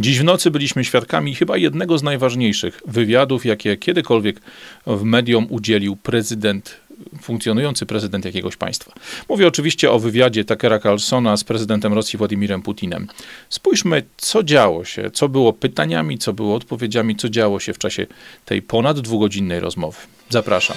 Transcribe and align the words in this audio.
Dziś 0.00 0.18
w 0.18 0.24
nocy 0.24 0.50
byliśmy 0.50 0.84
świadkami 0.84 1.34
chyba 1.34 1.56
jednego 1.56 1.98
z 1.98 2.02
najważniejszych 2.02 2.82
wywiadów, 2.86 3.46
jakie 3.46 3.76
kiedykolwiek 3.76 4.40
w 4.86 5.02
medium 5.02 5.46
udzielił 5.50 5.96
prezydent 5.96 6.76
funkcjonujący 7.22 7.86
prezydent 7.86 8.24
jakiegoś 8.24 8.56
państwa. 8.56 8.92
Mówię 9.28 9.48
oczywiście 9.48 9.90
o 9.90 9.98
wywiadzie 9.98 10.44
Takera 10.44 10.78
Carlsona 10.78 11.36
z 11.36 11.44
prezydentem 11.44 11.92
Rosji 11.92 12.16
Władimirem 12.16 12.62
Putinem. 12.62 13.06
Spójrzmy, 13.48 14.02
co 14.16 14.42
działo 14.42 14.84
się, 14.84 15.10
co 15.10 15.28
było 15.28 15.52
pytaniami, 15.52 16.18
co 16.18 16.32
było 16.32 16.54
odpowiedziami, 16.54 17.16
co 17.16 17.28
działo 17.28 17.60
się 17.60 17.72
w 17.72 17.78
czasie 17.78 18.06
tej 18.44 18.62
ponad 18.62 19.00
dwugodzinnej 19.00 19.60
rozmowy. 19.60 19.98
Zapraszam. 20.28 20.76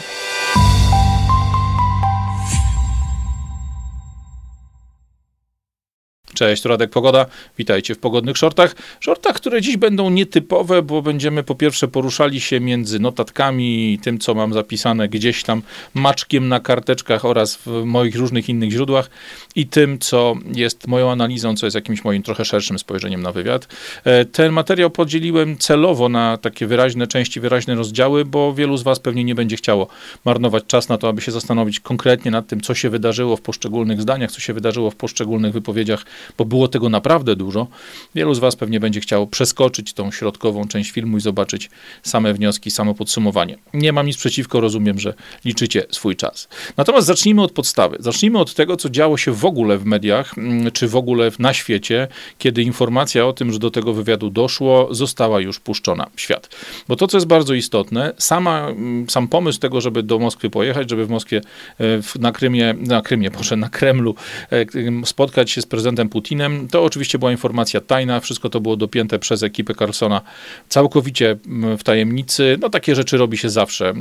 Cześć, 6.34 6.66
Radek 6.66 6.90
Pogoda. 6.90 7.26
Witajcie 7.58 7.96
w 7.96 8.00
pogodnych 8.00 8.38
shortach. 8.38 8.76
Shortach, 9.00 9.36
które 9.36 9.62
dziś 9.62 9.78
będą 9.78 10.10
nietypowe, 10.10 10.82
bo 10.82 11.02
będziemy 11.02 11.44
po 11.44 11.56
pierwsze 11.56 11.88
poruszali 11.88 12.42
się 12.42 12.60
między 12.60 13.00
notatkami, 13.00 14.00
tym, 14.04 14.20
co 14.20 14.34
mam 14.34 14.54
zapisane 14.54 15.10
gdzieś 15.10 15.44
tam 15.44 15.62
maczkiem 15.94 16.48
na 16.48 16.60
karteczkach 16.60 17.26
oraz 17.26 17.56
w 17.56 17.68
moich 17.86 18.16
różnych 18.16 18.50
innych 18.50 18.72
źródłach 18.72 19.10
i 19.56 19.68
tym, 19.68 20.00
co 20.00 20.36
jest 20.56 20.88
moją 20.88 21.12
analizą, 21.12 21.56
co 21.56 21.66
jest 21.66 21.76
jakimś 21.76 22.04
moim 22.04 22.24
trochę 22.24 22.46
szerszym 22.46 22.80
spojrzeniem 22.80 23.22
na 23.22 23.32
wywiad. 23.32 23.68
E, 24.04 24.26
ten 24.26 24.52
materiał 24.52 24.90
podzieliłem 24.90 25.58
celowo 25.58 26.10
na 26.10 26.38
takie 26.38 26.68
wyraźne 26.68 27.08
części, 27.08 27.40
wyraźne 27.40 27.76
rozdziały, 27.76 28.26
bo 28.26 28.54
wielu 28.54 28.78
z 28.78 28.84
Was 28.84 29.00
pewnie 29.00 29.24
nie 29.24 29.36
będzie 29.36 29.56
chciało 29.56 29.88
marnować 30.26 30.64
czas 30.68 30.90
na 30.90 30.98
to, 30.98 31.10
aby 31.10 31.22
się 31.22 31.32
zastanowić 31.32 31.80
konkretnie 31.80 32.32
nad 32.32 32.48
tym, 32.48 32.62
co 32.62 32.76
się 32.76 32.90
wydarzyło 32.90 33.38
w 33.38 33.42
poszczególnych 33.42 34.02
zdaniach, 34.02 34.32
co 34.32 34.40
się 34.40 34.54
wydarzyło 34.54 34.92
w 34.92 34.96
poszczególnych 34.96 35.54
wypowiedziach 35.54 36.06
bo 36.38 36.46
było 36.46 36.68
tego 36.68 36.90
naprawdę 36.90 37.36
dużo. 37.36 37.68
Wielu 38.16 38.34
z 38.34 38.40
Was 38.40 38.56
pewnie 38.56 38.80
będzie 38.80 39.00
chciało 39.00 39.28
przeskoczyć 39.28 39.94
tą 39.94 40.12
środkową 40.12 40.68
część 40.68 40.92
filmu 40.92 41.18
i 41.18 41.22
zobaczyć 41.22 41.70
same 42.04 42.34
wnioski, 42.34 42.72
samo 42.72 42.94
podsumowanie. 42.94 43.58
Nie 43.74 43.94
mam 43.94 44.08
nic 44.08 44.18
przeciwko, 44.18 44.62
rozumiem, 44.62 45.00
że 45.00 45.14
liczycie 45.46 45.86
swój 45.92 46.16
czas. 46.16 46.48
Natomiast 46.78 47.08
zacznijmy 47.08 47.42
od 47.42 47.52
podstawy. 47.52 47.98
Zacznijmy 48.00 48.40
od 48.40 48.54
tego, 48.54 48.78
co 48.78 48.90
działo 48.90 49.18
się 49.18 49.32
w 49.32 49.46
ogóle 49.46 49.78
w 49.78 49.86
mediach, 49.86 50.38
mm, 50.38 50.72
czy 50.72 50.88
w 50.88 50.96
ogóle 50.96 51.32
na 51.40 51.54
świecie, 51.54 52.08
kiedy 52.38 52.64
informacja 52.64 53.26
o 53.26 53.34
tym, 53.34 53.52
że 53.52 53.60
do 53.60 53.72
tego 53.72 53.94
wywiadu 53.94 54.30
doszło, 54.30 54.88
została 54.92 55.42
już 55.42 55.60
puszczona 55.60 56.10
w 56.16 56.22
świat. 56.22 56.50
Bo 56.88 56.96
to, 56.96 57.08
co 57.08 57.18
jest 57.18 57.28
bardzo 57.28 57.54
istotne, 57.54 58.14
sama, 58.18 58.68
mm, 58.70 59.10
sam 59.10 59.28
pomysł 59.28 59.60
tego, 59.60 59.82
żeby 59.82 60.04
do 60.04 60.20
Moskwy 60.20 60.50
pojechać, 60.50 60.90
żeby 60.90 61.06
w 61.06 61.10
Moskwie, 61.10 61.42
e, 61.80 62.20
na 62.20 62.32
Krymie, 62.32 62.76
na 62.80 63.02
Krymie, 63.02 63.32
proszę, 63.38 63.56
na 63.56 63.70
Kremlu 63.70 64.16
e, 64.52 64.66
spotkać 65.06 65.52
się 65.52 65.62
z 65.62 65.66
prezydentem 65.66 66.10
Putinem. 66.14 66.68
To 66.68 66.84
oczywiście 66.84 67.20
była 67.20 67.32
informacja 67.32 67.82
tajna, 67.82 68.20
wszystko 68.20 68.50
to 68.50 68.62
było 68.62 68.76
dopięte 68.76 69.20
przez 69.20 69.44
ekipę 69.44 69.76
Carlsona 69.76 70.22
całkowicie 70.70 71.38
w 71.78 71.84
tajemnicy. 71.84 72.58
No 72.62 72.70
takie 72.70 72.96
rzeczy 72.96 73.18
robi 73.18 73.38
się 73.38 73.50
zawsze 73.50 73.94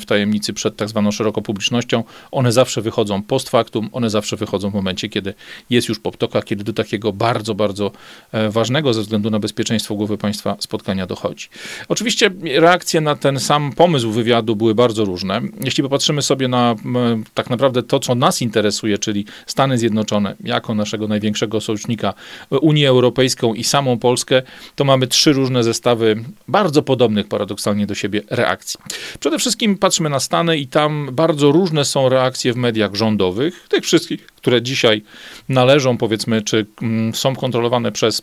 w 0.00 0.04
tajemnicy 0.06 0.52
przed 0.52 0.76
tak 0.76 0.88
zwaną 0.88 1.10
szeroką 1.10 1.42
publicznością. 1.42 2.04
One 2.30 2.52
zawsze 2.52 2.82
wychodzą 2.82 3.22
post 3.22 3.48
factum, 3.48 3.88
one 3.92 4.10
zawsze 4.10 4.36
wychodzą 4.36 4.70
w 4.70 4.74
momencie, 4.74 5.08
kiedy 5.08 5.34
jest 5.70 5.88
już 5.88 6.00
po 6.00 6.12
ptokach, 6.12 6.44
kiedy 6.44 6.64
do 6.64 6.72
takiego 6.72 7.12
bardzo, 7.12 7.54
bardzo 7.54 7.90
e, 8.32 8.50
ważnego 8.50 8.94
ze 8.94 9.02
względu 9.02 9.30
na 9.30 9.38
bezpieczeństwo 9.38 9.94
głowy 9.94 10.18
państwa 10.18 10.56
spotkania 10.60 11.06
dochodzi. 11.06 11.48
Oczywiście 11.88 12.30
reakcje 12.44 13.00
na 13.00 13.16
ten 13.16 13.40
sam 13.40 13.72
pomysł 13.72 14.10
wywiadu 14.10 14.56
były 14.56 14.74
bardzo 14.74 15.04
różne. 15.04 15.40
Jeśli 15.64 15.82
popatrzymy 15.82 16.22
sobie 16.22 16.48
na 16.48 16.74
tak 17.34 17.50
naprawdę 17.50 17.82
to, 17.82 18.00
co 18.00 18.14
nas 18.14 18.42
interesuje, 18.42 18.98
czyli 18.98 19.24
Stany 19.46 19.78
Zjednoczone 19.78 20.36
jako 20.44 20.74
naszego 20.74 21.08
największego 21.08 21.57
sojusznika 21.60 22.14
Unię 22.50 22.88
Europejską 22.88 23.54
i 23.54 23.64
samą 23.64 23.98
Polskę, 23.98 24.42
to 24.74 24.84
mamy 24.84 25.06
trzy 25.06 25.32
różne 25.32 25.64
zestawy 25.64 26.24
bardzo 26.48 26.82
podobnych 26.82 27.28
paradoksalnie 27.28 27.86
do 27.86 27.94
siebie 27.94 28.22
reakcji. 28.30 28.80
Przede 29.20 29.38
wszystkim 29.38 29.78
patrzmy 29.78 30.08
na 30.08 30.20
Stany 30.20 30.58
i 30.58 30.66
tam 30.66 31.08
bardzo 31.12 31.52
różne 31.52 31.84
są 31.84 32.08
reakcje 32.08 32.52
w 32.52 32.56
mediach 32.56 32.94
rządowych, 32.94 33.66
tych 33.68 33.84
wszystkich, 33.84 34.26
które 34.26 34.62
dzisiaj 34.62 35.02
należą, 35.48 35.96
powiedzmy, 35.96 36.42
czy 36.42 36.66
mm, 36.82 37.14
są 37.14 37.36
kontrolowane 37.36 37.92
przez 37.92 38.22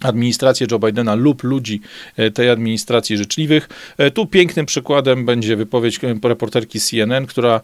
administrację 0.00 0.66
Joe 0.70 0.78
Bidena 0.78 1.14
lub 1.14 1.42
ludzi 1.42 1.80
e, 2.16 2.30
tej 2.30 2.50
administracji 2.50 3.16
życzliwych. 3.16 3.68
E, 3.98 4.10
tu 4.10 4.26
pięknym 4.26 4.66
przykładem 4.66 5.26
będzie 5.26 5.56
wypowiedź 5.56 6.00
reporterki 6.22 6.80
CNN, 6.80 7.26
która 7.26 7.60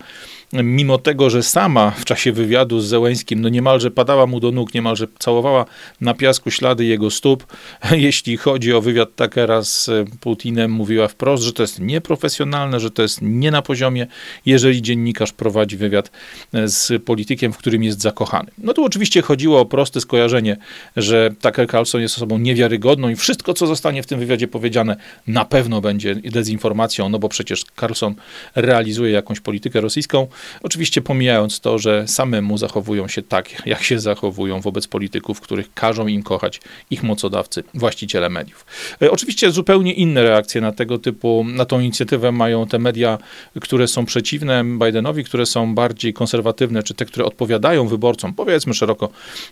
mimo 0.52 0.98
tego, 0.98 1.30
że 1.30 1.42
sama 1.42 1.90
w 1.90 2.04
czasie 2.04 2.32
wywiadu 2.32 2.80
z 2.80 2.86
Zełęskim 2.86 3.40
no 3.40 3.48
niemalże 3.48 3.90
padała 3.90 4.26
mu 4.26 4.40
do 4.40 4.52
nóg, 4.52 4.74
niemalże 4.74 5.06
całowała 5.18 5.64
na 6.00 6.14
piasku 6.14 6.50
ślady 6.50 6.84
jego 6.84 7.10
stóp, 7.10 7.46
jeśli 7.92 8.36
chodzi 8.36 8.72
o 8.72 8.80
wywiad 8.80 9.16
Takera 9.16 9.62
z 9.62 9.90
Putinem, 10.20 10.70
mówiła 10.70 11.08
wprost, 11.08 11.42
że 11.42 11.52
to 11.52 11.62
jest 11.62 11.80
nieprofesjonalne, 11.80 12.80
że 12.80 12.90
to 12.90 13.02
jest 13.02 13.18
nie 13.22 13.50
na 13.50 13.62
poziomie, 13.62 14.06
jeżeli 14.46 14.82
dziennikarz 14.82 15.32
prowadzi 15.32 15.76
wywiad 15.76 16.10
e, 16.54 16.68
z 16.68 17.02
politykiem, 17.04 17.52
w 17.52 17.58
którym 17.58 17.82
jest 17.82 18.00
zakochany. 18.00 18.50
No 18.58 18.72
tu 18.72 18.84
oczywiście 18.84 19.22
chodziło 19.22 19.60
o 19.60 19.64
proste 19.64 20.00
skojarzenie, 20.00 20.56
że 20.96 21.30
Tucker 21.42 21.68
Carlson 21.68 22.00
jest 22.00 22.16
osobą 22.16 22.25
niewiarygodną 22.38 23.08
i 23.08 23.16
wszystko, 23.16 23.54
co 23.54 23.66
zostanie 23.66 24.02
w 24.02 24.06
tym 24.06 24.20
wywiadzie 24.20 24.48
powiedziane, 24.48 24.96
na 25.26 25.44
pewno 25.44 25.80
będzie 25.80 26.14
dezinformacją, 26.14 27.08
no 27.08 27.18
bo 27.18 27.28
przecież 27.28 27.64
Carlson 27.80 28.14
realizuje 28.54 29.12
jakąś 29.12 29.40
politykę 29.40 29.80
rosyjską. 29.80 30.26
Oczywiście 30.62 31.02
pomijając 31.02 31.60
to, 31.60 31.78
że 31.78 32.08
samemu 32.08 32.58
zachowują 32.58 33.08
się 33.08 33.22
tak, 33.22 33.66
jak 33.66 33.82
się 33.82 34.00
zachowują 34.00 34.60
wobec 34.60 34.86
polityków, 34.86 35.40
których 35.40 35.74
każą 35.74 36.06
im 36.06 36.22
kochać 36.22 36.60
ich 36.90 37.02
mocodawcy, 37.02 37.64
właściciele 37.74 38.28
mediów. 38.28 38.66
E, 39.02 39.10
oczywiście 39.10 39.50
zupełnie 39.50 39.92
inne 39.92 40.22
reakcje 40.22 40.60
na 40.60 40.72
tego 40.72 40.98
typu, 40.98 41.44
na 41.44 41.64
tą 41.64 41.80
inicjatywę 41.80 42.32
mają 42.32 42.66
te 42.66 42.78
media, 42.78 43.18
które 43.60 43.88
są 43.88 44.06
przeciwne 44.06 44.64
Bidenowi, 44.64 45.24
które 45.24 45.46
są 45.46 45.74
bardziej 45.74 46.12
konserwatywne, 46.12 46.82
czy 46.82 46.94
te, 46.94 47.04
które 47.04 47.24
odpowiadają 47.24 47.88
wyborcom, 47.88 48.34
powiedzmy 48.34 48.74
szeroko, 48.74 49.08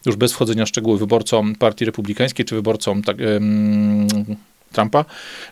już 0.06 0.16
bez 0.16 0.32
wchodzenia 0.32 0.64
w 0.64 0.68
szczegóły, 0.68 0.98
wyborcom 0.98 1.54
Partii 1.54 1.84
Republikańskiej, 1.84 2.44
czy 2.46 2.54
wyborcom 2.54 2.63
tak, 3.02 3.16
Trumpa, 4.74 5.04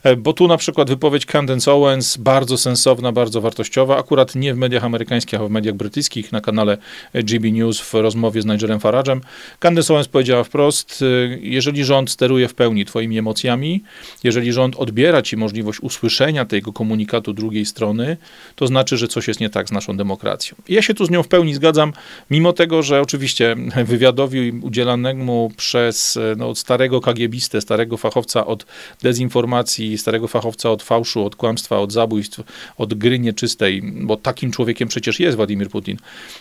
e, 0.02 0.16
bo 0.16 0.32
tu 0.32 0.48
na 0.48 0.56
przykład 0.56 0.88
wypowiedź 0.88 1.26
Candace 1.26 1.72
Owens, 1.72 2.16
bardzo 2.16 2.58
sensowna, 2.58 3.12
bardzo 3.12 3.40
wartościowa, 3.40 3.98
akurat 3.98 4.34
nie 4.34 4.54
w 4.54 4.56
mediach 4.56 4.84
amerykańskich, 4.84 5.40
a 5.40 5.44
w 5.44 5.50
mediach 5.50 5.74
brytyjskich, 5.74 6.32
na 6.32 6.40
kanale 6.40 6.78
GB 7.14 7.50
News 7.50 7.80
w 7.80 7.94
rozmowie 7.94 8.42
z 8.42 8.46
Nigelem 8.46 8.78
Farage'em. 8.78 9.20
Candace 9.58 9.92
Owens 9.94 10.08
powiedziała 10.08 10.44
wprost, 10.44 11.02
e, 11.02 11.06
jeżeli 11.40 11.84
rząd 11.84 12.10
steruje 12.10 12.48
w 12.48 12.54
pełni 12.54 12.84
twoimi 12.84 13.18
emocjami, 13.18 13.82
jeżeli 14.24 14.52
rząd 14.52 14.76
odbiera 14.76 15.22
ci 15.22 15.36
możliwość 15.36 15.80
usłyszenia 15.80 16.44
tego 16.44 16.72
komunikatu 16.72 17.32
drugiej 17.32 17.66
strony, 17.66 18.16
to 18.56 18.66
znaczy, 18.66 18.96
że 18.96 19.08
coś 19.08 19.28
jest 19.28 19.40
nie 19.40 19.50
tak 19.50 19.68
z 19.68 19.72
naszą 19.72 19.96
demokracją. 19.96 20.56
ja 20.68 20.82
się 20.82 20.94
tu 20.94 21.06
z 21.06 21.10
nią 21.10 21.22
w 21.22 21.28
pełni 21.28 21.54
zgadzam, 21.54 21.92
mimo 22.30 22.52
tego, 22.52 22.82
że 22.82 23.00
oczywiście 23.00 23.56
wywiadowi 23.92 24.50
udzielanemu 24.50 25.52
przez 25.56 26.16
e, 26.16 26.34
no, 26.36 26.54
starego 26.54 27.00
kagiebistę, 27.00 27.60
starego 27.60 27.96
fachowca 27.96 28.46
od 28.46 28.66
dezinformacji, 29.12 29.98
starego 29.98 30.28
fachowca 30.28 30.70
od 30.70 30.82
fałszu, 30.82 31.24
od 31.24 31.36
kłamstwa, 31.36 31.78
od 31.78 31.92
zabójstw, 31.92 32.40
od 32.76 32.94
gry 32.94 33.18
nieczystej, 33.18 33.82
bo 33.82 34.16
takim 34.16 34.50
człowiekiem 34.50 34.88
przecież 34.88 35.20
jest 35.20 35.36
Władimir 35.36 35.68
Putin. 35.68 35.96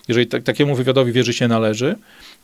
Jeżeli 0.08 0.28
tak, 0.28 0.44
takiemu 0.44 0.76
wywiadowi 0.76 1.12
wierzy 1.12 1.34
się 1.34 1.48
należy, 1.48 1.96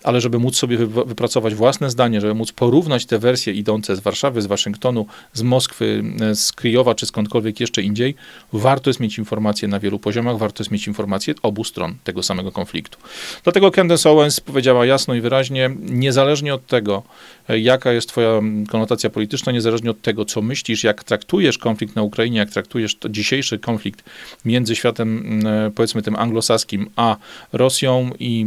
ale 0.03 0.21
żeby 0.21 0.39
móc 0.39 0.55
sobie 0.55 0.77
wypracować 0.87 1.55
własne 1.55 1.89
zdanie, 1.89 2.21
żeby 2.21 2.33
móc 2.33 2.51
porównać 2.51 3.05
te 3.05 3.19
wersje 3.19 3.53
idące 3.53 3.95
z 3.95 3.99
Warszawy, 3.99 4.41
z 4.41 4.45
Waszyngtonu, 4.45 5.05
z 5.33 5.41
Moskwy, 5.41 6.03
z 6.33 6.51
Kryjowa 6.51 6.95
czy 6.95 7.05
skądkolwiek 7.05 7.59
jeszcze 7.59 7.81
indziej, 7.81 8.15
warto 8.53 8.89
jest 8.89 8.99
mieć 8.99 9.17
informacje 9.17 9.67
na 9.67 9.79
wielu 9.79 9.99
poziomach, 9.99 10.37
warto 10.37 10.63
jest 10.63 10.71
mieć 10.71 10.87
informacje 10.87 11.33
obu 11.41 11.63
stron 11.63 11.95
tego 12.03 12.23
samego 12.23 12.51
konfliktu. 12.51 12.97
Dlatego 13.43 13.71
Candace 13.71 14.09
Owens 14.09 14.39
powiedziała 14.39 14.85
jasno 14.85 15.15
i 15.15 15.21
wyraźnie, 15.21 15.69
niezależnie 15.79 16.53
od 16.53 16.67
tego, 16.67 17.03
jaka 17.49 17.91
jest 17.91 18.09
twoja 18.09 18.41
konotacja 18.69 19.09
polityczna, 19.09 19.51
niezależnie 19.51 19.91
od 19.91 20.01
tego, 20.01 20.25
co 20.25 20.41
myślisz, 20.41 20.83
jak 20.83 21.03
traktujesz 21.03 21.57
konflikt 21.57 21.95
na 21.95 22.01
Ukrainie, 22.01 22.37
jak 22.37 22.49
traktujesz 22.49 22.97
dzisiejszy 23.09 23.59
konflikt 23.59 24.03
między 24.45 24.75
światem, 24.75 25.41
powiedzmy 25.75 26.01
tym 26.01 26.15
anglosaskim, 26.15 26.89
a 26.95 27.17
Rosją 27.53 28.11
i 28.19 28.45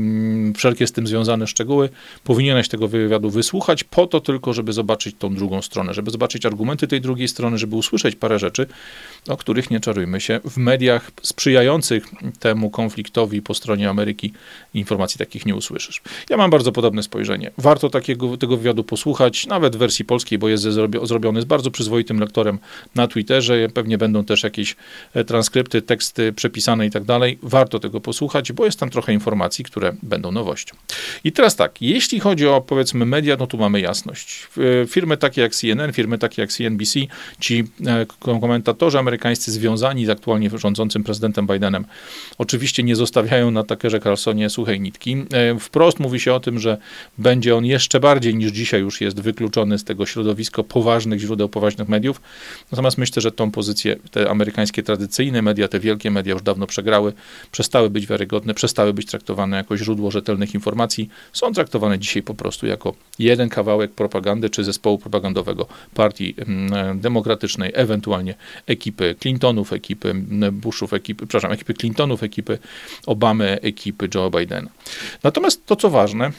wszelkie 0.56 0.86
z 0.86 0.92
tym 0.92 1.06
związane 1.06 1.39
szczegóły, 1.46 1.88
powinieneś 2.24 2.68
tego 2.68 2.88
wywiadu 2.88 3.30
wysłuchać 3.30 3.84
po 3.84 4.06
to 4.06 4.20
tylko, 4.20 4.52
żeby 4.52 4.72
zobaczyć 4.72 5.16
tą 5.18 5.34
drugą 5.34 5.62
stronę, 5.62 5.94
żeby 5.94 6.10
zobaczyć 6.10 6.46
argumenty 6.46 6.86
tej 6.86 7.00
drugiej 7.00 7.28
strony, 7.28 7.58
żeby 7.58 7.76
usłyszeć 7.76 8.16
parę 8.16 8.38
rzeczy, 8.38 8.66
o 9.28 9.36
których 9.36 9.70
nie 9.70 9.80
czarujmy 9.80 10.20
się. 10.20 10.40
W 10.44 10.56
mediach 10.56 11.10
sprzyjających 11.22 12.06
temu 12.38 12.70
konfliktowi 12.70 13.42
po 13.42 13.54
stronie 13.54 13.90
Ameryki 13.90 14.32
informacji 14.74 15.18
takich 15.18 15.46
nie 15.46 15.54
usłyszysz. 15.54 16.02
Ja 16.30 16.36
mam 16.36 16.50
bardzo 16.50 16.72
podobne 16.72 17.02
spojrzenie. 17.02 17.50
Warto 17.58 17.90
takiego, 17.90 18.36
tego 18.36 18.56
wywiadu 18.56 18.84
posłuchać, 18.84 19.46
nawet 19.46 19.76
w 19.76 19.78
wersji 19.78 20.04
polskiej, 20.04 20.38
bo 20.38 20.48
jest 20.48 20.62
zrobiony 21.02 21.42
z 21.42 21.44
bardzo 21.44 21.70
przyzwoitym 21.70 22.20
lektorem 22.20 22.58
na 22.94 23.08
Twitterze. 23.08 23.68
Pewnie 23.74 23.98
będą 23.98 24.24
też 24.24 24.42
jakieś 24.42 24.76
e, 25.14 25.24
transkrypty, 25.24 25.82
teksty 25.82 26.32
przepisane 26.32 26.86
i 26.86 26.90
tak 26.90 27.04
dalej. 27.04 27.38
Warto 27.42 27.78
tego 27.78 28.00
posłuchać, 28.00 28.52
bo 28.52 28.64
jest 28.64 28.80
tam 28.80 28.90
trochę 28.90 29.12
informacji, 29.12 29.64
które 29.64 29.92
będą 30.02 30.32
nowością. 30.32 30.76
I 31.24 31.29
I 31.30 31.32
teraz 31.32 31.56
tak, 31.56 31.82
jeśli 31.82 32.20
chodzi 32.20 32.46
o 32.46 32.60
powiedzmy 32.60 33.06
media, 33.06 33.36
no 33.38 33.46
tu 33.46 33.58
mamy 33.58 33.80
jasność. 33.80 34.48
Firmy 34.88 35.16
takie 35.16 35.40
jak 35.40 35.54
CNN, 35.54 35.92
firmy 35.92 36.18
takie 36.18 36.42
jak 36.42 36.52
CNBC, 36.52 37.00
ci 37.40 37.64
e, 37.86 38.06
komentatorzy 38.40 38.98
amerykańscy 38.98 39.52
związani 39.52 40.06
z 40.06 40.10
aktualnie 40.10 40.50
rządzącym 40.54 41.04
prezydentem 41.04 41.46
Bidenem, 41.46 41.84
oczywiście 42.38 42.82
nie 42.82 42.96
zostawiają 42.96 43.50
na 43.50 43.62
Tuckerze 43.62 44.00
Carlsonie 44.00 44.50
suchej 44.50 44.80
nitki. 44.80 45.24
E, 45.32 45.58
wprost 45.58 46.00
mówi 46.00 46.20
się 46.20 46.34
o 46.34 46.40
tym, 46.40 46.58
że 46.58 46.78
będzie 47.18 47.56
on 47.56 47.64
jeszcze 47.64 48.00
bardziej 48.00 48.34
niż 48.34 48.52
dzisiaj 48.52 48.80
już 48.80 49.00
jest 49.00 49.20
wykluczony 49.20 49.78
z 49.78 49.84
tego 49.84 50.06
środowiska 50.06 50.62
poważnych 50.62 51.20
źródeł, 51.20 51.48
poważnych 51.48 51.88
mediów. 51.88 52.20
Natomiast 52.72 52.98
myślę, 52.98 53.22
że 53.22 53.32
tą 53.32 53.50
pozycję 53.50 53.96
te 54.10 54.30
amerykańskie 54.30 54.82
tradycyjne 54.82 55.42
media, 55.42 55.68
te 55.68 55.80
wielkie 55.80 56.10
media 56.10 56.32
już 56.32 56.42
dawno 56.42 56.66
przegrały, 56.66 57.12
przestały 57.52 57.90
być 57.90 58.06
wiarygodne, 58.06 58.54
przestały 58.54 58.92
być 58.92 59.06
traktowane 59.06 59.56
jako 59.56 59.76
źródło 59.76 60.10
rzetelnych 60.10 60.54
informacji. 60.54 61.08
Są 61.32 61.52
traktowane 61.52 61.98
dzisiaj 61.98 62.22
po 62.22 62.34
prostu 62.34 62.66
jako 62.66 62.94
jeden 63.18 63.48
kawałek 63.48 63.90
propagandy 63.90 64.50
czy 64.50 64.64
zespołu 64.64 64.98
propagandowego 64.98 65.66
partii 65.94 66.34
mm, 66.38 67.00
demokratycznej, 67.00 67.72
ewentualnie 67.74 68.34
ekipy 68.66 69.14
Clintonów, 69.20 69.72
ekipy 69.72 70.14
Bushów, 70.52 70.92
ekipy, 70.92 71.26
przepraszam, 71.26 71.52
ekipy 71.52 71.74
Clintonów, 71.74 72.22
ekipy 72.22 72.58
Obamy, 73.06 73.58
ekipy 73.62 74.08
Joe 74.14 74.30
Bidena. 74.30 74.70
Natomiast 75.22 75.66
to, 75.66 75.76
co 75.76 75.90
ważne, 75.90 76.32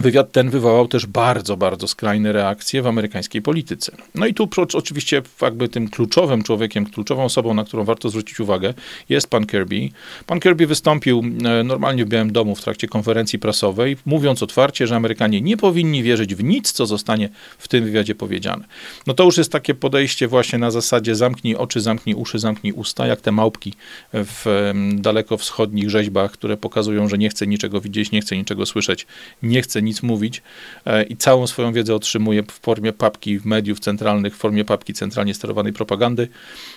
Wywiad 0.00 0.32
ten 0.32 0.50
wywołał 0.50 0.88
też 0.88 1.06
bardzo, 1.06 1.56
bardzo 1.56 1.88
skrajne 1.88 2.32
reakcje 2.32 2.82
w 2.82 2.86
amerykańskiej 2.86 3.42
polityce. 3.42 3.92
No 4.14 4.26
i 4.26 4.34
tu 4.34 4.48
oczywiście 4.74 5.22
jakby 5.42 5.68
tym 5.68 5.88
kluczowym 5.88 6.42
człowiekiem, 6.42 6.86
kluczową 6.86 7.24
osobą, 7.24 7.54
na 7.54 7.64
którą 7.64 7.84
warto 7.84 8.08
zwrócić 8.08 8.40
uwagę, 8.40 8.74
jest 9.08 9.30
pan 9.30 9.46
Kirby. 9.46 9.88
Pan 10.26 10.40
Kirby 10.40 10.66
wystąpił 10.66 11.22
e, 11.44 11.64
normalnie 11.64 12.04
w 12.04 12.08
Białym 12.08 12.32
Domu 12.32 12.54
w 12.54 12.60
trakcie 12.60 12.88
konferencji 12.88 13.38
prasowej, 13.38 13.96
mówiąc 14.06 14.42
otwarcie, 14.42 14.86
że 14.86 14.96
Amerykanie 14.96 15.40
nie 15.40 15.56
powinni 15.56 16.02
wierzyć 16.02 16.34
w 16.34 16.44
nic, 16.44 16.72
co 16.72 16.86
zostanie 16.86 17.28
w 17.58 17.68
tym 17.68 17.84
wywiadzie 17.84 18.14
powiedziane. 18.14 18.64
No 19.06 19.14
to 19.14 19.24
już 19.24 19.38
jest 19.38 19.52
takie 19.52 19.74
podejście 19.74 20.28
właśnie 20.28 20.58
na 20.58 20.70
zasadzie 20.70 21.14
zamknij 21.14 21.56
oczy, 21.56 21.80
zamknij 21.80 22.14
uszy, 22.14 22.38
zamknij 22.38 22.72
usta, 22.72 23.06
jak 23.06 23.20
te 23.20 23.32
małpki 23.32 23.72
w 24.12 24.72
daleko 24.94 25.36
wschodnich 25.36 25.90
rzeźbach, 25.90 26.32
które 26.32 26.56
pokazują, 26.56 27.08
że 27.08 27.18
nie 27.18 27.28
chce 27.28 27.46
niczego 27.46 27.80
widzieć, 27.80 28.10
nie 28.10 28.20
chce 28.20 28.36
niczego 28.36 28.66
słyszeć, 28.66 29.06
nie 29.42 29.62
chce 29.62 29.82
nic 29.84 30.02
mówić 30.02 30.42
e, 30.86 31.02
i 31.02 31.16
całą 31.16 31.46
swoją 31.46 31.72
wiedzę 31.72 31.94
otrzymuje 31.94 32.42
w 32.42 32.52
formie 32.52 32.92
papki 32.92 33.40
mediów 33.44 33.80
centralnych, 33.80 34.34
w 34.34 34.38
formie 34.38 34.64
papki 34.64 34.92
centralnie 34.94 35.34
sterowanej 35.34 35.72
propagandy. 35.72 36.28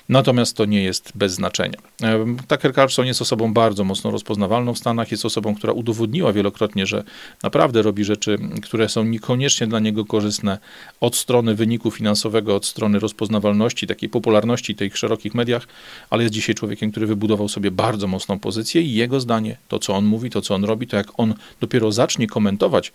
Natomiast 0.09 0.57
to 0.57 0.65
nie 0.65 0.83
jest 0.83 1.11
bez 1.15 1.33
znaczenia. 1.33 1.77
E, 2.03 2.25
Tucker 2.47 2.73
Carlson 2.73 3.05
jest 3.05 3.21
osobą 3.21 3.53
bardzo 3.53 3.83
mocno 3.83 4.11
rozpoznawalną 4.11 4.73
w 4.73 4.77
Stanach, 4.77 5.11
jest 5.11 5.25
osobą, 5.25 5.55
która 5.55 5.73
udowodniła 5.73 6.33
wielokrotnie, 6.33 6.85
że 6.85 7.03
naprawdę 7.43 7.81
robi 7.81 8.03
rzeczy, 8.03 8.37
które 8.63 8.89
są 8.89 9.03
niekoniecznie 9.03 9.67
dla 9.67 9.79
niego 9.79 10.05
korzystne 10.05 10.57
od 11.01 11.15
strony 11.15 11.55
wyniku 11.55 11.91
finansowego, 11.91 12.55
od 12.55 12.65
strony 12.65 12.99
rozpoznawalności, 12.99 13.87
takiej 13.87 14.09
popularności 14.09 14.73
w 14.73 14.77
tych 14.77 14.97
szerokich 14.97 15.35
mediach, 15.35 15.67
ale 16.09 16.23
jest 16.23 16.33
dzisiaj 16.33 16.55
człowiekiem, 16.55 16.91
który 16.91 17.07
wybudował 17.07 17.49
sobie 17.49 17.71
bardzo 17.71 18.07
mocną 18.07 18.39
pozycję 18.39 18.81
i 18.81 18.93
jego 18.93 19.19
zdanie, 19.19 19.57
to 19.67 19.79
co 19.79 19.93
on 19.93 20.05
mówi, 20.05 20.29
to 20.29 20.41
co 20.41 20.55
on 20.55 20.63
robi, 20.63 20.87
to 20.87 20.97
jak 20.97 21.07
on 21.17 21.33
dopiero 21.61 21.91
zacznie 21.91 22.27
komentować 22.27 22.91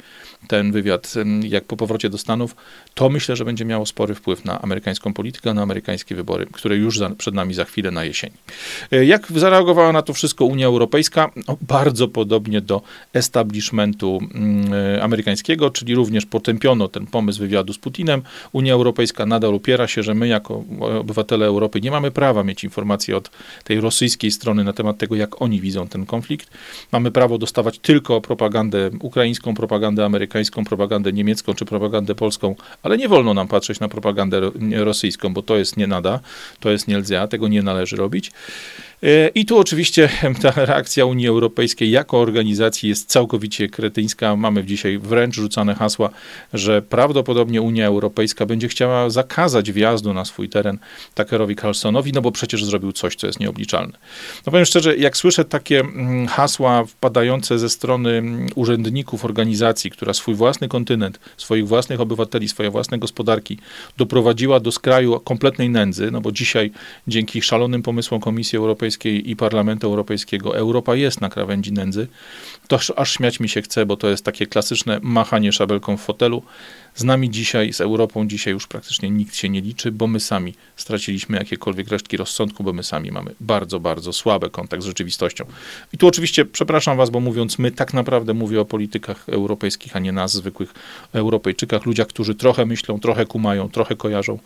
ten 0.49 0.73
wywiad, 0.73 1.15
jak 1.43 1.65
po 1.65 1.77
powrocie 1.77 2.11
do 2.11 2.19
Stanów, 2.19 2.57
to 2.95 3.09
myślę, 3.09 3.37
że 3.37 3.45
będzie 3.45 3.65
miało 3.65 3.87
spory 3.87 4.15
wpływ 4.15 4.45
na 4.45 4.63
amerykańską 4.63 5.13
politykę, 5.15 5.55
na 5.55 5.63
amerykańskie 5.63 6.15
wybory, 6.15 6.47
które 6.53 6.77
już 6.77 6.99
za, 6.99 7.11
przed 7.11 7.35
nami 7.35 7.55
za 7.55 7.65
chwilę 7.65 7.91
na 7.91 8.05
jesieni. 8.05 8.37
E, 8.93 9.05
jak 9.05 9.33
zareagowała 9.33 9.93
na 9.93 10.03
to 10.03 10.13
wszystko 10.13 10.45
Unia 10.45 10.67
Europejska? 10.67 11.31
No, 11.49 11.57
bardzo 11.61 12.09
podobnie 12.09 12.61
do 12.61 12.83
establishmentu 13.13 14.21
e, 14.97 15.03
amerykańskiego, 15.03 15.71
czyli 15.71 15.95
również 15.95 16.27
potępiono 16.27 16.89
ten 16.89 17.07
pomysł 17.07 17.39
wywiadu 17.39 17.73
z 17.73 17.79
Putinem. 17.79 18.23
Unia 18.53 18.75
Europejska 18.75 19.27
nadal 19.27 19.55
upiera 19.55 19.87
się, 19.87 20.03
że 20.03 20.15
my 20.15 20.29
jako 20.29 20.65
obywatele 20.81 21.47
Europy 21.47 21.81
nie 21.81 21.91
mamy 21.91 22.11
prawa 22.11 22.45
mieć 22.45 22.65
informacji 22.65 23.15
od 23.15 23.31
tej 23.65 23.81
rosyjskiej 23.81 24.31
strony 24.31 24.65
na 24.65 24.73
temat 24.73 24.99
tego, 24.99 25.17
jak 25.17 25.43
oni 25.43 25.61
widzą 25.61 25.89
ten 25.89 26.07
konflikt. 26.07 26.51
Mamy 26.93 27.11
prawo 27.11 27.39
dostawać 27.39 27.79
tylko 27.79 28.21
propagandę 28.21 28.91
ukraińską, 29.01 29.55
propagandę 29.55 29.92
amerykańską, 30.01 30.65
propagandę 30.65 31.13
niemiecką 31.13 31.55
czy 31.55 31.65
propagandę 31.65 32.15
polską, 32.15 32.55
ale 32.83 32.97
nie 32.97 33.09
wolno 33.09 33.35
nam 33.35 33.49
patrzeć 33.49 33.81
na 33.81 33.89
propagandę 33.89 34.41
rosyjską, 34.73 35.35
bo 35.35 35.43
to 35.43 35.57
jest 35.57 35.77
nie 35.77 35.87
nada, 35.87 36.21
to 36.61 36.71
jest 36.71 36.89
nie 36.89 37.03
tego 37.27 37.49
nie 37.49 37.63
należy 37.63 37.97
robić. 37.97 38.33
E, 39.03 39.29
I 39.29 39.47
tu 39.47 39.59
oczywiście 39.59 40.09
ta 40.43 40.51
reakcja 40.65 41.07
Unii 41.07 41.29
Europejskiej 41.29 41.91
jako 41.91 42.21
organizacji 42.21 42.89
jest 42.89 43.09
całkowicie 43.09 43.69
kretyńska. 43.69 44.37
Mamy 44.37 44.65
dzisiaj 44.65 44.99
wręcz 44.99 45.35
rzucane 45.35 45.75
hasła, 45.75 46.11
że 46.53 46.83
prawdopodobnie 46.83 47.63
Unia 47.63 47.87
Europejska 47.87 48.47
będzie 48.47 48.69
chciała 48.69 49.11
zakazać 49.11 49.73
wjazdu 49.73 50.15
na 50.15 50.25
swój 50.25 50.49
teren 50.49 50.79
Tuckerowi 51.15 51.57
Carlsonowi, 51.57 52.13
no 52.13 52.23
bo 52.23 52.33
przecież 52.33 52.65
zrobił 52.65 52.93
coś, 52.93 53.17
co 53.17 53.27
jest 53.27 53.41
nieobliczalne. 53.41 53.99
No 54.47 54.51
powiem 54.51 54.67
szczerze, 54.67 54.97
jak 54.97 55.17
słyszę 55.17 55.45
takie 55.45 55.81
mm, 55.81 56.27
hasła 56.27 56.85
wpadające 56.85 57.59
ze 57.59 57.69
strony 57.69 58.11
mm, 58.11 58.47
urzędników 58.55 59.25
organizacji, 59.25 59.91
która 59.91 60.15
swój 60.15 60.35
własny 60.35 60.69
kontynent, 60.69 61.21
swoich 61.37 61.69
własnych 61.69 62.01
obywateli, 62.01 62.49
swoje 62.49 62.71
własne 62.71 62.99
gospodarki 62.99 63.59
doprowadziła 63.97 64.61
do 64.61 64.73
skraju 64.73 65.21
kompletnej 65.21 65.71
nędzy, 65.71 66.11
no 66.11 66.21
bo 66.21 66.33
dzisiaj 66.33 66.71
dzięki 67.09 67.43
szalonym 67.43 67.83
pomysłom 67.83 68.21
Komisji 68.21 68.57
Europejskiej 68.59 68.92
Europejskiej 68.93 69.31
i 69.31 69.37
Parlamentu 69.37 69.87
Europejskiego 69.87 70.57
Europa 70.57 70.95
jest 70.95 71.21
na 71.21 71.29
krawędzi 71.29 71.73
nędzy, 71.73 72.09
to 72.69 72.79
aż 72.97 73.13
śmiać 73.13 73.41
mi 73.41 73.49
się 73.49 73.63
chce, 73.63 73.87
bo 73.87 73.97
to 73.97 74.09
jest 74.09 74.25
takie 74.25 74.47
klasyczne 74.47 75.01
machanie 75.03 75.53
szabelką 75.53 75.97
w 75.97 76.01
fotelu. 76.01 76.43
Z 76.95 77.05
nami 77.05 77.31
dzisiaj, 77.31 77.73
z 77.73 77.81
Europą 77.81 78.29
dzisiaj 78.29 78.53
już 78.53 78.67
praktycznie 78.67 79.11
nikt 79.11 79.35
się 79.35 79.49
nie 79.49 79.61
liczy, 79.61 79.93
bo 79.93 80.07
my 80.07 80.21
sami 80.21 80.55
straciliśmy 80.77 81.39
jakiekolwiek 81.39 81.89
resztki 81.89 82.17
rozsądku, 82.17 82.65
bo 82.65 82.73
my 82.73 82.83
sami 82.83 83.11
mamy 83.11 83.35
bardzo, 83.41 83.81
bardzo 83.81 84.13
słaby 84.13 84.51
kontakt 84.51 84.83
z 84.83 84.87
rzeczywistością. 84.87 85.45
I 85.93 85.99
tu 85.99 86.07
oczywiście 86.07 86.45
przepraszam 86.45 86.97
was, 86.97 87.11
bo 87.11 87.21
mówiąc 87.21 87.59
my, 87.59 87.71
tak 87.71 87.95
naprawdę 87.95 88.35
mówię 88.35 88.61
o 88.61 88.65
politykach 88.65 89.29
europejskich, 89.29 89.97
a 89.97 89.99
nie 89.99 90.13
nas, 90.13 90.33
zwykłych 90.33 90.75
Europejczykach, 91.13 91.87
ludziach, 91.87 92.07
którzy 92.07 92.35
trochę 92.35 92.67
myślą, 92.67 93.01
trochę 93.01 93.27
kumają, 93.27 93.69
trochę 93.69 93.97
kojarzą. 93.97 94.39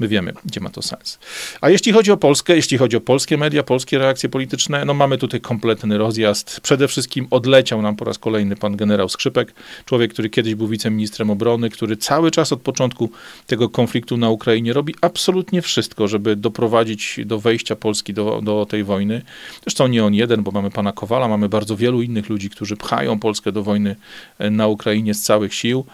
My 0.00 0.08
wiemy, 0.08 0.32
gdzie 0.44 0.60
ma 0.60 0.70
to 0.70 0.82
sens. 0.82 1.18
A 1.60 1.70
jeśli 1.70 1.92
chodzi 1.92 2.12
o 2.12 2.16
Polskę, 2.16 2.56
jeśli 2.56 2.78
chodzi 2.78 2.96
o 2.96 3.00
polskie 3.00 3.36
media, 3.36 3.62
polskie 3.62 3.98
reakcje 3.98 4.28
polityczne, 4.28 4.84
no 4.84 4.94
mamy 4.94 5.18
tutaj 5.18 5.40
kompletny 5.40 5.98
rozjazd. 5.98 6.60
Przede 6.60 6.88
wszystkim 6.88 7.26
odleciał 7.30 7.82
nam 7.82 7.96
po 7.96 8.04
raz 8.04 8.18
kolejny 8.18 8.56
pan 8.56 8.76
generał 8.76 9.08
Skrzypek, 9.08 9.54
człowiek, 9.84 10.12
który 10.12 10.30
kiedyś 10.30 10.54
był 10.54 10.68
wiceministrem 10.68 11.30
obrony, 11.30 11.70
który 11.70 11.96
cały 11.96 12.30
czas 12.30 12.52
od 12.52 12.60
początku 12.60 13.10
tego 13.46 13.68
konfliktu 13.68 14.16
na 14.16 14.30
Ukrainie 14.30 14.72
robi 14.72 14.94
absolutnie 15.00 15.62
wszystko, 15.62 16.08
żeby 16.08 16.36
doprowadzić 16.36 17.20
do 17.24 17.38
wejścia 17.38 17.76
Polski 17.76 18.14
do, 18.14 18.40
do 18.42 18.66
tej 18.66 18.84
wojny. 18.84 19.22
Zresztą 19.62 19.86
nie 19.86 20.04
on 20.04 20.14
jeden, 20.14 20.42
bo 20.42 20.50
mamy 20.50 20.70
pana 20.70 20.92
Kowala, 20.92 21.28
mamy 21.28 21.48
bardzo 21.48 21.76
wielu 21.76 22.02
innych 22.02 22.28
ludzi, 22.28 22.50
którzy 22.50 22.76
pchają 22.76 23.18
Polskę 23.18 23.52
do 23.52 23.62
wojny 23.62 23.96
e, 24.38 24.50
na 24.50 24.66
Ukrainie 24.66 25.14
z 25.14 25.22
całych 25.22 25.54
sił. 25.54 25.84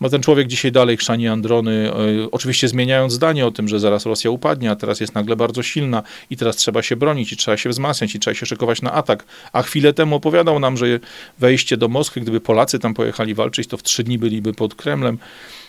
No 0.00 0.08
ten 0.08 0.22
człowiek 0.22 0.46
dzisiaj 0.46 0.72
dalej 0.72 0.96
chrzani 0.96 1.28
androny, 1.28 1.90
e, 1.92 2.30
oczywiście 2.30 2.68
zmieniając 2.68 3.12
zdanie 3.12 3.46
o 3.46 3.55
tym, 3.56 3.68
że 3.68 3.80
zaraz 3.80 4.06
Rosja 4.06 4.30
upadnie, 4.30 4.70
a 4.70 4.76
teraz 4.76 5.00
jest 5.00 5.14
nagle 5.14 5.36
bardzo 5.36 5.62
silna 5.62 6.02
i 6.30 6.36
teraz 6.36 6.56
trzeba 6.56 6.82
się 6.82 6.96
bronić 6.96 7.32
i 7.32 7.36
trzeba 7.36 7.56
się 7.56 7.70
wzmacniać 7.70 8.14
i 8.14 8.18
trzeba 8.20 8.34
się 8.34 8.46
szykować 8.46 8.82
na 8.82 8.92
atak. 8.92 9.24
A 9.52 9.62
chwilę 9.62 9.92
temu 9.92 10.16
opowiadał 10.16 10.60
nam, 10.60 10.76
że 10.76 10.86
wejście 11.38 11.76
do 11.76 11.88
Moskwy, 11.88 12.20
gdyby 12.20 12.40
Polacy 12.40 12.78
tam 12.78 12.94
pojechali 12.94 13.34
walczyć, 13.34 13.68
to 13.68 13.76
w 13.76 13.82
trzy 13.82 14.04
dni 14.04 14.18
byliby 14.18 14.52
pod 14.52 14.74
Kremlem 14.74 15.18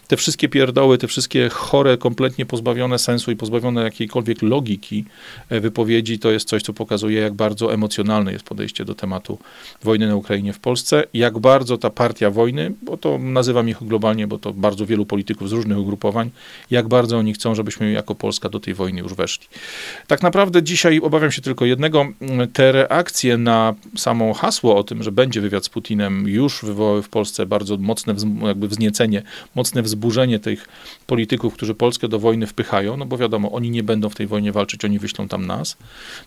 te 0.08 0.18
wszystkie 0.18 0.50
pierdoły, 0.50 0.98
te 0.98 1.08
wszystkie 1.08 1.50
chore, 1.50 1.98
kompletnie 1.98 2.46
pozbawione 2.46 3.00
sensu 3.00 3.32
i 3.32 3.36
pozbawione 3.36 3.84
jakiejkolwiek 3.84 4.42
logiki 4.42 5.06
e, 5.50 5.60
wypowiedzi, 5.60 6.20
to 6.20 6.32
jest 6.32 6.48
coś, 6.48 6.64
co 6.64 6.74
pokazuje, 6.74 7.22
jak 7.22 7.34
bardzo 7.34 7.74
emocjonalne 7.74 8.34
jest 8.34 8.46
podejście 8.46 8.86
do 8.86 8.96
tematu 8.96 9.40
wojny 9.84 10.08
na 10.08 10.16
Ukrainie 10.16 10.54
w 10.54 10.60
Polsce, 10.60 11.04
jak 11.14 11.40
bardzo 11.40 11.78
ta 11.78 11.90
partia 11.90 12.30
wojny, 12.30 12.74
bo 12.82 12.98
to 12.98 13.18
nazywam 13.18 13.70
ich 13.70 13.78
globalnie, 13.82 14.28
bo 14.28 14.38
to 14.38 14.54
bardzo 14.54 14.86
wielu 14.86 15.06
polityków 15.06 15.50
z 15.50 15.52
różnych 15.52 15.78
ugrupowań, 15.78 16.30
jak 16.72 16.88
bardzo 16.88 17.18
oni 17.18 17.34
chcą, 17.34 17.56
żebyśmy 17.56 17.92
jako 17.92 18.16
Polska 18.16 18.50
do 18.50 18.60
tej 18.60 18.74
wojny 18.74 19.00
już 19.00 19.14
weszli. 19.14 19.48
Tak 20.08 20.24
naprawdę 20.24 20.64
dzisiaj 20.64 21.00
obawiam 21.00 21.32
się 21.32 21.42
tylko 21.42 21.66
jednego, 21.66 22.06
te 22.54 22.72
reakcje 22.72 23.38
na 23.38 23.76
samo 23.98 24.34
hasło 24.34 24.76
o 24.78 24.84
tym, 24.84 25.04
że 25.04 25.12
będzie 25.12 25.42
wywiad 25.42 25.66
z 25.66 25.70
Putinem, 25.70 26.28
już 26.28 26.64
wywołały 26.64 27.04
w 27.04 27.10
Polsce 27.10 27.46
bardzo 27.46 27.78
mocne 27.78 28.16
jakby 28.46 28.68
wzniecenie, 28.68 29.24
mocne 29.56 29.82
wzbudzenie 29.82 29.97
wzburzenie 29.98 30.40
tych 30.40 30.68
polityków, 31.08 31.54
którzy 31.54 31.74
Polskę 31.74 32.08
do 32.08 32.20
wojny 32.20 32.48
wpychają, 32.48 32.98
no 32.98 33.06
bo 33.06 33.18
wiadomo, 33.18 33.52
oni 33.52 33.70
nie 33.70 33.84
będą 33.84 34.10
w 34.10 34.16
tej 34.16 34.28
wojnie 34.28 34.52
walczyć, 34.52 34.86
oni 34.86 35.00
wyślą 35.00 35.28
tam 35.28 35.46
nas. 35.46 35.78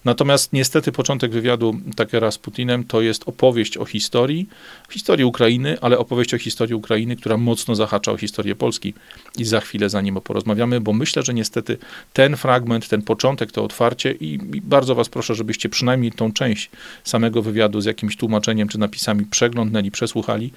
Natomiast 0.04 0.52
niestety 0.52 0.92
początek 0.92 1.32
wywiadu 1.32 1.76
Takera 1.96 2.30
z 2.30 2.38
Putinem 2.38 2.84
to 2.84 3.00
jest 3.00 3.28
opowieść 3.28 3.76
o 3.76 3.84
historii, 3.84 4.48
historii 4.90 5.24
Ukrainy, 5.24 5.76
ale 5.80 5.98
opowieść 5.98 6.34
o 6.34 6.38
historii 6.38 6.74
Ukrainy, 6.74 7.16
która 7.16 7.36
mocno 7.36 7.74
zahacza 7.74 8.12
o 8.12 8.16
historię 8.16 8.54
Polski. 8.54 8.94
I 9.38 9.44
za 9.44 9.60
chwilę 9.60 9.88
za 9.88 10.00
nim 10.00 10.20
porozmawiamy, 10.24 10.80
bo 10.80 10.92
myślę, 10.92 11.22
że 11.22 11.34
niestety 11.34 11.78
ten 12.12 12.36
fragment, 12.36 12.88
ten 12.88 13.02
początek, 13.02 13.52
to 13.52 13.64
otwarcie 13.64 14.12
i, 14.12 14.34
i 14.54 14.60
bardzo 14.60 14.94
was 14.94 15.08
proszę, 15.08 15.34
żebyście 15.34 15.68
przynajmniej 15.68 16.12
tą 16.12 16.32
część 16.32 16.70
samego 17.04 17.42
wywiadu 17.42 17.80
z 17.80 17.84
jakimś 17.84 18.16
tłumaczeniem 18.16 18.68
czy 18.68 18.78
napisami 18.78 19.24
przeglądnęli, 19.24 19.90
przesłuchali. 19.90 20.52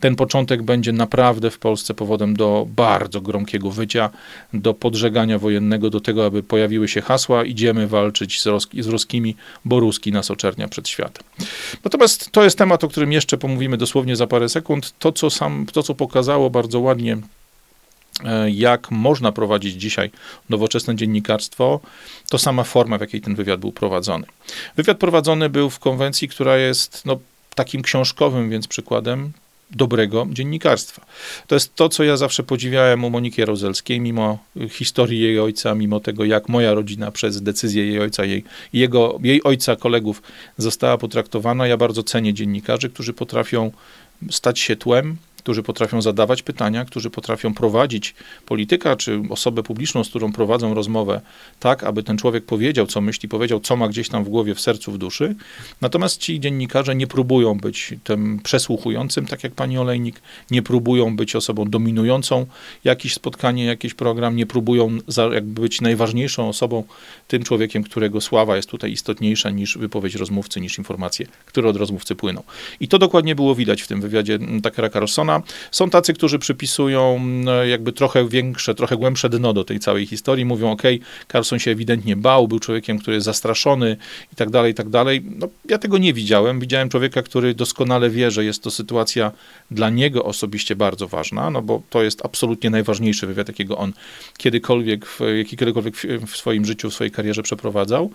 Ten 0.00 0.16
początek 0.16 0.62
będzie 0.62 0.92
naprawdę 0.92 1.50
w 1.50 1.58
Polsce 1.58 1.94
powodem 1.94 2.36
do 2.36 2.55
bardzo 2.64 3.20
gromkiego 3.20 3.70
wycia, 3.70 4.10
do 4.52 4.74
podżegania 4.74 5.38
wojennego, 5.38 5.90
do 5.90 6.00
tego, 6.00 6.26
aby 6.26 6.42
pojawiły 6.42 6.88
się 6.88 7.00
hasła, 7.00 7.44
idziemy 7.44 7.86
walczyć 7.88 8.40
z, 8.40 8.46
Ros 8.46 8.68
z 8.78 8.86
ruskimi, 8.86 9.36
bo 9.64 9.80
Ruski 9.80 10.12
nas 10.12 10.30
oczernia 10.30 10.68
przed 10.68 10.88
światem. 10.88 11.24
Natomiast 11.84 12.30
to 12.30 12.44
jest 12.44 12.58
temat, 12.58 12.84
o 12.84 12.88
którym 12.88 13.12
jeszcze 13.12 13.38
pomówimy 13.38 13.76
dosłownie 13.76 14.16
za 14.16 14.26
parę 14.26 14.48
sekund. 14.48 14.94
To, 14.98 15.12
co, 15.12 15.30
sam, 15.30 15.66
to, 15.72 15.82
co 15.82 15.94
pokazało 15.94 16.50
bardzo 16.50 16.80
ładnie 16.80 17.16
e, 18.24 18.50
jak 18.50 18.90
można 18.90 19.32
prowadzić 19.32 19.74
dzisiaj 19.74 20.10
nowoczesne 20.50 20.96
dziennikarstwo, 20.96 21.80
to 22.30 22.38
sama 22.38 22.64
forma, 22.64 22.98
w 22.98 23.00
jakiej 23.00 23.20
ten 23.20 23.34
wywiad 23.34 23.60
był 23.60 23.72
prowadzony. 23.72 24.26
Wywiad 24.76 24.98
prowadzony 24.98 25.48
był 25.48 25.70
w 25.70 25.78
konwencji, 25.78 26.28
która 26.28 26.56
jest 26.56 27.06
no, 27.06 27.18
takim 27.54 27.82
książkowym 27.82 28.50
więc 28.50 28.68
przykładem 28.68 29.32
dobrego 29.70 30.26
dziennikarstwa. 30.30 31.06
To 31.46 31.54
jest 31.54 31.74
to, 31.74 31.88
co 31.88 32.04
ja 32.04 32.16
zawsze 32.16 32.42
podziwiałem 32.42 33.04
u 33.04 33.10
Moniki 33.10 33.40
Jaruzelskiej, 33.40 34.00
mimo 34.00 34.38
historii 34.68 35.20
jej 35.20 35.40
ojca, 35.40 35.74
mimo 35.74 36.00
tego, 36.00 36.24
jak 36.24 36.48
moja 36.48 36.74
rodzina 36.74 37.10
przez 37.10 37.42
decyzję 37.42 37.86
jej 37.86 38.00
ojca, 38.00 38.24
jej, 38.24 38.44
jego, 38.72 39.18
jej 39.22 39.42
ojca, 39.42 39.76
kolegów 39.76 40.22
została 40.58 40.98
potraktowana. 40.98 41.66
Ja 41.66 41.76
bardzo 41.76 42.02
cenię 42.02 42.34
dziennikarzy, 42.34 42.90
którzy 42.90 43.12
potrafią 43.12 43.72
stać 44.30 44.58
się 44.60 44.76
tłem, 44.76 45.16
którzy 45.46 45.62
potrafią 45.62 46.02
zadawać 46.02 46.42
pytania, 46.42 46.84
którzy 46.84 47.10
potrafią 47.10 47.54
prowadzić 47.54 48.14
polityka 48.46 48.96
czy 48.96 49.22
osobę 49.30 49.62
publiczną, 49.62 50.04
z 50.04 50.08
którą 50.08 50.32
prowadzą 50.32 50.74
rozmowę, 50.74 51.20
tak, 51.60 51.84
aby 51.84 52.02
ten 52.02 52.18
człowiek 52.18 52.44
powiedział, 52.44 52.86
co 52.86 53.00
myśli, 53.00 53.28
powiedział, 53.28 53.60
co 53.60 53.76
ma 53.76 53.88
gdzieś 53.88 54.08
tam 54.08 54.24
w 54.24 54.28
głowie, 54.28 54.54
w 54.54 54.60
sercu, 54.60 54.92
w 54.92 54.98
duszy. 54.98 55.34
Natomiast 55.80 56.20
ci 56.20 56.40
dziennikarze 56.40 56.96
nie 56.96 57.06
próbują 57.06 57.58
być 57.58 57.94
tym 58.04 58.40
przesłuchującym, 58.42 59.26
tak 59.26 59.44
jak 59.44 59.52
pani 59.52 59.78
Olejnik, 59.78 60.20
nie 60.50 60.62
próbują 60.62 61.16
być 61.16 61.36
osobą 61.36 61.64
dominującą 61.70 62.46
jakieś 62.84 63.14
spotkanie, 63.14 63.64
jakiś 63.64 63.94
program, 63.94 64.36
nie 64.36 64.46
próbują 64.46 64.98
za, 65.08 65.24
jakby 65.24 65.60
być 65.60 65.80
najważniejszą 65.80 66.48
osobą, 66.48 66.84
tym 67.28 67.42
człowiekiem, 67.42 67.82
którego 67.82 68.20
sława 68.20 68.56
jest 68.56 68.68
tutaj 68.68 68.92
istotniejsza 68.92 69.50
niż 69.50 69.78
wypowiedź 69.78 70.14
rozmówcy, 70.14 70.60
niż 70.60 70.78
informacje, 70.78 71.26
które 71.46 71.68
od 71.68 71.76
rozmówcy 71.76 72.14
płyną. 72.14 72.42
I 72.80 72.88
to 72.88 72.98
dokładnie 72.98 73.34
było 73.34 73.54
widać 73.54 73.82
w 73.82 73.88
tym 73.88 74.00
wywiadzie 74.00 74.38
Takera 74.62 74.90
Carlsona. 74.90 75.35
Są 75.70 75.90
tacy, 75.90 76.14
którzy 76.14 76.38
przypisują 76.38 77.16
mm, 77.16 77.68
jakby 77.68 77.92
trochę 77.92 78.28
większe, 78.28 78.74
trochę 78.74 78.96
głębsze 78.96 79.28
dno 79.28 79.52
do 79.52 79.64
tej 79.64 79.80
całej 79.80 80.06
historii. 80.06 80.44
Mówią, 80.44 80.70
ok, 80.70 80.82
Carlson 81.32 81.58
się 81.58 81.70
ewidentnie 81.70 82.16
bał, 82.16 82.48
był 82.48 82.58
człowiekiem, 82.58 82.98
który 82.98 83.14
jest 83.14 83.24
zastraszony 83.24 83.96
i 84.32 84.36
tak 84.36 84.50
dalej, 84.50 84.72
i 84.72 84.74
tak 84.74 84.88
dalej. 84.88 85.22
No, 85.36 85.48
ja 85.68 85.78
tego 85.78 85.98
nie 85.98 86.12
widziałem. 86.12 86.60
Widziałem 86.60 86.88
człowieka, 86.88 87.22
który 87.22 87.54
doskonale 87.54 88.10
wie, 88.10 88.30
że 88.30 88.44
jest 88.44 88.62
to 88.62 88.70
sytuacja 88.70 89.32
dla 89.70 89.90
niego 89.90 90.24
osobiście 90.24 90.76
bardzo 90.76 91.08
ważna, 91.08 91.50
no 91.50 91.62
bo 91.62 91.82
to 91.90 92.02
jest 92.02 92.24
absolutnie 92.24 92.70
najważniejszy 92.70 93.26
wywiad, 93.26 93.48
jakiego 93.48 93.78
on 93.78 93.92
kiedykolwiek, 94.38 95.06
jakikolwiek 95.36 95.96
w 96.26 96.36
swoim 96.36 96.64
życiu, 96.64 96.90
w 96.90 96.94
swojej 96.94 97.10
karierze 97.10 97.42
przeprowadzał. 97.42 98.10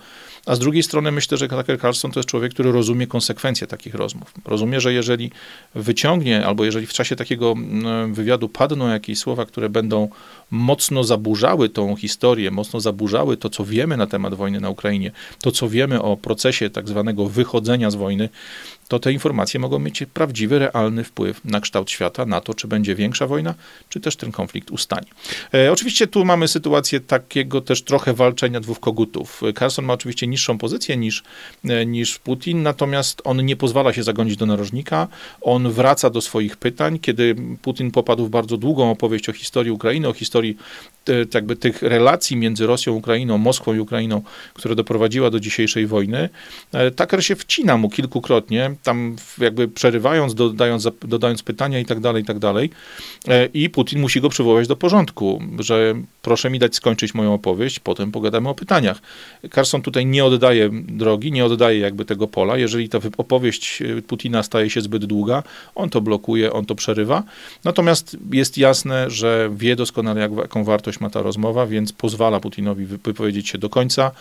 A 0.46 0.56
z 0.56 0.60
drugiej 0.60 0.84
strony 0.84 1.12
myślę, 1.12 1.38
że 1.38 1.48
Tucker 1.48 1.80
Carlson 1.80 2.12
to 2.12 2.20
jest 2.20 2.30
człowiek, 2.30 2.54
który 2.54 2.72
rozumie 2.72 3.08
konsekwencje 3.08 3.68
takich 3.68 3.96
rozmów. 3.96 4.34
Rozumie, 4.46 4.82
że 4.82 4.94
jeżeli 4.94 5.32
wyciągnie, 5.76 6.46
albo 6.46 6.66
jeżeli 6.66 6.88
w 6.88 6.94
czasie 6.94 7.11
takiego 7.16 7.52
mm, 7.52 8.14
wywiadu 8.14 8.50
padną 8.50 8.90
jakieś 8.90 9.20
słowa, 9.20 9.46
które 9.46 9.70
będą 9.70 10.10
mocno 10.52 11.04
zaburzały 11.04 11.70
tą 11.70 11.96
historię, 11.96 12.52
mocno 12.52 12.80
zaburzały 12.80 13.38
to, 13.38 13.50
co 13.50 13.66
wiemy 13.66 13.98
na 13.98 14.08
temat 14.08 14.34
wojny 14.34 14.60
na 14.60 14.70
Ukrainie, 14.70 15.12
to, 15.42 15.52
co 15.52 15.70
wiemy 15.70 16.02
o 16.02 16.18
procesie 16.18 16.70
tak 16.70 16.88
zwanego 16.88 17.26
wychodzenia 17.26 17.92
z 17.92 17.96
wojny, 17.96 18.30
to 18.92 19.00
te 19.00 19.14
informacje 19.14 19.60
mogą 19.60 19.80
mieć 19.80 20.04
prawdziwy, 20.14 20.60
realny 20.60 21.04
wpływ 21.04 21.46
na 21.46 21.60
kształt 21.60 21.92
świata, 21.92 22.26
na 22.26 22.42
to, 22.42 22.54
czy 22.54 22.68
będzie 22.68 22.96
większa 22.96 23.28
wojna, 23.28 23.56
czy 23.90 24.00
też 24.00 24.16
ten 24.16 24.32
konflikt 24.32 24.72
ustanie. 24.72 25.08
E, 25.54 25.72
oczywiście 25.72 26.08
tu 26.08 26.26
mamy 26.26 26.48
sytuację 26.48 27.00
takiego 27.00 27.62
też 27.62 27.84
trochę 27.84 28.14
walczenia 28.14 28.60
dwóch 28.60 28.80
kogutów. 28.80 29.42
Carson 29.60 29.86
ma 29.86 29.94
oczywiście 29.94 30.28
niższą 30.28 30.58
pozycję 30.58 30.98
niż, 30.98 31.24
e, 31.66 31.86
niż 31.86 32.20
Putin, 32.20 32.64
natomiast 32.64 33.22
on 33.24 33.46
nie 33.46 33.56
pozwala 33.56 33.94
się 33.94 34.04
zagonić 34.04 34.38
do 34.38 34.46
narożnika, 34.46 35.08
on 35.42 35.72
wraca 35.72 36.10
do 36.10 36.22
swoich 36.22 36.58
pytań, 36.58 37.00
kiedy 37.00 37.36
Putin 37.62 37.92
popadł 37.92 38.26
w 38.26 38.30
bardzo 38.30 38.58
długą 38.58 38.92
opowieść 38.92 39.30
o 39.30 39.34
historii 39.34 39.72
Ukrainy, 39.72 40.08
o 40.08 40.14
historii 40.14 40.58
jakby 41.34 41.56
tych 41.56 41.82
relacji 41.82 42.38
między 42.38 42.68
Rosją, 42.68 42.94
Ukrainą, 42.94 43.38
Moskwą 43.38 43.74
i 43.74 43.80
Ukrainą, 43.80 44.22
która 44.54 44.76
doprowadziła 44.76 45.30
do 45.30 45.40
dzisiejszej 45.40 45.88
wojny, 45.88 46.30
e, 46.74 46.92
Tucker 46.92 47.26
się 47.26 47.36
wcina 47.36 47.78
mu 47.78 47.90
kilkukrotnie, 47.90 48.76
tam 48.84 49.16
jakby 49.38 49.68
przerywając, 49.68 50.36
dodając, 50.36 50.88
dodając 51.02 51.44
pytania 51.44 51.80
i 51.80 51.86
tak 51.86 52.00
dalej, 52.00 52.24
i 52.24 52.26
tak 52.26 52.40
dalej. 52.40 52.70
E, 53.28 53.46
I 53.46 53.70
Putin 53.70 54.00
musi 54.00 54.22
go 54.22 54.30
przywołać 54.30 54.68
do 54.68 54.76
porządku, 54.76 55.42
że 55.60 55.94
proszę 56.22 56.50
mi 56.50 56.60
dać 56.60 56.76
skończyć 56.76 57.14
moją 57.14 57.34
opowieść, 57.34 57.80
potem 57.80 58.12
pogadamy 58.12 58.50
o 58.50 58.56
pytaniach. 58.56 59.02
Carson 59.56 59.82
tutaj 59.82 60.06
nie 60.06 60.26
oddaje 60.26 60.70
drogi, 60.74 61.32
nie 61.32 61.46
oddaje 61.46 61.80
jakby 61.80 62.06
tego 62.06 62.28
pola. 62.28 62.58
Jeżeli 62.58 62.90
ta 62.90 63.00
opowieść 63.18 63.82
e, 63.82 64.02
Putina 64.02 64.44
staje 64.44 64.70
się 64.70 64.82
zbyt 64.82 65.06
długa, 65.06 65.44
on 65.76 65.90
to 65.90 66.02
blokuje, 66.02 66.54
on 66.54 66.66
to 66.66 66.76
przerywa. 66.76 67.24
Natomiast 67.64 68.18
jest 68.32 68.58
jasne, 68.58 69.10
że 69.10 69.50
wie 69.56 69.76
doskonale, 69.76 70.22
jak, 70.22 70.32
jaką 70.32 70.64
wartość 70.64 71.00
ma 71.00 71.10
ta 71.10 71.22
rozmowa, 71.22 71.68
więc 71.68 71.94
pozwala 71.94 72.40
Putinowi 72.40 72.86
wypowiedzieć 72.86 73.50
się 73.50 73.58
do 73.58 73.70
końca, 73.70 74.12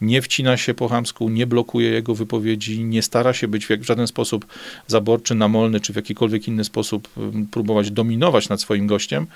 nie 0.00 0.22
wcina 0.22 0.56
się 0.56 0.74
po 0.74 0.88
chamsku, 0.88 1.28
nie 1.28 1.46
blokuje 1.46 1.90
jego 1.90 2.14
wypowiedzi, 2.14 2.84
nie 2.84 3.02
stara 3.02 3.32
się 3.32 3.48
być 3.48 3.66
w 3.66 3.82
żaden 3.82 4.06
sposób 4.06 4.46
zaborczy, 4.86 5.34
namolny, 5.34 5.80
czy 5.80 5.92
w 5.92 5.96
jakikolwiek 5.96 6.48
inny 6.48 6.64
sposób 6.64 7.08
próbować 7.50 7.90
dominować 7.90 8.48
nad 8.48 8.60
swoim 8.60 8.86
gościem. 8.86 9.26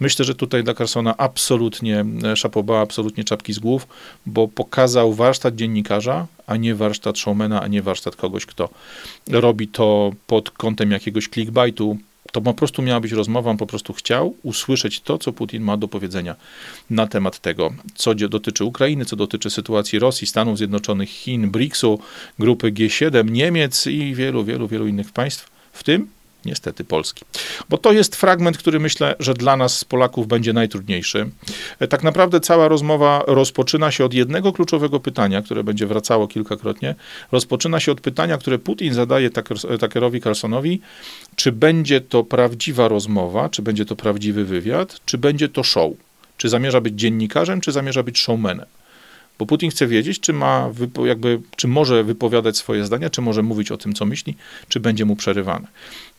Myślę, 0.00 0.24
że 0.24 0.34
tutaj 0.34 0.64
dla 0.64 0.74
Carsona 0.74 1.16
absolutnie 1.16 2.04
e, 2.24 2.36
szapoba, 2.36 2.80
absolutnie 2.80 3.24
czapki 3.24 3.52
z 3.52 3.58
głów, 3.58 3.86
bo 4.26 4.48
pokazał 4.48 5.14
warsztat 5.14 5.54
dziennikarza, 5.54 6.26
a 6.46 6.56
nie 6.56 6.74
warsztat 6.74 7.18
showmana, 7.18 7.62
a 7.62 7.66
nie 7.66 7.82
warsztat 7.82 8.16
kogoś, 8.16 8.46
kto 8.46 8.68
robi 9.28 9.68
to 9.68 10.12
pod 10.26 10.50
kątem 10.50 10.90
jakiegoś 10.90 11.28
clickbaitu, 11.28 11.98
to 12.32 12.40
po 12.40 12.54
prostu 12.54 12.82
miała 12.82 13.00
być 13.00 13.12
rozmowa, 13.12 13.50
on 13.50 13.56
po 13.56 13.66
prostu 13.66 13.92
chciał 13.92 14.34
usłyszeć 14.42 15.00
to, 15.00 15.18
co 15.18 15.32
Putin 15.32 15.62
ma 15.62 15.76
do 15.76 15.88
powiedzenia 15.88 16.36
na 16.90 17.06
temat 17.06 17.38
tego, 17.38 17.72
co 17.94 18.14
dotyczy 18.14 18.64
Ukrainy, 18.64 19.04
co 19.04 19.16
dotyczy 19.16 19.50
sytuacji 19.50 19.98
Rosji, 19.98 20.26
Stanów 20.26 20.58
Zjednoczonych, 20.58 21.08
Chin, 21.08 21.50
BRICS-u, 21.50 21.98
grupy 22.38 22.72
G7, 22.72 23.30
Niemiec 23.30 23.86
i 23.86 24.14
wielu, 24.14 24.44
wielu, 24.44 24.68
wielu 24.68 24.86
innych 24.86 25.12
państw, 25.12 25.50
w 25.72 25.82
tym 25.82 26.08
niestety 26.44 26.84
Polski. 26.84 27.24
Bo 27.68 27.78
to 27.78 27.92
jest 27.92 28.16
fragment, 28.16 28.58
który 28.58 28.80
myślę, 28.80 29.14
że 29.18 29.34
dla 29.34 29.56
nas, 29.56 29.84
Polaków, 29.84 30.26
będzie 30.26 30.52
najtrudniejszy. 30.52 31.30
E, 31.78 31.88
tak 31.88 32.02
naprawdę 32.02 32.40
cała 32.40 32.68
rozmowa 32.68 33.24
rozpoczyna 33.26 33.90
się 33.90 34.04
od 34.04 34.14
jednego 34.14 34.52
kluczowego 34.52 35.00
pytania, 35.00 35.42
które 35.42 35.64
będzie 35.64 35.86
wracało 35.86 36.28
kilkakrotnie. 36.28 36.94
Rozpoczyna 37.32 37.80
się 37.80 37.92
od 37.92 38.00
pytania, 38.00 38.38
które 38.38 38.58
Putin 38.58 38.94
zadaje 38.94 39.30
Tuckerowi 39.80 40.20
Carlsonowi, 40.20 40.80
czy 41.40 41.52
będzie 41.52 42.00
to 42.00 42.24
prawdziwa 42.24 42.88
rozmowa, 42.88 43.48
czy 43.48 43.62
będzie 43.62 43.84
to 43.84 43.96
prawdziwy 43.96 44.44
wywiad, 44.44 45.00
czy 45.04 45.18
będzie 45.18 45.48
to 45.48 45.62
show. 45.62 45.92
Czy 46.36 46.48
zamierza 46.48 46.80
być 46.80 46.94
dziennikarzem, 46.94 47.60
czy 47.60 47.72
zamierza 47.72 48.02
być 48.02 48.18
showmanem. 48.18 48.66
Bo 49.38 49.46
Putin 49.46 49.70
chce 49.70 49.86
wiedzieć, 49.86 50.20
czy, 50.20 50.32
ma, 50.32 50.70
jakby, 51.04 51.40
czy 51.56 51.68
może 51.68 52.04
wypowiadać 52.04 52.56
swoje 52.56 52.84
zdania, 52.84 53.10
czy 53.10 53.20
może 53.20 53.42
mówić 53.42 53.70
o 53.70 53.76
tym, 53.76 53.92
co 53.92 54.04
myśli, 54.04 54.36
czy 54.68 54.80
będzie 54.80 55.04
mu 55.04 55.16
przerywane. 55.16 55.68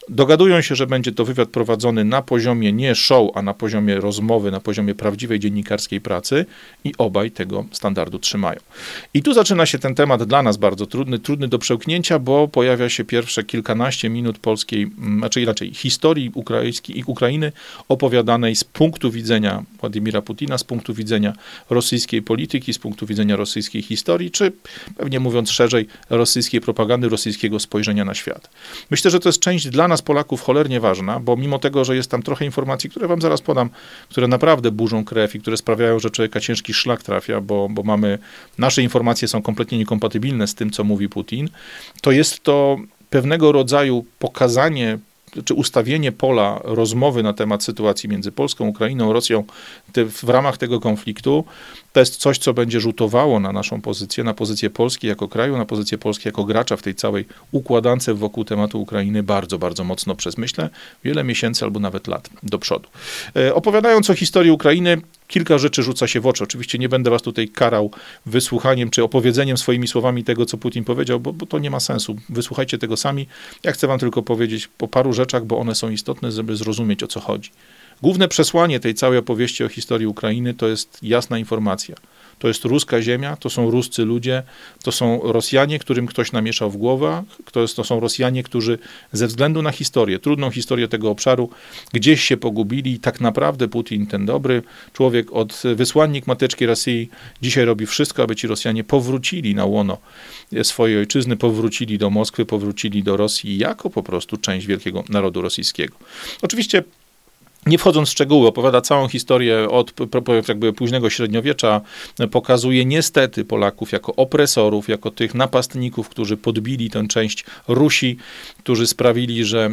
Dogadują 0.10 0.62
się, 0.62 0.76
że 0.76 0.88
będzie 0.88 1.12
to 1.12 1.26
wywiad 1.26 1.50
prowadzony 1.50 2.06
na 2.06 2.22
poziomie 2.22 2.74
nie 2.74 2.96
show, 2.96 3.32
a 3.36 3.42
na 3.42 3.54
poziomie 3.54 3.96
rozmowy, 3.96 4.52
na 4.52 4.60
poziomie 4.60 4.96
prawdziwej 4.96 5.40
dziennikarskiej 5.40 6.02
pracy 6.02 6.46
i 6.84 6.94
obaj 6.98 7.32
tego 7.32 7.66
standardu 7.72 8.20
trzymają. 8.20 8.60
I 9.14 9.24
tu 9.24 9.34
zaczyna 9.34 9.66
się 9.66 9.80
ten 9.80 9.96
temat 9.96 10.24
dla 10.24 10.44
nas 10.44 10.58
bardzo 10.58 10.86
trudny, 10.86 11.20
trudny 11.20 11.48
do 11.48 11.60
przełknięcia, 11.60 12.20
bo 12.20 12.48
pojawia 12.48 12.90
się 12.90 13.04
pierwsze 13.04 13.44
kilkanaście 13.44 14.10
minut 14.10 14.38
polskiej, 14.38 14.84
mm, 14.84 15.20
znaczy 15.20 15.46
raczej 15.46 15.74
historii 15.74 16.32
ukraińskiej 16.34 17.00
i 17.00 17.04
Ukrainy 17.04 17.52
opowiadanej 17.90 18.56
z 18.56 18.64
punktu 18.64 19.12
widzenia 19.12 19.64
Władimira 19.80 20.22
Putina, 20.22 20.58
z 20.58 20.64
punktu 20.64 20.94
widzenia 20.94 21.34
rosyjskiej 21.70 22.22
polityki, 22.22 22.74
z 22.74 22.80
punktu 22.80 23.06
widzenia 23.06 23.36
rosyjskiej 23.36 23.82
historii, 23.82 24.32
czy 24.32 24.52
pewnie 24.98 25.20
mówiąc 25.20 25.52
szerzej, 25.52 25.88
rosyjskiej 26.10 26.62
propagandy, 26.62 27.10
rosyjskiego 27.10 27.60
spojrzenia 27.60 28.06
na 28.06 28.14
świat. 28.14 28.50
Myślę, 28.92 29.12
że 29.12 29.20
to 29.20 29.30
jest 29.30 29.40
część 29.40 29.70
dla 29.70 29.88
nas 29.92 30.02
Polaków 30.02 30.42
cholernie 30.42 30.80
ważna, 30.80 31.20
bo 31.20 31.38
mimo 31.38 31.60
tego, 31.60 31.86
że 31.86 31.96
jest 31.96 32.12
tam 32.12 32.24
trochę 32.24 32.46
informacji, 32.46 32.90
które 32.90 33.08
wam 33.08 33.22
zaraz 33.22 33.42
podam, 33.42 33.70
które 34.10 34.28
naprawdę 34.28 34.72
burzą 34.72 35.06
krew 35.06 35.36
i 35.36 35.40
które 35.40 35.58
sprawiają, 35.58 36.00
że 36.00 36.10
człowieka 36.10 36.40
ciężki 36.40 36.74
szlak 36.74 37.04
trafia, 37.04 37.42
bo, 37.42 37.70
bo 37.70 37.84
mamy, 37.84 38.20
nasze 38.58 38.82
informacje 38.82 39.28
są 39.28 39.42
kompletnie 39.42 39.78
niekompatybilne 39.78 40.48
z 40.48 40.56
tym, 40.56 40.72
co 40.72 40.84
mówi 40.84 41.10
Putin, 41.10 41.50
to 42.02 42.12
jest 42.12 42.44
to 42.44 42.78
pewnego 43.10 43.52
rodzaju 43.52 44.06
pokazanie 44.20 44.98
czy 45.46 45.54
ustawienie 45.54 46.12
pola 46.12 46.60
rozmowy 46.64 47.24
na 47.24 47.34
temat 47.34 47.64
sytuacji 47.64 48.10
między 48.10 48.32
Polską, 48.32 48.68
Ukrainą, 48.68 49.14
Rosją 49.14 49.44
w 49.96 50.30
ramach 50.30 50.58
tego 50.58 50.80
konfliktu, 50.80 51.46
to 51.94 52.00
jest 52.00 52.16
coś, 52.16 52.38
co 52.38 52.54
będzie 52.54 52.80
rzutowało 52.80 53.40
na 53.40 53.52
naszą 53.52 53.82
pozycję, 53.82 54.24
na 54.24 54.34
pozycję 54.34 54.70
Polski 54.70 55.08
jako 55.08 55.28
kraju, 55.28 55.58
na 55.58 55.66
pozycję 55.66 55.98
Polski 55.98 56.28
jako 56.28 56.44
gracza 56.44 56.78
w 56.78 56.82
tej 56.82 56.96
całej 56.96 57.26
układance 57.52 58.10
wokół 58.14 58.46
tematu 58.46 58.82
Ukrainy 58.82 59.24
bardzo, 59.24 59.60
bardzo 59.60 59.84
mocno 59.84 60.16
przez, 60.16 60.38
myślę, 60.38 60.70
wiele 61.04 61.24
miesięcy 61.24 61.66
albo 61.66 61.80
nawet 61.80 62.08
lat 62.08 62.30
do 62.44 62.60
przodu. 62.60 62.90
E, 63.36 63.56
opowiadając 63.56 64.10
o 64.10 64.14
historii 64.14 64.52
Ukrainy, 64.52 65.02
kilka 65.28 65.58
rzeczy 65.58 65.84
rzuca 65.84 66.08
się 66.08 66.20
w 66.20 66.28
oczy. 66.28 66.44
Oczywiście 66.44 66.78
nie 66.78 66.90
będę 66.90 67.10
was 67.10 67.22
tutaj 67.22 67.50
karał 67.50 67.92
wysłuchaniem 68.26 68.90
czy 68.90 69.04
opowiedzeniem 69.04 69.58
swoimi 69.58 69.88
słowami 69.88 70.24
tego, 70.24 70.46
co 70.46 70.58
Putin 70.58 70.84
powiedział, 70.84 71.20
bo, 71.20 71.34
bo 71.34 71.46
to 71.46 71.60
nie 71.60 71.72
ma 71.72 71.80
sensu. 71.80 72.16
Wysłuchajcie 72.30 72.78
tego 72.78 72.98
sami. 72.98 73.28
Ja 73.64 73.72
chcę 73.72 73.88
wam 73.88 74.00
tylko 74.00 74.22
powiedzieć 74.22 74.70
o 74.80 74.88
paru 74.88 75.14
rzeczach, 75.14 75.46
bo 75.46 75.60
one 75.60 75.76
są 75.76 75.90
istotne, 75.90 76.32
żeby 76.32 76.56
zrozumieć, 76.56 77.04
o 77.04 77.08
co 77.08 77.20
chodzi. 77.20 77.52
Główne 78.02 78.28
przesłanie 78.28 78.80
tej 78.80 78.94
całej 78.94 79.20
opowieści 79.20 79.64
o 79.64 79.70
historii 79.70 80.08
Ukrainy 80.08 80.54
to 80.54 80.68
jest 80.68 80.98
jasna 81.02 81.38
informacja. 81.40 81.96
To 82.40 82.48
jest 82.48 82.66
ruska 82.66 83.02
ziemia, 83.02 83.36
to 83.36 83.50
są 83.50 83.72
ruscy 83.72 84.06
ludzie, 84.06 84.44
to 84.84 84.92
są 84.92 85.20
Rosjanie, 85.24 85.80
którym 85.80 86.08
ktoś 86.08 86.32
namieszał 86.32 86.72
w 86.72 86.78
jest, 87.62 87.76
to 87.76 87.84
są 87.84 88.00
Rosjanie, 88.00 88.44
którzy 88.44 88.78
ze 89.12 89.28
względu 89.28 89.62
na 89.62 89.72
historię, 89.72 90.20
trudną 90.20 90.52
historię 90.52 90.88
tego 90.88 91.10
obszaru, 91.10 91.50
gdzieś 91.94 92.22
się 92.22 92.38
pogubili 92.38 92.92
i 92.92 93.00
tak 93.00 93.22
naprawdę 93.22 93.68
Putin, 93.68 94.08
ten 94.08 94.26
dobry 94.26 94.62
człowiek, 94.94 95.32
od 95.32 95.62
wysłannik 95.76 96.28
mateczki 96.28 96.66
Rosji, 96.66 97.10
dzisiaj 97.42 97.66
robi 97.66 97.86
wszystko, 97.86 98.24
aby 98.24 98.36
ci 98.36 98.48
Rosjanie 98.48 98.84
powrócili 98.84 99.56
na 99.56 99.66
łono 99.66 99.98
swojej 100.64 100.98
ojczyzny, 100.98 101.38
powrócili 101.38 101.98
do 101.98 102.10
Moskwy, 102.10 102.46
powrócili 102.46 103.04
do 103.04 103.18
Rosji 103.18 103.58
jako 103.58 103.90
po 103.90 104.04
prostu 104.04 104.38
część 104.38 104.68
wielkiego 104.68 105.04
narodu 105.10 105.42
rosyjskiego. 105.42 105.96
Oczywiście 106.42 106.84
nie 107.66 107.78
wchodząc 107.78 108.10
w 108.10 108.12
szczegóły, 108.12 108.48
opowiada 108.48 108.82
całą 108.82 109.08
historię 109.08 109.70
od 109.70 109.94
jakby 110.48 110.74
późnego 110.74 111.10
średniowiecza, 111.10 111.82
pokazuje 112.32 112.86
niestety 112.86 113.46
Polaków 113.46 113.92
jako 113.92 114.16
opresorów, 114.16 114.90
jako 114.90 115.12
tych 115.12 115.34
napastników, 115.34 116.10
którzy 116.10 116.38
podbili 116.38 116.90
tę 116.90 117.08
część 117.08 117.46
Rusi, 117.68 118.18
którzy 118.64 118.88
sprawili, 118.88 119.46
że 119.46 119.70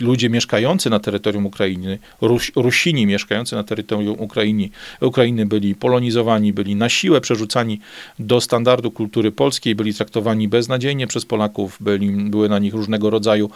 ludzie 0.00 0.30
mieszkający 0.30 0.90
na 0.90 0.98
terytorium 0.98 1.46
Ukrainy, 1.46 1.98
Rus, 2.20 2.50
Rusini 2.56 3.06
mieszkający 3.06 3.54
na 3.54 3.64
terytorium 3.64 4.20
Ukrainy, 4.20 4.68
Ukrainy 5.00 5.46
byli 5.46 5.74
polonizowani, 5.74 6.52
byli 6.52 6.76
na 6.76 6.88
siłę 6.88 7.20
przerzucani 7.20 7.80
do 8.18 8.40
standardu 8.40 8.90
kultury 8.90 9.32
polskiej, 9.32 9.74
byli 9.74 9.94
traktowani 9.94 10.48
beznadziejnie 10.48 11.06
przez 11.06 11.24
Polaków, 11.24 11.76
byli, 11.80 12.10
były 12.10 12.48
na 12.48 12.58
nich 12.58 12.74
różnego 12.74 13.10
rodzaju 13.10 13.50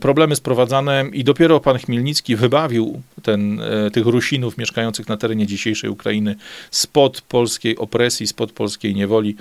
problemy 0.00 0.36
sprowadzane 0.36 1.04
i 1.12 1.24
dopiero 1.24 1.60
pan 1.60 1.78
Chmielnicki 1.78 2.36
wybawił 2.36 3.02
ten, 3.22 3.60
e, 3.60 3.90
tych 3.90 4.06
Rusinów 4.06 4.58
mieszkających 4.58 5.08
na 5.08 5.16
terenie 5.16 5.46
dzisiejszej 5.46 5.90
Ukrainy 5.90 6.36
spod 6.70 7.20
polskiej 7.20 7.76
opresji, 7.76 8.26
spod 8.26 8.52
polskiej 8.52 8.94
niewoli, 8.94 9.36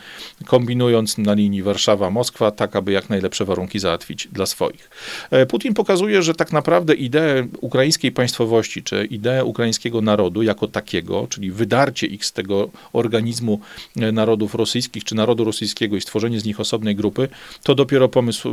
kombinując 0.45 1.17
na 1.17 1.33
linii 1.33 1.63
Warszawa-Moskwa, 1.63 2.51
tak 2.51 2.75
aby 2.75 2.91
jak 2.91 3.09
najlepsze 3.09 3.45
warunki 3.45 3.79
załatwić 3.79 4.27
dla 4.41 4.45
swoich. 4.45 4.89
E, 5.31 5.45
Putin 5.45 5.73
pokazuje, 5.73 6.23
że 6.23 6.33
tak 6.33 6.51
naprawdę 6.51 6.93
ideę 6.93 7.47
ukraińskiej 7.61 8.11
państwowości, 8.11 8.83
czy 8.83 9.05
ideę 9.05 9.45
ukraińskiego 9.45 10.01
narodu 10.01 10.43
jako 10.43 10.67
takiego, 10.67 11.27
czyli 11.29 11.51
wydarcie 11.51 12.07
ich 12.07 12.25
z 12.25 12.31
tego 12.31 12.69
organizmu 12.93 13.59
e, 13.95 14.11
narodów 14.11 14.55
rosyjskich, 14.55 15.03
czy 15.03 15.15
narodu 15.15 15.43
rosyjskiego 15.43 15.95
i 15.95 16.01
stworzenie 16.01 16.39
z 16.39 16.45
nich 16.45 16.59
osobnej 16.59 16.95
grupy, 16.95 17.29
to 17.63 17.75
dopiero 17.75 18.09
pomysł 18.09 18.49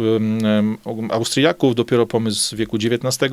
Austriaków, 1.11 1.75
dopiero 1.75 2.07
pomysł 2.07 2.41
z 2.41 2.55
wieku 2.55 2.77
XIX. 2.77 3.33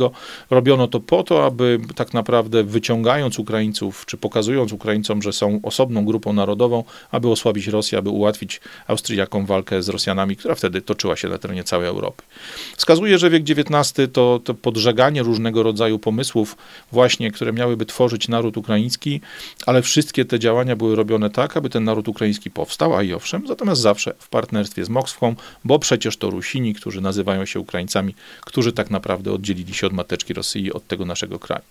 Robiono 0.50 0.88
to 0.88 1.00
po 1.00 1.24
to, 1.24 1.46
aby 1.46 1.80
tak 1.96 2.14
naprawdę 2.14 2.64
wyciągając 2.64 3.40
Ukraińców, 3.40 4.06
czy 4.06 4.18
pokazując 4.18 4.72
Ukraińcom, 4.74 5.22
że 5.22 5.34
są 5.34 5.60
osobną 5.64 6.06
grupą 6.06 6.34
narodową, 6.34 6.84
aby 7.12 7.30
osłabić 7.30 7.68
Rosję, 7.68 7.98
aby 7.98 8.10
ułatwić 8.10 8.62
Austriakom 8.88 9.46
walkę 9.46 9.84
z 9.84 9.90
Rosjanami, 9.90 10.36
która 10.36 10.56
wtedy 10.56 10.82
toczyła 10.82 11.16
się 11.16 11.28
na 11.28 11.38
terenie 11.38 11.64
całej 11.64 11.88
Europy. 11.88 12.24
Wskazuje, 12.78 13.18
że 13.18 13.30
wiek 13.30 13.44
XIX 13.50 14.10
to, 14.14 14.40
to 14.44 14.54
podżeganie 14.54 15.24
różnego 15.24 15.64
rodzaju 15.64 16.00
pomysłów, 16.00 16.58
właśnie, 16.92 17.32
które 17.32 17.54
miałyby 17.54 17.86
tworzyć 17.86 18.28
naród 18.28 18.58
ukraiński, 18.58 19.22
ale 19.66 19.82
wszystkie 19.82 20.26
te 20.26 20.40
działania 20.40 20.76
były 20.76 20.96
robione 20.96 21.30
tak, 21.30 21.58
aby 21.58 21.70
ten 21.70 21.84
naród 21.84 22.08
ukraiński 22.08 22.52
powstał, 22.52 22.96
a 22.96 23.04
i 23.04 23.14
owszem, 23.14 23.44
natomiast 23.48 23.82
zawsze 23.82 24.14
w 24.20 24.30
partnerstwie 24.30 24.86
z 24.86 24.90
Moskwą, 24.90 25.36
bo 25.66 25.80
przecież 25.80 26.18
to 26.18 26.30
Rusini, 26.30 26.74
którzy 26.74 27.02
nazywają 27.02 27.46
się 27.46 27.60
Ukraińcami, 27.60 28.16
którzy 28.42 28.74
tak 28.74 28.92
naprawdę 28.92 29.34
oddzielili 29.34 29.74
się 29.74 29.88
od 29.88 29.94
mateczki 29.94 30.34
Rosji, 30.34 30.74
od 30.74 30.88
tego 30.88 31.06
naszego 31.06 31.40
kraju. 31.40 31.64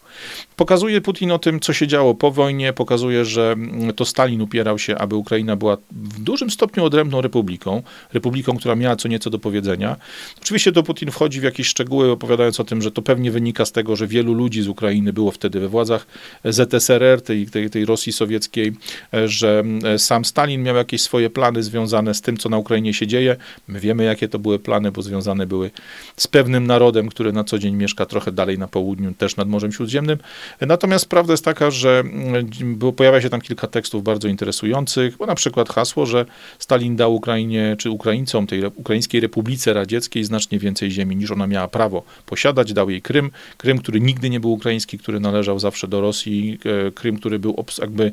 Pokazuje 0.56 1.00
Putin 1.00 1.32
o 1.32 1.38
tym, 1.38 1.60
co 1.60 1.72
się 1.72 1.86
działo 1.86 2.14
po 2.14 2.30
wojnie, 2.30 2.72
pokazuje, 2.72 3.24
że 3.24 3.52
mm, 3.52 3.92
to 3.94 4.04
Stalin 4.04 4.40
upierał 4.40 4.78
się, 4.78 4.98
aby 4.98 5.16
Ukraina 5.16 5.56
była 5.56 5.76
w 5.90 6.20
dużym 6.20 6.50
stopniu 6.50 6.84
odrębną 6.84 7.20
republiką, 7.20 7.82
republiką, 8.12 8.56
która 8.56 8.76
miała 8.76 8.96
co 8.96 9.08
nieco 9.08 9.30
do 9.30 9.38
powiedzenia. 9.38 9.96
Oczywiście 10.42 10.63
to 10.72 10.82
Putin 10.82 11.10
wchodzi 11.10 11.40
w 11.40 11.42
jakieś 11.42 11.66
szczegóły, 11.66 12.10
opowiadając 12.10 12.60
o 12.60 12.64
tym, 12.64 12.82
że 12.82 12.90
to 12.90 13.02
pewnie 13.02 13.30
wynika 13.30 13.64
z 13.64 13.72
tego, 13.72 13.96
że 13.96 14.06
wielu 14.06 14.34
ludzi 14.34 14.62
z 14.62 14.68
Ukrainy 14.68 15.12
było 15.12 15.30
wtedy 15.30 15.60
we 15.60 15.68
władzach 15.68 16.06
ZSRR, 16.44 17.22
tej, 17.22 17.46
tej, 17.46 17.70
tej 17.70 17.84
Rosji 17.84 18.12
sowieckiej, 18.12 18.72
że 19.26 19.58
mm, 19.58 19.98
sam 19.98 20.24
Stalin 20.24 20.62
miał 20.62 20.76
jakieś 20.76 21.02
swoje 21.02 21.30
plany 21.30 21.62
związane 21.62 22.14
z 22.14 22.20
tym, 22.20 22.36
co 22.36 22.48
na 22.48 22.58
Ukrainie 22.58 22.94
się 22.94 23.06
dzieje. 23.06 23.36
My 23.68 23.80
wiemy, 23.80 24.04
jakie 24.04 24.28
to 24.28 24.38
były 24.38 24.58
plany, 24.58 24.92
bo 24.92 25.02
związane 25.02 25.46
były 25.46 25.70
z 26.16 26.26
pewnym 26.26 26.66
narodem, 26.66 27.08
który 27.08 27.32
na 27.32 27.44
co 27.44 27.58
dzień 27.58 27.74
mieszka 27.74 28.06
trochę 28.06 28.32
dalej 28.32 28.58
na 28.58 28.68
południu, 28.68 29.14
też 29.14 29.36
nad 29.36 29.48
Morzem 29.48 29.72
Śródziemnym. 29.72 30.18
Natomiast 30.60 31.08
prawda 31.08 31.32
jest 31.32 31.44
taka, 31.44 31.70
że 31.70 32.00
mm, 32.00 32.78
pojawia 32.96 33.20
się 33.20 33.30
tam 33.30 33.40
kilka 33.40 33.66
tekstów 33.66 34.02
bardzo 34.02 34.28
interesujących, 34.28 35.16
bo 35.16 35.26
na 35.26 35.34
przykład 35.34 35.68
hasło, 35.68 36.06
że 36.06 36.26
Stalin 36.58 36.96
dał 36.96 37.14
Ukrainie, 37.14 37.76
czy 37.78 37.90
Ukraińcom, 37.90 38.46
tej 38.46 38.64
Ukraińskiej 38.64 39.20
Republice 39.20 39.72
Radzieckiej 39.72 40.24
znacznie 40.24 40.53
więcej 40.58 40.90
ziemi 40.90 41.16
niż 41.16 41.30
ona 41.30 41.46
miała 41.46 41.68
prawo 41.68 42.02
posiadać. 42.26 42.72
Dał 42.72 42.90
jej 42.90 43.02
Krym, 43.02 43.30
Krym, 43.56 43.78
który 43.78 44.00
nigdy 44.00 44.30
nie 44.30 44.40
był 44.40 44.52
ukraiński, 44.52 44.98
który 44.98 45.20
należał 45.20 45.58
zawsze 45.58 45.88
do 45.88 46.00
Rosji, 46.00 46.58
e, 46.88 46.90
Krym, 46.90 47.18
który 47.18 47.38
był 47.38 47.64
jakby 47.80 48.12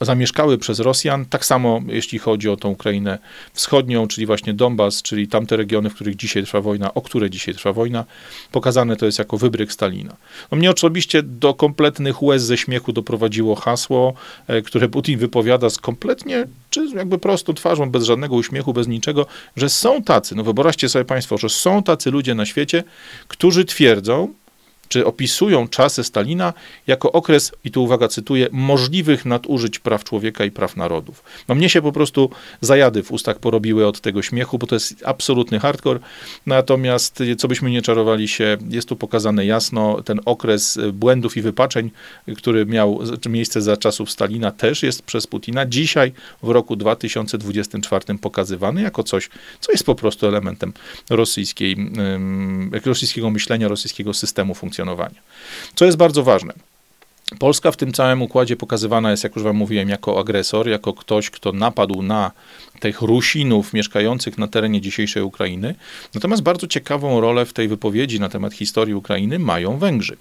zamieszkały 0.00 0.58
przez 0.58 0.80
Rosjan. 0.80 1.26
Tak 1.26 1.44
samo 1.44 1.80
jeśli 1.86 2.18
chodzi 2.18 2.48
o 2.48 2.56
tą 2.56 2.68
Ukrainę 2.68 3.18
wschodnią, 3.52 4.08
czyli 4.08 4.26
właśnie 4.26 4.54
Donbas, 4.54 5.02
czyli 5.02 5.28
tamte 5.28 5.56
regiony, 5.56 5.90
w 5.90 5.94
których 5.94 6.16
dzisiaj 6.16 6.44
trwa 6.44 6.60
wojna, 6.60 6.94
o 6.94 7.02
które 7.02 7.30
dzisiaj 7.30 7.54
trwa 7.54 7.72
wojna, 7.72 8.04
pokazane 8.52 8.96
to 8.96 9.06
jest 9.06 9.18
jako 9.18 9.38
wybryk 9.38 9.72
Stalina. 9.72 10.16
No 10.52 10.58
mnie 10.58 10.70
oczywiście 10.70 11.22
do 11.22 11.54
kompletnych 11.54 12.22
łez 12.22 12.42
ze 12.42 12.56
śmiechu 12.56 12.92
doprowadziło 12.92 13.54
hasło, 13.54 14.14
e, 14.46 14.62
które 14.62 14.88
Putin 14.88 15.18
wypowiada 15.18 15.70
z 15.70 15.78
kompletnie, 15.78 16.46
czy 16.70 16.86
jakby 16.94 17.18
prostą 17.18 17.54
twarzą, 17.54 17.90
bez 17.90 18.04
żadnego 18.04 18.34
uśmiechu, 18.34 18.72
bez 18.72 18.88
niczego, 18.88 19.26
że 19.56 19.68
są 19.68 20.02
tacy, 20.02 20.34
no 20.34 20.44
wyobraźcie 20.44 20.88
sobie 20.88 21.04
państwo, 21.04 21.38
że 21.38 21.48
są 21.48 21.82
tacy 21.82 22.10
ludzie 22.10 22.34
na 22.34 22.46
świecie, 22.46 22.84
którzy 23.28 23.64
twierdzą, 23.64 24.34
czy 24.88 25.06
opisują 25.06 25.68
czasy 25.68 26.04
Stalina 26.04 26.52
jako 26.86 27.12
okres, 27.12 27.52
i 27.64 27.70
tu 27.70 27.84
uwaga, 27.84 28.08
cytuję, 28.08 28.48
możliwych 28.52 29.24
nadużyć 29.24 29.78
praw 29.78 30.04
człowieka 30.04 30.44
i 30.44 30.50
praw 30.50 30.76
narodów. 30.76 31.22
No 31.48 31.54
mnie 31.54 31.68
się 31.68 31.82
po 31.82 31.92
prostu 31.92 32.30
zajady 32.60 33.02
w 33.02 33.12
ustach 33.12 33.38
porobiły 33.38 33.86
od 33.86 34.00
tego 34.00 34.22
śmiechu, 34.22 34.58
bo 34.58 34.66
to 34.66 34.74
jest 34.76 35.02
absolutny 35.06 35.60
hardcore. 35.60 36.00
Natomiast, 36.46 37.22
co 37.38 37.48
byśmy 37.48 37.70
nie 37.70 37.82
czarowali 37.82 38.28
się, 38.28 38.56
jest 38.70 38.88
tu 38.88 38.96
pokazane 38.96 39.46
jasno, 39.46 40.02
ten 40.02 40.20
okres 40.24 40.78
błędów 40.92 41.36
i 41.36 41.42
wypaczeń, 41.42 41.90
który 42.36 42.66
miał 42.66 43.00
miejsce 43.28 43.62
za 43.62 43.76
czasów 43.76 44.10
Stalina, 44.10 44.50
też 44.50 44.82
jest 44.82 45.02
przez 45.02 45.26
Putina 45.26 45.66
dzisiaj 45.66 46.12
w 46.42 46.48
roku 46.48 46.76
2024 46.76 48.18
pokazywany 48.18 48.82
jako 48.82 49.02
coś, 49.02 49.28
co 49.60 49.72
jest 49.72 49.84
po 49.84 49.94
prostu 49.94 50.26
elementem 50.26 50.72
rosyjskiej, 51.10 51.76
rosyjskiego 52.84 53.30
myślenia, 53.30 53.68
rosyjskiego 53.68 54.14
systemu 54.14 54.54
funkcjonowania 54.54 54.77
funkcjonowania. 54.78 55.20
Co 55.74 55.84
jest 55.84 55.96
bardzo 55.96 56.22
ważne. 56.22 56.52
Polska 57.38 57.70
w 57.70 57.76
tym 57.76 57.92
całym 57.92 58.22
układzie 58.22 58.56
pokazywana 58.56 59.10
jest, 59.10 59.24
jak 59.24 59.36
już 59.36 59.44
wam 59.44 59.56
mówiłem, 59.56 59.88
jako 59.88 60.20
agresor, 60.20 60.68
jako 60.68 60.92
ktoś, 60.92 61.30
kto 61.30 61.52
napadł 61.52 62.02
na 62.02 62.30
tych 62.80 63.02
Rusinów 63.02 63.72
mieszkających 63.72 64.38
na 64.38 64.48
terenie 64.48 64.80
dzisiejszej 64.80 65.22
Ukrainy. 65.22 65.74
Natomiast 66.14 66.42
bardzo 66.42 66.66
ciekawą 66.66 67.20
rolę 67.20 67.46
w 67.46 67.52
tej 67.52 67.68
wypowiedzi 67.68 68.20
na 68.20 68.28
temat 68.28 68.54
historii 68.54 68.94
Ukrainy 68.94 69.38
mają 69.38 69.78
Węgrzy. 69.78 70.16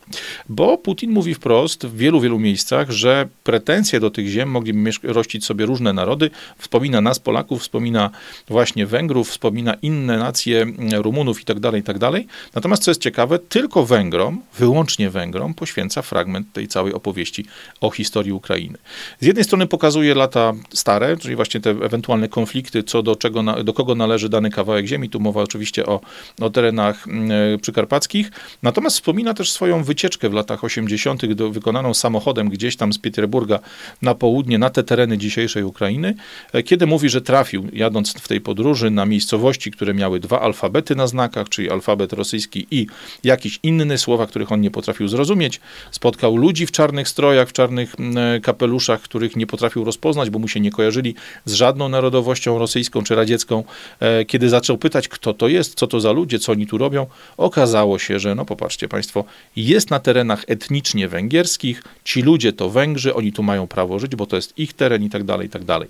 Bo 0.50 0.78
Putin 0.78 1.12
mówi 1.12 1.34
wprost 1.34 1.86
w 1.86 1.98
wielu, 1.98 2.22
wielu 2.22 2.40
miejscach, 2.40 2.92
że 2.92 3.28
pretensje 3.44 4.00
do 4.00 4.10
tych 4.10 4.28
ziem 4.28 4.50
mogliby 4.50 4.92
rościć 5.04 5.46
sobie 5.46 5.66
różne 5.66 5.94
narody. 5.94 6.30
Wspomina 6.58 7.02
nas, 7.02 7.20
Polaków, 7.20 7.62
wspomina 7.62 8.10
właśnie 8.48 8.86
Węgrów, 8.86 9.30
wspomina 9.30 9.74
inne 9.82 10.18
nacje, 10.18 10.66
Rumunów 10.94 11.40
itd., 11.40 11.62
tak 11.62 11.76
itd. 11.76 12.12
Tak 12.12 12.24
Natomiast 12.56 12.84
co 12.84 12.92
jest 12.92 13.02
ciekawe, 13.02 13.40
tylko 13.40 13.86
Węgrom, 13.86 14.42
wyłącznie 14.60 15.10
Węgrom, 15.10 15.54
poświęca 15.54 16.02
fragment 16.02 16.54
tej 16.54 16.68
całej 16.68 16.94
opowieści 16.98 17.46
o 17.82 17.90
historii 17.90 18.32
Ukrainy. 18.32 18.78
Z 19.20 19.26
jednej 19.26 19.44
strony 19.44 19.68
pokazuje 19.68 20.16
lata 20.16 20.54
stare, 20.74 21.18
czyli 21.18 21.36
właśnie 21.36 21.62
te 21.62 21.70
ewentualne 21.70 22.28
konflikty, 22.28 22.84
co 22.84 23.04
do, 23.04 23.16
czego, 23.16 23.64
do 23.64 23.74
kogo 23.74 23.96
należy 23.96 24.30
dany 24.30 24.50
kawałek 24.50 24.86
ziemi. 24.86 25.10
Tu 25.10 25.20
mowa 25.20 25.42
oczywiście 25.42 25.86
o, 25.86 26.02
o 26.42 26.50
terenach 26.50 27.06
e, 27.08 27.58
przykarpackich. 27.58 28.32
Natomiast 28.64 28.96
wspomina 28.96 29.34
też 29.34 29.52
swoją 29.52 29.84
wycieczkę 29.84 30.30
w 30.30 30.34
latach 30.34 30.64
80., 30.64 31.26
wykonaną 31.52 31.94
samochodem 31.94 32.50
gdzieś 32.50 32.76
tam 32.76 32.94
z 32.94 33.00
Pieterburga 33.00 33.60
na 34.02 34.16
południe, 34.16 34.58
na 34.58 34.70
te 34.70 34.84
tereny 34.84 35.18
dzisiejszej 35.18 35.64
Ukrainy, 35.64 36.16
e, 36.54 36.64
kiedy 36.64 36.88
mówi, 36.88 37.10
że 37.10 37.22
trafił, 37.22 37.68
jadąc 37.74 38.14
w 38.14 38.28
tej 38.28 38.42
podróży, 38.42 38.92
na 38.92 39.06
miejscowości, 39.06 39.72
które 39.72 39.94
miały 39.94 40.20
dwa 40.20 40.42
alfabety 40.42 40.96
na 40.96 41.08
znakach, 41.08 41.50
czyli 41.50 41.70
alfabet 41.70 42.14
rosyjski 42.14 42.68
i 42.72 42.88
jakiś 43.24 43.60
inny 43.64 43.98
słowa, 43.98 44.28
których 44.28 44.52
on 44.52 44.62
nie 44.62 44.72
potrafił 44.72 45.08
zrozumieć. 45.08 45.60
Spotkał 45.92 46.38
ludzi 46.38 46.66
w 46.66 46.72
czarnych 46.88 47.10
strojach, 47.10 47.50
w 47.50 47.54
czarnych 47.54 48.00
mm, 48.00 48.18
e, 48.18 48.40
kapeluszach, 48.40 49.02
których 49.02 49.36
nie 49.36 49.48
potrafił 49.48 49.84
rozpoznać, 49.84 50.30
bo 50.30 50.40
mu 50.40 50.48
się 50.48 50.60
nie 50.60 50.72
kojarzyli 50.72 51.16
z 51.46 51.54
żadną 51.54 51.90
narodowością 51.90 52.60
rosyjską 52.60 53.04
czy 53.04 53.16
radziecką. 53.16 53.64
E, 54.00 54.26
kiedy 54.26 54.50
zaczął 54.50 54.78
pytać, 54.78 55.08
kto 55.08 55.34
to 55.34 55.48
jest, 55.48 55.76
co 55.76 55.88
to 55.88 56.00
za 56.00 56.12
ludzie, 56.12 56.40
co 56.40 56.52
oni 56.52 56.68
tu 56.68 56.78
robią, 56.78 57.08
okazało 57.38 58.00
się, 58.00 58.20
że, 58.20 58.36
no 58.36 58.46
popatrzcie 58.46 58.88
Państwo, 58.88 59.26
jest 59.56 59.90
na 59.90 60.00
terenach 60.00 60.44
etnicznie 60.48 61.08
węgierskich, 61.08 61.84
ci 62.04 62.22
ludzie 62.22 62.54
to 62.54 62.70
Węgrzy, 62.70 63.14
oni 63.14 63.34
tu 63.34 63.44
mają 63.44 63.68
prawo 63.68 64.00
żyć, 64.00 64.16
bo 64.16 64.26
to 64.26 64.36
jest 64.36 64.60
ich 64.60 64.74
teren 64.74 65.04
i 65.04 65.10
tak 65.10 65.24
dalej, 65.24 65.48
i 65.48 65.50
tak 65.50 65.64
dalej. 65.64 65.90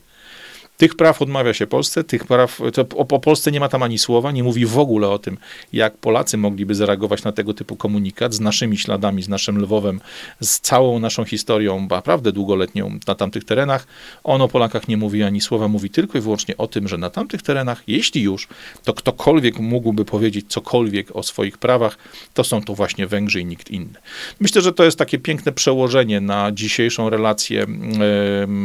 Tych 0.78 0.96
praw 0.96 1.22
odmawia 1.22 1.54
się 1.54 1.68
Polsce, 1.68 2.04
tych 2.04 2.26
praw, 2.26 2.62
to 2.74 2.82
o, 2.96 3.08
o, 3.08 3.20
Polsce 3.20 3.52
nie 3.52 3.60
ma 3.60 3.70
tam 3.70 3.84
ani 3.84 3.98
słowa, 3.98 4.32
nie 4.32 4.44
mówi 4.44 4.66
w 4.66 4.80
ogóle 4.80 5.10
o 5.10 5.20
tym, 5.20 5.38
jak 5.74 5.98
Polacy 5.98 6.38
mogliby 6.38 6.76
zareagować 6.76 7.24
na 7.24 7.32
tego 7.32 7.54
typu 7.54 7.76
komunikat 7.76 8.34
z 8.34 8.40
naszymi 8.40 8.78
śladami, 8.78 9.24
z 9.24 9.30
naszym 9.30 9.58
Lwowem, 9.58 10.02
z 10.42 10.60
całą 10.60 11.00
naszą 11.00 11.26
historią, 11.26 11.88
naprawdę 11.90 12.32
długoletnią 12.32 13.00
na 13.08 13.16
tamtych 13.16 13.44
terenach. 13.44 13.88
On 14.24 14.42
o 14.42 14.48
Polakach 14.48 14.88
nie 14.88 14.98
mówi 14.98 15.24
ani 15.24 15.42
słowa, 15.42 15.68
mówi 15.68 15.90
tylko 15.90 16.18
i 16.18 16.22
wyłącznie 16.22 16.58
o 16.58 16.68
tym, 16.68 16.88
że 16.88 16.98
na 16.98 17.10
tamtych 17.10 17.42
terenach, 17.42 17.84
jeśli 17.88 18.22
już, 18.22 18.48
to 18.84 18.94
ktokolwiek 18.94 19.60
mógłby 19.60 20.06
powiedzieć 20.06 20.46
cokolwiek 20.50 21.16
o 21.16 21.24
swoich 21.24 21.58
prawach, 21.58 21.98
to 22.34 22.44
są 22.44 22.62
to 22.62 22.76
właśnie 22.76 23.08
Węgrzy 23.08 23.42
i 23.42 23.46
nikt 23.46 23.72
inny. 23.72 24.00
Myślę, 24.40 24.62
że 24.62 24.74
to 24.74 24.84
jest 24.84 24.98
takie 24.98 25.20
piękne 25.20 25.52
przełożenie 25.52 26.22
na 26.22 26.52
dzisiejszą 26.52 27.10
relację 27.10 27.66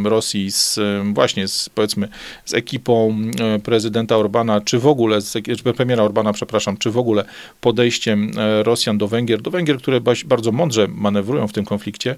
Rosji 0.04 0.50
z 0.50 0.80
właśnie 1.12 1.48
z 1.48 1.68
powiedzmy 1.68 2.01
z 2.44 2.54
ekipą 2.54 3.16
e, 3.40 3.58
prezydenta 3.58 4.16
Orbana, 4.16 4.60
czy 4.60 4.78
w 4.78 4.86
ogóle, 4.86 5.18
czy 5.62 5.72
premiera 5.72 6.02
Orbana, 6.02 6.32
przepraszam, 6.32 6.76
czy 6.76 6.90
w 6.90 6.98
ogóle 6.98 7.24
podejściem 7.60 8.30
e, 8.38 8.62
Rosjan 8.62 8.98
do 8.98 9.08
Węgier, 9.08 9.42
do 9.42 9.50
Węgier, 9.50 9.78
które 9.78 10.00
bardzo 10.24 10.52
mądrze 10.52 10.88
manewrują 10.88 11.48
w 11.48 11.52
tym 11.52 11.64
konflikcie. 11.64 12.16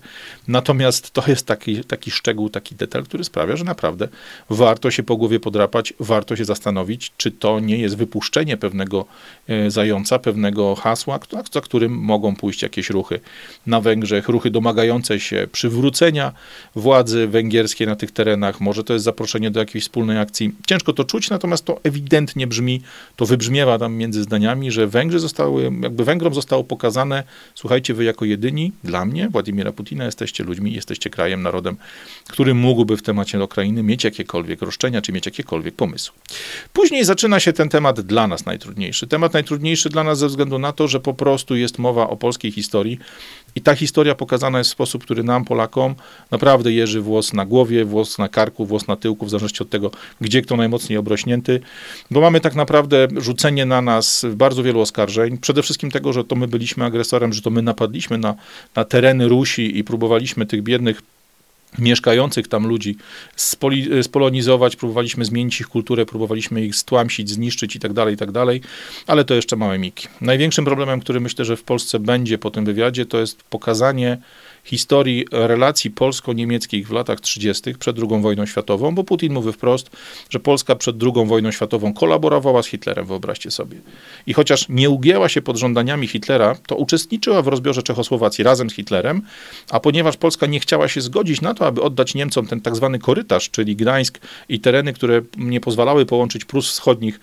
Natomiast 0.48 1.10
to 1.10 1.22
jest 1.26 1.46
taki, 1.46 1.84
taki 1.84 2.10
szczegół, 2.10 2.50
taki 2.50 2.74
detal, 2.74 3.04
który 3.04 3.24
sprawia, 3.24 3.56
że 3.56 3.64
naprawdę 3.64 4.08
warto 4.50 4.90
się 4.90 5.02
po 5.02 5.16
głowie 5.16 5.40
podrapać, 5.40 5.94
warto 6.00 6.36
się 6.36 6.44
zastanowić, 6.44 7.12
czy 7.16 7.30
to 7.30 7.60
nie 7.60 7.78
jest 7.78 7.96
wypuszczenie 7.96 8.56
pewnego 8.56 9.04
e, 9.48 9.70
zająca, 9.70 10.18
pewnego 10.18 10.74
hasła, 10.74 11.18
za 11.52 11.60
którym 11.60 11.92
mogą 11.92 12.36
pójść 12.36 12.62
jakieś 12.62 12.90
ruchy 12.90 13.20
na 13.66 13.80
Węgrzech, 13.80 14.28
ruchy 14.28 14.50
domagające 14.50 15.20
się 15.20 15.46
przywrócenia 15.52 16.32
władzy 16.74 17.26
węgierskiej 17.26 17.86
na 17.86 17.96
tych 17.96 18.10
terenach. 18.10 18.60
Może 18.60 18.84
to 18.84 18.92
jest 18.92 19.04
zaproszenie 19.04 19.50
do 19.50 19.60
jakiejś 19.60 19.73
jakiejś 19.74 19.84
wspólnej 19.84 20.18
akcji. 20.18 20.52
Ciężko 20.66 20.92
to 20.92 21.04
czuć, 21.04 21.30
natomiast 21.30 21.64
to 21.64 21.80
ewidentnie 21.82 22.46
brzmi, 22.46 22.82
to 23.16 23.26
wybrzmiewa 23.26 23.78
tam 23.78 23.94
między 23.94 24.22
zdaniami, 24.22 24.70
że 24.70 24.87
Węgrzy 24.87 25.18
zostały, 25.18 25.62
jakby 25.82 26.04
Węgrom 26.04 26.34
zostało 26.34 26.64
pokazane, 26.64 27.24
słuchajcie, 27.54 27.94
wy 27.94 28.04
jako 28.04 28.24
jedyni, 28.24 28.72
dla 28.84 29.04
mnie, 29.04 29.28
Władimira 29.28 29.72
Putina, 29.72 30.04
jesteście 30.04 30.44
ludźmi, 30.44 30.72
jesteście 30.72 31.10
krajem, 31.10 31.42
narodem, 31.42 31.76
który 32.28 32.54
mógłby 32.54 32.96
w 32.96 33.02
temacie 33.02 33.44
Ukrainy 33.44 33.82
mieć 33.82 34.04
jakiekolwiek 34.04 34.62
roszczenia, 34.62 35.02
czy 35.02 35.12
mieć 35.12 35.26
jakiekolwiek 35.26 35.74
pomysły. 35.74 36.14
Później 36.72 37.04
zaczyna 37.04 37.40
się 37.40 37.52
ten 37.52 37.68
temat 37.68 38.00
dla 38.00 38.26
nas 38.26 38.46
najtrudniejszy. 38.46 39.06
Temat 39.06 39.32
najtrudniejszy 39.32 39.88
dla 39.88 40.04
nas 40.04 40.18
ze 40.18 40.28
względu 40.28 40.58
na 40.58 40.72
to, 40.72 40.88
że 40.88 41.00
po 41.00 41.14
prostu 41.14 41.56
jest 41.56 41.78
mowa 41.78 42.08
o 42.08 42.16
polskiej 42.16 42.52
historii 42.52 42.98
i 43.54 43.60
ta 43.60 43.74
historia 43.74 44.14
pokazana 44.14 44.58
jest 44.58 44.70
w 44.70 44.72
sposób, 44.72 45.04
który 45.04 45.22
nam, 45.22 45.44
Polakom, 45.44 45.94
naprawdę 46.30 46.72
jeży 46.72 47.00
włos 47.00 47.32
na 47.32 47.46
głowie, 47.46 47.84
włos 47.84 48.18
na 48.18 48.28
karku, 48.28 48.66
włos 48.66 48.88
na 48.88 48.96
tyłku, 48.96 49.26
w 49.26 49.30
zależności 49.30 49.63
od 49.64 49.70
tego, 49.70 49.90
gdzie 50.20 50.42
kto 50.42 50.57
najmocniej 50.57 50.98
obrośnięty, 50.98 51.61
bo 52.11 52.20
mamy 52.20 52.40
tak 52.40 52.55
naprawdę 52.55 53.09
rzucenie 53.16 53.66
na 53.66 53.83
nas 53.83 54.27
bardzo 54.35 54.62
wielu 54.62 54.81
oskarżeń. 54.81 55.38
Przede 55.38 55.62
wszystkim 55.62 55.90
tego, 55.90 56.12
że 56.12 56.24
to 56.24 56.37
my 56.37 56.48
byliśmy 56.48 56.85
agresorem, 56.85 57.33
że 57.33 57.42
to 57.42 57.50
my 57.50 57.62
napadliśmy 57.62 58.18
na, 58.18 58.35
na 58.77 58.85
tereny 58.85 59.29
Rusi 59.29 59.79
i 59.79 59.85
próbowaliśmy 59.85 60.46
tych 60.46 60.62
biednych 60.62 61.03
mieszkających 61.79 62.48
tam 62.48 62.66
ludzi 62.66 62.96
spoli, 63.37 64.03
spolonizować, 64.03 64.77
próbowaliśmy 64.77 65.24
zmienić 65.24 65.61
ich 65.61 65.68
kulturę, 65.68 66.07
próbowaliśmy 66.07 66.64
ich 66.66 66.77
stłamsić, 66.77 67.31
zniszczyć 67.31 67.77
i 67.77 67.81
tak 67.81 67.92
dalej, 67.92 68.14
i 68.14 68.16
tak 68.16 68.33
dalej, 68.33 68.61
ale 69.07 69.24
to 69.24 69.35
jeszcze 69.35 69.57
małe 69.57 69.79
miki. 69.79 70.09
Największym 70.20 70.64
problemem, 70.64 71.00
który 71.00 71.20
myślę, 71.20 71.44
że 71.44 71.57
w 71.57 71.62
Polsce 71.62 71.98
będzie 71.98 72.38
po 72.38 72.50
tym 72.50 72.64
wywiadzie, 72.64 73.07
to 73.07 73.20
jest 73.20 73.42
pokazanie 73.42 74.18
historii 74.64 75.27
relacji 75.31 75.90
polsko-niemieckich 75.90 76.88
w 76.88 76.92
latach 76.92 77.20
30. 77.20 77.74
przed 77.74 77.98
II 77.98 78.22
wojną 78.22 78.46
światową, 78.46 78.94
bo 78.94 79.05
Putin 79.05 79.33
mówi 79.33 79.53
wprost, 79.53 79.90
że 80.31 80.40
Polska 80.40 80.77
przed 80.77 80.96
II 81.03 81.27
wojną 81.27 81.50
światową 81.50 81.94
kolaborowała 81.94 82.62
z 82.62 82.66
Hitlerem, 82.66 83.07
wyobraźcie 83.07 83.50
sobie. 83.50 83.77
I 84.27 84.33
chociaż 84.33 84.68
nie 84.68 84.90
ugięła 84.90 85.29
się 85.29 85.42
pod 85.42 85.57
żądaniami 85.57 86.07
Hitlera, 86.07 86.55
to 86.66 86.77
uczestniczyła 86.77 87.42
w 87.42 87.48
rozbiorze 87.48 87.83
Czechosłowacji 87.83 88.44
razem 88.44 88.70
z 88.70 88.74
Hitlerem, 88.74 89.22
a 89.70 89.81
ponieważ 89.81 90.16
Polska 90.16 90.46
nie 90.46 90.61
chciała 90.61 90.88
się 90.88 91.00
zgodzić 91.00 91.40
na 91.40 91.55
to, 91.55 91.66
aby 91.66 91.83
oddać 91.83 92.14
Niemcom 92.14 92.46
ten 92.46 92.61
tak 92.61 92.77
zwany 92.77 92.98
korytarz, 92.98 93.50
czyli 93.50 93.77
Gdańsk 93.77 94.18
i 94.48 94.61
tereny, 94.61 94.92
które 94.92 95.22
nie 95.37 95.61
pozwalały 95.61 96.07
połączyć 96.07 96.44
Prus 96.44 96.70
Wschodnich 96.70 97.20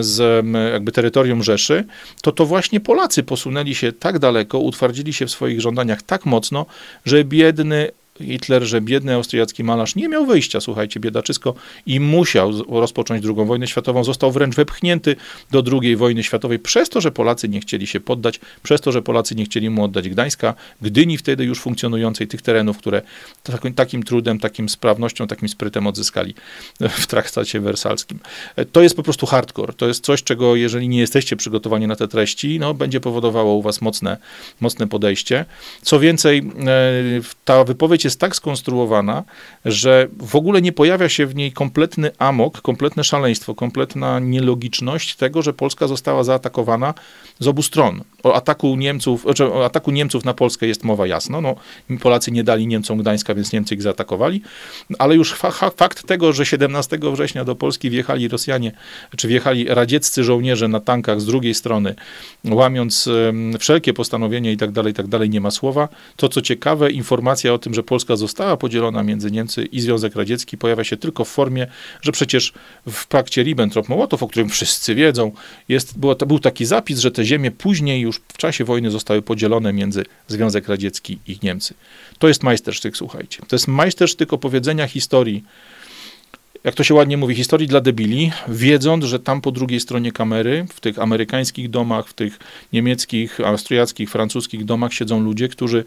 z 0.00 0.46
jakby 0.72 0.92
terytorium 0.92 1.42
Rzeszy, 1.42 1.84
to 2.22 2.32
to 2.32 2.46
właśnie 2.46 2.80
Polacy 2.80 3.22
posunęli 3.22 3.74
się 3.74 3.92
tak 3.92 4.18
daleko, 4.18 4.58
utwardzili 4.58 5.12
się 5.12 5.26
w 5.26 5.30
swoich 5.30 5.60
żądaniach 5.60 6.02
tak 6.02 6.26
mocno, 6.26 6.66
że 7.04 7.24
biedny 7.24 7.90
Hitler, 8.20 8.62
że 8.62 8.80
biedny 8.80 9.14
austriacki 9.14 9.64
malarz 9.64 9.94
nie 9.94 10.08
miał 10.08 10.26
wyjścia, 10.26 10.60
słuchajcie, 10.60 11.00
biedaczysko, 11.00 11.54
i 11.86 12.00
musiał 12.00 12.52
rozpocząć 12.68 13.24
II 13.24 13.46
wojnę 13.46 13.66
światową. 13.66 14.04
Został 14.04 14.32
wręcz 14.32 14.54
wepchnięty 14.54 15.16
do 15.50 15.62
II 15.72 15.96
wojny 15.96 16.22
światowej 16.22 16.58
przez 16.58 16.88
to, 16.88 17.00
że 17.00 17.12
Polacy 17.12 17.48
nie 17.48 17.60
chcieli 17.60 17.86
się 17.86 18.00
poddać, 18.00 18.40
przez 18.62 18.80
to, 18.80 18.92
że 18.92 19.02
Polacy 19.02 19.34
nie 19.34 19.44
chcieli 19.44 19.70
mu 19.70 19.84
oddać 19.84 20.08
Gdańska, 20.08 20.54
Gdyni 20.82 21.18
wtedy 21.18 21.44
już 21.44 21.60
funkcjonującej, 21.60 22.26
tych 22.26 22.42
terenów, 22.42 22.78
które 22.78 23.02
takim, 23.42 23.74
takim 23.74 24.02
trudem, 24.02 24.38
takim 24.38 24.68
sprawnością, 24.68 25.26
takim 25.26 25.48
sprytem 25.48 25.86
odzyskali 25.86 26.34
w 26.80 27.06
traktacie 27.06 27.60
wersalskim. 27.60 28.18
To 28.72 28.82
jest 28.82 28.96
po 28.96 29.02
prostu 29.02 29.26
hardcore. 29.26 29.72
To 29.72 29.88
jest 29.88 30.04
coś, 30.04 30.22
czego 30.22 30.56
jeżeli 30.56 30.88
nie 30.88 30.98
jesteście 30.98 31.36
przygotowani 31.36 31.86
na 31.86 31.96
te 31.96 32.08
treści, 32.08 32.58
no, 32.60 32.74
będzie 32.74 33.00
powodowało 33.00 33.54
u 33.54 33.62
was 33.62 33.80
mocne, 33.80 34.16
mocne 34.60 34.88
podejście. 34.88 35.44
Co 35.82 36.00
więcej, 36.00 36.38
e, 36.38 36.42
ta 37.44 37.64
wypowiedź 37.64 38.04
jest 38.04 38.09
jest 38.10 38.20
tak 38.20 38.36
skonstruowana, 38.36 39.24
że 39.64 40.08
w 40.18 40.36
ogóle 40.36 40.62
nie 40.62 40.72
pojawia 40.72 41.08
się 41.08 41.26
w 41.26 41.34
niej 41.34 41.52
kompletny 41.52 42.10
amok, 42.18 42.60
kompletne 42.60 43.04
szaleństwo, 43.04 43.54
kompletna 43.54 44.18
nielogiczność 44.18 45.16
tego, 45.16 45.42
że 45.42 45.52
Polska 45.52 45.88
została 45.88 46.24
zaatakowana 46.24 46.94
z 47.38 47.48
obu 47.48 47.62
stron. 47.62 48.04
O 48.22 48.34
ataku 48.34 48.76
Niemców, 48.76 49.26
o 49.52 49.64
ataku 49.64 49.90
Niemców 49.90 50.24
na 50.24 50.34
Polskę 50.34 50.66
jest 50.66 50.84
mowa 50.84 51.06
jasno. 51.06 51.40
No, 51.40 51.54
Polacy 52.00 52.32
nie 52.32 52.44
dali 52.44 52.66
Niemcom 52.66 52.98
Gdańska, 52.98 53.34
więc 53.34 53.52
Niemcy 53.52 53.74
ich 53.74 53.82
zaatakowali, 53.82 54.42
ale 54.98 55.14
już 55.14 55.32
fa 55.32 55.50
fakt 55.50 56.06
tego, 56.06 56.32
że 56.32 56.46
17 56.46 56.98
września 57.12 57.44
do 57.44 57.54
Polski 57.54 57.90
wjechali 57.90 58.28
Rosjanie, 58.28 58.72
czy 59.16 59.28
wjechali 59.28 59.64
radzieccy 59.68 60.24
żołnierze 60.24 60.68
na 60.68 60.80
tankach 60.80 61.20
z 61.20 61.26
drugiej 61.26 61.54
strony, 61.54 61.94
łamiąc 62.44 63.08
wszelkie 63.58 63.94
postanowienia 63.94 64.50
i 64.50 64.56
tak 64.56 64.72
dalej, 64.72 64.90
i 64.90 64.94
tak 64.94 65.06
dalej, 65.06 65.30
nie 65.30 65.40
ma 65.40 65.50
słowa. 65.50 65.88
To, 66.16 66.28
co 66.28 66.42
ciekawe, 66.42 66.90
informacja 66.90 67.52
o 67.52 67.58
tym, 67.58 67.74
że 67.74 67.82
Polska 67.82 67.99
Polska 68.00 68.16
została 68.16 68.56
podzielona 68.56 69.02
między 69.02 69.30
Niemcy 69.30 69.64
i 69.64 69.80
Związek 69.80 70.16
Radziecki, 70.16 70.58
pojawia 70.58 70.84
się 70.84 70.96
tylko 70.96 71.24
w 71.24 71.28
formie, 71.28 71.66
że 72.02 72.12
przecież 72.12 72.52
w 72.86 73.06
pakcie 73.06 73.44
Ribbentrop-Mołotow, 73.44 74.22
o 74.22 74.28
którym 74.28 74.48
wszyscy 74.48 74.94
wiedzą, 74.94 75.32
jest, 75.68 75.98
było, 75.98 76.16
był 76.16 76.38
taki 76.38 76.66
zapis, 76.66 76.98
że 76.98 77.10
te 77.10 77.24
ziemie 77.24 77.50
później 77.50 78.00
już 78.00 78.20
w 78.28 78.36
czasie 78.36 78.64
wojny 78.64 78.90
zostały 78.90 79.22
podzielone 79.22 79.72
między 79.72 80.04
Związek 80.28 80.68
Radziecki 80.68 81.18
i 81.26 81.38
Niemcy. 81.42 81.74
To 82.18 82.28
jest 82.28 82.42
majstersztyk, 82.42 82.96
słuchajcie. 82.96 83.42
To 83.48 83.56
jest 83.56 83.68
majstersztyk 83.68 84.32
opowiedzenia 84.32 84.86
historii 84.86 85.44
jak 86.64 86.74
to 86.74 86.84
się 86.84 86.94
ładnie 86.94 87.16
mówi, 87.16 87.34
historii 87.34 87.68
dla 87.68 87.80
debili, 87.80 88.32
wiedząc, 88.48 89.04
że 89.04 89.20
tam 89.20 89.40
po 89.40 89.50
drugiej 89.52 89.80
stronie 89.80 90.12
kamery, 90.12 90.66
w 90.74 90.80
tych 90.80 90.98
amerykańskich 90.98 91.70
domach, 91.70 92.08
w 92.08 92.14
tych 92.14 92.38
niemieckich, 92.72 93.40
austriackich, 93.40 94.10
francuskich 94.10 94.64
domach 94.64 94.92
siedzą 94.94 95.20
ludzie, 95.20 95.48
którzy 95.48 95.84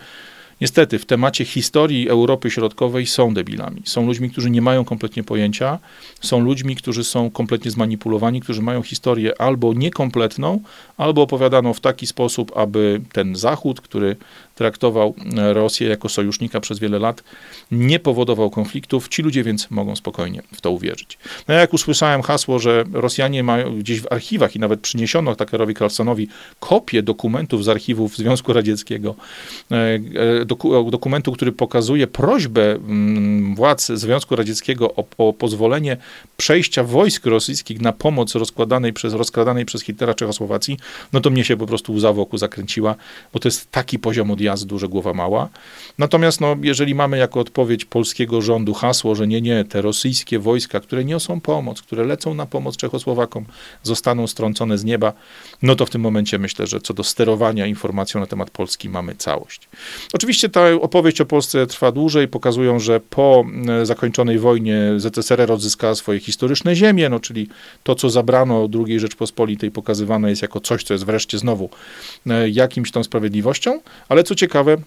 niestety 0.62 1.00
w 1.00 1.06
temacie 1.06 1.46
historii 1.46 2.10
Europy 2.10 2.52
Środkowej 2.52 3.06
są 3.06 3.34
debilami. 3.34 3.82
Są 3.86 4.06
ludźmi, 4.06 4.30
którzy 4.30 4.50
nie 4.50 4.62
mają 4.62 4.86
kompletnie 4.86 5.24
pojęcia, 5.24 5.80
są 6.22 6.40
ludźmi, 6.40 6.76
którzy 6.76 7.04
są 7.04 7.32
kompletnie 7.32 7.72
zmanipulowani, 7.72 8.42
którzy 8.42 8.62
mają 8.62 8.84
historię 8.84 9.42
albo 9.42 9.74
niekompletną, 9.74 10.60
albo 10.98 11.22
opowiadaną 11.22 11.74
w 11.74 11.80
taki 11.80 12.08
sposób, 12.08 12.52
aby 12.58 13.02
ten 13.12 13.36
Zachód, 13.36 13.82
który 13.82 14.16
traktował 14.56 15.14
Rosję 15.54 15.88
jako 15.88 16.10
sojusznika 16.10 16.60
przez 16.60 16.80
wiele 16.80 17.00
lat, 17.00 17.24
nie 17.72 18.00
powodował 18.00 18.50
konfliktów. 18.50 19.08
Ci 19.08 19.22
ludzie 19.22 19.44
więc 19.44 19.72
mogą 19.72 19.96
spokojnie 19.96 20.42
w 20.54 20.62
to 20.62 20.72
uwierzyć. 20.72 21.18
No 21.48 21.54
jak 21.54 21.74
usłyszałem 21.74 22.22
hasło, 22.22 22.60
że 22.60 22.84
Rosjanie 22.94 23.44
mają 23.44 23.80
gdzieś 23.80 24.02
w 24.02 24.12
archiwach 24.12 24.56
i 24.56 24.60
nawet 24.60 24.80
przyniesiono 24.80 25.36
Takerowi 25.36 25.74
Carlsonowi 25.74 26.28
kopię 26.60 27.04
dokumentów 27.04 27.64
z 27.64 27.70
archiwów 27.70 28.18
Związku 28.18 28.54
Radzieckiego, 28.54 29.16
e, 29.72 29.76
e, 30.42 30.46
doku, 30.46 30.92
dokumentu, 30.92 31.32
który 31.32 31.52
pokazuje 31.52 32.08
prośbę 32.08 32.72
mm, 32.72 33.56
władz 33.56 33.88
Związku 33.88 34.36
Radzieckiego 34.36 34.96
o, 34.96 35.06
o 35.18 35.34
pozwolenie 35.34 35.98
przejścia 36.38 36.84
wojsk 36.84 37.26
rosyjskich 37.26 37.82
na 37.82 37.94
pomoc 37.94 38.36
rozkładanej 38.36 38.94
przez, 38.94 39.14
rozkradanej 39.14 39.66
przez 39.66 39.84
Hitlera 39.84 40.14
Czechosłowacji, 40.14 40.78
no 41.14 41.22
to 41.22 41.30
mnie 41.30 41.44
się 41.44 41.58
po 41.58 41.68
prostu 41.68 41.94
łza 41.94 42.14
wokół 42.14 42.40
zakręciła, 42.40 42.96
bo 43.34 43.40
to 43.40 43.48
jest 43.48 43.72
taki 43.72 44.00
poziom 44.00 44.32
odjazdu, 44.44 44.80
że 44.80 44.88
głowa 44.88 45.14
mała. 45.14 45.50
Natomiast 45.98 46.42
no, 46.42 46.56
jeżeli 46.62 46.96
mamy 46.96 47.18
jako 47.18 47.40
odpowiedź 47.40 47.86
polskiego 47.86 48.42
rządu 48.42 48.74
hasło, 48.74 49.16
że 49.16 49.28
nie, 49.28 49.42
nie, 49.42 49.66
te 49.66 49.82
rosyjskie 49.82 50.40
wojska, 50.40 50.80
które 50.80 51.06
niosą 51.06 51.42
pomoc, 51.42 51.82
które 51.82 52.06
lecą 52.06 52.34
na 52.34 52.46
pomoc 52.46 52.78
Czechosłowakom, 52.78 53.46
zostaną 53.84 54.28
strącone 54.28 54.78
z 54.78 54.84
nieba, 54.84 55.14
no 55.62 55.76
to 55.76 55.86
w 55.86 55.90
tym 55.90 56.02
momencie 56.02 56.40
myślę, 56.40 56.68
że 56.68 56.82
co 56.82 56.94
do 56.94 57.04
sterowania 57.04 57.66
informacją 57.66 58.20
na 58.20 58.28
temat 58.28 58.50
Polski 58.50 58.90
mamy 58.90 59.16
całość. 59.16 59.70
Oczywiście 60.14 60.50
ta 60.50 60.72
opowieść 60.82 61.22
o 61.22 61.26
Polsce 61.26 61.68
trwa 61.68 61.92
dłużej, 61.92 62.28
pokazują, 62.28 62.80
że 62.80 63.00
po 63.00 63.46
e, 63.68 63.86
zakończonej 63.86 64.40
wojnie 64.40 64.78
ZSRR 64.98 65.52
odzyskała 65.52 65.96
swoje 65.96 66.20
historyczne 66.20 66.76
ziemie, 66.76 67.10
no 67.10 67.20
czyli 67.20 67.48
to, 67.84 67.96
co 67.96 68.10
zabrano 68.10 68.70
II 68.88 69.00
Rzeczpospolitej, 69.00 69.72
pokazywane 69.72 70.30
jest 70.30 70.42
jako 70.42 70.60
coś, 70.60 70.84
co 70.84 70.94
jest 70.94 71.06
wreszcie 71.06 71.38
znowu 71.38 71.70
e, 72.28 72.50
jakimś 72.50 72.92
tą 72.92 73.04
sprawiedliwością, 73.04 73.80
ale 74.10 74.24
co 74.24 74.33
ciekawe, 74.36 74.78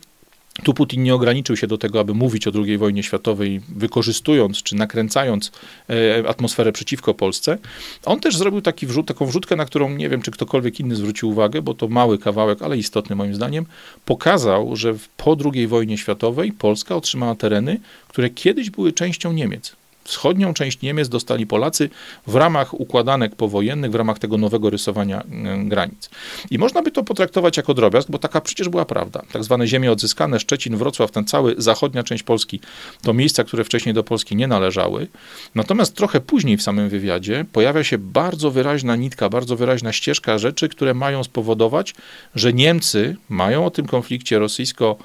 tu 0.63 0.75
Putin 0.75 1.03
nie 1.03 1.15
ograniczył 1.15 1.57
się 1.57 1.67
do 1.67 1.79
tego, 1.79 2.01
aby 2.01 2.15
mówić 2.15 2.47
o 2.47 2.53
II 2.55 2.79
wojnie 2.79 3.03
światowej, 3.03 3.61
wykorzystując 3.69 4.63
czy 4.63 4.77
nakręcając 4.77 5.53
e, 5.91 6.29
atmosferę 6.29 6.73
przeciwko 6.73 7.15
Polsce. 7.15 7.59
On 8.05 8.21
też 8.21 8.37
zrobił 8.37 8.63
taki 8.63 8.87
wrzut, 8.87 9.07
taką 9.07 9.27
wrzutkę, 9.27 9.57
na 9.57 9.65
którą 9.65 9.91
nie 9.91 10.09
wiem, 10.09 10.23
czy 10.23 10.31
ktokolwiek 10.31 10.81
inny 10.81 10.97
zwrócił 10.97 11.29
uwagę, 11.29 11.63
bo 11.63 11.75
to 11.75 11.89
mały 11.89 12.19
kawałek, 12.19 12.63
ale 12.63 12.79
istotny 12.79 13.17
moim 13.17 13.35
zdaniem. 13.35 13.67
Pokazał, 14.05 14.77
że 14.77 14.95
po 15.17 15.37
II 15.55 15.67
wojnie 15.67 15.99
światowej 15.99 16.53
Polska 16.53 16.97
otrzymała 16.97 17.35
tereny, 17.35 17.81
które 18.09 18.31
kiedyś 18.31 18.71
były 18.71 18.93
częścią 18.93 19.33
Niemiec. 19.33 19.77
Wschodnią 20.07 20.55
część 20.55 20.83
Niemiec 20.83 21.09
dostali 21.09 21.47
Polacy 21.47 21.91
w 22.27 22.35
ramach 22.35 22.81
układanek 22.81 23.37
powojennych, 23.37 23.91
w 23.91 23.95
ramach 23.95 24.19
tego 24.19 24.39
nowego 24.39 24.71
rysowania 24.71 25.21
e, 25.21 25.25
granic. 25.65 26.11
I 26.51 26.59
można 26.59 26.83
by 26.83 26.91
to 26.91 27.05
potraktować 27.05 27.57
jako 27.57 27.75
drobiazg, 27.75 28.11
bo 28.11 28.19
taka 28.19 28.41
przecież 28.41 28.69
była 28.69 28.85
prawda. 28.85 29.23
Tak 29.33 29.45
zwane 29.45 29.67
ziemie 29.67 29.93
odzyskane, 29.93 30.41
Szczecin, 30.41 30.77
Wrocław, 30.77 31.11
ten 31.11 31.25
cały 31.25 31.55
zachodnia 31.59 32.03
część 32.03 32.23
Polski, 32.23 32.61
to 33.03 33.13
miejsca, 33.13 33.45
które 33.45 33.65
wcześniej 33.65 33.95
do 33.95 34.05
Polski 34.05 34.37
nie 34.37 34.47
należały. 34.47 35.09
Natomiast 35.55 35.95
trochę 35.95 36.21
później 36.21 36.57
w 36.57 36.63
samym 36.63 36.89
wywiadzie 36.89 37.45
pojawia 37.53 37.85
się 37.85 37.99
bardzo 37.99 38.51
wyraźna 38.51 38.97
nitka, 38.97 39.29
bardzo 39.29 39.57
wyraźna 39.57 39.93
ścieżka 39.93 40.39
rzeczy, 40.39 40.69
które 40.69 40.95
mają 40.95 41.25
spowodować, 41.25 41.95
że 42.35 42.53
Niemcy 42.53 43.17
mają 43.29 43.67
o 43.67 43.71
tym 43.71 43.87
konflikcie 43.87 44.39
rosyjsko 44.39 44.97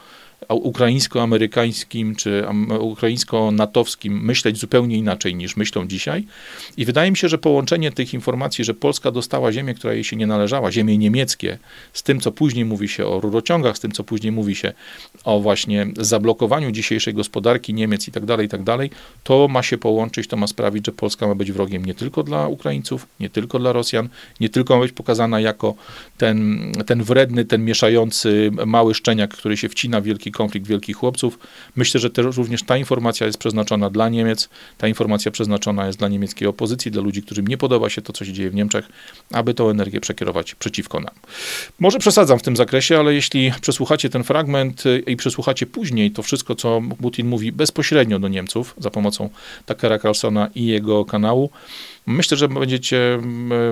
ukraińsko-amerykańskim 0.49 2.15
czy 2.15 2.45
ukraińsko-natowskim 2.80 4.21
myśleć 4.21 4.58
zupełnie 4.58 4.97
inaczej 4.97 5.36
niż 5.36 5.58
myślą 5.58 5.88
dzisiaj. 5.88 6.25
I 6.77 6.86
wydaje 6.86 7.12
mi 7.12 7.17
się, 7.17 7.30
że 7.30 7.38
połączenie 7.38 7.91
tych 7.91 8.13
informacji, 8.13 8.63
że 8.63 8.73
Polska 8.73 9.12
dostała 9.12 9.51
ziemię, 9.51 9.73
która 9.73 9.93
jej 9.93 10.04
się 10.04 10.15
nie 10.15 10.27
należała, 10.27 10.71
ziemię 10.71 10.97
niemieckie, 10.97 11.58
z 11.93 12.04
tym, 12.04 12.19
co 12.19 12.32
później 12.32 12.65
mówi 12.65 12.89
się 12.89 13.08
o 13.08 13.19
rurociągach, 13.19 13.77
z 13.77 13.80
tym, 13.80 13.91
co 13.91 14.04
później 14.04 14.32
mówi 14.32 14.56
się 14.56 14.73
o 15.23 15.39
właśnie 15.39 15.88
zablokowaniu 15.97 16.71
dzisiejszej 16.71 17.13
gospodarki 17.13 17.73
Niemiec 17.73 18.08
i 18.08 18.12
tak 18.12 18.25
dalej, 18.25 18.45
i 18.45 18.49
tak 18.49 18.63
dalej, 18.63 18.89
to 19.23 19.47
ma 19.47 19.63
się 19.63 19.77
połączyć, 19.77 20.27
to 20.27 20.38
ma 20.38 20.47
sprawić, 20.47 20.86
że 20.86 20.91
Polska 20.91 21.27
ma 21.27 21.36
być 21.36 21.51
wrogiem 21.51 21.86
nie 21.86 21.93
tylko 21.93 22.23
dla 22.23 22.47
Ukraińców, 22.47 23.08
nie 23.19 23.30
tylko 23.30 23.60
dla 23.60 23.71
Rosjan, 23.71 24.10
nie 24.39 24.49
tylko 24.49 24.75
ma 24.75 24.82
być 24.82 24.91
pokazana 24.91 25.39
jako 25.39 25.75
ten, 26.17 26.71
ten 26.86 27.04
wredny, 27.04 27.45
ten 27.45 27.65
mieszający 27.65 28.51
mały 28.65 28.93
szczeniak, 28.93 29.32
który 29.32 29.58
się 29.58 29.69
wcina 29.69 30.01
w 30.01 30.06
konflikt 30.31 30.67
wielkich 30.67 30.95
chłopców. 30.95 31.39
Myślę, 31.75 31.99
że 31.99 32.09
również 32.17 32.63
ta 32.63 32.77
informacja 32.77 33.27
jest 33.27 33.37
przeznaczona 33.37 33.89
dla 33.89 34.09
Niemiec, 34.09 34.49
ta 34.77 34.87
informacja 34.87 35.31
przeznaczona 35.31 35.87
jest 35.87 35.99
dla 35.99 36.07
niemieckiej 36.07 36.47
opozycji, 36.47 36.91
dla 36.91 37.01
ludzi, 37.01 37.23
którym 37.23 37.47
nie 37.47 37.57
podoba 37.57 37.89
się 37.89 38.01
to, 38.01 38.13
co 38.13 38.25
się 38.25 38.33
dzieje 38.33 38.49
w 38.49 38.55
Niemczech, 38.55 38.89
aby 39.31 39.53
tą 39.53 39.69
energię 39.69 40.01
przekierować 40.01 40.55
przeciwko 40.55 40.99
nam. 40.99 41.13
Może 41.79 41.99
przesadzam 41.99 42.39
w 42.39 42.43
tym 42.43 42.55
zakresie, 42.55 42.99
ale 42.99 43.13
jeśli 43.13 43.51
przesłuchacie 43.61 44.09
ten 44.09 44.23
fragment 44.23 44.85
y, 44.85 45.03
i 45.07 45.15
przesłuchacie 45.15 45.65
później 45.65 46.11
to 46.11 46.23
wszystko, 46.23 46.55
co 46.55 46.81
Putin 47.01 47.27
mówi 47.27 47.51
bezpośrednio 47.51 48.19
do 48.19 48.27
Niemców 48.27 48.75
za 48.77 48.89
pomocą 48.89 49.29
Takera 49.65 49.99
Carlsona 49.99 50.49
i 50.55 50.65
jego 50.65 51.05
kanału, 51.05 51.49
Myślę, 52.05 52.37
że 52.37 52.47
będziecie 52.47 53.19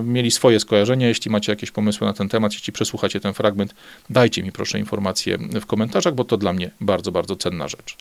mieli 0.04 0.32
swoje 0.32 0.60
skojarzenia. 0.60 1.08
Jeśli 1.08 1.32
macie 1.32 1.52
jakieś 1.52 1.72
pomysły 1.72 2.08
na 2.08 2.14
ten 2.14 2.30
temat, 2.30 2.54
jeśli 2.54 2.74
przesłuchacie 2.74 3.20
ten 3.20 3.34
fragment, 3.34 3.74
dajcie 4.10 4.44
mi 4.44 4.52
proszę 4.52 4.80
informacje 4.80 5.38
w 5.38 5.66
komentarzach, 5.66 6.16
bo 6.16 6.24
to 6.24 6.38
dla 6.38 6.54
mnie 6.54 6.72
bardzo, 6.82 7.12
bardzo 7.12 7.36
cenna 7.36 7.68
rzecz. 7.68 7.96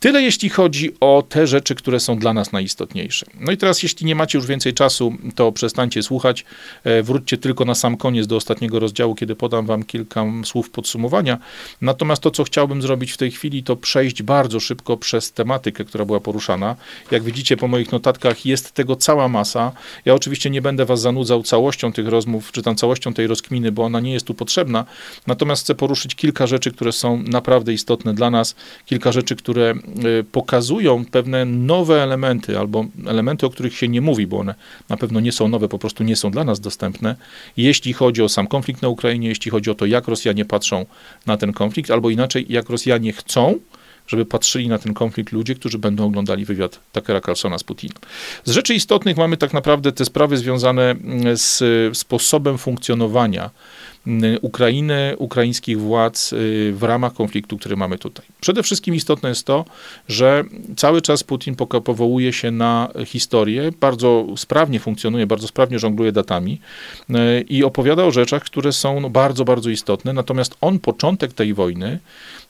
Tyle 0.00 0.22
jeśli 0.22 0.48
chodzi 0.48 0.94
o 1.00 1.24
te 1.28 1.46
rzeczy, 1.46 1.74
które 1.74 2.00
są 2.00 2.18
dla 2.18 2.32
nas 2.32 2.52
najistotniejsze. 2.52 3.26
No 3.40 3.52
i 3.52 3.56
teraz, 3.56 3.82
jeśli 3.82 4.06
nie 4.06 4.14
macie 4.14 4.38
już 4.38 4.46
więcej 4.46 4.74
czasu, 4.74 5.14
to 5.34 5.52
przestańcie 5.52 6.02
słuchać. 6.02 6.44
E, 6.84 7.02
wróćcie 7.02 7.38
tylko 7.38 7.64
na 7.64 7.74
sam 7.74 7.96
koniec 7.96 8.26
do 8.26 8.36
ostatniego 8.36 8.80
rozdziału, 8.80 9.14
kiedy 9.14 9.36
podam 9.36 9.66
wam 9.66 9.82
kilka 9.82 10.24
słów 10.44 10.70
podsumowania. 10.70 11.38
Natomiast 11.80 12.22
to, 12.22 12.30
co 12.30 12.44
chciałbym 12.44 12.82
zrobić 12.82 13.12
w 13.12 13.16
tej 13.16 13.30
chwili, 13.30 13.62
to 13.62 13.76
przejść 13.76 14.22
bardzo 14.22 14.60
szybko 14.60 14.96
przez 14.96 15.32
tematykę, 15.32 15.84
która 15.84 16.04
była 16.04 16.20
poruszana. 16.20 16.76
Jak 17.10 17.22
widzicie 17.22 17.56
po 17.56 17.68
moich 17.68 17.92
notatkach, 17.92 18.46
jest 18.46 18.72
tego 18.72 18.96
cała 18.96 19.28
masa. 19.28 19.61
Ja 20.04 20.14
oczywiście 20.14 20.50
nie 20.50 20.62
będę 20.62 20.84
was 20.84 21.00
zanudzał 21.00 21.42
całością 21.42 21.92
tych 21.92 22.08
rozmów, 22.08 22.52
czy 22.52 22.62
tam 22.62 22.76
całością 22.76 23.14
tej 23.14 23.26
rozkminy, 23.26 23.72
bo 23.72 23.82
ona 23.84 24.00
nie 24.00 24.12
jest 24.12 24.26
tu 24.26 24.34
potrzebna. 24.34 24.84
Natomiast 25.26 25.62
chcę 25.62 25.74
poruszyć 25.74 26.14
kilka 26.14 26.46
rzeczy, 26.46 26.72
które 26.72 26.92
są 26.92 27.22
naprawdę 27.22 27.72
istotne 27.72 28.14
dla 28.14 28.30
nas, 28.30 28.54
kilka 28.86 29.12
rzeczy, 29.12 29.36
które 29.36 29.74
y, 30.20 30.24
pokazują 30.24 31.04
pewne 31.04 31.44
nowe 31.44 32.02
elementy, 32.02 32.58
albo 32.58 32.84
elementy, 33.06 33.46
o 33.46 33.50
których 33.50 33.76
się 33.76 33.88
nie 33.88 34.00
mówi, 34.00 34.26
bo 34.26 34.38
one 34.38 34.54
na 34.88 34.96
pewno 34.96 35.20
nie 35.20 35.32
są 35.32 35.48
nowe, 35.48 35.68
po 35.68 35.78
prostu 35.78 36.04
nie 36.04 36.16
są 36.16 36.30
dla 36.30 36.44
nas 36.44 36.60
dostępne. 36.60 37.16
Jeśli 37.56 37.92
chodzi 37.92 38.22
o 38.22 38.28
sam 38.28 38.46
konflikt 38.46 38.82
na 38.82 38.88
Ukrainie, 38.88 39.28
jeśli 39.28 39.50
chodzi 39.50 39.70
o 39.70 39.74
to, 39.74 39.86
jak 39.86 40.08
Rosjanie 40.08 40.44
patrzą 40.44 40.86
na 41.26 41.36
ten 41.36 41.52
konflikt, 41.52 41.90
albo 41.90 42.10
inaczej, 42.10 42.46
jak 42.48 42.70
Rosjanie 42.70 43.12
chcą, 43.12 43.58
żeby 44.06 44.24
patrzyli 44.24 44.68
na 44.68 44.78
ten 44.78 44.94
konflikt 44.94 45.32
ludzie, 45.32 45.54
którzy 45.54 45.78
będą 45.78 46.04
oglądali 46.06 46.44
wywiad 46.44 46.80
Takera 46.92 47.20
Carlsona 47.20 47.58
z 47.58 47.64
Putinem. 47.64 47.98
Z 48.44 48.50
rzeczy 48.50 48.74
istotnych 48.74 49.16
mamy 49.16 49.36
tak 49.36 49.52
naprawdę 49.52 49.92
te 49.92 50.04
sprawy 50.04 50.36
związane 50.36 50.90
mm, 50.90 51.36
z 51.36 51.62
sposobem 51.98 52.58
funkcjonowania 52.58 53.50
mm, 54.06 54.38
Ukrainy, 54.42 55.14
ukraińskich 55.18 55.80
władz 55.80 56.32
y, 56.32 56.72
w 56.76 56.82
ramach 56.82 57.14
konfliktu, 57.14 57.58
który 57.58 57.76
mamy 57.76 57.98
tutaj. 57.98 58.26
Przede 58.40 58.62
wszystkim 58.62 58.94
istotne 58.94 59.28
jest 59.28 59.46
to, 59.46 59.64
że 60.08 60.44
cały 60.76 61.02
czas 61.02 61.24
Putin 61.24 61.56
powołuje 61.84 62.32
się 62.32 62.50
na 62.50 62.88
historię, 63.06 63.72
bardzo 63.80 64.26
sprawnie 64.36 64.80
funkcjonuje, 64.80 65.26
bardzo 65.26 65.48
sprawnie 65.48 65.78
żongluje 65.78 66.12
datami 66.12 66.60
y, 67.10 67.14
i 67.48 67.64
opowiada 67.64 68.04
o 68.04 68.10
rzeczach, 68.10 68.42
które 68.42 68.72
są 68.72 69.00
no 69.00 69.10
bardzo, 69.10 69.44
bardzo 69.44 69.70
istotne. 69.70 70.12
Natomiast 70.12 70.56
on 70.60 70.78
początek 70.78 71.32
tej 71.32 71.54
wojny 71.54 71.98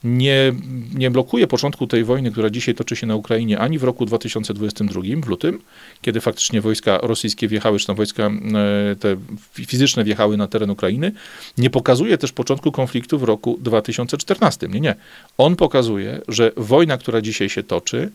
nie, 0.05 0.53
nie 0.95 1.11
blokuje 1.11 1.47
początku 1.47 1.87
tej 1.87 2.05
wojny, 2.05 2.31
która 2.31 2.51
dzisiaj 2.51 2.75
toczy 2.75 2.97
się 2.97 3.07
na 3.07 3.17
Ukrainie, 3.17 3.59
ani 3.59 3.79
w 3.79 3.85
roku 3.85 4.07
2022, 4.07 5.03
w 5.23 5.29
lutym, 5.29 5.61
kiedy 6.03 6.21
faktycznie 6.21 6.61
wojska 6.61 6.99
rosyjskie 7.03 7.49
wjechały, 7.49 7.79
czy 7.79 7.87
tam 7.87 7.97
wojska 7.97 8.23
e, 8.23 8.97
te 8.97 9.17
fizyczne 9.53 10.05
wjechały 10.05 10.37
na 10.37 10.47
teren 10.47 10.71
Ukrainy, 10.71 11.13
nie 11.59 11.71
pokazuje 11.71 12.19
też 12.19 12.33
początku 12.33 12.73
konfliktu 12.73 13.19
w 13.19 13.23
roku 13.23 13.59
2014. 13.61 14.69
Nie, 14.69 14.81
nie. 14.81 14.95
On 15.39 15.57
pokazuje, 15.57 16.21
że 16.29 16.53
wojna, 16.57 16.99
która 16.99 17.21
dzisiaj 17.21 17.49
się 17.49 17.63
toczy, 17.63 18.11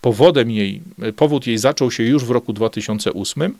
powodem 0.00 0.50
jej, 0.50 0.82
powód 1.16 1.46
jej 1.46 1.58
zaczął 1.58 1.90
się 1.90 2.02
już 2.02 2.24
w 2.24 2.30
roku 2.30 2.52
2008, 2.52 3.54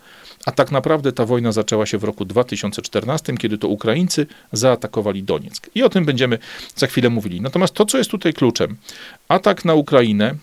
a 0.46 0.52
tak 0.52 0.70
naprawdę 0.70 1.12
ta 1.12 1.26
wojna 1.26 1.52
zaczęła 1.52 1.86
się 1.86 1.98
w 1.98 2.04
roku 2.04 2.24
2014, 2.24 3.36
kiedy 3.36 3.58
to 3.58 3.68
Ukraińcy 3.68 4.26
zaatakowali 4.52 5.22
Donieck. 5.22 5.70
I 5.74 5.82
o 5.82 5.88
tym 5.88 6.04
będziemy 6.04 6.38
za 6.76 6.86
chwilę 6.86 7.10
mówili. 7.10 7.40
Natomiast 7.40 7.74
to, 7.74 7.86
co 7.86 7.98
jest 7.98 8.10
tutaj 8.10 8.34
kluczem, 8.34 8.76
atak 9.28 9.64
na 9.64 9.74
Ukrainę 9.74 10.34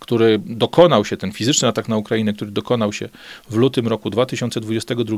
który 0.00 0.38
dokonał 0.46 1.04
się, 1.04 1.16
ten 1.16 1.32
fizyczny 1.32 1.68
atak 1.68 1.88
na 1.88 1.96
Ukrainę, 1.96 2.32
który 2.32 2.50
dokonał 2.50 2.92
się 2.92 3.08
w 3.50 3.56
lutym 3.56 3.88
roku 3.88 4.10
2022, 4.10 5.16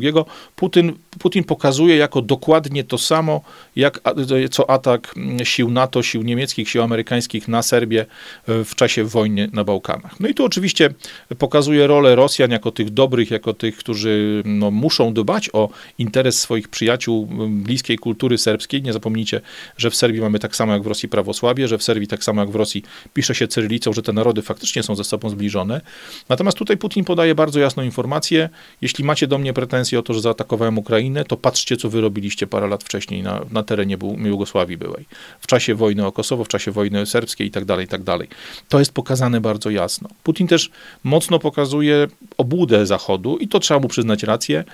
Putin, 0.57 0.92
Putin 1.18 1.44
pokazuje 1.44 1.96
jako 1.96 2.23
dokładnie 2.23 2.85
to 2.85 2.99
samo, 2.99 3.40
jak, 3.77 4.01
co 4.51 4.70
atak 4.70 5.14
sił 5.44 5.70
NATO, 5.70 6.03
sił 6.03 6.23
niemieckich, 6.23 6.68
sił 6.68 6.83
amerykańskich 6.83 7.49
na 7.49 7.62
Serbię 7.62 8.07
e, 8.49 8.64
w 8.64 8.75
czasie 8.75 9.05
wojny 9.05 9.51
na 9.53 9.64
Bałkanach. 9.64 10.20
No 10.20 10.29
i 10.29 10.35
tu 10.35 10.44
oczywiście 10.44 10.94
pokazuje 11.38 11.87
rolę 11.87 12.14
Rosjan 12.14 12.51
jako 12.51 12.70
tych 12.70 12.90
dobrych, 12.90 13.31
jako 13.31 13.53
tych, 13.55 13.77
którzy 13.77 14.42
no, 14.44 14.70
muszą 14.70 15.14
dbać 15.14 15.51
o 15.53 15.68
interes 15.99 16.40
swoich 16.40 16.68
przyjaciół 16.68 17.29
bliskiej 17.49 17.99
kultury 17.99 18.38
serbskiej. 18.38 18.83
Nie 18.83 18.92
zapomnijcie, 18.92 19.40
że 19.77 19.90
w 19.90 19.96
Serbii 19.96 20.20
mamy 20.20 20.38
tak 20.38 20.57
samo 20.57 20.73
jak 20.73 20.83
w 20.83 20.87
Rosji 20.87 21.09
prawosławie, 21.09 21.68
że 21.68 21.79
w 21.79 21.83
Serbii 21.83 22.09
tak 22.09 22.25
samo 22.25 22.40
jak 22.40 22.51
w 22.51 22.55
Rosji 22.55 22.83
pisze 23.14 23.35
się 23.35 23.49
cyrylicą, 23.49 23.92
że 23.92 24.03
te 24.03 24.12
narody 24.12 24.42
faktycznie 24.51 24.83
są 24.83 24.95
ze 24.95 25.05
sobą 25.05 25.31
zbliżone. 25.31 25.81
Natomiast 26.29 26.59
tutaj 26.59 26.77
Putin 26.77 27.05
podaje 27.05 27.35
bardzo 27.35 27.61
jasną 27.61 27.83
informację. 27.83 28.49
Jeśli 28.81 29.05
macie 29.05 29.27
do 29.27 29.39
mnie 29.39 29.53
pretensje 29.53 29.99
o 29.99 30.03
to, 30.03 30.15
że 30.15 30.21
zaatakowałem 30.21 30.79
Ukrainę, 30.79 31.25
to 31.25 31.37
patrzcie, 31.37 31.77
co 31.77 31.91
wy 31.91 32.01
robiliście 32.01 32.47
parę 32.47 32.67
lat 32.67 32.85
wcześniej 32.85 33.23
na, 33.23 33.41
na 33.51 33.63
terenie 33.63 33.97
Jugosławii 34.25 34.77
byłej. 34.77 35.05
W 35.41 35.47
czasie 35.47 35.75
wojny 35.75 36.07
o 36.07 36.13
Kosowo, 36.13 36.45
w 36.45 36.49
czasie 36.49 36.71
wojny 36.71 37.07
serbskiej 37.07 37.47
i 37.47 37.51
tak 37.51 37.65
dalej, 37.65 37.85
i 37.85 37.89
tak 37.89 38.03
dalej. 38.03 38.29
To 38.69 38.79
jest 38.79 38.93
pokazane 38.93 39.41
bardzo 39.41 39.71
jasno. 39.71 40.09
Putin 40.23 40.47
też 40.47 40.71
mocno 41.05 41.39
pokazuje 41.39 42.09
obłudę 42.39 42.87
Zachodu 42.87 43.37
i 43.37 43.49
to 43.49 43.59
trzeba 43.61 43.81
mu 43.81 43.89
przyznać 43.89 44.23
rację, 44.23 44.65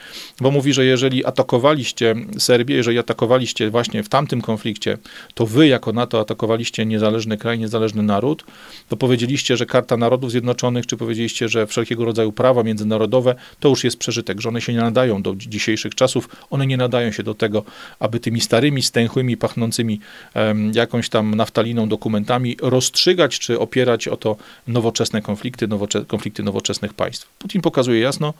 bo 0.41 0.51
mówi, 0.51 0.73
że 0.73 0.85
jeżeli 0.85 1.25
atakowaliście 1.25 2.15
Serbię, 2.39 2.75
jeżeli 2.75 2.99
atakowaliście 2.99 3.71
właśnie 3.71 4.03
w 4.03 4.09
tamtym 4.09 4.41
konflikcie, 4.41 4.99
to 5.35 5.47
wy 5.47 5.69
jako 5.69 5.93
NATO 5.93 6.21
atakowaliście 6.21 6.87
niezależny 6.87 7.39
kraj, 7.39 7.59
niezależny 7.59 8.03
naród, 8.03 8.45
to 8.89 8.97
powiedzieliście, 8.97 9.57
że 9.57 9.66
Karta 9.67 9.97
Narodów 9.97 10.31
Zjednoczonych, 10.31 10.87
czy 10.87 10.97
powiedzieliście, 10.97 11.49
że 11.49 11.67
wszelkiego 11.67 12.05
rodzaju 12.05 12.33
prawa 12.33 12.63
międzynarodowe 12.63 13.35
to 13.61 13.69
już 13.69 13.85
jest 13.85 13.97
przeżytek, 13.97 14.41
że 14.41 14.49
one 14.49 14.61
się 14.61 14.73
nie 14.73 14.81
nadają 14.81 15.23
do 15.23 15.35
dzisiejszych 15.37 15.95
czasów, 15.95 16.29
one 16.51 16.67
nie 16.67 16.77
nadają 16.77 17.13
się 17.13 17.23
do 17.23 17.35
tego, 17.35 17.65
aby 17.99 18.21
tymi 18.21 18.41
starymi, 18.41 18.83
stęchłymi, 18.83 19.37
pachnącymi 19.37 20.01
um, 20.35 20.73
jakąś 20.75 21.09
tam 21.09 21.35
naftaliną 21.35 21.89
dokumentami 21.89 22.57
rozstrzygać, 22.63 23.39
czy 23.39 23.59
opierać 23.59 24.09
o 24.09 24.17
to 24.17 24.37
nowoczesne 24.67 25.23
konflikty, 25.23 25.69
nowocze 25.69 26.05
konflikty 26.05 26.43
nowoczesnych 26.43 26.95
państw. 26.95 27.29
Putin 27.39 27.63
pokazuje 27.63 28.01
jasno, 28.01 28.35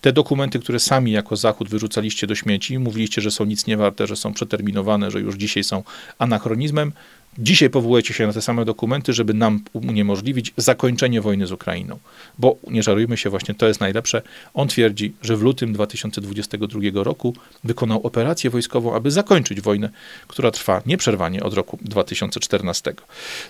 te 0.00 0.12
dokumenty, 0.12 0.58
które 0.58 0.80
sami 0.80 1.12
jako 1.12 1.36
Zachód 1.36 1.68
wyrzucaliście 1.68 2.26
do 2.26 2.34
śmieci, 2.34 2.78
mówiliście, 2.78 3.20
że 3.20 3.30
są 3.30 3.44
nic 3.44 3.66
nie 3.66 3.76
warte, 3.76 4.06
że 4.06 4.16
są 4.16 4.32
przeterminowane, 4.32 5.10
że 5.10 5.20
już 5.20 5.36
dzisiaj 5.36 5.64
są 5.64 5.82
anachronizmem, 6.18 6.92
Dzisiaj 7.40 7.70
powołujecie 7.70 8.14
się 8.14 8.26
na 8.26 8.32
te 8.32 8.42
same 8.42 8.64
dokumenty, 8.64 9.12
żeby 9.12 9.34
nam 9.34 9.60
uniemożliwić 9.72 10.52
zakończenie 10.56 11.20
wojny 11.20 11.46
z 11.46 11.52
Ukrainą. 11.52 11.98
Bo 12.38 12.56
nie 12.70 12.82
żarujmy 12.82 13.16
się, 13.16 13.30
właśnie 13.30 13.54
to 13.54 13.68
jest 13.68 13.80
najlepsze. 13.80 14.22
On 14.54 14.68
twierdzi, 14.68 15.12
że 15.22 15.36
w 15.36 15.42
lutym 15.42 15.72
2022 15.72 16.80
roku 16.94 17.34
wykonał 17.64 18.06
operację 18.06 18.50
wojskową, 18.50 18.94
aby 18.94 19.10
zakończyć 19.10 19.60
wojnę, 19.60 19.90
która 20.28 20.50
trwa 20.50 20.82
nieprzerwanie 20.86 21.42
od 21.42 21.54
roku 21.54 21.78
2014. 21.82 22.94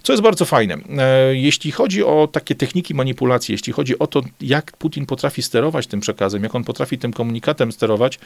Co 0.02 0.12
jest 0.12 0.22
bardzo 0.22 0.44
fajne. 0.44 0.78
E, 0.98 1.34
jeśli 1.36 1.70
chodzi 1.70 2.04
o 2.04 2.28
takie 2.32 2.54
techniki 2.54 2.94
manipulacji, 2.94 3.52
jeśli 3.52 3.72
chodzi 3.72 3.98
o 3.98 4.06
to, 4.06 4.22
jak 4.40 4.76
Putin 4.76 5.06
potrafi 5.06 5.42
sterować 5.42 5.86
tym 5.86 6.00
przekazem, 6.00 6.42
jak 6.42 6.54
on 6.54 6.64
potrafi 6.64 6.98
tym 6.98 7.12
komunikatem 7.12 7.72
sterować, 7.72 8.18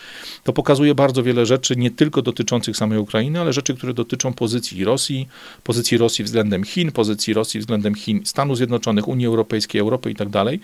to 0.44 0.53
pokazuje 0.53 0.94
bardzo 0.94 1.22
wiele 1.22 1.46
rzeczy, 1.46 1.77
nie 1.77 1.90
tylko 1.90 2.22
dotyczących 2.22 2.77
samej 2.77 2.98
Ukrainy, 2.98 3.40
ale 3.40 3.53
rzeczy, 3.53 3.75
które 3.75 3.94
dotyczą 3.94 4.33
pozycji 4.33 4.85
Rosji, 4.85 5.29
pozycji 5.62 5.99
Rosji 5.99 6.25
względem 6.25 6.65
Chin, 6.65 6.93
pozycji 6.93 7.35
Rosji 7.35 7.61
względem 7.61 7.95
Chin, 7.95 8.21
Stanów 8.25 8.57
Zjednoczonych, 8.57 9.09
Unii 9.09 9.27
Europejskiej, 9.27 9.81
Europy 9.81 10.11
i 10.11 10.15
tak 10.15 10.29
dalej. 10.29 10.61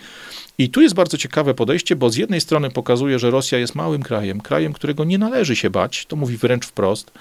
I 0.57 0.69
tu 0.69 0.81
jest 0.81 0.95
bardzo 0.95 1.17
ciekawe 1.17 1.53
podejście, 1.53 1.95
bo 1.95 2.09
z 2.09 2.15
jednej 2.15 2.41
strony 2.41 2.69
pokazuje, 2.69 3.19
że 3.19 3.31
Rosja 3.31 3.57
jest 3.57 3.75
małym 3.75 4.03
krajem, 4.03 4.41
krajem, 4.41 4.73
którego 4.73 5.03
nie 5.03 5.17
należy 5.17 5.55
się 5.55 5.69
bać, 5.69 6.05
to 6.05 6.15
mówi 6.15 6.37
wręcz 6.37 6.65
wprost, 6.65 7.11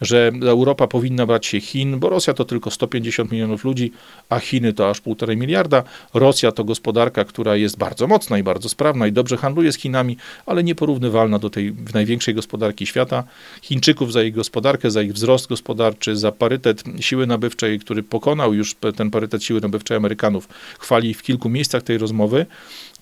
że 0.00 0.32
Europa 0.42 0.86
powinna 0.86 1.26
brać 1.26 1.46
się 1.46 1.60
Chin, 1.60 1.98
bo 1.98 2.08
Rosja 2.08 2.34
to 2.34 2.44
tylko 2.44 2.70
150 2.70 3.32
milionów 3.32 3.64
ludzi, 3.64 3.92
a 4.28 4.38
Chiny 4.38 4.72
to 4.72 4.90
aż 4.90 5.00
półtorej 5.00 5.36
miliarda. 5.36 5.82
Rosja 6.14 6.52
to 6.52 6.64
gospodarka, 6.64 7.24
która 7.24 7.56
jest 7.56 7.78
bardzo 7.78 8.06
mocna 8.06 8.38
i 8.38 8.42
bardzo 8.42 8.68
sprawna 8.68 9.06
i 9.06 9.12
dobrze 9.12 9.36
handluje 9.36 9.72
z 9.72 9.76
Chinami, 9.76 10.16
ale 10.46 10.64
nieporównywalna 10.64 11.38
do 11.38 11.50
tej 11.50 11.74
największej 11.94 12.34
gospodarki 12.34 12.86
świata. 12.86 13.24
Chińczyków 13.62 14.12
za 14.12 14.22
ich 14.22 14.34
gospodarkę, 14.34 14.90
za 14.90 15.02
ich 15.02 15.12
wzrost 15.12 15.46
gospodarczy, 15.46 16.16
za 16.16 16.32
parytet 16.32 16.82
siły 17.04 17.26
nabywczej, 17.26 17.78
który 17.78 18.02
pokonał 18.02 18.54
już 18.54 18.74
ten 18.96 19.10
parytet 19.10 19.44
siły 19.44 19.60
nabywczej 19.60 19.96
Amerykanów, 19.96 20.48
chwali 20.78 21.14
w 21.14 21.22
kilku 21.22 21.48
miejscach 21.48 21.82
tej 21.82 21.98
rozmowy, 21.98 22.46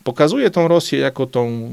pokazuje 0.05 0.51
tą 0.51 0.69
Rosję 0.69 0.99
jako 0.99 1.27
tą 1.27 1.73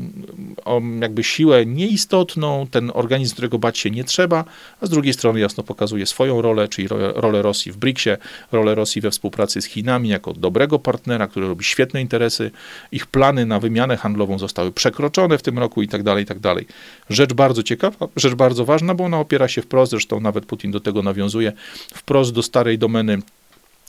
jakby 1.02 1.24
siłę 1.24 1.65
nieistotną, 1.65 2.68
ten 2.72 2.92
organizm, 2.94 3.34
którego 3.34 3.60
bać 3.60 3.78
się 3.78 3.89
nie 3.89 4.04
trzeba, 4.04 4.46
a 4.82 4.86
z 4.86 4.89
drugiej 4.89 5.13
strony 5.13 5.39
jasno 5.39 5.63
pokazuje 5.63 6.06
swoją 6.06 6.42
rolę, 6.42 6.68
czyli 6.68 6.88
rolę 7.15 7.42
Rosji 7.42 7.72
w 7.72 7.78
BRICS-ie, 7.78 8.18
rolę 8.52 8.76
Rosji 8.76 9.02
we 9.02 9.12
współpracy 9.12 9.62
z 9.62 9.65
Chinami 9.65 10.10
jako 10.10 10.34
dobrego 10.34 10.80
partnera, 10.80 11.28
który 11.28 11.48
robi 11.48 11.63
świetne 11.63 12.02
interesy. 12.02 12.52
Ich 12.92 13.06
plany 13.06 13.46
na 13.46 13.60
wymianę 13.60 13.98
handlową 13.98 14.39
zostały 14.39 14.72
przekroczone 14.72 15.38
w 15.38 15.42
tym 15.42 15.60
roku 15.60 15.82
i 15.82 15.88
tak 15.88 16.04
dalej, 16.04 16.24
i 16.24 16.28
tak 16.28 16.39
dalej. 16.39 16.65
Rzecz 17.10 17.34
bardzo 17.34 17.63
ciekawa, 17.63 18.08
rzecz 18.15 18.34
bardzo 18.34 18.65
ważna, 18.65 18.96
bo 18.96 19.04
ona 19.04 19.20
opiera 19.20 19.48
się 19.48 19.62
wprost, 19.62 19.89
zresztą 19.89 20.20
nawet 20.20 20.46
Putin 20.46 20.72
do 20.72 20.80
tego 20.80 21.02
nawiązuje, 21.02 21.54
wprost 21.94 22.34
do 22.34 22.44
starej 22.44 22.78
domeny 22.78 23.20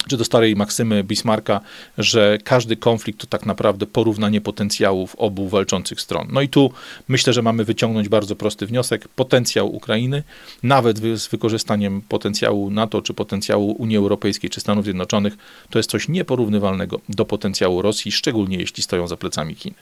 czy 0.08 0.16
do 0.16 0.24
starej 0.24 0.56
maksymy 0.56 1.04
Bismarcka, 1.04 1.60
że 1.98 2.38
każdy 2.44 2.76
konflikt 2.76 3.20
to 3.20 3.26
tak 3.26 3.46
naprawdę 3.46 3.86
porównanie 3.86 4.40
potencjałów 4.40 5.16
obu 5.16 5.48
walczących 5.48 6.00
stron. 6.00 6.28
No 6.32 6.40
i 6.40 6.48
tu 6.48 6.72
myślę, 7.08 7.32
że 7.32 7.42
mamy 7.42 7.64
wyciągnąć 7.64 8.08
bardzo 8.08 8.36
prosty 8.36 8.66
wniosek. 8.66 9.08
Potencjał 9.08 9.74
Ukrainy, 9.74 10.22
nawet 10.62 10.98
z 10.98 11.28
wykorzystaniem 11.28 12.02
potencjału 12.08 12.70
NATO, 12.70 13.02
czy 13.02 13.14
potencjału 13.14 13.72
Unii 13.72 13.96
Europejskiej, 13.96 14.50
czy 14.50 14.60
Stanów 14.60 14.84
Zjednoczonych, 14.84 15.36
to 15.70 15.78
jest 15.78 15.90
coś 15.90 16.08
nieporównywalnego 16.08 17.00
do 17.08 17.24
potencjału 17.24 17.82
Rosji, 17.82 18.12
szczególnie 18.12 18.56
jeśli 18.56 18.82
stoją 18.82 19.08
za 19.08 19.16
plecami 19.16 19.54
Chin. 19.54 19.74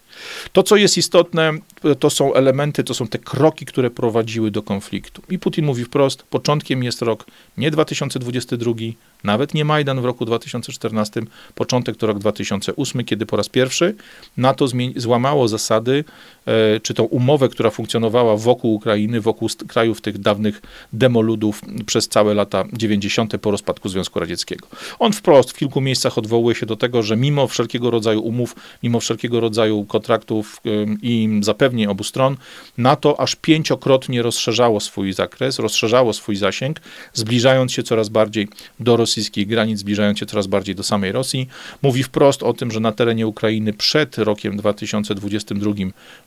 To, 0.53 0.63
co 0.63 0.77
jest 0.77 0.99
istotne, 0.99 1.53
to 1.99 2.11
są 2.11 2.35
elementy, 2.35 2.85
to 2.85 2.95
są 2.95 3.07
te 3.07 3.19
kroki, 3.19 3.67
które 3.67 3.91
prowadziły 3.91 4.51
do 4.51 4.63
konfliktu. 4.63 5.23
I 5.31 5.39
Putin 5.39 5.65
mówi 5.65 5.85
wprost, 5.85 6.23
początkiem 6.23 6.83
jest 6.83 7.03
rok 7.03 7.27
nie 7.57 7.71
2022, 7.71 8.73
nawet 9.25 9.55
nie 9.55 9.65
Majdan 9.65 10.01
w 10.01 10.05
roku 10.05 10.25
2014, 10.25 11.23
początek 11.55 11.97
to 11.97 12.07
rok 12.07 12.19
2008, 12.19 13.05
kiedy 13.05 13.27
po 13.27 13.37
raz 13.37 13.49
pierwszy 13.49 13.95
NATO 14.37 14.67
złamało 14.97 15.49
zasady, 15.49 16.05
e, 16.47 16.81
czy 16.81 16.95
tą 16.95 17.05
umowę, 17.05 17.49
która 17.49 17.71
funkcjonowała 17.71 18.37
wokół 18.37 18.75
Ukrainy, 18.75 19.21
wokół 19.21 19.49
krajów 19.69 20.01
tych 20.01 20.19
dawnych 20.19 20.63
demoludów 20.93 21.61
przez 21.87 22.09
całe 22.09 22.35
lata 22.35 22.65
90. 22.73 23.39
po 23.39 23.51
rozpadku 23.51 23.89
Związku 23.89 24.21
Radzieckiego. 24.21 24.69
On 24.99 25.13
wprost 25.13 25.51
w 25.51 25.59
kilku 25.59 25.81
miejscach 25.81 26.19
odwołuje 26.19 26.55
się 26.57 26.67
do 26.67 26.77
tego, 26.77 27.03
że 27.03 27.17
mimo 27.17 27.47
wszelkiego 27.47 27.91
rodzaju 27.91 28.21
umów, 28.21 28.57
mimo 28.83 29.01
wszelkiego 29.01 29.41
rodzaju 29.41 29.85
kontraktów 30.09 30.63
i 31.03 31.41
zapewnień 31.43 31.87
obu 31.87 32.05
stron, 32.05 32.37
NATO 32.79 33.21
aż 33.21 33.37
pięciokrotnie 33.37 34.23
rozszerzało 34.23 34.81
swój 34.81 35.13
zakres, 35.13 35.59
rozszerzało 35.59 36.13
swój 36.13 36.37
zasięg, 36.37 36.81
zbliżając 37.13 37.73
się 37.73 37.83
coraz 37.83 38.09
bardziej 38.09 38.49
do 38.81 38.97
rosyjskich 38.97 39.47
granic, 39.47 39.79
zbliżając 39.79 40.19
się 40.19 40.27
coraz 40.27 40.47
bardziej 40.47 40.75
do 40.75 40.83
samej 40.83 41.13
Rosji. 41.13 41.49
Mówi 41.83 42.03
wprost 42.03 42.43
o 42.43 42.53
tym, 42.53 42.71
że 42.71 42.81
na 42.81 42.93
terenie 42.93 43.27
Ukrainy 43.27 43.73
przed 43.73 44.19
rokiem 44.19 44.57
2022 44.57 45.73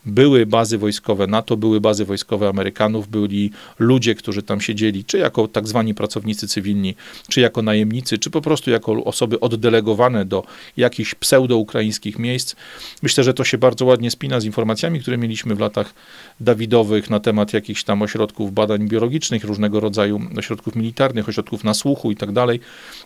były 0.06 0.46
bazy 0.46 0.78
wojskowe 0.78 1.28
NATO, 1.28 1.58
były 1.58 1.82
bazy 1.82 2.06
wojskowe 2.06 2.50
Amerykanów, 2.50 3.08
byli 3.08 3.52
ludzie, 3.80 4.16
którzy 4.16 4.44
tam 4.44 4.62
siedzieli, 4.62 5.06
czy 5.06 5.18
jako 5.18 5.48
tak 5.48 5.68
zwani 5.68 5.94
pracownicy 5.94 6.48
cywilni, 6.48 6.96
czy 7.30 7.42
jako 7.42 7.62
najemnicy, 7.62 8.18
czy 8.18 8.30
po 8.30 8.42
prostu 8.42 8.72
jako 8.72 9.04
osoby 9.04 9.40
oddelegowane 9.40 10.26
do 10.26 10.44
jakichś 10.78 11.16
pseudo-ukraińskich 11.16 12.20
miejsc. 12.20 12.56
Myślę, 13.02 13.24
że 13.24 13.34
to 13.34 13.44
się 13.44 13.58
bardzo 13.58 13.71
ładnie 13.82 14.12
spina 14.12 14.40
z 14.40 14.46
informacjami, 14.46 15.00
które 15.00 15.18
mieliśmy 15.18 15.56
w 15.56 15.60
latach 15.60 15.94
Dawidowych 16.40 17.10
na 17.10 17.20
temat 17.20 17.54
jakichś 17.54 17.84
tam 17.84 18.02
ośrodków 18.02 18.54
badań 18.54 18.88
biologicznych, 18.88 19.44
różnego 19.44 19.80
rodzaju 19.80 20.22
ośrodków 20.38 20.76
militarnych, 20.76 21.30
ośrodków 21.30 21.64
nasłuchu 21.64 22.12
i 22.12 22.16
tak 22.16 22.32
dalej. 22.32 22.60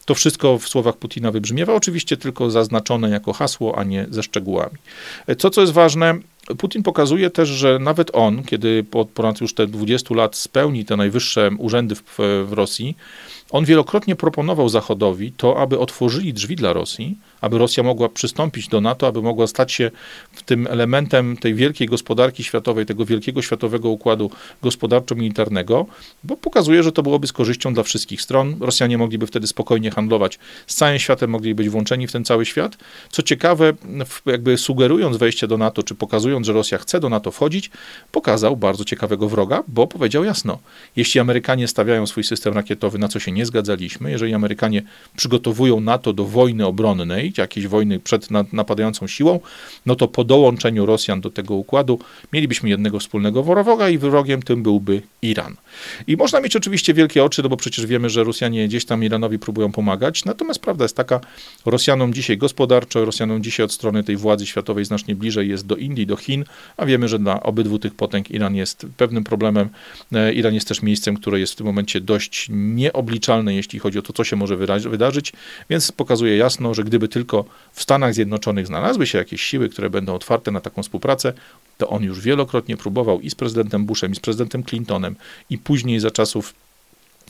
To 0.06 0.16
wszystko 0.16 0.58
w 0.58 0.68
słowach 0.68 0.98
Putina 0.98 1.32
wybrzmiewa, 1.32 1.74
oczywiście 1.74 2.18
tylko 2.18 2.52
zaznaczone 2.52 3.10
jako 3.10 3.34
hasło, 3.34 3.78
a 3.78 3.84
nie 3.84 4.06
ze 4.10 4.24
szczegółami. 4.24 4.78
Co, 5.38 5.50
co 5.50 5.62
jest 5.62 5.74
ważne, 5.74 6.20
Putin 6.58 6.84
pokazuje 6.84 7.30
też, 7.30 7.50
że 7.50 7.80
nawet 7.80 8.12
on, 8.14 8.44
kiedy 8.44 8.84
po 8.84 9.06
ponad 9.06 9.42
już 9.42 9.54
te 9.54 9.68
20 9.68 10.16
lat 10.16 10.36
spełni 10.36 10.86
te 10.86 10.98
najwyższe 10.98 11.50
urzędy 11.58 11.96
w, 11.96 12.18
w 12.46 12.54
Rosji, 12.54 12.98
on 13.52 13.66
wielokrotnie 13.66 14.16
proponował 14.16 14.70
Zachodowi 14.70 15.32
to, 15.32 15.58
aby 15.58 15.80
otworzyli 15.80 16.34
drzwi 16.34 16.56
dla 16.56 16.74
Rosji, 16.74 17.18
aby 17.42 17.58
Rosja 17.58 17.84
mogła 17.84 18.10
przystąpić 18.10 18.68
do 18.68 18.82
NATO, 18.82 19.08
aby 19.08 19.22
mogła 19.22 19.48
stać 19.48 19.72
się 19.72 19.92
tym 20.46 20.68
elementem 20.68 21.38
tej 21.38 21.56
wielkiej 21.56 21.88
gospodarki 21.88 22.44
światowej, 22.44 22.86
tego 22.86 23.06
wielkiego 23.06 23.42
światowego 23.42 23.90
układu 23.90 24.32
gospodarczo-militarnego, 24.62 25.86
bo 26.24 26.38
pokazuje, 26.38 26.84
że 26.84 26.92
to 26.92 27.04
byłoby 27.04 27.28
z 27.28 27.34
korzyścią 27.34 27.74
dla 27.74 27.84
wszystkich 27.84 28.22
stron. 28.22 28.56
Rosjanie 28.60 28.98
mogliby 28.98 29.28
wtedy 29.28 29.48
spokojnie 29.48 29.92
handlować 29.92 30.40
z 30.68 30.76
całym 30.76 31.00
światem, 31.00 31.30
mogliby 31.30 31.56
być 31.56 31.70
włączeni 31.70 32.08
w 32.08 32.12
ten 32.12 32.26
cały 32.26 32.46
świat. 32.46 32.78
Co 33.10 33.24
ciekawe, 33.24 33.74
jakby 34.26 34.58
sugerując 34.58 35.18
wejście 35.18 35.48
do 35.48 35.58
NATO, 35.58 35.84
czy 35.84 35.96
pokazując, 35.96 36.48
że 36.48 36.54
Rosja 36.54 36.78
chce 36.78 37.00
do 37.00 37.10
NATO 37.10 37.32
wchodzić, 37.32 37.72
pokazał 38.12 38.58
bardzo 38.58 38.86
ciekawego 38.86 39.30
wroga, 39.30 39.64
bo 39.68 39.88
powiedział 39.88 40.24
jasno, 40.24 40.60
jeśli 40.96 41.20
Amerykanie 41.20 41.68
stawiają 41.68 42.08
swój 42.08 42.24
system 42.24 42.54
rakietowy, 42.54 42.98
na 42.98 43.08
co 43.08 43.20
się 43.20 43.32
nie 43.36 43.46
zgadzaliśmy, 43.46 44.12
jeżeli 44.12 44.34
Amerykanie 44.34 44.82
przygotowują 45.16 45.80
NATO 45.80 46.14
do 46.14 46.26
wojny 46.26 46.66
obronnej, 46.66 47.34
jakiejś 47.38 47.68
wojny 47.68 48.00
przed 48.00 48.28
napadającą 48.54 49.08
siłą, 49.08 49.40
no 49.86 49.96
to 49.96 50.08
po 50.08 50.24
dołączeniu 50.24 50.86
Rosjan 50.86 51.22
do 51.22 51.30
tego 51.30 51.56
układu 51.56 52.00
mielibyśmy 52.34 52.70
jednego 52.70 53.00
wspólnego 53.00 53.44
wroga 53.44 53.90
i 53.90 53.98
wrogiem 53.98 54.42
tym 54.42 54.64
byłby 54.64 55.02
Iran. 55.22 55.56
I 56.08 56.18
można 56.18 56.42
mieć 56.42 56.56
oczywiście 56.56 56.94
wielkie 56.94 57.24
oczy, 57.24 57.44
no 57.44 57.50
bo 57.50 57.58
przecież 57.58 57.86
wiemy, 57.86 58.10
że 58.10 58.24
Rosjanie 58.24 58.68
gdzieś 58.68 58.86
tam 58.86 59.04
Iranowi 59.04 59.40
próbują 59.40 59.72
pomagać, 59.72 60.26
natomiast 60.26 60.60
prawda 60.60 60.86
jest 60.86 60.96
taka, 60.96 61.20
Rosjanom 61.66 62.14
dzisiaj 62.14 62.38
gospodarczo, 62.38 63.06
Rosjanom 63.06 63.44
dzisiaj 63.44 63.64
od 63.64 63.72
strony 63.72 64.04
tej 64.04 64.18
władzy 64.18 64.46
światowej 64.46 64.86
znacznie 64.86 65.16
bliżej 65.16 65.50
jest 65.50 65.66
do 65.66 65.76
Indii, 65.76 66.08
do 66.08 66.16
Chin, 66.16 66.46
a 66.78 66.86
wiemy, 66.86 67.08
że 67.08 67.20
dla 67.20 67.44
obydwu 67.44 67.80
tych 67.80 67.96
potęg 67.96 68.32
Iran 68.32 68.56
jest 68.56 68.86
pewnym 68.98 69.24
problemem. 69.24 69.70
E, 70.14 70.34
Iran 70.34 70.54
jest 70.54 70.68
też 70.68 70.82
miejscem, 70.82 71.18
które 71.18 71.40
jest 71.40 71.54
w 71.54 71.56
tym 71.56 71.66
momencie 71.66 72.02
dość 72.02 72.48
nieobliczalne, 72.50 73.25
jeśli 73.48 73.80
chodzi 73.80 74.00
o 74.00 74.02
to, 74.02 74.14
co 74.14 74.24
się 74.24 74.36
może 74.36 74.58
wydarzyć, 74.90 75.34
więc 75.70 75.92
pokazuje 75.92 76.38
jasno, 76.38 76.74
że 76.74 76.84
gdyby 76.84 77.08
tylko 77.08 77.46
w 77.72 77.82
Stanach 77.82 78.14
Zjednoczonych 78.14 78.68
znalazły 78.68 79.08
się 79.08 79.18
jakieś 79.18 79.42
siły, 79.42 79.70
które 79.70 79.90
będą 79.90 80.16
otwarte 80.16 80.52
na 80.52 80.62
taką 80.62 80.84
współpracę, 80.84 81.34
to 81.78 81.90
on 81.90 82.04
już 82.04 82.22
wielokrotnie 82.22 82.78
próbował 82.78 83.22
i 83.22 83.30
z 83.30 83.36
prezydentem 83.36 83.86
Bushem, 83.86 84.12
i 84.12 84.16
z 84.16 84.20
prezydentem 84.20 84.64
Clintonem, 84.64 85.16
i 85.50 85.58
później 85.58 86.00
za 86.00 86.12
czasów 86.12 86.54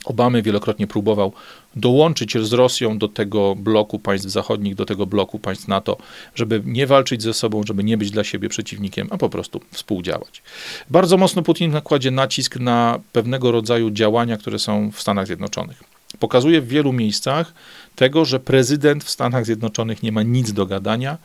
Obamy 0.06 0.42
wielokrotnie 0.42 0.86
próbował 0.86 1.32
dołączyć 1.76 2.38
z 2.38 2.52
Rosją 2.52 2.98
do 2.98 3.08
tego 3.08 3.54
bloku 3.54 3.98
państw 3.98 4.28
zachodnich, 4.28 4.74
do 4.74 4.84
tego 4.84 5.06
bloku 5.06 5.38
państw 5.38 5.68
NATO, 5.68 5.96
żeby 6.34 6.62
nie 6.64 6.86
walczyć 6.86 7.22
ze 7.22 7.34
sobą, 7.34 7.62
żeby 7.66 7.84
nie 7.84 7.98
być 7.98 8.10
dla 8.10 8.24
siebie 8.24 8.48
przeciwnikiem, 8.48 9.08
a 9.10 9.18
po 9.18 9.28
prostu 9.28 9.60
współdziałać. 9.72 10.42
Bardzo 10.90 11.16
mocno 11.16 11.42
Putin 11.42 11.70
nakładzie 11.70 12.10
nacisk 12.10 12.56
na 12.56 13.00
pewnego 13.12 13.52
rodzaju 13.52 13.90
działania, 13.90 14.36
które 14.36 14.58
są 14.58 14.90
w 14.90 15.00
Stanach 15.00 15.26
Zjednoczonych. 15.26 15.84
Pokazuje 16.18 16.60
w 16.60 16.68
wielu 16.68 16.92
miejscach 16.92 17.54
tego, 17.96 18.24
że 18.24 18.40
prezydent 18.40 19.04
w 19.04 19.10
Stanach 19.10 19.44
Zjednoczonych 19.44 20.02
nie 20.02 20.12
ma 20.12 20.22
nic 20.22 20.52
do 20.52 20.66
gadania, 20.66 21.18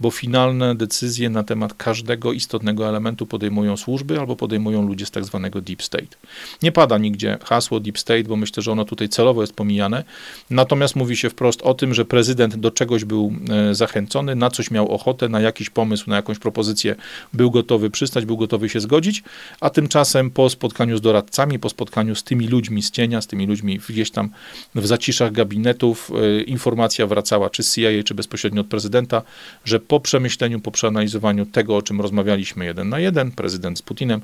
bo 0.00 0.10
finalne 0.10 0.74
decyzje 0.74 1.30
na 1.30 1.42
temat 1.42 1.74
każdego 1.74 2.32
istotnego 2.32 2.88
elementu 2.88 3.26
podejmują 3.26 3.76
służby 3.76 4.18
albo 4.18 4.36
podejmują 4.36 4.86
ludzie 4.88 5.06
z 5.06 5.10
tak 5.10 5.24
zwanego 5.24 5.60
deep 5.60 5.82
state. 5.82 6.16
Nie 6.62 6.72
pada 6.72 6.98
nigdzie 6.98 7.38
hasło 7.44 7.80
deep 7.80 7.98
state, 7.98 8.22
bo 8.22 8.36
myślę, 8.36 8.62
że 8.62 8.72
ono 8.72 8.84
tutaj 8.84 9.08
celowo 9.08 9.40
jest 9.40 9.52
pomijane. 9.52 10.04
Natomiast 10.50 10.96
mówi 10.96 11.16
się 11.16 11.30
wprost 11.30 11.62
o 11.62 11.74
tym, 11.74 11.94
że 11.94 12.04
prezydent 12.04 12.56
do 12.56 12.70
czegoś 12.70 13.04
był 13.04 13.32
e, 13.70 13.74
zachęcony, 13.74 14.34
na 14.34 14.50
coś 14.50 14.70
miał 14.70 14.88
ochotę, 14.92 15.28
na 15.28 15.40
jakiś 15.40 15.70
pomysł, 15.70 16.10
na 16.10 16.16
jakąś 16.16 16.38
propozycję 16.38 16.96
był 17.32 17.50
gotowy 17.50 17.90
przystać, 17.90 18.24
był 18.24 18.36
gotowy 18.36 18.68
się 18.68 18.80
zgodzić, 18.80 19.22
a 19.60 19.70
tymczasem 19.70 20.30
po 20.30 20.50
spotkaniu 20.50 20.96
z 20.96 21.00
doradcami, 21.00 21.58
po 21.58 21.68
spotkaniu 21.68 22.14
z 22.14 22.22
tymi 22.24 22.48
ludźmi 22.48 22.82
z 22.82 22.90
cienia, 22.90 23.20
z 23.20 23.26
tymi 23.26 23.46
ludźmi 23.46 23.80
gdzieś 23.88 24.10
tam 24.10 24.30
w 24.74 24.86
zaciszach 24.86 25.32
gabinetów, 25.32 26.10
e, 26.10 26.40
informacja 26.42 27.06
wracała 27.06 27.50
czy 27.50 27.62
z 27.62 27.74
CIA, 27.74 28.02
czy 28.04 28.14
bezpośrednio 28.14 28.60
od 28.60 28.66
prezydenta, 28.66 29.22
że 29.64 29.80
po 29.88 30.00
przemyśleniu, 30.00 30.60
po 30.60 30.70
przeanalizowaniu 30.70 31.46
tego, 31.46 31.76
o 31.76 31.82
czym 31.82 32.00
rozmawialiśmy 32.00 32.64
jeden 32.64 32.88
na 32.88 32.98
jeden, 32.98 33.32
prezydent 33.32 33.78
z 33.78 33.82
Putinem, 33.82 34.20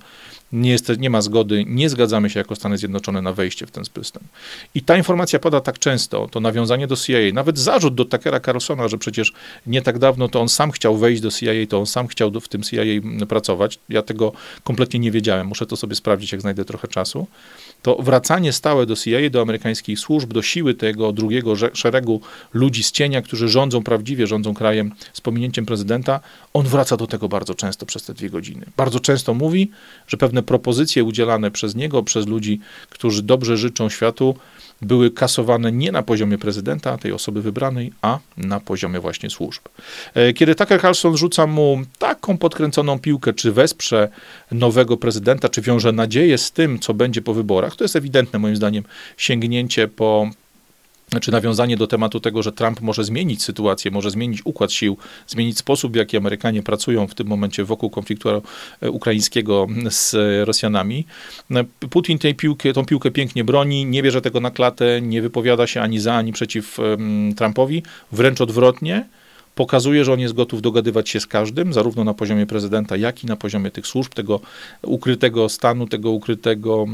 nie, 0.53 0.71
jest, 0.71 0.99
nie 0.99 1.11
ma 1.11 1.23
zgody, 1.23 1.65
nie 1.67 1.91
zgadzamy 1.91 2.31
się 2.31 2.41
jako 2.41 2.57
Stany 2.57 2.79
Zjednoczone 2.79 3.23
na 3.23 3.33
wejście 3.33 3.67
w 3.67 3.71
ten 3.71 3.85
system. 3.85 4.23
I 4.75 4.83
ta 4.83 4.97
informacja 4.97 5.39
pada 5.39 5.61
tak 5.61 5.79
często, 5.79 6.29
to 6.31 6.41
nawiązanie 6.41 6.87
do 6.87 6.97
CIA, 6.97 7.19
nawet 7.33 7.59
zarzut 7.59 7.95
do 7.95 8.05
Takera 8.05 8.41
Carlsona, 8.41 8.89
że 8.89 8.99
przecież 8.99 9.33
nie 9.67 9.83
tak 9.83 9.99
dawno 9.99 10.29
to 10.29 10.41
on 10.41 10.49
sam 10.49 10.71
chciał 10.71 10.97
wejść 10.97 11.23
do 11.23 11.31
CIA, 11.31 11.53
to 11.69 11.79
on 11.79 11.87
sam 11.87 12.07
chciał 12.07 12.31
w 12.41 12.49
tym 12.49 12.63
CIA 12.63 12.83
pracować. 13.29 13.79
Ja 13.89 14.03
tego 14.03 14.33
kompletnie 14.65 15.01
nie 15.01 15.11
wiedziałem, 15.11 15.47
muszę 15.47 15.67
to 15.67 15.77
sobie 15.77 15.95
sprawdzić, 15.95 16.33
jak 16.33 16.41
znajdę 16.41 16.65
trochę 16.65 16.89
czasu. 16.89 17.27
To 17.83 17.97
wracanie 17.97 18.53
stałe 18.53 18.87
do 18.87 18.97
CIA, 18.97 19.30
do 19.30 19.43
amerykańskich 19.43 19.99
służb, 19.99 20.33
do 20.33 20.43
siły 20.43 20.74
tego 20.74 21.12
drugiego 21.12 21.55
szeregu 21.72 22.20
ludzi 22.53 22.83
z 22.83 22.93
cienia, 22.93 23.22
którzy 23.22 23.49
rządzą 23.49 23.83
prawdziwie, 23.83 24.26
rządzą 24.26 24.55
krajem 24.55 24.93
z 25.12 25.20
pominięciem 25.20 25.66
prezydenta, 25.66 26.20
on 26.53 26.66
wraca 26.66 26.97
do 26.97 27.07
tego 27.07 27.28
bardzo 27.28 27.55
często 27.55 27.87
przez 27.87 28.05
te 28.05 28.14
dwie 28.14 28.30
godziny. 28.30 28.66
Bardzo 28.76 29.01
często 29.01 29.35
mówi, 29.35 29.70
że 30.07 30.16
pewne 30.16 30.43
propozycje 30.43 31.05
udzielane 31.05 31.51
przez 31.51 31.74
niego, 31.74 32.03
przez 32.03 32.26
ludzi, 32.26 32.61
którzy 32.91 33.22
dobrze 33.22 33.57
życzą 33.57 33.89
światu, 33.89 34.35
były 34.83 35.11
kasowane 35.11 35.72
nie 35.72 35.93
na 35.93 36.03
poziomie 36.03 36.39
prezydenta, 36.39 36.99
tej 36.99 37.12
osoby 37.12 37.43
wybranej, 37.43 37.93
a 38.03 38.18
na 38.37 38.61
poziomie 38.61 39.01
właśnie 39.01 39.30
służb. 39.30 39.62
E, 40.14 40.33
kiedy 40.33 40.55
Tucker 40.55 40.80
Carlson 40.80 41.16
rzuca 41.16 41.47
mu 41.47 41.83
taką 41.99 42.39
podkręconą 42.39 42.99
piłkę, 42.99 43.33
czy 43.33 43.53
wesprze 43.53 44.09
nowego 44.51 44.97
prezydenta, 44.97 45.49
czy 45.49 45.62
wiąże 45.62 45.93
nadzieję 45.93 46.39
z 46.39 46.53
tym, 46.53 46.78
co 46.78 46.95
będzie 46.95 47.22
po 47.22 47.35
wyborach, 47.35 47.76
to 47.76 47.85
jest 47.85 47.97
ewidentne 47.97 48.39
moim 48.39 48.57
zdaniem 48.57 48.85
sięgnięcie 49.16 49.89
po 49.89 50.30
czy 51.21 51.33
nawiązanie 51.33 51.77
do 51.77 51.87
tematu 51.87 52.21
tego, 52.21 52.43
że 52.43 52.53
Trump 52.53 52.81
może 52.81 53.05
zmienić 53.05 53.43
sytuację, 53.43 53.91
może 53.91 54.11
zmienić 54.11 54.41
układ 54.45 54.73
sił, 54.73 54.97
zmienić 55.27 55.59
sposób, 55.59 55.93
w 55.93 55.97
jaki 55.97 56.17
Amerykanie 56.17 56.63
pracują 56.63 57.07
w 57.07 57.15
tym 57.15 57.27
momencie 57.27 57.65
wokół 57.65 57.91
konfliktu 57.91 58.29
e, 58.81 58.91
ukraińskiego 58.91 59.67
z 59.91 60.15
Rosjanami. 60.47 61.07
E, 61.51 61.65
Putin 61.91 62.19
tej 62.19 62.35
piłki, 62.35 62.73
tą 62.73 62.85
piłkę 62.85 63.11
pięknie 63.11 63.45
broni, 63.45 63.85
nie 63.85 64.03
bierze 64.03 64.21
tego 64.21 64.41
na 64.41 64.51
klatę, 64.51 65.01
nie 65.01 65.23
wypowiada 65.23 65.67
się 65.67 65.81
ani 65.81 66.01
za, 66.01 66.15
ani 66.15 66.33
przeciw 66.33 66.79
Trumpowi, 67.37 67.83
wręcz 68.13 68.41
odwrotnie 68.41 69.05
pokazuje, 69.55 70.05
że 70.05 70.12
on 70.12 70.20
jest 70.20 70.34
gotów 70.34 70.62
dogadywać 70.62 71.09
się 71.09 71.20
z 71.20 71.26
każdym, 71.26 71.72
zarówno 71.72 72.05
na 72.05 72.14
poziomie 72.14 72.46
prezydenta, 72.46 72.96
jak 72.96 73.24
i 73.24 73.26
na 73.26 73.36
poziomie 73.36 73.70
tych 73.70 73.86
służb, 73.86 74.14
tego 74.14 74.40
ukrytego 74.82 75.48
stanu, 75.48 75.86
tego 75.86 76.11
ukrytego, 76.11 76.86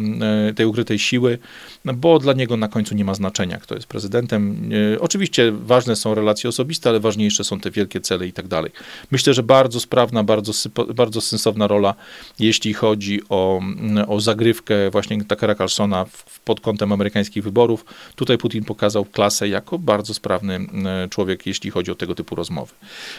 e, 0.48 0.54
tej 0.54 0.66
ukrytej 0.66 0.98
siły, 0.98 1.38
bo 1.84 2.18
dla 2.18 2.32
niego 2.32 2.56
na 2.56 2.68
końcu 2.68 2.94
nie 2.94 3.04
ma 3.04 3.14
znaczenia, 3.14 3.59
kto 3.59 3.74
jest 3.74 3.86
prezydentem. 3.86 4.70
E, 4.94 5.00
oczywiście 5.00 5.52
ważne 5.52 5.96
są 5.96 6.14
relacje 6.14 6.50
osobiste, 6.50 6.90
ale 6.90 7.00
ważniejsze 7.00 7.44
są 7.44 7.61
te 7.61 7.70
wielkie 7.70 8.00
cele 8.00 8.26
i 8.26 8.32
tak 8.32 8.48
dalej. 8.48 8.72
Myślę, 9.11 9.34
że 9.34 9.42
bardzo 9.42 9.80
sprawna, 9.80 10.24
bardzo, 10.24 10.52
bardzo 10.94 11.20
sensowna 11.20 11.66
rola, 11.66 11.94
jeśli 12.38 12.74
chodzi 12.74 13.20
o, 13.28 13.61
o 14.09 14.20
zagrywkę 14.20 14.90
właśnie 14.90 15.24
Takera 15.24 15.54
Carlsona 15.54 16.06
pod 16.44 16.61
kątem 16.61 16.92
amerykańskich 16.92 17.44
wyborów. 17.44 17.84
Tutaj 18.16 18.38
Putin 18.38 18.64
pokazał 18.64 19.04
klasę 19.04 19.48
jako 19.48 19.78
bardzo 19.78 20.14
sprawny 20.14 20.54
e, 20.54 21.09
człowiek, 21.09 21.46
jeśli 21.46 21.70
chodzi 21.70 21.90
o 21.90 21.94
tego 21.94 22.14
typu 22.14 22.34
rozwiązania 22.34 22.47
rozmowy. 22.49 22.74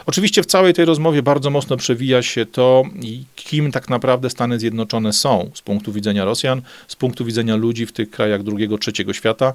Oczywiście 0.05 0.43
w 0.43 0.45
całej 0.45 0.73
tej 0.73 0.85
rozmowie 0.85 1.23
bardzo 1.23 1.49
mocno 1.49 1.77
przewija 1.77 2.21
się 2.21 2.45
to, 2.45 2.83
kim 3.35 3.71
tak 3.71 3.89
naprawdę 3.89 4.29
Stany 4.29 4.59
Zjednoczone 4.59 5.13
są 5.13 5.51
z 5.53 5.61
punktu 5.61 5.93
widzenia 5.93 6.25
Rosjan, 6.25 6.61
z 6.87 6.95
punktu 6.95 7.25
widzenia 7.25 7.55
ludzi 7.55 7.85
w 7.85 7.91
tych 7.91 8.09
krajach 8.09 8.43
drugiego, 8.43 8.77
trzeciego 8.77 9.13
świata. 9.13 9.53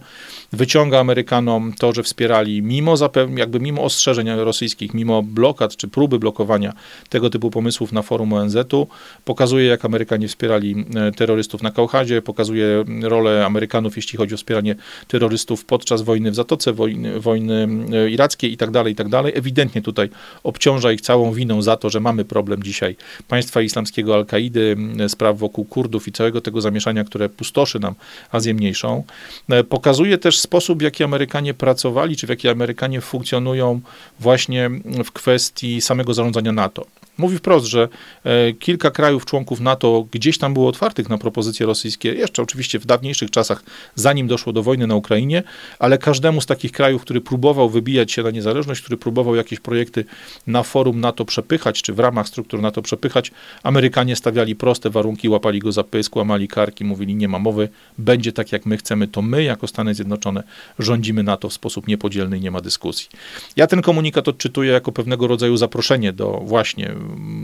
Wyciąga 0.52 1.00
Amerykanom 1.00 1.72
to, 1.78 1.92
że 1.92 2.02
wspierali 2.02 2.62
mimo 2.62 2.94
jakby 3.36 3.60
mimo 3.60 3.82
ostrzeżeń 3.82 4.28
rosyjskich, 4.36 4.94
mimo 4.94 5.22
blokad 5.22 5.76
czy 5.76 5.88
próby 5.88 6.18
blokowania 6.18 6.72
tego 7.08 7.30
typu 7.30 7.50
pomysłów 7.50 7.92
na 7.92 8.02
forum 8.02 8.32
ONZ-u, 8.32 8.86
pokazuje 9.24 9.66
jak 9.66 9.84
Amerykanie 9.84 10.28
wspierali 10.28 10.84
e, 10.94 11.12
terrorystów 11.12 11.62
na 11.62 11.70
Kaukazie, 11.70 12.22
pokazuje 12.22 12.84
rolę 13.02 13.46
Amerykanów, 13.46 13.96
jeśli 13.96 14.16
chodzi 14.18 14.34
o 14.34 14.36
wspieranie 14.36 14.76
terrorystów 15.08 15.64
podczas 15.64 16.02
wojny 16.02 16.30
w 16.30 16.34
Zatoce, 16.34 16.72
wojny, 16.72 17.20
wojny 17.20 17.68
e, 17.92 18.10
irackiej 18.10 18.52
i 18.52 18.56
tak 18.56 18.70
dalej, 18.70 18.92
i 18.92 18.96
tak 18.96 19.08
dalej. 19.08 19.32
Ewidentnie 19.64 19.82
tutaj 19.82 20.10
obciąża 20.42 20.92
ich 20.92 21.00
całą 21.00 21.32
winą 21.32 21.62
za 21.62 21.76
to, 21.76 21.90
że 21.90 22.00
mamy 22.00 22.24
problem 22.24 22.62
dzisiaj 22.62 22.96
państwa 23.28 23.62
islamskiego, 23.62 24.14
Al-Kaidy, 24.14 24.76
spraw 25.08 25.38
wokół 25.38 25.64
Kurdów 25.64 26.08
i 26.08 26.12
całego 26.12 26.40
tego 26.40 26.60
zamieszania, 26.60 27.04
które 27.04 27.28
pustoszy 27.28 27.80
nam 27.80 27.94
Azję 28.30 28.54
Mniejszą. 28.54 29.04
E, 29.48 29.64
pokazuje 29.64 30.18
też 30.18 30.38
sposób, 30.38 30.78
w 30.78 30.82
jaki 30.82 31.04
Amerykanie 31.04 31.54
pracowali, 31.54 32.16
czy 32.16 32.26
w 32.26 32.30
jaki 32.30 32.48
Amerykanie 32.48 33.00
funkcjonują 33.00 33.80
właśnie 34.20 34.70
w 35.04 35.12
kwestii 35.12 35.80
samego 35.80 36.14
zarządzania 36.14 36.52
NATO. 36.52 36.86
Mówi 37.18 37.38
wprost, 37.38 37.66
że 37.66 37.88
e, 38.24 38.52
kilka 38.52 38.90
krajów 38.90 39.24
członków 39.24 39.60
NATO 39.60 40.06
gdzieś 40.10 40.38
tam 40.38 40.54
było 40.54 40.68
otwartych 40.68 41.08
na 41.08 41.18
propozycje 41.18 41.66
rosyjskie, 41.66 42.14
jeszcze 42.14 42.42
oczywiście 42.42 42.78
w 42.78 42.86
dawniejszych 42.86 43.30
czasach, 43.30 43.62
zanim 43.94 44.26
doszło 44.26 44.52
do 44.52 44.62
wojny 44.62 44.86
na 44.86 44.94
Ukrainie, 44.94 45.42
ale 45.78 45.98
każdemu 45.98 46.40
z 46.40 46.46
takich 46.46 46.72
krajów, 46.72 47.02
który 47.02 47.20
próbował 47.20 47.68
wybijać 47.68 48.12
się 48.12 48.22
na 48.22 48.30
niezależność, 48.30 48.80
który 48.80 48.96
próbował 48.96 49.34
jakieś 49.34 49.60
projekty 49.60 50.04
na 50.46 50.62
forum 50.62 51.00
NATO 51.00 51.24
przepychać, 51.24 51.82
czy 51.82 51.92
w 51.92 51.98
ramach 51.98 52.28
struktur 52.28 52.62
NATO 52.62 52.82
przepychać, 52.82 53.30
Amerykanie 53.62 54.16
stawiali 54.16 54.56
proste 54.56 54.90
warunki, 54.90 55.28
łapali 55.28 55.58
go 55.58 55.72
za 55.72 55.84
pysk, 55.84 56.16
łamali 56.16 56.48
karki, 56.48 56.84
mówili 56.84 57.14
nie 57.14 57.28
ma 57.28 57.38
mowy, 57.38 57.68
będzie 57.98 58.32
tak 58.32 58.52
jak 58.52 58.66
my 58.66 58.76
chcemy, 58.76 59.08
to 59.08 59.22
my 59.22 59.42
jako 59.42 59.66
Stany 59.66 59.94
Zjednoczone 59.94 60.42
rządzimy 60.78 61.22
NATO 61.22 61.48
w 61.48 61.52
sposób 61.52 61.88
niepodzielny 61.88 62.38
i 62.38 62.40
nie 62.40 62.50
ma 62.50 62.60
dyskusji. 62.60 63.08
Ja 63.56 63.66
ten 63.66 63.82
komunikat 63.82 64.28
odczytuję 64.28 64.72
jako 64.72 64.92
pewnego 64.92 65.26
rodzaju 65.26 65.56
zaproszenie 65.56 66.12
do 66.12 66.42
właśnie 66.44 66.94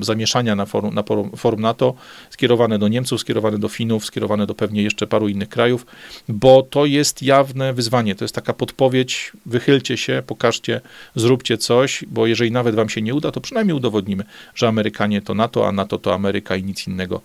zamieszania 0.01 0.57
na 0.57 0.67
forum, 0.67 0.95
na 0.95 1.03
forum 1.37 1.61
NATO, 1.61 1.95
skierowane 2.31 2.79
do 2.79 2.89
Niemców, 2.89 3.21
skierowane 3.21 3.59
do 3.59 3.69
Finów, 3.69 4.05
skierowane 4.05 4.47
do 4.47 4.55
pewnie 4.55 4.83
jeszcze 4.83 5.07
paru 5.07 5.29
innych 5.29 5.49
krajów, 5.49 5.87
bo 6.29 6.63
to 6.63 6.87
jest 6.87 7.23
jawne 7.23 7.73
wyzwanie, 7.73 8.15
to 8.15 8.25
jest 8.25 8.35
taka 8.35 8.53
podpowiedź, 8.53 9.33
wychylcie 9.47 9.97
się, 9.97 10.23
pokażcie, 10.27 10.81
zróbcie 11.15 11.59
coś, 11.59 12.05
bo 12.09 12.27
jeżeli 12.27 12.51
nawet 12.51 12.75
wam 12.75 12.89
się 12.89 13.03
nie 13.03 13.15
uda, 13.15 13.33
to 13.33 13.41
przynajmniej 13.41 13.77
udowodnimy, 13.77 14.25
że 14.55 14.69
Amerykanie 14.69 15.23
to 15.23 15.35
NATO, 15.35 15.69
a 15.69 15.73
NATO 15.73 15.99
to 15.99 16.15
Ameryka 16.15 16.57
i 16.57 16.63
nic 16.63 16.87
innego 16.87 17.21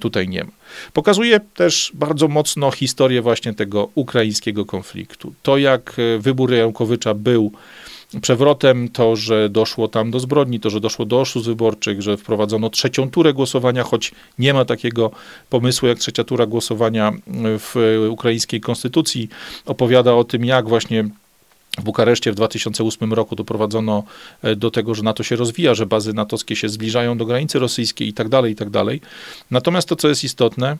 tutaj 0.00 0.28
nie 0.28 0.44
ma. 0.44 0.50
Pokazuje 0.92 1.40
też 1.40 1.92
bardzo 1.94 2.28
mocno 2.28 2.70
historię 2.70 3.22
właśnie 3.22 3.54
tego 3.54 3.88
ukraińskiego 3.94 4.64
konfliktu. 4.64 5.34
To 5.42 5.58
jak 5.58 5.96
wybór 6.18 6.52
Janukowycza 6.52 7.14
był 7.14 7.52
przewrotem, 8.20 8.88
to, 8.88 9.16
że 9.16 9.48
doszło 9.48 9.88
tam 9.88 10.10
do 10.10 10.20
zbrodni, 10.20 10.60
to, 10.60 10.70
że 10.70 10.80
doszło 10.80 11.04
do 11.04 11.20
oszustw 11.20 11.48
wyborczych, 11.48 12.02
że 12.02 12.16
wprowadzono 12.16 12.70
trzecią 12.70 13.10
turę 13.10 13.32
głosowania, 13.32 13.82
choć 13.82 14.12
nie 14.38 14.54
ma 14.54 14.64
takiego 14.64 15.10
pomysłu 15.50 15.88
jak 15.88 15.98
trzecia 15.98 16.24
tura 16.24 16.46
głosowania 16.46 17.12
w 17.58 17.74
ukraińskiej 18.10 18.60
konstytucji. 18.60 19.28
Opowiada 19.66 20.14
o 20.14 20.24
tym, 20.24 20.44
jak 20.44 20.68
właśnie 20.68 21.04
w 21.78 21.82
Bukareszcie 21.82 22.32
w 22.32 22.34
2008 22.34 23.12
roku 23.12 23.36
doprowadzono 23.36 24.02
e, 24.42 24.56
do 24.56 24.70
tego, 24.70 24.94
że 24.94 25.02
NATO 25.02 25.22
się 25.22 25.36
rozwija, 25.36 25.74
że 25.74 25.86
bazy 25.86 26.12
natowskie 26.12 26.56
się 26.56 26.68
zbliżają 26.68 27.18
do 27.18 27.26
granicy 27.26 27.58
rosyjskiej 27.58 28.08
i 28.08 28.12
tak 28.12 28.28
dalej, 28.28 28.52
i 28.52 28.56
tak 28.56 28.70
dalej. 28.70 29.00
Natomiast 29.50 29.88
to, 29.88 29.96
co 29.96 30.08
jest 30.08 30.24
istotne, 30.24 30.76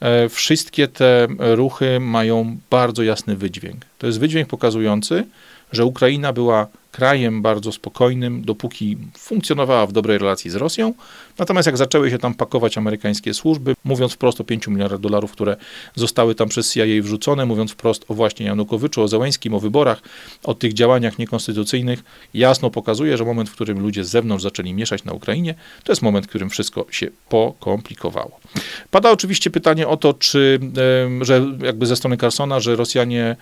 e, 0.00 0.28
wszystkie 0.28 0.88
te 0.88 1.26
ruchy 1.38 2.00
mają 2.00 2.56
bardzo 2.70 3.02
jasny 3.02 3.36
wydźwięk. 3.36 3.84
To 3.98 4.06
jest 4.06 4.20
wydźwięk 4.20 4.48
pokazujący, 4.48 5.24
że 5.72 5.84
Ukraina 5.84 6.32
była 6.32 6.66
krajem 6.96 7.42
bardzo 7.42 7.72
spokojnym, 7.72 8.42
dopóki 8.42 8.96
funkcjonowała 9.18 9.86
w 9.86 9.92
dobrej 9.92 10.18
relacji 10.18 10.50
z 10.50 10.54
Rosją. 10.54 10.94
Natomiast 11.38 11.66
jak 11.66 11.76
zaczęły 11.76 12.10
się 12.10 12.18
tam 12.18 12.34
pakować 12.34 12.78
amerykańskie 12.78 13.34
służby, 13.34 13.74
mówiąc 13.84 14.12
wprost 14.12 14.40
o 14.40 14.44
5 14.44 14.66
miliardach 14.66 15.00
dolarów, 15.00 15.32
które 15.32 15.56
zostały 15.94 16.34
tam 16.34 16.48
przez 16.48 16.72
CIA 16.72 16.84
wrzucone, 17.02 17.46
mówiąc 17.46 17.72
wprost 17.72 18.04
o 18.08 18.14
właśnie 18.14 18.46
Janukowyczu, 18.46 19.02
o 19.02 19.08
Zełęskim, 19.08 19.54
o 19.54 19.60
wyborach, 19.60 20.02
o 20.44 20.54
tych 20.54 20.72
działaniach 20.72 21.18
niekonstytucyjnych, 21.18 22.04
jasno 22.34 22.70
pokazuje, 22.70 23.16
że 23.16 23.24
moment, 23.24 23.50
w 23.50 23.52
którym 23.52 23.80
ludzie 23.80 24.04
z 24.04 24.08
zewnątrz 24.08 24.42
zaczęli 24.42 24.74
mieszać 24.74 25.04
na 25.04 25.12
Ukrainie, 25.12 25.54
to 25.84 25.92
jest 25.92 26.02
moment, 26.02 26.26
w 26.26 26.28
którym 26.28 26.50
wszystko 26.50 26.86
się 26.90 27.06
pokomplikowało. 27.28 28.40
Pada 28.90 29.10
oczywiście 29.10 29.50
pytanie 29.50 29.88
o 29.88 29.96
to, 29.96 30.14
czy, 30.14 30.60
że 31.20 31.46
jakby 31.62 31.86
ze 31.86 31.96
strony 31.96 32.16
Carsona, 32.16 32.60
że 32.60 32.76
Rosjanie 32.76 33.36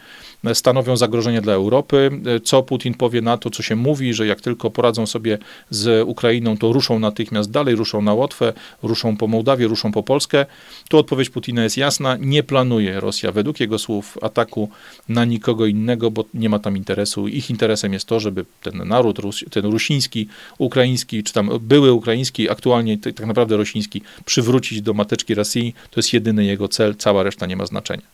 stanowią 0.55 0.97
zagrożenie 0.97 1.41
dla 1.41 1.53
Europy, 1.53 2.11
co 2.45 2.63
Putin 2.63 2.95
powie 2.95 3.21
na 3.21 3.37
to, 3.37 3.44
co 3.51 3.63
się 3.63 3.77
mówi, 3.77 4.15
że 4.15 4.27
jak 4.27 4.41
tylko 4.41 4.71
poradzą 4.71 5.07
sobie 5.07 5.39
z 5.71 6.09
Ukrainą, 6.09 6.57
to 6.57 6.73
ruszą 6.73 6.99
natychmiast 6.99 7.51
dalej, 7.51 7.75
ruszą 7.75 8.03
na 8.03 8.15
Łotwę, 8.15 8.53
ruszą 8.83 9.17
po 9.17 9.27
Mołdawię, 9.27 9.67
ruszą 9.67 9.93
po 9.93 10.03
Polskę. 10.03 10.47
Tu 10.89 10.99
odpowiedź 10.99 11.31
Putina 11.31 11.63
jest 11.63 11.77
jasna. 11.77 12.17
Nie 12.21 12.43
planuje 12.43 13.01
Rosja, 13.01 13.33
według 13.33 13.61
jego 13.61 13.79
słów, 13.79 14.19
ataku 14.23 14.69
na 15.09 15.25
nikogo 15.25 15.67
innego, 15.67 16.11
bo 16.11 16.25
nie 16.35 16.49
ma 16.49 16.59
tam 16.59 16.77
interesu. 16.77 17.29
Ich 17.29 17.51
interesem 17.51 17.93
jest 17.93 18.07
to, 18.07 18.21
żeby 18.21 18.45
ten 18.63 18.89
naród, 18.89 19.19
ten 19.51 19.65
rusiński, 19.65 20.29
ukraiński, 20.59 21.23
czy 21.23 21.33
tam 21.33 21.51
były 21.61 21.93
ukraiński, 21.93 22.51
aktualnie 22.51 22.99
tak 22.99 23.27
naprawdę 23.27 23.57
rosyjski, 23.57 24.03
przywrócić 24.25 24.83
do 24.83 24.95
mateczki 24.95 25.35
Rosji. 25.35 25.75
To 25.91 26.01
jest 26.01 26.13
jedyny 26.13 26.45
jego 26.45 26.69
cel, 26.69 26.97
cała 26.97 27.23
reszta 27.23 27.47
nie 27.47 27.57
ma 27.57 27.67
znaczenia. 27.67 28.14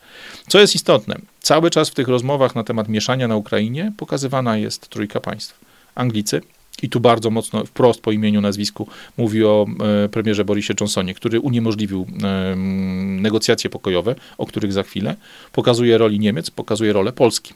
Co 0.51 0.61
jest 0.61 0.75
istotne, 0.75 1.17
cały 1.41 1.71
czas 1.71 1.91
w 1.91 1.95
tych 1.95 2.09
rozmowach 2.09 2.55
na 2.55 2.65
temat 2.65 2.89
mieszania 2.89 3.29
na 3.29 3.37
Ukrainie 3.37 3.93
pokazywana 3.97 4.57
jest 4.57 4.89
trójka 4.89 5.21
państw. 5.21 5.61
Anglicy, 5.95 6.41
i 6.83 6.89
tu 6.89 7.01
bardzo 7.01 7.31
mocno 7.31 7.65
wprost 7.65 8.01
po 8.01 8.13
imieniu, 8.13 8.41
nazwisku 8.41 8.89
mówi 9.17 9.45
o 9.45 9.67
e, 10.05 10.09
premierze 10.09 10.45
Borisie 10.45 10.75
Johnsonie, 10.81 11.15
który 11.15 11.41
uniemożliwił 11.41 12.07
negocjacje 13.07 13.71
pokojowe, 13.71 14.15
o 14.39 14.47
których 14.47 14.73
za 14.73 14.83
chwilę, 14.83 15.17
pokazuje 15.53 15.99
roli 15.99 16.19
Niemiec, 16.19 16.51
pokazuje 16.51 16.93
rolę 16.93 17.13
Polski. 17.13 17.55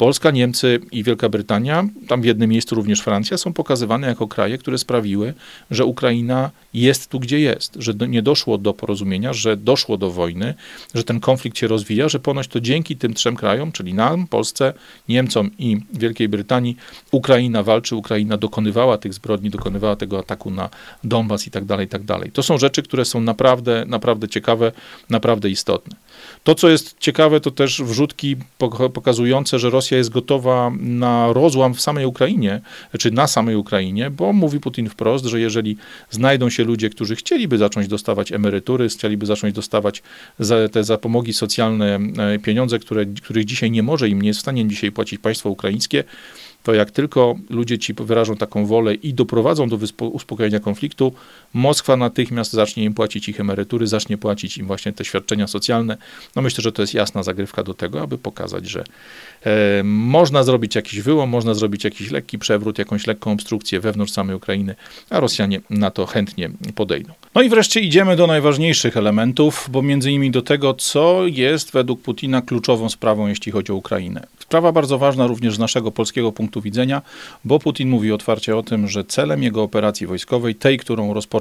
Polska, 0.00 0.30
Niemcy 0.30 0.80
i 0.92 1.04
Wielka 1.04 1.28
Brytania, 1.28 1.84
tam 2.08 2.22
w 2.22 2.24
jednym 2.24 2.50
miejscu 2.50 2.74
również 2.74 3.00
Francja, 3.00 3.36
są 3.36 3.52
pokazywane 3.52 4.06
jako 4.06 4.28
kraje, 4.28 4.58
które 4.58 4.78
sprawiły, 4.78 5.34
że 5.70 5.84
Ukraina 5.84 6.50
jest 6.74 7.10
tu, 7.10 7.20
gdzie 7.20 7.40
jest, 7.40 7.76
że 7.78 7.92
nie 8.08 8.22
doszło 8.22 8.58
do 8.58 8.74
porozumienia, 8.74 9.32
że 9.32 9.56
doszło 9.56 9.96
do 9.96 10.10
wojny, 10.10 10.54
że 10.94 11.04
ten 11.04 11.20
konflikt 11.20 11.58
się 11.58 11.66
rozwija, 11.66 12.08
że 12.08 12.20
ponoć 12.20 12.48
to 12.48 12.60
dzięki 12.60 12.96
tym 12.96 13.14
trzem 13.14 13.36
krajom, 13.36 13.72
czyli 13.72 13.94
nam, 13.94 14.26
Polsce, 14.26 14.74
Niemcom 15.08 15.50
i 15.58 15.76
Wielkiej 15.92 16.28
Brytanii, 16.28 16.76
Ukraina 17.10 17.62
walczy, 17.62 17.96
Ukraina 17.96 18.36
dokonywała 18.36 18.98
tych 18.98 19.14
zbrodni, 19.14 19.50
dokonywała 19.50 19.96
tego 19.96 20.18
ataku 20.18 20.50
na 20.50 20.70
Donbas 21.04 21.46
i 21.46 21.50
tak 21.50 21.64
dalej, 21.64 21.86
i 21.86 21.88
tak 21.88 22.02
dalej. 22.02 22.32
To 22.32 22.42
są 22.42 22.58
rzeczy, 22.58 22.82
które 22.82 23.04
są 23.04 23.20
naprawdę, 23.20 23.84
naprawdę 23.86 24.28
ciekawe, 24.28 24.72
naprawdę 25.10 25.50
istotne. 25.50 25.96
To, 26.44 26.54
co 26.54 26.68
jest 26.68 26.96
ciekawe, 26.98 27.40
to 27.40 27.50
też 27.50 27.82
wrzutki 27.82 28.36
pokazujące, 28.94 29.58
że 29.58 29.70
Rosja 29.70 29.89
jest 29.96 30.10
gotowa 30.10 30.72
na 30.80 31.32
rozłam 31.32 31.74
w 31.74 31.80
samej 31.80 32.06
Ukrainie, 32.06 32.60
czy 32.98 33.10
na 33.10 33.26
samej 33.26 33.56
Ukrainie, 33.56 34.10
bo 34.10 34.32
mówi 34.32 34.60
Putin 34.60 34.88
wprost, 34.88 35.24
że 35.24 35.40
jeżeli 35.40 35.76
znajdą 36.10 36.50
się 36.50 36.64
ludzie, 36.64 36.90
którzy 36.90 37.16
chcieliby 37.16 37.58
zacząć 37.58 37.88
dostawać 37.88 38.32
emerytury, 38.32 38.88
chcieliby 38.88 39.26
zacząć 39.26 39.54
dostawać 39.54 40.02
za 40.38 40.68
te 40.68 40.84
zapomogi 40.84 41.32
socjalne 41.32 41.98
e, 42.18 42.38
pieniądze, 42.38 42.78
które, 42.78 43.06
których 43.06 43.44
dzisiaj 43.44 43.70
nie 43.70 43.82
może 43.82 44.08
im, 44.08 44.22
nie 44.22 44.28
jest 44.28 44.38
w 44.38 44.42
stanie 44.42 44.68
dzisiaj 44.68 44.92
płacić 44.92 45.20
państwo 45.20 45.50
ukraińskie, 45.50 46.04
to 46.62 46.74
jak 46.74 46.90
tylko 46.90 47.36
ludzie 47.50 47.78
ci 47.78 47.94
wyrażą 47.94 48.36
taką 48.36 48.66
wolę 48.66 48.94
i 48.94 49.14
doprowadzą 49.14 49.68
do 49.68 49.78
uspokojenia 50.00 50.60
konfliktu, 50.60 51.12
Moskwa 51.54 51.96
natychmiast 51.96 52.52
zacznie 52.52 52.84
im 52.84 52.94
płacić 52.94 53.28
ich 53.28 53.40
emerytury, 53.40 53.86
zacznie 53.86 54.18
płacić 54.18 54.58
im 54.58 54.66
właśnie 54.66 54.92
te 54.92 55.04
świadczenia 55.04 55.46
socjalne. 55.46 55.96
No 56.36 56.42
myślę, 56.42 56.62
że 56.62 56.72
to 56.72 56.82
jest 56.82 56.94
jasna 56.94 57.22
zagrywka 57.22 57.62
do 57.62 57.74
tego, 57.74 58.02
aby 58.02 58.18
pokazać, 58.18 58.68
że 58.68 58.84
e, 59.44 59.82
można 59.84 60.42
zrobić 60.42 60.74
jakiś 60.74 61.00
wyłom, 61.00 61.30
można 61.30 61.54
zrobić 61.54 61.84
jakiś 61.84 62.10
lekki 62.10 62.38
przewrót, 62.38 62.78
jakąś 62.78 63.06
lekką 63.06 63.32
obstrukcję 63.32 63.80
wewnątrz 63.80 64.12
samej 64.12 64.36
Ukrainy, 64.36 64.74
a 65.10 65.20
Rosjanie 65.20 65.60
na 65.70 65.90
to 65.90 66.06
chętnie 66.06 66.50
podejdą. 66.74 67.12
No 67.34 67.42
i 67.42 67.48
wreszcie 67.48 67.80
idziemy 67.80 68.16
do 68.16 68.26
najważniejszych 68.26 68.96
elementów, 68.96 69.68
bo 69.70 69.82
między 69.82 70.10
innymi 70.10 70.30
do 70.30 70.42
tego, 70.42 70.74
co 70.74 71.26
jest 71.26 71.72
według 71.72 72.02
Putina 72.02 72.42
kluczową 72.42 72.88
sprawą, 72.88 73.26
jeśli 73.26 73.52
chodzi 73.52 73.72
o 73.72 73.74
Ukrainę. 73.74 74.26
Sprawa 74.38 74.72
bardzo 74.72 74.98
ważna 74.98 75.26
również 75.26 75.54
z 75.54 75.58
naszego 75.58 75.90
polskiego 75.92 76.32
punktu 76.32 76.60
widzenia, 76.60 77.02
bo 77.44 77.58
Putin 77.58 77.88
mówi 77.88 78.12
otwarcie 78.12 78.56
o 78.56 78.62
tym, 78.62 78.88
że 78.88 79.04
celem 79.04 79.42
jego 79.42 79.62
operacji 79.62 80.06
wojskowej, 80.06 80.54
tej, 80.54 80.78
którą 80.78 81.14
rozpoczął 81.14 81.39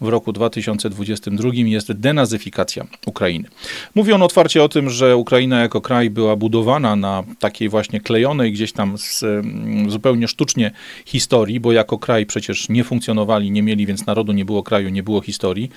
w 0.00 0.08
roku 0.08 0.32
2022, 0.32 1.50
jest 1.54 1.92
denazyfikacja 1.92 2.86
Ukrainy. 3.06 3.48
Mówi 3.94 4.12
on 4.12 4.22
otwarcie 4.22 4.62
o 4.62 4.68
tym, 4.68 4.90
że 4.90 5.16
Ukraina 5.16 5.60
jako 5.60 5.80
kraj 5.80 6.10
była 6.10 6.36
budowana 6.36 6.96
na 6.96 7.22
takiej 7.38 7.68
właśnie 7.68 8.00
klejonej 8.00 8.52
gdzieś 8.52 8.72
tam 8.72 8.98
z, 8.98 9.22
mm, 9.22 9.90
zupełnie 9.90 10.28
sztucznie 10.28 10.70
historii, 11.06 11.60
bo 11.60 11.72
jako 11.72 11.98
kraj 11.98 12.26
przecież 12.26 12.68
nie 12.68 12.84
funkcjonowali, 12.84 13.50
nie 13.50 13.62
mieli 13.62 13.86
więc 13.86 14.06
narodu, 14.06 14.32
nie 14.32 14.44
było 14.44 14.62
kraju, 14.62 14.88
nie 14.88 15.02
było 15.02 15.20
historii. 15.20 15.70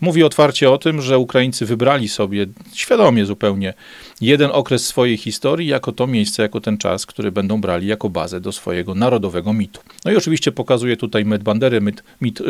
Mówi 0.00 0.24
otwarcie 0.24 0.70
o 0.70 0.78
tym, 0.78 1.02
że 1.02 1.18
Ukraińcy 1.18 1.66
wybrali 1.66 2.08
sobie 2.08 2.46
świadomie 2.74 3.26
zupełnie 3.26 3.74
jeden 4.20 4.50
okres 4.52 4.86
swojej 4.86 5.16
historii 5.16 5.68
jako 5.68 5.92
to 5.92 6.06
miejsce, 6.06 6.42
jako 6.42 6.60
ten 6.60 6.78
czas, 6.78 7.06
który 7.06 7.32
będą 7.32 7.60
brali 7.60 7.86
jako 7.86 8.08
bazę 8.08 8.40
do 8.40 8.52
swojego 8.52 8.94
narodowego 8.94 9.52
mitu. 9.52 9.80
No 10.04 10.12
i 10.12 10.16
oczywiście 10.16 10.52
pokazuje 10.52 10.96
tutaj 10.96 11.24
mit 11.24 11.42
Bandery, 11.42 11.80
mit, 11.80 12.02
mit 12.20 12.42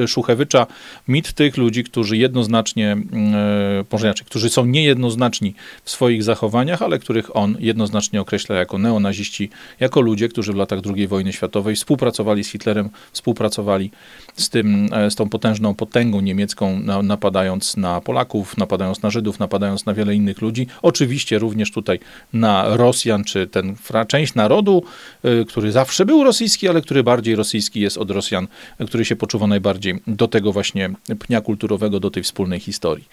Szuchewycza, 0.59 0.67
mit 1.09 1.33
tych 1.33 1.57
ludzi, 1.57 1.85
którzy 1.85 2.17
jednoznacznie, 2.17 2.93
e, 2.93 3.85
może 3.93 4.07
inaczej, 4.07 4.27
którzy 4.27 4.51
są 4.51 4.65
niejednoznaczni 4.65 5.55
w 5.85 5.91
swoich 5.91 6.23
zachowaniach, 6.23 6.83
ale 6.83 6.99
których 6.99 7.37
on 7.37 7.57
jednoznacznie 7.61 8.21
określa 8.21 8.57
jako 8.57 8.79
neonaziści, 8.79 9.51
jako 9.81 10.01
ludzie, 10.01 10.29
którzy 10.29 10.53
w 10.53 10.57
latach 10.57 10.81
II 10.97 11.09
wojny 11.09 11.33
światowej 11.33 11.77
współpracowali 11.77 12.45
z 12.45 12.49
Hitlerem, 12.51 12.91
współpracowali 13.13 13.91
z, 14.39 14.51
tym, 14.51 14.89
e, 14.93 15.11
z 15.11 15.15
tą 15.15 15.29
potężną 15.29 15.75
potęgą 15.75 16.21
niemiecką, 16.21 16.81
napadając 17.03 17.77
na 17.77 18.01
Polaków, 18.01 18.57
napadając 18.57 19.03
na 19.03 19.11
Żydów, 19.11 19.39
napadając 19.39 19.87
na 19.87 19.95
wiele 19.95 20.15
innych 20.15 20.41
ludzi. 20.41 20.67
Oczywiście 20.83 21.39
również 21.39 21.73
tutaj 21.73 22.01
na 22.33 22.77
Rosjan, 22.77 23.25
czy 23.25 23.47
ten 23.47 23.77
część 24.09 24.35
narodu, 24.35 24.83
e, 25.23 25.45
który 25.45 25.73
zawsze 25.73 26.07
był 26.07 26.25
rosyjski, 26.25 26.69
ale 26.69 26.83
który 26.83 27.03
bardziej 27.03 27.37
rosyjski 27.37 27.81
jest 27.81 27.99
od 27.99 28.11
Rosjan, 28.11 28.49
który 28.87 29.05
się 29.05 29.17
poczuwa 29.17 29.47
najbardziej 29.47 30.01
do 30.07 30.29
tego 30.29 30.53
właśnie 30.53 30.91
pnia 31.19 31.41
kulturowego, 31.41 32.01
do 32.01 32.11
tej 32.11 32.23
wspólnej 32.23 32.61
historii. 32.61 33.09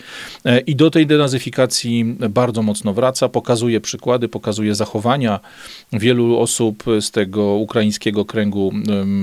E, 0.46 0.60
I 0.60 0.76
do 0.76 0.92
tej 0.92 1.08
denazyfikacji 1.08 2.16
bardzo 2.30 2.62
mocno 2.62 2.94
wraca, 2.94 3.30
pokazuje 3.30 3.82
przykłady, 3.82 4.28
pokazuje 4.28 4.76
zachowania 4.76 5.40
wielu 5.94 6.40
osób 6.40 6.84
z 7.00 7.12
tego 7.12 7.44
ukraińskiego 7.44 8.26
kręgu 8.26 8.72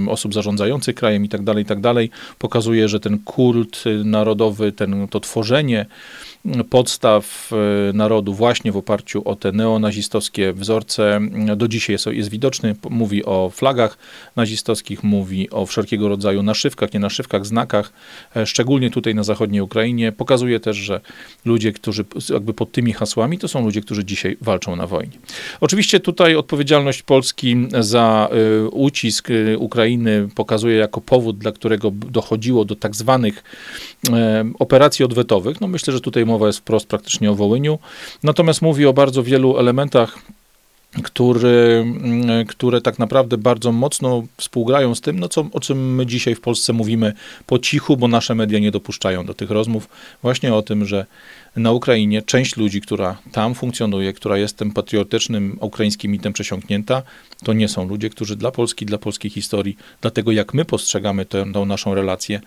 osób 0.08 0.34
zarządzających 0.34 0.94
krajem 0.94 1.24
i 1.24 1.28
tak 1.28 1.42
dalej, 1.42 1.62
i 1.62 1.66
tak 1.66 1.80
dalej. 1.80 1.91
Pokazuje, 2.38 2.88
że 2.88 3.00
ten 3.00 3.18
kult 3.18 3.84
narodowy, 4.04 4.72
ten, 4.72 5.08
to 5.08 5.20
tworzenie 5.20 5.86
podstaw 6.70 7.50
e, 7.52 7.92
narodu 7.92 8.34
właśnie 8.34 8.72
w 8.72 8.76
oparciu 8.76 9.22
o 9.28 9.36
te 9.36 9.52
neonazistowskie 9.52 10.52
wzorce 10.52 11.20
do 11.56 11.68
dzisiaj 11.68 11.94
jest, 11.94 12.06
jest 12.06 12.30
widoczny. 12.30 12.74
Mówi 12.90 13.24
o 13.24 13.50
flagach 13.50 13.98
nazistowskich, 14.36 15.04
mówi 15.04 15.50
o 15.50 15.66
wszelkiego 15.66 16.08
rodzaju 16.08 16.42
naszywkach, 16.42 16.94
nie 16.94 17.00
naszywkach, 17.00 17.46
znakach, 17.46 17.92
e, 18.36 18.46
szczególnie 18.46 18.90
tutaj 18.90 19.14
na 19.14 19.22
zachodniej 19.22 19.60
Ukrainie. 19.60 20.12
Pokazuje 20.12 20.60
też, 20.60 20.76
że 20.76 21.00
ludzie, 21.44 21.72
którzy 21.72 22.04
jakby 22.30 22.54
pod 22.54 22.72
tymi 22.72 22.92
hasłami, 22.92 23.38
to 23.38 23.48
są 23.48 23.64
ludzie, 23.64 23.80
którzy 23.80 24.04
dzisiaj 24.04 24.36
walczą 24.40 24.76
na 24.76 24.86
wojnie. 24.86 25.18
Oczywiście 25.60 26.00
tutaj 26.00 26.36
odpowiedzialność 26.36 27.02
Polski 27.02 27.56
za 27.80 28.28
e, 28.30 28.68
ucisk 28.68 29.28
Ukrainy 29.58 30.28
pokazuje 30.34 30.76
jako 30.76 31.00
powód, 31.00 31.38
dla 31.38 31.52
którego 31.52 31.90
dochodziło 31.90 32.64
do 32.64 32.76
tak 32.76 32.96
zwanych 32.96 33.44
operacji 34.58 35.04
odwetowych. 35.04 35.60
No 35.60 35.68
myślę, 35.68 35.92
że 35.92 36.00
tutaj 36.00 36.26
mowa 36.32 36.46
jest 36.46 36.58
wprost 36.58 36.86
praktycznie 36.86 37.30
o 37.30 37.34
Wołyniu. 37.34 37.78
Natomiast 38.22 38.62
mówi 38.62 38.86
o 38.86 38.92
bardzo 38.92 39.22
wielu 39.22 39.58
elementach 39.58 40.18
który, 41.02 41.84
mm, 41.86 42.46
które 42.46 42.80
tak 42.80 42.98
naprawdę 42.98 43.38
bardzo 43.38 43.72
mocno 43.72 44.22
współgrają 44.36 44.94
z 44.94 45.00
tym, 45.00 45.20
no 45.20 45.28
co, 45.28 45.46
o 45.52 45.60
czym 45.60 45.94
my 45.94 46.06
dzisiaj 46.06 46.34
w 46.34 46.40
Polsce 46.40 46.72
mówimy 46.72 47.12
po 47.46 47.58
cichu, 47.58 47.96
bo 47.96 48.08
nasze 48.08 48.34
media 48.34 48.58
nie 48.58 48.70
dopuszczają 48.70 49.26
do 49.26 49.34
tych 49.34 49.50
rozmów, 49.50 49.88
właśnie 50.22 50.54
o 50.54 50.62
tym, 50.62 50.84
że 50.84 51.06
na 51.56 51.72
Ukrainie 51.72 52.22
część 52.22 52.56
ludzi, 52.56 52.80
która 52.80 53.18
tam 53.32 53.54
funkcjonuje, 53.54 54.12
która 54.12 54.38
jest 54.38 54.56
tym 54.56 54.70
patriotycznym 54.70 55.58
ukraińskim 55.60 56.12
mitem 56.12 56.32
przesiąknięta, 56.32 57.02
to 57.44 57.52
nie 57.52 57.68
są 57.68 57.88
ludzie, 57.88 58.10
którzy 58.10 58.36
dla 58.36 58.50
Polski, 58.50 58.86
dla 58.86 58.98
polskiej 58.98 59.30
historii, 59.30 59.76
dlatego 60.00 60.32
jak 60.32 60.54
my 60.54 60.64
postrzegamy 60.64 61.24
tę, 61.24 61.52
tę 61.52 61.60
naszą 61.60 61.94
relację, 61.94 62.40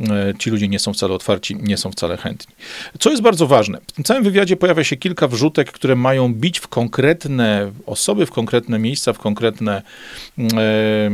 e, 0.00 0.34
ci 0.38 0.50
ludzie 0.50 0.68
nie 0.68 0.78
są 0.78 0.92
wcale 0.92 1.14
otwarci, 1.14 1.56
nie 1.62 1.76
są 1.76 1.90
wcale 1.90 2.16
chętni. 2.16 2.54
Co 2.98 3.10
jest 3.10 3.22
bardzo 3.22 3.46
ważne, 3.46 3.78
w 3.86 3.92
tym 3.92 4.04
całym 4.04 4.24
wywiadzie 4.24 4.56
pojawia 4.56 4.84
się 4.84 4.96
kilka 4.96 5.28
wrzutek, 5.28 5.72
które 5.72 5.96
mają 5.96 6.34
bić 6.34 6.58
w 6.58 6.68
konkretne 6.68 7.72
osoby, 7.86 8.26
w 8.26 8.30
konkretne 8.30 8.78
miejsca, 8.78 9.12
w 9.12 9.18
konkretne 9.18 9.82
e, 10.38 11.10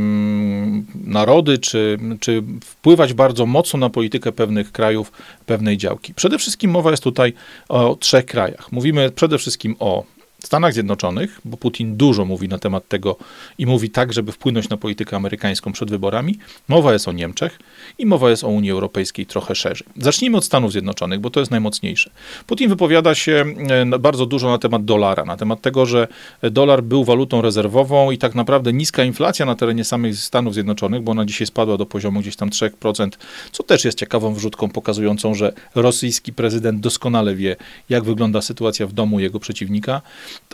narody, 1.05 1.57
czy, 1.57 1.97
czy 2.19 2.43
wpływać 2.63 3.13
bardzo 3.13 3.45
mocno 3.45 3.79
na 3.79 3.89
politykę 3.89 4.31
pewnych 4.31 4.71
krajów, 4.71 5.11
pewnej 5.51 5.77
działki. 5.77 6.13
Przede 6.13 6.37
wszystkim 6.37 6.71
mowa 6.71 6.91
jest 6.91 7.03
tutaj 7.03 7.33
o 7.69 7.95
trzech 7.95 8.25
krajach. 8.25 8.71
Mówimy 8.71 9.11
przede 9.11 9.37
wszystkim 9.37 9.75
o 9.79 10.03
Stanach 10.45 10.73
Zjednoczonych, 10.73 11.41
bo 11.45 11.57
Putin 11.57 11.97
dużo 11.97 12.25
mówi 12.25 12.47
na 12.47 12.59
temat 12.59 12.87
tego 12.87 13.15
i 13.57 13.65
mówi 13.65 13.89
tak, 13.89 14.13
żeby 14.13 14.31
wpłynąć 14.31 14.69
na 14.69 14.77
politykę 14.77 15.15
amerykańską 15.15 15.71
przed 15.71 15.89
wyborami. 15.89 16.37
Mowa 16.67 16.93
jest 16.93 17.07
o 17.07 17.11
Niemczech 17.11 17.59
i 17.97 18.05
mowa 18.05 18.29
jest 18.29 18.43
o 18.43 18.47
Unii 18.47 18.71
Europejskiej 18.71 19.25
trochę 19.25 19.55
szerzej. 19.55 19.87
Zacznijmy 19.97 20.37
od 20.37 20.45
Stanów 20.45 20.71
Zjednoczonych, 20.71 21.19
bo 21.19 21.29
to 21.29 21.39
jest 21.39 21.51
najmocniejsze. 21.51 22.09
Putin 22.47 22.69
wypowiada 22.69 23.15
się 23.15 23.45
e, 23.93 23.99
bardzo 23.99 24.25
dużo 24.25 24.49
na 24.49 24.57
temat 24.57 24.85
dolara, 24.85 25.25
na 25.25 25.37
temat 25.37 25.61
tego, 25.61 25.85
że 25.85 26.07
dolar 26.51 26.83
był 26.83 27.03
walutą 27.03 27.41
rezerwową 27.41 28.11
i 28.11 28.17
tak 28.17 28.35
naprawdę 28.35 28.73
niska 28.73 29.03
inflacja 29.03 29.45
na 29.45 29.55
terenie 29.55 29.83
samych 29.83 30.17
Stanów 30.17 30.53
Zjednoczonych, 30.53 31.01
bo 31.01 31.11
ona 31.11 31.25
dzisiaj 31.25 31.47
spadła 31.47 31.77
do 31.77 31.85
poziomu 31.85 32.19
gdzieś 32.19 32.35
tam 32.35 32.49
3%, 32.49 33.09
co 33.51 33.63
też 33.63 33.85
jest 33.85 33.97
ciekawą 33.97 34.33
wrzutką 34.33 34.69
pokazującą, 34.69 35.33
że 35.33 35.53
rosyjski 35.75 36.33
prezydent 36.33 36.79
doskonale 36.79 37.35
wie, 37.35 37.55
jak 37.89 38.03
wygląda 38.03 38.41
sytuacja 38.41 38.87
w 38.87 38.93
domu 38.93 39.19
jego 39.19 39.39
przeciwnika 39.39 40.01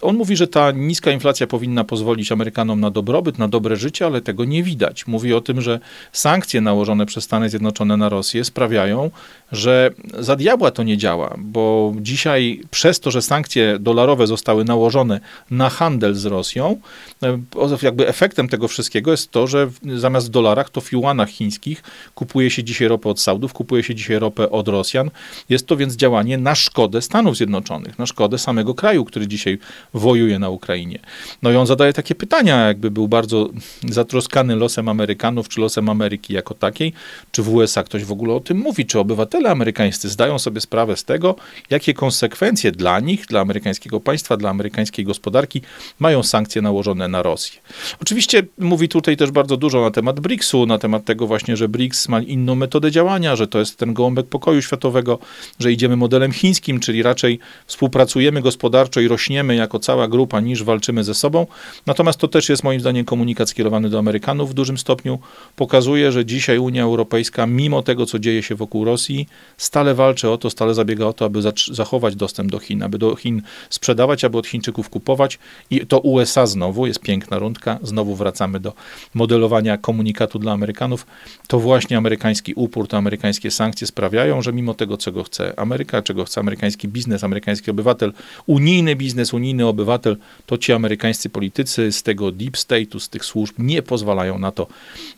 on 0.01 0.15
mówi, 0.15 0.35
że 0.35 0.47
ta 0.47 0.71
niska 0.71 1.11
inflacja 1.11 1.47
powinna 1.47 1.83
pozwolić 1.83 2.31
Amerykanom 2.31 2.79
na 2.79 2.91
dobrobyt, 2.91 3.37
na 3.37 3.47
dobre 3.47 3.75
życie, 3.75 4.05
ale 4.05 4.21
tego 4.21 4.45
nie 4.45 4.63
widać. 4.63 5.07
Mówi 5.07 5.33
o 5.33 5.41
tym, 5.41 5.61
że 5.61 5.79
sankcje 6.11 6.61
nałożone 6.61 7.05
przez 7.05 7.23
Stany 7.23 7.49
Zjednoczone 7.49 7.97
na 7.97 8.09
Rosję 8.09 8.43
sprawiają, 8.43 9.11
że 9.51 9.91
za 10.19 10.35
diabła 10.35 10.71
to 10.71 10.83
nie 10.83 10.97
działa, 10.97 11.35
bo 11.37 11.93
dzisiaj 12.01 12.61
przez 12.71 12.99
to, 12.99 13.11
że 13.11 13.21
sankcje 13.21 13.77
dolarowe 13.79 14.27
zostały 14.27 14.65
nałożone 14.65 15.19
na 15.51 15.69
handel 15.69 16.15
z 16.15 16.25
Rosją, 16.25 16.79
e, 17.23 17.39
jakby 17.81 18.07
efektem 18.07 18.49
tego 18.49 18.67
wszystkiego 18.67 19.11
jest 19.11 19.31
to, 19.31 19.47
że 19.47 19.69
zamiast 19.95 20.27
w 20.27 20.29
dolarach 20.29 20.69
to 20.69 20.81
w 20.81 20.91
juanach 20.91 21.29
chińskich 21.29 21.83
kupuje 22.15 22.49
się 22.49 22.63
dzisiaj 22.63 22.87
ropę 22.87 23.09
od 23.09 23.19
Saudów, 23.19 23.53
kupuje 23.53 23.83
się 23.83 23.95
dzisiaj 23.95 24.19
ropę 24.19 24.49
od 24.49 24.67
Rosjan. 24.67 25.11
Jest 25.49 25.67
to 25.67 25.77
więc 25.77 25.95
działanie 25.95 26.37
na 26.37 26.55
szkodę 26.55 27.01
Stanów 27.01 27.37
Zjednoczonych, 27.37 27.99
na 27.99 28.05
szkodę 28.05 28.37
samego 28.37 28.73
kraju, 28.75 29.05
który 29.05 29.27
dzisiaj 29.27 29.59
wojuje 29.93 30.39
na 30.39 30.49
Ukrainie. 30.49 30.99
No 31.41 31.51
i 31.51 31.55
on 31.55 31.67
zadaje 31.67 31.93
takie 31.93 32.15
pytania, 32.15 32.67
jakby 32.67 32.91
był 32.91 33.07
bardzo 33.07 33.49
zatroskany 33.89 34.55
losem 34.55 34.89
Amerykanów, 34.89 35.49
czy 35.49 35.61
losem 35.61 35.89
Ameryki 35.89 36.33
jako 36.33 36.53
takiej, 36.53 36.93
czy 37.31 37.43
w 37.43 37.53
USA 37.53 37.83
ktoś 37.83 38.03
w 38.03 38.11
ogóle 38.11 38.33
o 38.33 38.39
tym 38.39 38.57
mówi, 38.57 38.85
czy 38.85 38.99
obywatele 38.99 39.49
amerykańscy 39.49 40.09
zdają 40.09 40.39
sobie 40.39 40.61
sprawę 40.61 40.97
z 40.97 41.03
tego, 41.03 41.35
jakie 41.69 41.93
konsekwencje 41.93 42.71
dla 42.71 42.99
nich, 42.99 43.25
dla 43.25 43.41
amerykańskiego 43.41 43.99
państwa, 43.99 44.37
dla 44.37 44.49
amerykańskiej 44.49 45.05
gospodarki 45.05 45.61
mają 45.99 46.23
sankcje 46.23 46.61
nałożone 46.61 47.07
na 47.07 47.21
Rosję. 47.21 47.59
Oczywiście 48.01 48.43
mówi 48.57 48.89
tutaj 48.89 49.17
też 49.17 49.31
bardzo 49.31 49.57
dużo 49.57 49.81
na 49.81 49.91
temat 49.91 50.19
BRICS-u, 50.19 50.65
na 50.65 50.77
temat 50.77 51.05
tego 51.05 51.27
właśnie, 51.27 51.57
że 51.57 51.69
BRICS 51.69 52.07
ma 52.09 52.21
inną 52.21 52.55
metodę 52.55 52.91
działania, 52.91 53.35
że 53.35 53.47
to 53.47 53.59
jest 53.59 53.77
ten 53.77 53.93
gołąbek 53.93 54.27
pokoju 54.27 54.61
światowego, 54.61 55.19
że 55.59 55.71
idziemy 55.71 55.95
modelem 55.95 56.31
chińskim, 56.31 56.79
czyli 56.79 57.03
raczej 57.03 57.39
współpracujemy 57.67 58.41
gospodarczo 58.41 58.99
i 58.99 59.07
rośniemy 59.07 59.55
jako 59.57 59.79
cała 59.79 60.07
grupa, 60.07 60.39
niż 60.39 60.63
walczymy 60.63 61.03
ze 61.03 61.13
sobą. 61.13 61.47
Natomiast 61.85 62.19
to 62.19 62.27
też 62.27 62.49
jest 62.49 62.63
moim 62.63 62.79
zdaniem 62.79 63.05
komunikat 63.05 63.49
skierowany 63.49 63.89
do 63.89 63.99
Amerykanów 63.99 64.51
w 64.51 64.53
dużym 64.53 64.77
stopniu. 64.77 65.19
Pokazuje, 65.55 66.11
że 66.11 66.25
dzisiaj 66.25 66.57
Unia 66.57 66.83
Europejska, 66.83 67.47
mimo 67.47 67.83
tego, 67.83 68.05
co 68.05 68.19
dzieje 68.19 68.43
się 68.43 68.55
wokół 68.55 68.85
Rosji, 68.85 69.27
stale 69.57 69.95
walczy 69.95 70.29
o 70.29 70.37
to, 70.37 70.49
stale 70.49 70.73
zabiega 70.73 71.05
o 71.05 71.13
to, 71.13 71.25
aby 71.25 71.41
zachować 71.71 72.15
dostęp 72.15 72.51
do 72.51 72.59
Chin, 72.59 72.83
aby 72.83 72.97
do 72.97 73.15
Chin 73.15 73.41
sprzedawać, 73.69 74.23
aby 74.23 74.37
od 74.37 74.47
Chińczyków 74.47 74.89
kupować. 74.89 75.39
I 75.69 75.87
to 75.87 75.99
USA 75.99 76.45
znowu, 76.45 76.87
jest 76.87 76.99
piękna 76.99 77.39
rundka, 77.39 77.79
znowu 77.83 78.15
wracamy 78.15 78.59
do 78.59 78.73
modelowania 79.13 79.77
komunikatu 79.77 80.39
dla 80.39 80.51
Amerykanów. 80.51 81.05
To 81.47 81.59
właśnie 81.59 81.97
amerykański 81.97 82.53
upór, 82.53 82.87
to 82.87 82.97
amerykańskie 82.97 83.51
sankcje 83.51 83.87
sprawiają, 83.87 84.41
że 84.41 84.53
mimo 84.53 84.73
tego, 84.73 84.97
czego 84.97 85.23
chce 85.23 85.59
Ameryka, 85.59 86.01
czego 86.01 86.25
chce 86.25 86.39
amerykański 86.39 86.87
biznes, 86.87 87.23
amerykański 87.23 87.71
obywatel, 87.71 88.13
unijny 88.45 88.95
biznes, 88.95 89.33
unijny 89.33 89.46
przeciętny 89.47 89.67
obywatel, 89.67 90.17
to 90.45 90.57
ci 90.57 90.73
amerykańscy 90.73 91.29
politycy 91.29 91.91
z 91.91 92.03
tego 92.03 92.31
deep 92.31 92.57
state'u, 92.57 92.99
z 92.99 93.09
tych 93.09 93.25
służb 93.25 93.55
nie 93.57 93.81
pozwalają 93.81 94.39
na 94.39 94.51
to, 94.51 94.67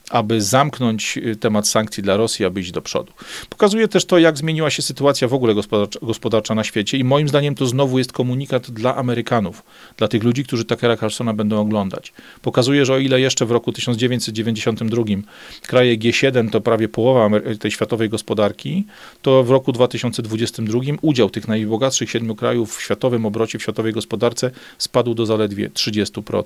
aby 0.10 0.42
zamknąć 0.42 1.18
y, 1.18 1.36
temat 1.36 1.68
sankcji 1.68 2.04
dla 2.04 2.18
Rosji, 2.18 2.46
aby 2.46 2.60
iść 2.62 2.72
do 2.72 2.82
przodu. 2.82 3.14
Pokazuje 3.50 3.88
też 3.88 4.06
to, 4.06 4.20
jak 4.20 4.38
zmieniła 4.38 4.70
się 4.70 4.82
sytuacja 4.82 5.28
w 5.28 5.34
ogóle 5.34 5.56
gospodarcza, 5.56 6.00
gospodarcza 6.02 6.56
na 6.56 6.64
świecie 6.64 6.98
i 6.98 7.04
moim 7.04 7.28
zdaniem 7.28 7.56
to 7.56 7.66
znowu 7.66 7.98
jest 7.98 8.12
komunikat 8.12 8.72
dla 8.72 8.96
Amerykanów, 8.96 9.64
dla 9.98 10.08
tych 10.08 10.24
ludzi, 10.24 10.44
którzy 10.44 10.66
Tuckera 10.66 10.98
Carlsona 10.98 11.34
będą 11.34 11.62
oglądać. 11.62 12.14
Pokazuje, 12.42 12.86
że 12.86 12.94
o 12.94 12.98
ile 12.98 13.22
jeszcze 13.22 13.46
w 13.46 13.52
roku 13.52 13.72
1992 13.72 15.04
kraje 15.68 15.98
G7 15.98 16.50
to 16.50 16.62
prawie 16.62 16.88
połowa 16.88 17.30
tej 17.60 17.72
światowej 17.72 18.10
gospodarki, 18.10 18.86
to 19.22 19.44
w 19.44 19.50
roku 19.50 19.72
2022 19.72 20.80
udział 21.02 21.30
tych 21.30 21.48
najbogatszych 21.48 22.10
siedmiu 22.10 22.36
krajów 22.36 22.78
w 22.78 22.82
światowym 22.82 23.26
obrocie, 23.26 23.60
w 23.60 23.62
światowej 23.62 23.94
gospodarce 23.94 24.09
spadł 24.78 25.14
do 25.14 25.26
zaledwie 25.26 25.70
30%. 25.70 26.44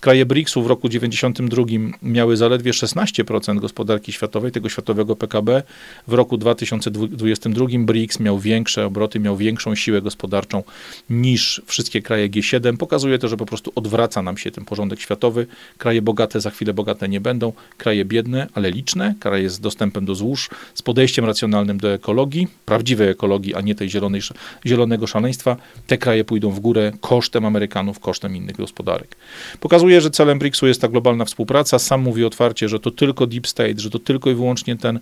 Kraje 0.00 0.26
BRICS-u 0.26 0.62
w 0.62 0.66
roku 0.66 0.88
1992 0.88 1.98
miały 2.02 2.36
zaledwie 2.36 2.72
16% 2.72 3.60
gospodarki 3.60 4.12
światowej, 4.12 4.52
tego 4.52 4.68
światowego 4.68 5.16
PKB. 5.16 5.62
W 6.08 6.12
roku 6.12 6.36
2022 6.36 7.66
BRICS 7.78 8.20
miał 8.20 8.38
większe 8.38 8.86
obroty, 8.86 9.20
miał 9.20 9.36
większą 9.36 9.74
siłę 9.74 10.02
gospodarczą 10.02 10.62
niż 11.10 11.62
wszystkie 11.66 12.02
kraje 12.02 12.30
G7. 12.30 12.76
Pokazuje 12.76 13.18
to, 13.18 13.28
że 13.28 13.36
po 13.36 13.46
prostu 13.46 13.72
odwraca 13.74 14.22
nam 14.22 14.36
się 14.38 14.50
ten 14.50 14.64
porządek 14.64 15.00
światowy. 15.00 15.46
Kraje 15.78 16.02
bogate 16.02 16.40
za 16.40 16.50
chwilę 16.50 16.74
bogate 16.74 17.08
nie 17.08 17.20
będą, 17.20 17.52
kraje 17.78 18.04
biedne, 18.04 18.46
ale 18.54 18.70
liczne, 18.70 19.14
kraje 19.20 19.50
z 19.50 19.60
dostępem 19.60 20.04
do 20.04 20.14
złóż, 20.14 20.50
z 20.74 20.82
podejściem 20.82 21.24
racjonalnym 21.24 21.78
do 21.78 21.92
ekologii, 21.92 22.48
prawdziwej 22.66 23.08
ekologii, 23.08 23.54
a 23.54 23.60
nie 23.60 23.74
tej 23.74 23.90
zielonej, 23.90 24.20
zielonego 24.66 25.06
szaleństwa, 25.06 25.56
te 25.86 25.98
kraje 25.98 26.24
pójdą 26.24 26.50
w 26.50 26.60
górę 26.60 26.83
kosztem 27.00 27.44
Amerykanów, 27.44 28.00
kosztem 28.00 28.36
innych 28.36 28.56
gospodarek. 28.56 29.16
Pokazuje, 29.60 30.00
że 30.00 30.10
celem 30.10 30.38
BRICS-u 30.38 30.66
jest 30.66 30.80
ta 30.80 30.88
globalna 30.88 31.24
współpraca. 31.24 31.78
Sam 31.78 32.02
mówi 32.02 32.24
otwarcie, 32.24 32.68
że 32.68 32.80
to 32.80 32.90
tylko 32.90 33.26
deep 33.26 33.46
state, 33.46 33.74
że 33.76 33.90
to 33.90 33.98
tylko 33.98 34.30
i 34.30 34.34
wyłącznie 34.34 34.76
ten, 34.76 35.00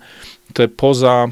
te 0.52 0.68
poza 0.68 1.28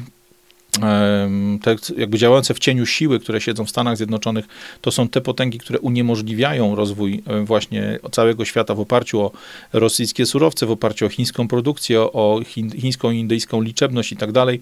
te 1.61 1.75
jakby 1.97 2.17
działające 2.17 2.53
w 2.53 2.59
cieniu 2.59 2.85
siły, 2.85 3.19
które 3.19 3.41
siedzą 3.41 3.65
w 3.65 3.69
Stanach 3.69 3.97
Zjednoczonych, 3.97 4.45
to 4.81 4.91
są 4.91 5.07
te 5.07 5.21
potęgi, 5.21 5.57
które 5.57 5.79
uniemożliwiają 5.79 6.75
rozwój 6.75 7.23
właśnie 7.43 7.99
całego 8.11 8.45
świata 8.45 8.75
w 8.75 8.79
oparciu 8.79 9.21
o 9.21 9.31
rosyjskie 9.73 10.25
surowce, 10.25 10.65
w 10.65 10.71
oparciu 10.71 11.05
o 11.05 11.09
chińską 11.09 11.47
produkcję, 11.47 12.01
o 12.01 12.41
chińską 12.75 13.11
i 13.11 13.19
indyjską 13.19 13.61
liczebność 13.61 14.11
i 14.11 14.17
tak 14.17 14.31
dalej. 14.31 14.59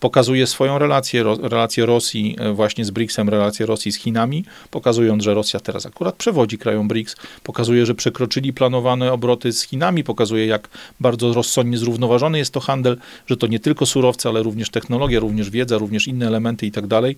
Pokazuje 0.00 0.46
swoją 0.46 0.78
relację, 0.78 1.24
relację 1.42 1.86
Rosji 1.86 2.36
e, 2.38 2.52
właśnie 2.52 2.84
z 2.84 2.90
BRICS-em, 2.90 3.28
relację 3.28 3.66
Rosji 3.66 3.92
z 3.92 3.96
Chinami, 3.96 4.44
pokazując, 4.70 5.22
że 5.22 5.34
Rosja 5.34 5.60
teraz 5.60 5.86
akurat 5.86 6.14
przewodzi 6.14 6.58
krajom 6.58 6.88
BRICS, 6.88 7.16
pokazuje, 7.42 7.86
że 7.86 7.94
przekroczyli 7.94 8.52
planowane 8.52 9.12
obroty 9.12 9.52
z 9.52 9.62
Chinami, 9.62 10.04
pokazuje, 10.04 10.46
jak 10.46 10.68
bardzo 11.00 11.32
rozsądnie 11.32 11.78
zrównoważony 11.78 12.38
jest 12.38 12.52
to 12.52 12.60
handel, 12.60 12.96
że 13.26 13.36
to 13.36 13.46
nie 13.46 13.60
tylko 13.60 13.86
surowce, 13.86 14.28
ale 14.28 14.42
również 14.42 14.70
technologia, 14.70 15.20
również 15.20 15.47
również 15.48 15.50
wiedza, 15.50 15.78
również 15.78 16.08
inne 16.08 16.26
elementy 16.26 16.66
i 16.66 16.70
tak 16.70 16.86
dalej. 16.86 17.16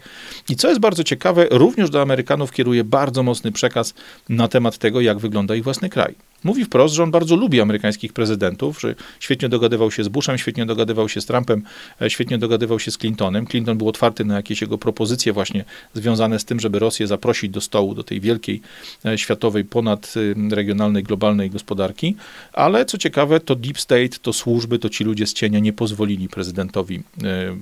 I 0.48 0.56
co 0.56 0.68
jest 0.68 0.80
bardzo 0.80 1.04
ciekawe, 1.04 1.46
również 1.50 1.90
do 1.90 2.02
Amerykanów 2.02 2.52
kieruje 2.52 2.84
bardzo 2.84 3.22
mocny 3.22 3.52
przekaz 3.52 3.94
na 4.28 4.48
temat 4.48 4.78
tego, 4.78 5.00
jak 5.00 5.18
wygląda 5.18 5.54
ich 5.54 5.64
własny 5.64 5.88
kraj. 5.88 6.14
Mówi 6.44 6.64
wprost, 6.64 6.94
że 6.94 7.02
on 7.02 7.10
bardzo 7.10 7.36
lubi 7.36 7.60
amerykańskich 7.60 8.12
prezydentów, 8.12 8.80
że 8.80 8.94
świetnie 9.20 9.48
dogadywał 9.48 9.90
się 9.90 10.04
z 10.04 10.08
Bushem, 10.08 10.38
świetnie 10.38 10.66
dogadywał 10.66 11.08
się 11.08 11.20
z 11.20 11.26
Trumpem, 11.26 11.62
e, 12.02 12.10
świetnie 12.10 12.38
dogadywał 12.38 12.78
się 12.78 12.90
z 12.90 12.98
Clintonem. 12.98 13.46
Clinton 13.46 13.78
był 13.78 13.88
otwarty 13.88 14.24
na 14.24 14.36
jakieś 14.36 14.60
jego 14.60 14.78
propozycje 14.78 15.32
właśnie 15.32 15.64
związane 15.94 16.38
z 16.38 16.44
tym, 16.44 16.60
żeby 16.60 16.78
Rosję 16.78 17.06
zaprosić 17.06 17.50
do 17.50 17.60
stołu, 17.60 17.94
do 17.94 18.04
tej 18.04 18.20
wielkiej 18.20 18.60
e, 19.04 19.18
światowej, 19.18 19.64
ponadregionalnej, 19.64 21.02
globalnej 21.02 21.50
gospodarki. 21.50 22.16
Ale 22.52 22.84
co 22.84 22.98
ciekawe, 22.98 23.40
to 23.40 23.54
deep 23.54 23.80
state, 23.80 24.18
to 24.22 24.32
służby, 24.32 24.78
to 24.78 24.88
ci 24.88 25.04
ludzie 25.04 25.26
z 25.26 25.32
cienia 25.32 25.58
nie 25.58 25.72
pozwolili 25.72 26.28
prezydentowi 26.28 26.96
e, 26.96 27.02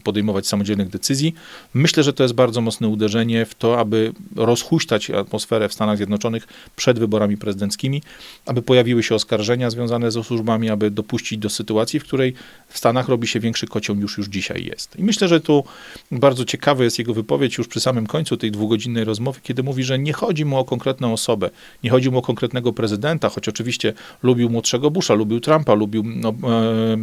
podejmować 0.04 0.46
samodzielnych 0.46 0.88
decyzji. 0.88 1.34
Myślę, 1.74 2.02
że 2.02 2.12
to 2.12 2.22
jest 2.22 2.34
bardzo 2.34 2.60
mocne 2.60 2.88
uderzenie 2.88 3.46
w 3.46 3.54
to, 3.54 3.80
aby 3.80 4.12
rozhuśtać 4.36 5.10
atmosferę 5.10 5.68
w 5.68 5.74
Stanach 5.74 5.96
Zjednoczonych 5.96 6.46
przed 6.76 6.98
wyborami 6.98 7.36
prezydenckimi, 7.36 8.02
aby 8.46 8.62
pojawiły 8.68 9.02
się 9.02 9.14
oskarżenia 9.14 9.70
związane 9.70 10.10
ze 10.10 10.24
służbami, 10.24 10.70
aby 10.70 10.90
dopuścić 10.90 11.38
do 11.38 11.50
sytuacji, 11.50 12.00
w 12.00 12.04
której 12.04 12.34
w 12.68 12.78
Stanach 12.78 13.08
robi 13.08 13.26
się 13.26 13.40
większy 13.40 13.66
kocioł 13.66 13.96
niż 13.96 14.18
już 14.18 14.28
dzisiaj 14.28 14.64
jest. 14.64 14.98
I 14.98 15.04
myślę, 15.04 15.28
że 15.28 15.40
tu 15.40 15.64
bardzo 16.10 16.44
ciekawa 16.44 16.84
jest 16.84 16.98
jego 16.98 17.14
wypowiedź 17.14 17.58
już 17.58 17.68
przy 17.68 17.80
samym 17.80 18.06
końcu 18.06 18.36
tej 18.36 18.50
dwugodzinnej 18.50 19.04
rozmowy, 19.04 19.40
kiedy 19.42 19.62
mówi, 19.62 19.84
że 19.84 19.98
nie 19.98 20.12
chodzi 20.12 20.44
mu 20.44 20.58
o 20.58 20.64
konkretną 20.64 21.12
osobę, 21.12 21.50
nie 21.84 21.90
chodzi 21.90 22.10
mu 22.10 22.18
o 22.18 22.22
konkretnego 22.22 22.72
prezydenta, 22.72 23.28
choć 23.28 23.48
oczywiście 23.48 23.92
lubił 24.22 24.50
młodszego 24.50 24.90
Busha, 24.90 25.14
lubił 25.14 25.40
Trumpa, 25.40 25.74
lubił, 25.74 26.02
no, 26.06 26.28
e, 26.28 26.96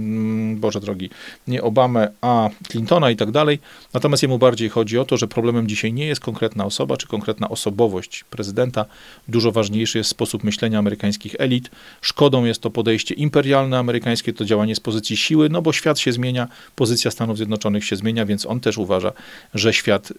Boże 0.56 0.80
drogi, 0.80 1.10
nie 1.48 1.64
Obamę, 1.64 2.12
a 2.22 2.50
Clintona 2.70 3.12
i 3.12 3.16
tak 3.16 3.32
dalej. 3.32 3.60
Natomiast 3.94 4.24
jemu 4.24 4.38
bardziej 4.38 4.70
chodzi 4.70 5.00
o 5.00 5.06
to, 5.06 5.18
że 5.18 5.28
problemem 5.28 5.68
dzisiaj 5.68 5.94
nie 5.94 6.06
jest 6.06 6.22
konkretna 6.22 6.66
osoba 6.66 6.98
czy 6.98 7.08
konkretna 7.08 7.50
osobowość 7.50 8.24
prezydenta. 8.30 8.86
Dużo 9.28 9.52
ważniejszy 9.52 9.98
jest 9.98 10.10
sposób 10.10 10.44
myślenia 10.44 10.80
amerykańskich 10.80 11.36
elit, 11.40 11.55
elit. 11.56 11.72
Szkodą 12.02 12.46
jest 12.46 12.62
to 12.62 12.70
podejście 12.70 13.16
imperialne 13.16 13.80
amerykańskie, 13.80 14.34
to 14.34 14.46
działanie 14.46 14.76
z 14.76 14.80
pozycji 14.80 15.18
siły, 15.18 15.50
no 15.50 15.62
bo 15.62 15.74
świat 15.74 16.00
się 16.00 16.12
zmienia, 16.12 16.48
pozycja 16.76 17.12
Stanów 17.12 17.38
Zjednoczonych 17.38 17.86
się 17.86 17.96
zmienia, 17.96 18.26
więc 18.26 18.46
on 18.46 18.60
też 18.60 18.78
uważa, 18.78 19.12
że 19.54 19.74
świat, 19.74 20.14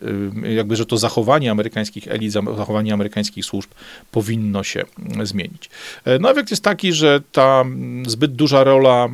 jakby, 0.57 0.77
że 0.77 0.87
to 0.87 0.99
zachowanie 0.99 1.51
amerykańskich 1.51 2.09
elit, 2.09 2.33
zachowanie 2.33 2.95
amerykańskich 2.95 3.45
służb 3.45 3.71
powinno 4.11 4.63
się 4.63 4.85
zmienić. 5.23 5.71
E, 6.05 6.19
no 6.19 6.31
efekt 6.31 6.51
jest 6.51 6.65
taki, 6.65 6.93
że 6.93 7.21
ta 7.33 7.65
zbyt 8.07 8.33
duża 8.33 8.65
rola 8.65 9.09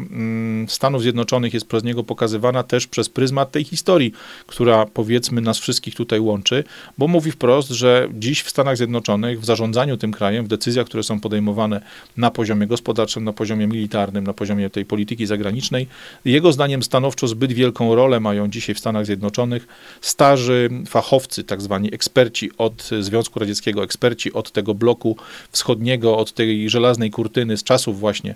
Stanów 0.68 1.03
Zjednoczonych 1.03 1.55
jest 1.55 1.66
przez 1.66 1.85
niego 1.85 2.05
pokazywana 2.05 2.62
też 2.62 2.87
przez 2.87 3.09
pryzmat 3.09 3.51
tej 3.51 3.64
historii, 3.64 4.12
która 4.47 4.87
powiedzmy 4.87 5.41
nas 5.41 5.59
wszystkich 5.59 5.95
tutaj 5.95 6.20
łączy, 6.20 6.64
bo 6.99 7.09
mówi 7.09 7.31
wprost, 7.31 7.70
że 7.70 8.09
dziś 8.14 8.43
w 8.43 8.51
Stanach 8.51 8.77
Zjednoczonych 8.77 9.41
w 9.41 9.45
zarządzaniu 9.45 9.97
tym 9.97 10.12
krajem, 10.12 10.45
w 10.45 10.49
decyzjach, 10.49 10.87
które 10.87 11.03
są 11.03 11.20
podejmowane 11.20 11.81
na 12.17 12.31
poziomie 12.31 12.67
gospodarczym, 12.67 13.25
na 13.25 13.33
poziomie 13.33 13.67
militarnym, 13.67 14.25
na 14.25 14.33
poziomie 14.33 14.71
tej 14.71 14.85
polityki 14.85 15.27
zagranicznej. 15.27 15.87
Jego 16.25 16.53
zdaniem 16.53 16.83
stanowczo 16.83 17.29
zbyt 17.29 17.53
wielką 17.53 17.95
rolę 17.95 18.21
mają 18.21 18.49
dzisiaj 18.49 18.75
w 18.75 18.79
Stanach 18.79 19.07
Zjednoczonych 19.07 19.67
starzy 20.01 20.71
fachowcy, 20.89 21.45
tak 21.45 21.63
zwani 21.63 21.95
eksperci 21.95 22.51
od 22.59 22.91
Związku 23.01 23.39
Radzieckiego, 23.39 23.85
eksperci 23.85 24.33
od 24.33 24.53
tego 24.53 24.75
bloku 24.75 25.17
wschodniego, 25.51 26.17
od 26.17 26.33
tej 26.33 26.71
żelaznej 26.71 27.11
kurtyny 27.11 27.57
z 27.57 27.65
czasów 27.65 28.01
właśnie 28.01 28.35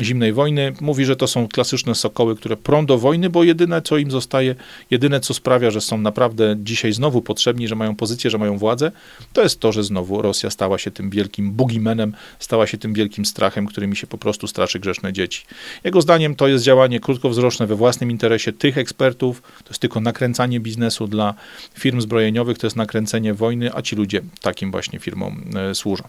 zimnej 0.00 0.32
wojny. 0.32 0.72
Mówi, 0.80 1.04
że 1.04 1.16
to 1.16 1.26
są 1.26 1.48
klasyczne 1.48 1.94
sokoły, 1.94 2.36
które 2.36 2.56
prą 2.56 2.86
do 2.86 2.98
wojny, 2.98 3.30
bo 3.30 3.44
jedyne 3.44 3.82
co 3.82 3.98
im 3.98 4.10
zostaje, 4.10 4.54
jedyne 4.90 5.20
co 5.20 5.34
sprawia, 5.34 5.70
że 5.70 5.80
są 5.80 5.98
naprawdę 5.98 6.56
dzisiaj 6.58 6.92
znowu 6.92 7.22
potrzebni, 7.22 7.68
że 7.68 7.74
mają 7.74 7.96
pozycję, 7.96 8.30
że 8.30 8.38
mają 8.38 8.58
władzę, 8.58 8.92
to 9.32 9.42
jest 9.42 9.60
to, 9.60 9.72
że 9.72 9.84
znowu 9.84 10.22
Rosja 10.22 10.50
stała 10.50 10.78
się 10.78 10.90
tym 10.90 11.10
wielkim 11.10 11.52
bugimenem, 11.52 12.14
stała 12.38 12.66
się 12.66 12.78
tym 12.78 12.94
wielkim 12.94 13.13
wielkim 13.14 13.26
strachem, 13.26 13.66
którymi 13.66 13.96
się 13.96 14.06
po 14.06 14.18
prostu 14.18 14.46
straszy 14.46 14.78
grzeszne 14.78 15.12
dzieci. 15.12 15.42
Jego 15.84 16.00
zdaniem 16.00 16.34
to 16.34 16.48
jest 16.48 16.64
działanie 16.64 17.00
krótkowzroczne 17.00 17.66
we 17.66 17.76
własnym 17.76 18.10
interesie 18.10 18.52
tych 18.52 18.78
ekspertów, 18.78 19.42
to 19.42 19.70
jest 19.70 19.80
tylko 19.80 20.00
nakręcanie 20.00 20.60
biznesu 20.60 21.06
dla 21.06 21.34
firm 21.78 22.00
zbrojeniowych, 22.00 22.58
to 22.58 22.66
jest 22.66 22.76
nakręcenie 22.76 23.34
wojny, 23.34 23.74
a 23.74 23.82
ci 23.82 23.96
ludzie 23.96 24.22
takim 24.40 24.70
właśnie 24.70 24.98
firmom 24.98 25.44
e, 25.56 25.74
służą. 25.74 26.04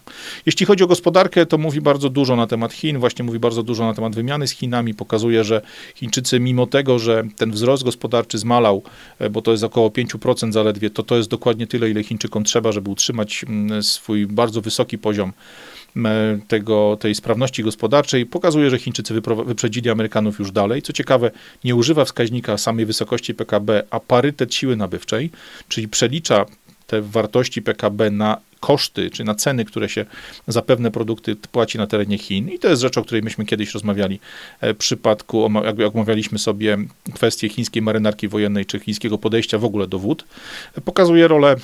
Jeśli 0.46 0.66
chodzi 0.66 0.84
o 0.84 0.86
gospodarkę, 0.86 1.46
to 1.46 1.58
mówi 1.58 1.80
bardzo 1.80 2.10
dużo 2.10 2.36
na 2.36 2.46
temat 2.46 2.72
Chin, 2.72 2.98
właśnie 2.98 3.24
mówi 3.24 3.38
bardzo 3.38 3.62
dużo 3.62 3.84
na 3.84 3.94
temat 3.94 4.14
wymiany 4.14 4.46
z 4.46 4.50
Chinami, 4.50 4.94
pokazuje, 4.94 5.44
że 5.44 5.62
Chińczycy 5.94 6.40
mimo 6.40 6.66
tego, 6.66 6.98
że 6.98 7.24
ten 7.36 7.50
wzrost 7.50 7.84
gospodarczy 7.84 8.38
zmalał, 8.38 8.82
e, 9.18 9.30
bo 9.30 9.42
to 9.42 9.50
jest 9.50 9.64
około 9.64 9.90
5% 9.90 10.52
zaledwie, 10.52 10.90
to 10.90 11.02
to 11.02 11.16
jest 11.16 11.28
dokładnie 11.28 11.66
tyle, 11.66 11.90
ile 11.90 12.02
Chińczykom 12.02 12.44
trzeba, 12.44 12.72
żeby 12.72 12.90
utrzymać 12.90 13.44
mm, 13.48 13.82
swój 13.82 14.26
bardzo 14.26 14.60
wysoki 14.60 14.98
poziom 14.98 15.32
tego, 16.48 16.96
tej 17.00 17.14
sprawności 17.14 17.62
gospodarczej 17.62 18.26
pokazuje, 18.26 18.70
że 18.70 18.78
Chińczycy 18.78 19.14
wyprzedzili 19.46 19.90
Amerykanów 19.90 20.38
już 20.38 20.52
dalej. 20.52 20.82
Co 20.82 20.92
ciekawe, 20.92 21.30
nie 21.64 21.74
używa 21.74 22.04
wskaźnika 22.04 22.58
samej 22.58 22.86
wysokości 22.86 23.34
PKB, 23.34 23.82
a 23.90 24.00
parytet 24.00 24.54
siły 24.54 24.76
nabywczej, 24.76 25.30
czyli 25.68 25.88
przelicza 25.88 26.46
te 26.86 27.02
wartości 27.02 27.62
PKB 27.62 28.10
na 28.10 28.40
koszty, 28.60 29.10
czy 29.10 29.24
na 29.24 29.34
ceny, 29.34 29.64
które 29.64 29.88
się 29.88 30.04
za 30.48 30.62
pewne 30.62 30.90
produkty 30.90 31.36
płaci 31.36 31.78
na 31.78 31.86
terenie 31.86 32.18
Chin. 32.18 32.48
I 32.48 32.58
to 32.58 32.68
jest 32.68 32.82
rzecz, 32.82 32.98
o 32.98 33.02
której 33.02 33.22
myśmy 33.22 33.44
kiedyś 33.44 33.74
rozmawiali 33.74 34.20
e, 34.60 34.74
w 34.74 34.76
przypadku, 34.76 35.50
jak 35.78 35.94
omawialiśmy 35.94 36.38
sobie 36.38 36.78
kwestię 37.14 37.48
chińskiej 37.48 37.82
marynarki 37.82 38.28
wojennej, 38.28 38.66
czy 38.66 38.78
chińskiego 38.78 39.18
podejścia 39.18 39.58
w 39.58 39.64
ogóle 39.64 39.86
do 39.86 39.98
wód. 39.98 40.24
Pokazuje 40.84 41.28
rolę 41.28 41.56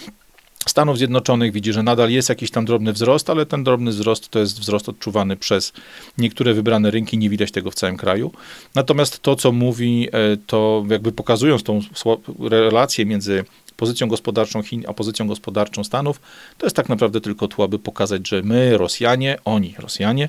Stanów 0.67 0.99
Zjednoczonych 0.99 1.53
widzi, 1.53 1.73
że 1.73 1.83
nadal 1.83 2.11
jest 2.11 2.29
jakiś 2.29 2.51
tam 2.51 2.65
drobny 2.65 2.93
wzrost, 2.93 3.31
ale 3.31 3.47
ten 3.47 3.65
drobny 3.65 3.91
wzrost 3.91 4.29
to 4.29 4.39
jest 4.39 4.61
wzrost 4.61 4.89
odczuwany 4.89 5.37
przez 5.37 5.73
niektóre 6.19 6.55
wybrane 6.55 6.91
rynki, 6.91 7.19
nie 7.19 7.31
widać 7.31 7.51
tego 7.53 7.71
w 7.71 7.75
całym 7.75 7.97
kraju. 7.97 8.33
Natomiast 8.75 9.21
to, 9.21 9.37
co 9.37 9.53
mówi, 9.53 10.09
e, 10.13 10.37
to 10.47 10.85
jakby 10.89 11.13
pokazując 11.13 11.63
tą 11.63 11.81
relację 12.41 13.07
między 13.07 13.45
pozycją 13.77 14.09
gospodarczą 14.09 14.63
Chin, 14.63 14.85
a 14.89 14.93
pozycją 14.93 15.27
gospodarczą 15.27 15.85
Stanów, 15.85 16.21
to 16.59 16.67
jest 16.67 16.77
tak 16.77 16.89
naprawdę 16.89 17.21
tylko 17.21 17.49
to, 17.49 17.65
aby 17.65 17.79
pokazać, 17.79 18.29
że 18.29 18.43
my, 18.43 18.79
Rosjanie, 18.79 19.39
oni, 19.45 19.75
Rosjanie, 19.79 20.29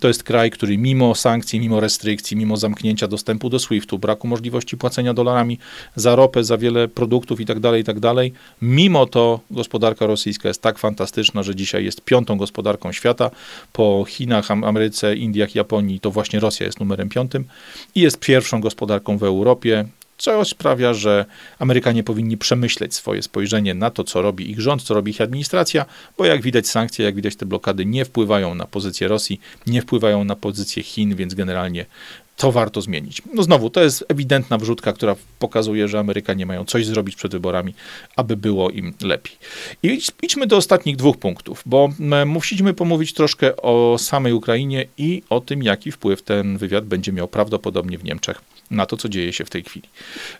to 0.00 0.08
jest 0.08 0.22
kraj, 0.22 0.50
który 0.50 0.78
mimo 0.78 1.14
sankcji, 1.14 1.60
mimo 1.60 1.80
restrykcji, 1.80 2.36
mimo 2.36 2.56
zamknięcia 2.56 3.08
dostępu 3.08 3.50
do 3.50 3.58
SWIFT-u, 3.58 3.98
braku 3.98 4.28
możliwości 4.28 4.76
płacenia 4.76 5.14
dolarami 5.14 5.58
za 5.96 6.16
ropę, 6.16 6.44
za 6.44 6.58
wiele 6.58 6.88
produktów 6.88 7.40
itd., 7.40 7.60
tak 7.60 7.76
itd., 7.76 8.14
tak 8.14 8.40
mimo 8.62 9.06
to 9.06 9.40
gospodarka 9.50 10.06
rosyjska 10.06 10.48
jest 10.48 10.62
tak 10.62 10.78
fantastyczna, 10.78 11.42
że 11.42 11.54
dzisiaj 11.54 11.84
jest 11.84 12.00
piątą 12.00 12.38
gospodarką 12.38 12.92
świata. 12.92 13.30
Po 13.72 14.04
Chinach, 14.08 14.50
Ameryce, 14.50 15.16
Indiach, 15.16 15.54
Japonii 15.54 16.00
to 16.00 16.10
właśnie 16.10 16.40
Rosja 16.40 16.66
jest 16.66 16.80
numerem 16.80 17.08
piątym 17.08 17.44
i 17.94 18.00
jest 18.00 18.18
pierwszą 18.18 18.60
gospodarką 18.60 19.18
w 19.18 19.22
Europie 19.22 19.84
co 20.18 20.44
sprawia, 20.44 20.94
że 20.94 21.24
Amerykanie 21.58 22.04
powinni 22.04 22.36
przemyśleć 22.36 22.94
swoje 22.94 23.22
spojrzenie 23.22 23.74
na 23.74 23.90
to, 23.90 24.04
co 24.04 24.22
robi 24.22 24.50
ich 24.50 24.60
rząd, 24.60 24.82
co 24.82 24.94
robi 24.94 25.10
ich 25.10 25.20
administracja, 25.20 25.84
bo 26.18 26.24
jak 26.24 26.42
widać 26.42 26.68
sankcje, 26.68 27.04
jak 27.04 27.14
widać 27.14 27.36
te 27.36 27.46
blokady 27.46 27.86
nie 27.86 28.04
wpływają 28.04 28.54
na 28.54 28.66
pozycję 28.66 29.08
Rosji, 29.08 29.40
nie 29.66 29.82
wpływają 29.82 30.24
na 30.24 30.36
pozycję 30.36 30.82
Chin, 30.82 31.14
więc 31.14 31.34
generalnie 31.34 31.86
to 32.36 32.52
warto 32.52 32.80
zmienić. 32.80 33.22
No 33.34 33.42
znowu, 33.42 33.70
to 33.70 33.82
jest 33.82 34.04
ewidentna 34.08 34.58
wrzutka, 34.58 34.92
która 34.92 35.16
pokazuje, 35.38 35.88
że 35.88 35.98
Amerykanie 35.98 36.46
mają 36.46 36.64
coś 36.64 36.86
zrobić 36.86 37.16
przed 37.16 37.32
wyborami, 37.32 37.74
aby 38.16 38.36
było 38.36 38.70
im 38.70 38.94
lepiej. 39.02 39.36
I 39.82 40.00
idźmy 40.22 40.46
do 40.46 40.56
ostatnich 40.56 40.96
dwóch 40.96 41.16
punktów, 41.16 41.62
bo 41.66 41.88
musimy 42.26 42.74
pomówić 42.74 43.12
troszkę 43.12 43.56
o 43.56 43.96
samej 43.98 44.32
Ukrainie 44.32 44.86
i 44.98 45.22
o 45.30 45.40
tym, 45.40 45.62
jaki 45.62 45.92
wpływ 45.92 46.22
ten 46.22 46.58
wywiad 46.58 46.84
będzie 46.84 47.12
miał 47.12 47.28
prawdopodobnie 47.28 47.98
w 47.98 48.04
Niemczech 48.04 48.40
na 48.70 48.86
to, 48.86 48.96
co 48.96 49.08
dzieje 49.08 49.32
się 49.32 49.44
w 49.44 49.50
tej 49.50 49.62
chwili. 49.64 49.88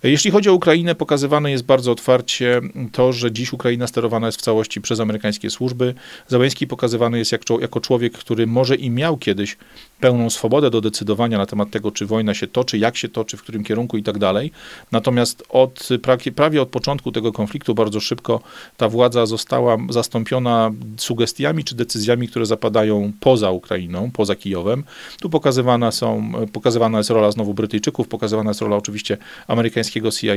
Jeśli 0.03 0.31
chodzi 0.31 0.49
o 0.49 0.55
Ukrainę, 0.55 0.95
pokazywane 0.95 1.51
jest 1.51 1.65
bardzo 1.65 1.93
otwarcie 1.93 2.61
to, 2.93 3.13
że 3.13 3.33
dziś 3.33 3.53
Ukraina 3.53 3.87
sterowana 3.87 4.27
jest 4.27 4.39
w 4.39 4.43
całości 4.43 4.81
przez 4.81 5.01
amerykańskie 5.01 5.51
służby. 5.51 5.95
Załęski 6.27 6.67
pokazywany 6.67 7.19
jest 7.19 7.33
jako, 7.33 7.61
jako 7.61 7.81
człowiek, 7.81 8.13
który 8.13 8.47
może 8.47 8.77
i 8.77 8.91
miał 8.91 9.17
kiedyś 9.17 9.57
pełną 10.01 10.31
swobodę 10.31 10.71
do 10.71 10.81
decydowania 10.81 11.39
na 11.39 11.47
temat 11.47 11.71
tego, 11.71 11.91
czy 11.91 12.07
wojna 12.07 12.35
się 12.35 12.47
toczy, 12.47 12.79
jak 12.79 12.97
się 12.97 13.09
toczy, 13.09 13.37
w 13.37 13.43
którym 13.43 13.65
kierunku 13.65 13.97
i 13.97 14.03
tak 14.03 14.19
dalej. 14.19 14.53
Natomiast 14.93 15.43
od, 15.49 15.89
prawie, 16.35 16.63
od 16.63 16.69
początku 16.69 17.13
tego 17.13 17.33
konfliktu 17.33 17.75
bardzo 17.75 18.01
szybko 18.01 18.41
ta 18.77 18.89
władza 18.89 19.27
została 19.27 19.77
zastąpiona 19.91 20.71
sugestiami 20.97 21.65
czy 21.65 21.75
decyzjami, 21.75 22.29
które 22.29 22.47
zapadają 22.47 23.13
poza 23.21 23.51
Ukrainą, 23.51 24.11
poza 24.11 24.37
Kijowem. 24.37 24.85
Tu 25.21 25.31
pokazywana, 25.31 25.91
są, 25.91 26.33
pokazywana 26.53 26.99
jest 26.99 27.11
rola 27.11 27.31
znowu 27.31 27.55
Brytyjczyków, 27.55 28.09
pokazywana 28.09 28.51
jest 28.51 28.61
rola 28.61 28.77
oczywiście 28.77 29.17
amerykańskiego 29.47 30.11
CIA. 30.11 30.35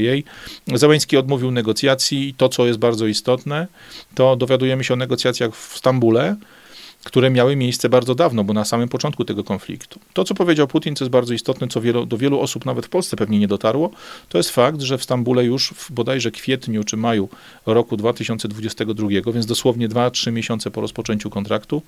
Załęski 0.68 1.18
odmówił 1.18 1.52
negocjacji 1.52 2.28
i 2.28 2.34
to, 2.34 2.50
co 2.50 2.66
jest 2.66 2.80
bardzo 2.80 3.08
istotne, 3.08 3.68
to 4.16 4.36
dowiadujemy 4.36 4.84
się 4.84 4.94
o 4.94 4.98
negocjacjach 4.98 5.56
w 5.56 5.78
Stambule, 5.78 6.36
które 7.04 7.30
miały 7.30 7.56
miejsce 7.56 7.90
bardzo 7.90 8.16
dawno, 8.16 8.44
bo 8.44 8.54
na 8.54 8.66
samym 8.66 8.90
początku 8.90 9.26
tego 9.26 9.44
konfliktu. 9.44 10.00
To, 10.14 10.24
co 10.24 10.36
powiedział 10.36 10.68
Putin, 10.68 10.96
co 10.96 11.04
jest 11.04 11.12
bardzo 11.12 11.34
istotne, 11.34 11.68
co 11.68 11.82
wielu, 11.82 12.06
do 12.06 12.18
wielu 12.18 12.40
osób 12.40 12.66
nawet 12.66 12.86
w 12.86 12.90
Polsce 12.90 13.18
pewnie 13.18 13.40
nie 13.40 13.48
dotarło, 13.48 13.90
to 14.30 14.38
jest 14.38 14.50
fakt, 14.50 14.82
że 14.82 14.98
w 14.98 15.04
Stambule 15.04 15.46
już 15.46 15.70
w 15.70 15.92
bodajże 15.92 16.32
kwietniu 16.32 16.84
czy 16.84 16.98
maju 16.98 17.30
roku 17.66 17.98
2022, 17.98 19.08
więc 19.34 19.46
dosłownie 19.46 19.90
2-3 19.90 20.32
miesiące 20.32 20.72
po 20.72 20.82
rozpoczęciu 20.82 21.30
kontraktu, 21.30 21.82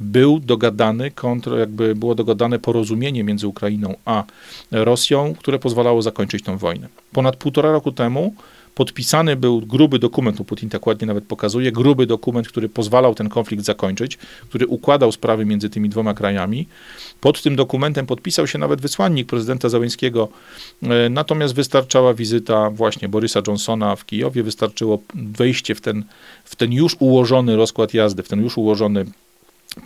był 0.00 0.40
dogadany, 0.40 1.10
kontr, 1.10 1.58
jakby 1.58 1.94
było 1.94 2.14
dogadane 2.14 2.58
porozumienie 2.58 3.24
między 3.24 3.48
Ukrainą 3.48 3.94
a 4.04 4.24
Rosją, 4.70 5.34
które 5.38 5.58
pozwalało 5.58 6.02
zakończyć 6.02 6.44
tę 6.44 6.58
wojnę. 6.58 6.88
Ponad 7.12 7.36
półtora 7.36 7.72
roku 7.72 7.92
temu 7.92 8.34
podpisany 8.76 9.36
był 9.36 9.60
gruby 9.60 9.98
dokument, 9.98 10.36
Putin 10.46 10.68
tak 10.70 10.86
ładnie 10.86 11.06
nawet 11.06 11.24
pokazuje, 11.24 11.72
gruby 11.72 12.06
dokument, 12.06 12.48
który 12.48 12.68
pozwalał 12.68 13.14
ten 13.14 13.28
konflikt 13.28 13.64
zakończyć, 13.64 14.18
który 14.48 14.66
układał 14.66 15.12
sprawy 15.12 15.44
między 15.44 15.70
tymi 15.70 15.88
dwoma 15.88 16.14
krajami. 16.14 16.66
Pod 17.20 17.42
tym 17.42 17.56
dokumentem 17.56 18.06
podpisał 18.06 18.46
się 18.46 18.58
nawet 18.58 18.80
wysłannik 18.80 19.28
prezydenta 19.28 19.68
Załęskiego, 19.68 20.28
e, 20.82 21.08
natomiast 21.08 21.54
wystarczała 21.54 22.14
wizyta 22.14 22.70
właśnie 22.70 23.08
Borysa 23.08 23.42
Johnsona 23.46 23.96
w 23.96 24.06
Kijowie, 24.06 24.42
wystarczyło 24.42 25.02
wejście 25.14 25.74
w 25.74 25.80
ten, 25.80 26.04
w 26.44 26.56
ten 26.56 26.72
już 26.72 26.96
ułożony 26.98 27.56
rozkład 27.56 27.94
jazdy, 27.94 28.22
w 28.22 28.28
ten 28.28 28.42
już 28.42 28.58
ułożony 28.58 29.04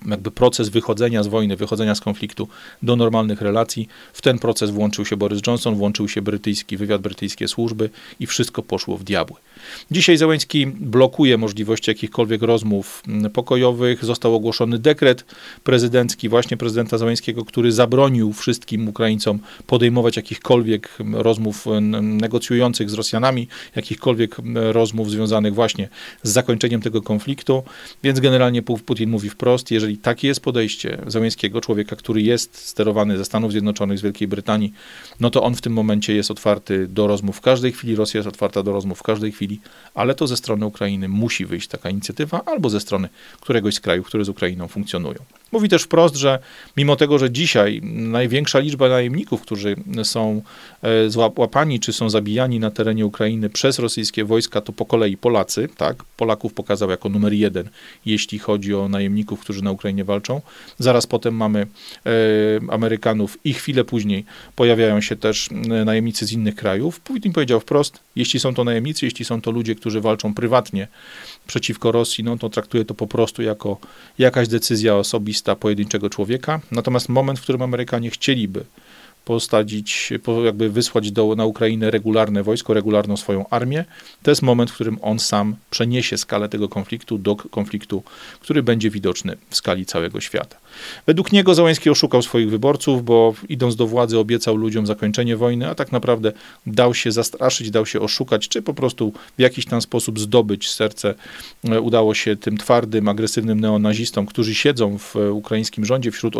jakby 0.07 0.31
proces 0.31 0.68
wychodzenia 0.68 1.22
z 1.22 1.26
wojny, 1.26 1.57
wychodzenia 1.57 1.95
z 1.95 2.01
konfliktu 2.01 2.49
do 2.83 2.97
normalnych 2.97 3.41
relacji. 3.41 3.89
W 4.12 4.22
ten 4.22 4.39
proces 4.39 4.70
włączył 4.70 5.07
się 5.07 5.16
Boris 5.16 5.41
Johnson, 5.47 5.74
włączył 5.74 6.09
się 6.09 6.22
brytyjski 6.22 6.76
wywiad, 6.76 7.01
brytyjskie 7.01 7.49
służby 7.49 7.91
i 8.20 8.26
wszystko 8.26 8.62
poszło 8.62 8.97
w 8.97 9.05
diabły. 9.05 9.37
Dzisiaj 9.91 10.17
Zełęński 10.17 10.67
blokuje 10.67 11.39
możliwości 11.39 11.91
jakichkolwiek 11.91 12.43
rozmów 12.43 13.03
mm, 13.09 13.31
pokojowych. 13.31 14.05
Został 14.05 14.35
ogłoszony 14.35 14.79
dekret 14.79 15.25
prezydencki 15.65 16.29
właśnie 16.29 16.57
prezydenta 16.57 16.99
Zełęńskiego, 16.99 17.45
który 17.45 17.73
zabronił 17.73 18.33
wszystkim 18.33 18.89
Ukraińcom 18.89 19.39
podejmować 19.67 20.17
jakichkolwiek 20.17 20.99
rozmów 21.13 21.67
negocjujących 22.03 22.91
z 22.91 22.95
Rosjanami, 22.95 23.49
jakichkolwiek 23.77 24.37
rozmów 24.55 25.11
związanych 25.11 25.55
właśnie 25.55 25.89
z 26.23 26.31
zakończeniem 26.31 26.81
tego 26.81 27.03
konfliktu. 27.03 27.63
Więc 28.03 28.21
generalnie 28.21 28.63
Putin 28.63 29.11
mówi 29.11 29.31
wprost, 29.31 29.71
jeżeli 29.71 29.99
takie 29.99 30.29
jest 30.29 30.41
podejście 30.41 30.99
Zełęńskiego, 31.07 31.61
człowieka, 31.61 31.97
który 31.97 32.23
jest 32.23 32.57
sterowany 32.57 33.19
ze 33.19 33.25
Stanów 33.25 33.53
Zjednoczonych, 33.53 33.99
z 33.99 34.03
Wielkiej 34.03 34.29
Brytanii, 34.29 34.73
no 35.21 35.31
to 35.31 35.43
on 35.43 35.55
w 35.55 35.61
tym 35.61 35.73
momencie 35.73 36.15
jest 36.15 36.31
otwarty 36.31 36.87
do 36.89 37.07
rozmów 37.07 37.37
w 37.37 37.41
każdej 37.41 37.73
chwili, 37.73 37.97
Rosja 37.97 38.19
jest 38.19 38.29
otwarta 38.29 38.63
do 38.63 38.73
rozmów 38.73 38.99
w 38.99 39.03
każdej 39.03 39.33
chwili 39.33 39.49
chwili, 39.51 39.61
ale 39.94 40.14
to 40.14 40.26
ze 40.26 40.36
strony 40.36 40.66
Ukrainy 40.66 41.09
musi 41.09 41.46
wyjść 41.46 41.68
taka 41.68 41.90
inicjatywa, 41.90 42.40
albo 42.46 42.70
ze 42.70 42.80
strony 42.80 43.09
któregoś 43.40 43.74
z 43.74 43.80
krajów, 43.80 44.07
które 44.07 44.24
z 44.24 44.28
Ukrainą 44.28 44.68
funkcjonują. 44.68 45.20
Mówi 45.53 45.68
też 45.68 45.82
wprost, 45.82 46.16
że 46.16 46.38
mimo 46.76 46.96
tego, 46.96 47.18
że 47.18 47.30
dzisiaj 47.30 47.80
największa 47.82 48.59
liczba 48.59 48.88
najemników, 48.88 49.42
którzy 49.42 49.76
są 50.03 50.42
e, 50.82 51.11
złapani 51.11 51.80
czy 51.80 51.92
są 51.92 52.11
zabijani 52.11 52.61
na 52.61 52.70
terenie 52.70 53.07
Ukrainy 53.07 53.51
przez 53.51 53.78
rosyjskie 53.78 54.24
wojska, 54.24 54.61
to 54.61 54.72
po 54.72 54.86
kolei 54.86 55.16
Polacy, 55.16 55.68
tak? 55.76 56.05
Polaków 56.16 56.55
pokazał 56.55 56.90
jako 56.90 57.09
numer 57.09 57.32
jeden, 57.32 57.68
jeśli 58.07 58.38
chodzi 58.38 58.74
o 58.74 58.88
najemników, 58.88 59.40
którzy 59.40 59.64
na 59.64 59.70
Ukrainie 59.70 60.05
walczą. 60.05 60.40
Zaraz 60.78 61.07
potem 61.07 61.34
mamy 61.34 61.66
e, 62.07 62.11
Amerykanów 62.72 63.38
i 63.44 63.55
chwilę 63.55 63.84
później 63.84 64.24
pojawiają 64.57 65.01
się 65.01 65.16
też 65.16 65.48
e, 65.53 65.84
najemnicy 65.84 66.26
z 66.26 66.32
innych 66.32 66.55
krajów. 66.55 67.01
Putin 67.01 67.32
powiedział 67.32 67.61
wprost, 67.61 67.98
jeśli 68.16 68.40
są 68.40 68.55
to 68.55 68.64
najemnicy, 68.64 69.05
jeśli 69.05 69.24
są 69.24 69.40
to 69.40 69.51
ludzie, 69.51 69.74
którzy 69.74 70.01
walczą 70.01 70.34
prywatnie 70.34 70.88
przeciwko 71.46 71.92
Rosji, 71.92 72.24
no 72.24 72.38
to 72.38 72.48
traktuje 72.48 72.84
to 72.84 72.94
po 72.94 73.07
prostu 73.07 73.42
jako 73.42 73.78
jakaś 74.18 74.48
decyzja 74.48 74.96
osobista 74.96 75.39
pojedynczego 75.61 76.11
człowieka. 76.11 76.61
Natomiast 76.70 77.09
moment, 77.09 77.38
w 77.38 77.43
którym 77.43 77.62
Amerykanie 77.62 78.11
chcieliby 78.11 78.64
postawić, 79.24 80.12
jakby 80.45 80.70
wysłać 80.70 81.12
do, 81.12 81.36
na 81.36 81.45
Ukrainę 81.45 81.91
regularne 81.91 82.43
wojsko, 82.43 82.74
regularną 82.74 83.16
swoją 83.16 83.49
armię. 83.49 83.84
To 84.22 84.30
jest 84.30 84.43
moment, 84.43 84.70
w 84.70 84.74
którym 84.74 84.99
on 85.03 85.18
sam 85.18 85.57
przeniesie 85.70 86.18
skalę 86.18 86.49
tego 86.49 86.68
konfliktu 86.68 87.18
do 87.18 87.36
konfliktu, 87.36 88.03
który 88.41 88.62
będzie 88.62 88.91
widoczny 88.91 89.36
w 89.51 89.57
skali 89.57 89.86
całego 89.86 90.20
świata. 90.20 90.57
Według 91.07 91.33
niego 91.33 91.55
Załęski 91.55 91.91
oszukał 91.91 92.22
swoich 92.22 92.51
wyborców, 92.51 93.05
bo 93.05 93.35
idąc 93.49 93.76
do 93.76 93.87
władzy 93.87 94.18
obiecał 94.18 94.57
ludziom 94.57 94.87
zakończenie 94.87 95.37
wojny, 95.37 95.68
a 95.68 95.74
tak 95.74 95.93
naprawdę 95.93 96.33
dał 96.66 96.95
się 96.95 97.12
zastraszyć, 97.12 97.70
dał 97.70 97.87
się 97.87 98.01
oszukać, 98.01 98.49
czy 98.49 98.62
po 98.62 98.74
prostu 98.74 99.12
w 99.39 99.41
jakiś 99.41 99.66
tam 99.66 99.83
sposób 99.83 100.20
zdobyć 100.20 100.70
serce. 100.70 101.14
E, 101.64 101.81
udało 101.81 102.14
się 102.14 102.37
tym 102.37 102.59
twardym, 102.59 103.09
agresywnym 103.09 103.61
neonazistom, 103.61 104.26
którzy 104.26 104.55
siedzą 104.55 104.99
w 104.99 105.14
ukraińskim 105.33 105.85
rządzie, 105.85 106.11
wśród 106.11 106.35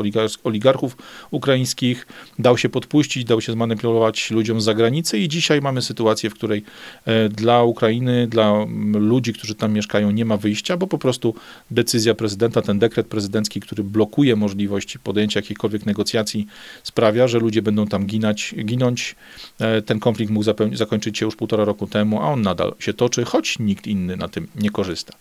oligarchów 0.45 0.97
ukraińskich, 1.30 2.07
dał 2.38 2.59
się 2.59 2.68
podpuścić, 2.68 3.24
dał 3.24 3.41
się 3.41 3.53
zmanipulować 3.53 4.30
ludziom 4.30 4.61
z 4.61 4.64
zagranicy 4.64 5.18
i 5.18 5.28
dzisiaj 5.28 5.61
mamy 5.61 5.82
sytuację, 5.82 6.30
w 6.30 6.34
której 6.34 6.64
e, 7.05 7.28
dla 7.28 7.62
Ukrainy, 7.62 8.26
dla 8.26 8.66
ludzi, 8.95 9.32
którzy 9.32 9.55
tam 9.55 9.72
mieszkają, 9.72 10.11
nie 10.11 10.24
ma 10.24 10.36
wyjścia, 10.36 10.76
bo 10.76 10.86
po 10.86 10.99
prostu 10.99 11.34
decyzja 11.70 12.14
prezydenta, 12.14 12.62
ten 12.62 12.78
dekret 12.78 13.07
prezydencki, 13.07 13.61
który 13.61 13.84
blokuje 13.84 14.30
możliwość 14.37 14.99
podjęcia 14.99 15.41
jakichkolwiek 15.41 15.87
negocjacji, 15.87 16.47
sprawia, 16.83 17.28
że 17.28 17.39
ludzie 17.39 17.62
będą 17.62 17.87
tam 17.87 18.07
ginać, 18.07 18.55
ginąć. 18.64 19.16
E, 19.61 19.83
ten 19.83 20.01
konflikt 20.01 20.33
mógł 20.33 20.45
zakończyć 20.72 21.18
się 21.18 21.26
już 21.26 21.37
półtora 21.37 21.64
roku 21.64 21.87
temu, 21.87 22.22
a 22.22 22.33
on 22.33 22.43
nadal 22.43 22.74
się 22.78 22.93
toczy, 22.95 23.24
choć 23.24 23.59
nikt 23.59 23.87
inny 23.87 24.16
na 24.16 24.28
tym 24.28 24.49
nie 24.57 24.70
korzysta. 24.70 25.14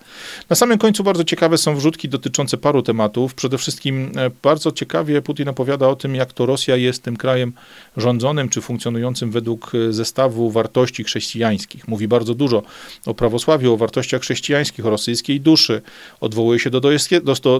Na 0.49 0.55
samym 0.55 0.77
końcu 0.77 1.03
bardzo 1.03 1.23
ciekawe 1.23 1.57
są 1.57 1.75
wrzutki 1.75 2.09
dotyczące 2.09 2.57
paru 2.57 2.81
tematów. 2.81 3.33
Przede 3.33 3.57
wszystkim 3.57 4.11
e, 4.15 4.29
bardzo 4.41 4.71
ciekawie 4.71 5.21
Putin 5.21 5.49
opowiada 5.49 5.87
o 5.87 5.95
tym, 5.95 6.15
jak 6.15 6.33
to 6.33 6.45
Rosja 6.45 6.75
jest 6.75 7.03
tym 7.03 7.17
krajem, 7.17 7.53
rządzonym 7.97 8.49
czy 8.49 8.61
funkcjonującym 8.61 9.31
według 9.31 9.71
e, 9.75 9.93
zestawu 9.93 10.51
wartości 10.51 11.03
chrześcijańskich. 11.03 11.87
Mówi 11.87 12.07
bardzo 12.07 12.35
dużo 12.35 12.63
o 13.05 13.13
prawosławiu, 13.13 13.73
o 13.73 13.77
wartościach 13.77 14.21
chrześcijańskich, 14.21 14.85
o 14.85 14.89
rosyjskiej 14.89 15.41
duszy. 15.41 15.81
Odwołuje 16.21 16.59
się 16.59 16.69
do, 16.69 16.79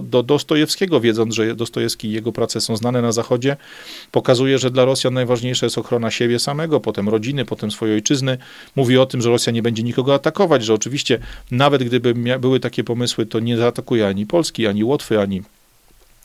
do 0.00 0.22
Że 1.32 1.54
Dostojewski 1.54 2.08
i 2.08 2.12
jego 2.12 2.32
prace 2.32 2.60
są 2.60 2.76
znane 2.76 3.02
na 3.02 3.12
Zachodzie, 3.12 3.56
pokazuje, 4.12 4.58
że 4.58 4.70
dla 4.70 4.84
Rosjan 4.84 5.14
najważniejsza 5.14 5.66
jest 5.66 5.78
ochrona 5.78 6.10
siebie 6.10 6.38
samego, 6.38 6.80
potem 6.80 7.08
rodziny, 7.08 7.44
potem 7.44 7.70
swojej 7.70 7.94
ojczyzny. 7.94 8.38
Mówi 8.76 8.98
o 8.98 9.06
tym, 9.06 9.22
że 9.22 9.30
Rosja 9.30 9.52
nie 9.52 9.62
będzie 9.62 9.82
nikogo 9.82 10.14
atakować, 10.14 10.64
że 10.64 10.74
oczywiście 10.74 11.18
nawet 11.50 11.84
gdyby 11.84 12.14
były 12.38 12.60
takie 12.60 12.84
pomysły, 12.84 13.26
to 13.26 13.40
nie 13.40 13.56
zaatakuje 13.56 14.06
ani 14.06 14.26
Polski, 14.26 14.66
ani 14.66 14.84
Łotwy, 14.84 15.20
ani 15.20 15.42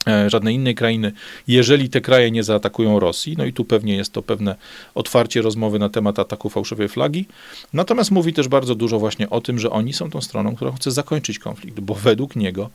E, 0.07 0.29
żadnej 0.29 0.55
innej 0.55 0.75
krainy, 0.75 1.11
jeżeli 1.47 1.89
te 1.89 2.01
kraje 2.01 2.31
nie 2.31 2.43
zaatakują 2.43 2.99
Rosji. 2.99 3.35
No 3.37 3.45
i 3.45 3.53
tu 3.53 3.65
pewnie 3.65 3.95
jest 3.95 4.13
to 4.13 4.21
pewne 4.21 4.55
otwarcie 4.95 5.41
rozmowy 5.41 5.79
na 5.79 5.89
temat 5.89 6.19
ataku 6.19 6.49
fałszywej 6.49 6.89
flagi. 6.89 7.25
Natomiast 7.73 8.11
mówi 8.11 8.33
też 8.33 8.47
bardzo 8.47 8.75
dużo 8.75 8.99
właśnie 8.99 9.29
o 9.29 9.41
tym, 9.41 9.59
że 9.59 9.69
oni 9.69 9.93
są 9.93 10.09
tą 10.09 10.21
stroną, 10.21 10.55
która 10.55 10.71
chce 10.71 10.91
zakończyć 10.91 11.39
konflikt, 11.39 11.79
bo 11.79 11.93
według 11.93 12.35
niego 12.35 12.69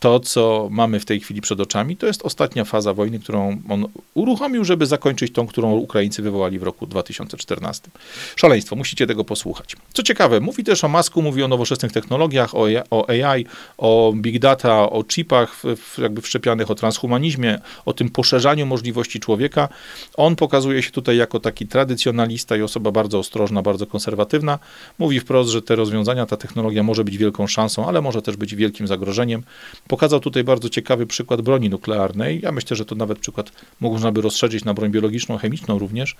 to, 0.00 0.20
co 0.20 0.68
mamy 0.70 1.00
w 1.00 1.04
tej 1.04 1.20
chwili 1.20 1.40
przed 1.40 1.60
oczami, 1.60 1.96
to 1.96 2.06
jest 2.06 2.22
ostatnia 2.22 2.64
faza 2.64 2.94
wojny, 2.94 3.18
którą 3.18 3.62
on 3.68 3.86
uruchomił, 4.14 4.64
żeby 4.64 4.86
zakończyć 4.86 5.32
tą, 5.32 5.46
którą 5.46 5.72
Ukraińcy 5.72 6.22
wywołali 6.22 6.58
w 6.58 6.62
roku 6.62 6.86
2014. 6.86 7.90
Szaleństwo, 8.36 8.76
musicie 8.76 9.06
tego 9.06 9.24
posłuchać. 9.24 9.76
Co 9.92 10.02
ciekawe, 10.02 10.40
mówi 10.40 10.64
też 10.64 10.84
o 10.84 10.88
masku, 10.88 11.22
mówi 11.22 11.42
o 11.42 11.48
nowoczesnych 11.48 11.92
technologiach, 11.92 12.50
o, 12.54 13.08
AI, 13.08 13.46
o 13.78 14.12
big 14.16 14.38
data, 14.38 14.90
o 14.90 15.04
chipach 15.04 15.62
jakby 15.98 16.22
wszczepianych, 16.22 16.70
o 16.70 16.74
transhumanizmie, 16.74 17.60
o 17.84 17.92
tym 17.92 18.10
poszerzaniu 18.10 18.66
możliwości 18.66 19.20
człowieka. 19.20 19.68
On 20.14 20.36
pokazuje 20.36 20.82
się 20.82 20.90
tutaj 20.90 21.16
jako 21.16 21.40
taki 21.40 21.66
tradycjonalista 21.66 22.56
i 22.56 22.62
osoba 22.62 22.90
bardzo 22.90 23.18
ostrożna, 23.18 23.62
bardzo 23.62 23.86
konserwatywna. 23.86 24.58
Mówi 24.98 25.20
wprost, 25.20 25.50
że 25.50 25.62
te 25.62 25.76
rozwiązania, 25.76 26.26
ta 26.26 26.36
technologia 26.36 26.82
może 26.82 27.04
być 27.04 27.18
wielką 27.18 27.46
szansą, 27.46 27.88
ale 27.88 28.02
może 28.02 28.22
też 28.22 28.36
być 28.36 28.54
wielkim 28.54 28.86
zagrożeniem. 28.86 29.42
Pokazał 29.90 30.20
tutaj 30.20 30.44
bardzo 30.44 30.68
ciekawy 30.68 31.06
przykład 31.06 31.40
broni 31.40 31.70
nuklearnej. 31.70 32.40
Ja 32.42 32.52
myślę, 32.52 32.76
że 32.76 32.84
to 32.84 32.94
nawet 32.94 33.18
przykład 33.18 33.52
można 33.80 34.12
by 34.12 34.20
rozszerzyć 34.20 34.64
na 34.64 34.74
broń 34.74 34.90
biologiczną, 34.90 35.38
chemiczną 35.38 35.78
również, 35.78 36.16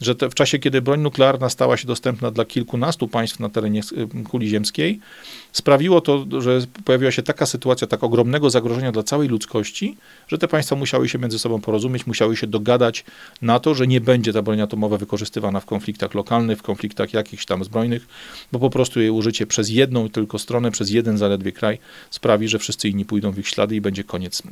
że 0.00 0.14
w 0.14 0.34
czasie, 0.34 0.58
kiedy 0.58 0.82
broń 0.82 1.00
nuklearna 1.00 1.48
stała 1.48 1.76
się 1.76 1.86
dostępna 1.86 2.30
dla 2.30 2.44
kilkunastu 2.44 3.08
państw 3.08 3.40
na 3.40 3.48
terenie 3.48 3.80
y, 4.20 4.24
kuli 4.24 4.48
ziemskiej, 4.48 5.00
sprawiło 5.52 6.00
to, 6.00 6.24
że 6.40 6.60
pojawiła 6.84 7.10
się 7.10 7.22
taka 7.22 7.46
sytuacja 7.46 7.86
tak 7.86 8.04
ogromnego 8.04 8.50
zagrożenia 8.50 8.92
dla 8.92 9.02
całej 9.02 9.28
ludzkości, 9.28 9.96
że 10.28 10.38
te 10.38 10.48
państwa 10.48 10.76
musiały 10.76 11.08
się 11.08 11.18
między 11.18 11.38
sobą 11.38 11.60
porozumieć, 11.60 12.06
musiały 12.06 12.36
się 12.36 12.46
dogadać 12.46 13.04
na 13.42 13.60
to, 13.60 13.74
że 13.74 13.86
nie 13.86 14.00
będzie 14.00 14.32
ta 14.32 14.42
broń 14.42 14.60
atomowa 14.60 14.96
wykorzystywana 14.96 15.60
w 15.60 15.66
konfliktach 15.66 16.14
lokalnych, 16.14 16.58
w 16.58 16.62
konfliktach 16.62 17.14
jakichś 17.14 17.46
tam 17.46 17.64
zbrojnych, 17.64 18.06
bo 18.52 18.58
po 18.58 18.70
prostu 18.70 19.00
jej 19.00 19.10
użycie 19.10 19.46
przez 19.46 19.68
jedną 19.68 20.08
tylko 20.08 20.38
stronę, 20.38 20.70
przez 20.70 20.90
jeden 20.90 21.18
zaledwie 21.18 21.52
kraj 21.52 21.78
sprawi, 22.10 22.48
że 22.48 22.58
wszyscy 22.58 22.88
inni 22.88 23.04
pójdą 23.04 23.13
w 23.22 23.38
ich 23.38 23.48
ślady 23.48 23.76
i 23.76 23.80
będzie 23.80 24.04
koniec 24.04 24.42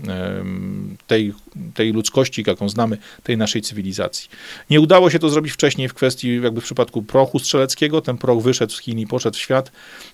tej, 1.07 1.33
tej 1.75 1.93
ludzkości, 1.93 2.45
jaką 2.47 2.69
znamy, 2.69 2.99
tej 3.23 3.37
naszej 3.37 3.63
cywilizacji. 3.63 4.29
Nie 4.71 4.81
udało 4.81 5.11
się 5.11 5.19
to 5.19 5.29
zrobić 5.29 5.53
wcześniej 5.53 5.89
w 5.89 5.95
kwestii, 5.95 6.41
jakby 6.43 6.61
w 6.61 6.65
przypadku 6.65 7.03
prochu 7.03 7.39
strzeleckiego. 7.39 8.01
Ten 8.01 8.19
proch 8.19 8.43
wyszedł 8.43 8.73
z 8.73 8.81
Chin 8.81 8.99
i 8.99 9.07
poszedł 9.07 9.37
w 9.37 9.41
świat. 9.41 9.73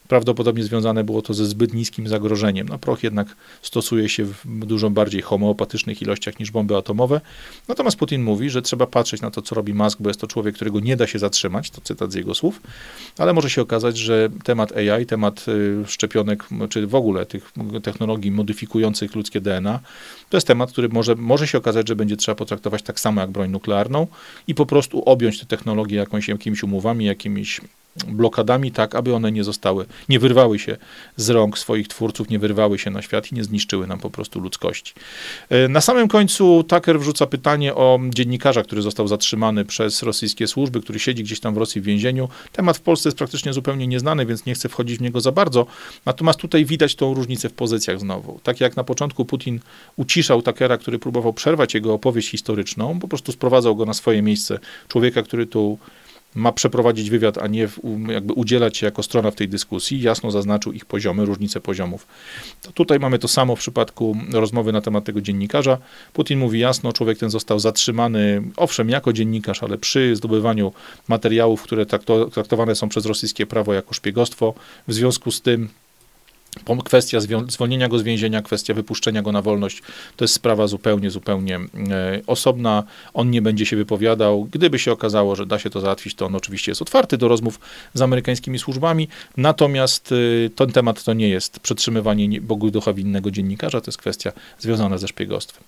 Prawdopodobnie 0.09 0.65
związane 0.65 1.05
było 1.05 1.23
to 1.23 1.35
ze 1.35 1.47
zbyt 1.47 1.75
niskim 1.75 2.09
zagrożeniem. 2.09 2.69
No, 2.69 2.79
proch 2.79 3.03
jednak 3.03 3.37
stosuje 3.63 4.09
się 4.09 4.25
w 4.25 4.67
dużo 4.67 4.91
bardziej 4.91 5.23
homeopatycznych 5.23 6.03
ilościach 6.03 6.41
niż 6.41 6.51
bomby 6.51 6.77
atomowe. 6.77 7.21
Natomiast 7.69 7.97
Putin 7.97 8.23
mówi, 8.23 8.51
że 8.51 8.63
trzeba 8.63 8.87
patrzeć 8.87 9.21
na 9.21 9.31
to, 9.31 9.43
co 9.43 9.55
robi 9.55 9.75
Musk, 9.75 9.99
bo 10.03 10.11
jest 10.11 10.21
to 10.21 10.27
człowiek, 10.27 10.55
którego 10.55 10.81
nie 10.81 10.97
da 10.97 11.07
się 11.07 11.19
zatrzymać, 11.19 11.71
to 11.71 11.81
cytat 11.81 12.13
z 12.13 12.15
jego 12.15 12.35
słów, 12.35 12.61
ale 13.19 13.33
może 13.33 13.51
się 13.51 13.63
okazać, 13.63 13.99
że 13.99 14.29
temat 14.45 14.73
AI, 14.77 15.07
temat 15.07 15.47
y, 15.49 15.85
szczepionek, 15.87 16.45
czy 16.71 16.87
w 16.87 16.95
ogóle 16.95 17.27
tych 17.27 17.53
technologii 17.83 18.31
modyfikujących 18.39 19.14
ludzkie 19.14 19.41
DNA, 19.41 19.80
to 20.31 20.37
jest 20.37 20.47
temat, 20.47 20.72
który 20.72 20.89
może, 20.89 21.14
może 21.14 21.47
się 21.47 21.59
okazać, 21.59 21.89
że 21.89 21.97
będzie 21.97 22.16
trzeba 22.16 22.37
potraktować 22.37 22.83
tak 22.83 23.01
samo 23.01 23.20
jak 23.20 23.31
broń 23.31 23.51
nuklearną 23.51 24.07
i 24.47 24.55
po 24.55 24.66
prostu 24.66 25.03
objąć 25.03 25.41
te 25.41 25.47
technologie 25.47 25.97
jakąś, 25.97 26.29
jakimiś 26.29 26.62
umowami, 26.62 27.05
jakimiś 27.05 27.61
blokadami, 28.07 28.72
tak 28.72 28.95
aby 28.95 29.14
one 29.14 29.33
nie 29.33 29.45
zostały, 29.45 29.87
nie 30.09 30.18
wyrwały 30.18 30.59
się 30.59 30.76
z 31.16 31.31
rąk 31.31 31.59
swoich 31.59 31.89
twórców, 31.89 32.31
nie 32.31 32.39
wyrwały 32.39 32.79
się 32.79 32.91
na 32.91 33.03
świat 33.03 33.33
i 33.33 33.35
nie 33.35 33.45
zniszczyły 33.45 33.87
nam 33.87 33.99
po 33.99 34.11
prostu 34.11 34.41
ludzkości. 34.41 34.95
E, 35.49 35.68
na 35.68 35.81
samym 35.81 36.09
końcu 36.09 36.64
Tucker 36.68 37.01
wrzuca 37.01 37.26
pytanie 37.26 37.74
o 37.74 38.01
dziennikarza, 38.09 38.62
który 38.62 38.83
został 38.83 39.09
zatrzymany 39.09 39.64
przez 39.64 40.03
rosyjskie 40.03 40.47
służby, 40.47 40.81
który 40.81 40.99
siedzi 40.99 41.24
gdzieś 41.24 41.41
tam 41.41 41.55
w 41.55 41.57
Rosji 41.57 41.81
w 41.81 41.85
więzieniu. 41.85 42.29
Temat 42.53 42.76
w 42.76 42.81
Polsce 42.81 43.09
jest 43.09 43.18
praktycznie 43.18 43.53
zupełnie 43.53 43.87
nieznany, 43.87 44.26
więc 44.26 44.47
nie 44.47 44.55
chcę 44.55 44.68
wchodzić 44.68 44.99
w 44.99 45.03
niego 45.03 45.20
za 45.20 45.33
bardzo. 45.33 45.66
Natomiast 46.07 46.39
tutaj 46.39 46.64
widać 46.64 46.95
tą 46.95 47.14
różnicę 47.14 47.49
w 47.49 47.53
pozycjach 47.53 48.01
znowu. 48.01 48.41
Tak 48.43 48.61
jak 48.61 48.76
na 48.76 48.85
początku 48.85 49.24
Putin 49.24 49.61
uciszał 50.19 50.43
Tuckera, 50.43 50.79
który 50.79 50.99
próbował 50.99 51.33
przerwać 51.33 51.75
jego 51.75 51.95
opowieść 51.95 52.31
historyczną, 52.31 53.01
po 53.01 53.09
prostu 53.09 53.33
sprowadzał 53.33 53.77
go 53.77 53.85
na 53.85 53.95
swoje 53.95 54.23
miejsce. 54.23 54.59
Człowieka, 54.89 55.23
który 55.23 55.47
tu 55.47 55.79
ma 56.35 56.53
przeprowadzić 56.53 57.11
wywiad, 57.11 57.39
a 57.39 57.47
nie 57.47 57.69
jakby 58.09 58.33
udzielać 58.33 58.77
się 58.77 58.87
jako 58.87 59.03
strona 59.03 59.31
w 59.31 59.35
tej 59.35 59.49
dyskusji, 59.49 60.03
jasno 60.03 60.31
zaznaczył 60.31 60.73
ich 60.73 60.85
poziomy, 60.85 61.25
różnice 61.25 61.61
poziomów. 61.61 62.07
To 62.62 62.73
tutaj 62.73 62.99
mamy 62.99 63.19
to 63.19 63.29
samo 63.29 63.57
w 63.57 63.59
przypadku 63.59 64.16
rozmowy 64.33 64.73
na 64.73 64.81
temat 64.81 65.05
tego 65.05 65.21
dziennikarza. 65.21 65.79
Putin 66.12 66.39
mówi 66.39 66.59
jasno, 66.59 66.93
człowiek 66.93 67.19
ten 67.19 67.31
został 67.31 67.59
zatrzymany, 67.59 68.43
owszem, 68.57 68.91
jako 68.91 69.12
dziennikarz, 69.12 69.62
ale 69.62 69.79
przy 69.79 70.16
zdobywaniu 70.16 70.73
materiałów, 71.09 71.62
które 71.62 71.87
traktowane 72.33 72.75
są 72.75 72.89
przez 72.89 73.07
rosyjskie 73.07 73.47
prawo 73.47 73.75
jako 73.75 73.95
szpiegostwo. 73.95 74.55
W 74.89 74.95
związku 74.95 75.31
z 75.31 75.41
tym 75.43 75.69
Kwestia 76.85 77.19
zwolnienia 77.49 77.89
go 77.89 77.99
z 77.99 78.03
więzienia, 78.03 78.43
kwestia 78.43 78.75
wypuszczenia 78.75 79.23
go 79.23 79.33
na 79.33 79.43
wolność, 79.43 79.83
to 80.17 80.25
jest 80.25 80.35
sprawa 80.35 80.67
zupełnie, 80.67 81.11
zupełnie 81.11 81.57
e, 81.57 82.21
osobna. 82.27 82.85
On 83.15 83.31
nie 83.31 83.43
będzie 83.43 83.67
się 83.67 83.77
wypowiadał. 83.77 84.49
Gdyby 84.51 84.79
się 84.79 84.93
okazało, 84.93 85.37
że 85.37 85.47
da 85.47 85.59
się 85.59 85.71
to 85.71 85.81
załatwić, 85.81 86.15
to 86.15 86.27
on 86.27 86.35
oczywiście 86.35 86.71
jest 86.71 86.83
otwarty 86.83 87.19
do 87.19 87.29
rozmów 87.29 87.61
z 87.95 88.03
amerykańskimi 88.03 88.59
służbami. 88.59 89.09
Natomiast 89.37 90.13
e, 90.13 90.51
ten 90.51 90.73
temat 90.73 91.05
to 91.05 91.13
nie 91.13 91.29
jest 91.29 91.61
przetrzymywanie 91.61 92.41
Bogu 92.41 92.71
ducha 92.71 92.93
winnego 92.93 93.31
dziennikarza, 93.31 93.81
to 93.81 93.89
jest 93.89 93.99
kwestia 93.99 94.33
związana 94.59 94.99
ze 94.99 95.09
szpiegostwem. 95.09 95.65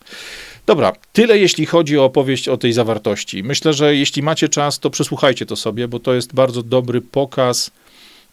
Dobra, 0.66 0.92
tyle 1.12 1.38
jeśli 1.38 1.66
chodzi 1.66 1.98
o 1.98 2.04
opowieść 2.04 2.48
o 2.48 2.56
tej 2.56 2.72
zawartości. 2.72 3.42
Myślę, 3.42 3.72
że 3.72 3.96
jeśli 3.96 4.22
macie 4.22 4.48
czas, 4.48 4.78
to 4.78 4.90
przesłuchajcie 4.90 5.46
to 5.46 5.56
sobie, 5.56 5.88
bo 5.88 5.98
to 5.98 6.14
jest 6.14 6.34
bardzo 6.34 6.62
dobry 6.62 7.00
pokaz 7.00 7.70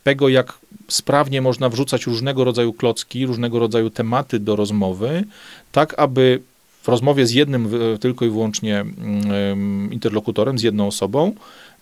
tego, 0.04 0.30
jak 0.30 0.60
sprawnie 0.88 1.42
można 1.42 1.70
wrzucać 1.70 2.06
różnego 2.06 2.44
rodzaju 2.44 2.74
klocki, 2.74 3.26
różnego 3.26 3.60
rodzaju 3.60 3.90
tematy 3.90 4.40
do 4.40 4.56
rozmowy, 4.56 5.24
tak 5.72 6.00
aby 6.00 6.42
w 6.84 6.88
rozmowie 6.88 7.26
z 7.26 7.32
jednym 7.32 7.70
tylko 8.00 8.26
i 8.26 8.30
wyłącznie 8.30 8.80
mm, 8.80 9.94
interlokutorem, 9.94 10.60
z 10.60 10.64
jedną 10.64 10.88
osobą, 10.88 11.34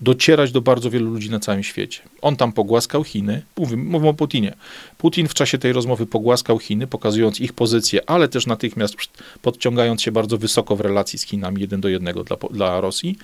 docierać 0.01 0.51
do 0.51 0.61
bardzo 0.61 0.89
wielu 0.89 1.11
ludzi 1.11 1.29
na 1.29 1.39
całym 1.39 1.63
świecie. 1.63 2.01
On 2.21 2.35
tam 2.35 2.51
pogłaskał 2.51 3.03
Chiny, 3.03 3.41
mówimy, 3.57 3.83
mówimy 3.83 4.09
o 4.09 4.13
Putinie. 4.13 4.53
Putin 4.97 5.27
w 5.27 5.33
czasie 5.33 5.57
tej 5.57 5.73
rozmowy 5.73 6.05
pogłaskał 6.05 6.59
Chiny, 6.59 6.87
pokazując 6.87 7.39
ich 7.39 7.53
pozycję, 7.53 8.09
ale 8.09 8.27
też 8.27 8.47
natychmiast 8.47 8.95
podciągając 9.41 10.01
się 10.01 10.11
bardzo 10.11 10.37
wysoko 10.37 10.75
w 10.75 10.81
relacji 10.81 11.19
z 11.19 11.23
Chinami, 11.23 11.61
jeden 11.61 11.81
do 11.81 11.89
jednego 11.89 12.23
dla, 12.23 12.37
dla 12.51 12.81
Rosji. 12.81 13.17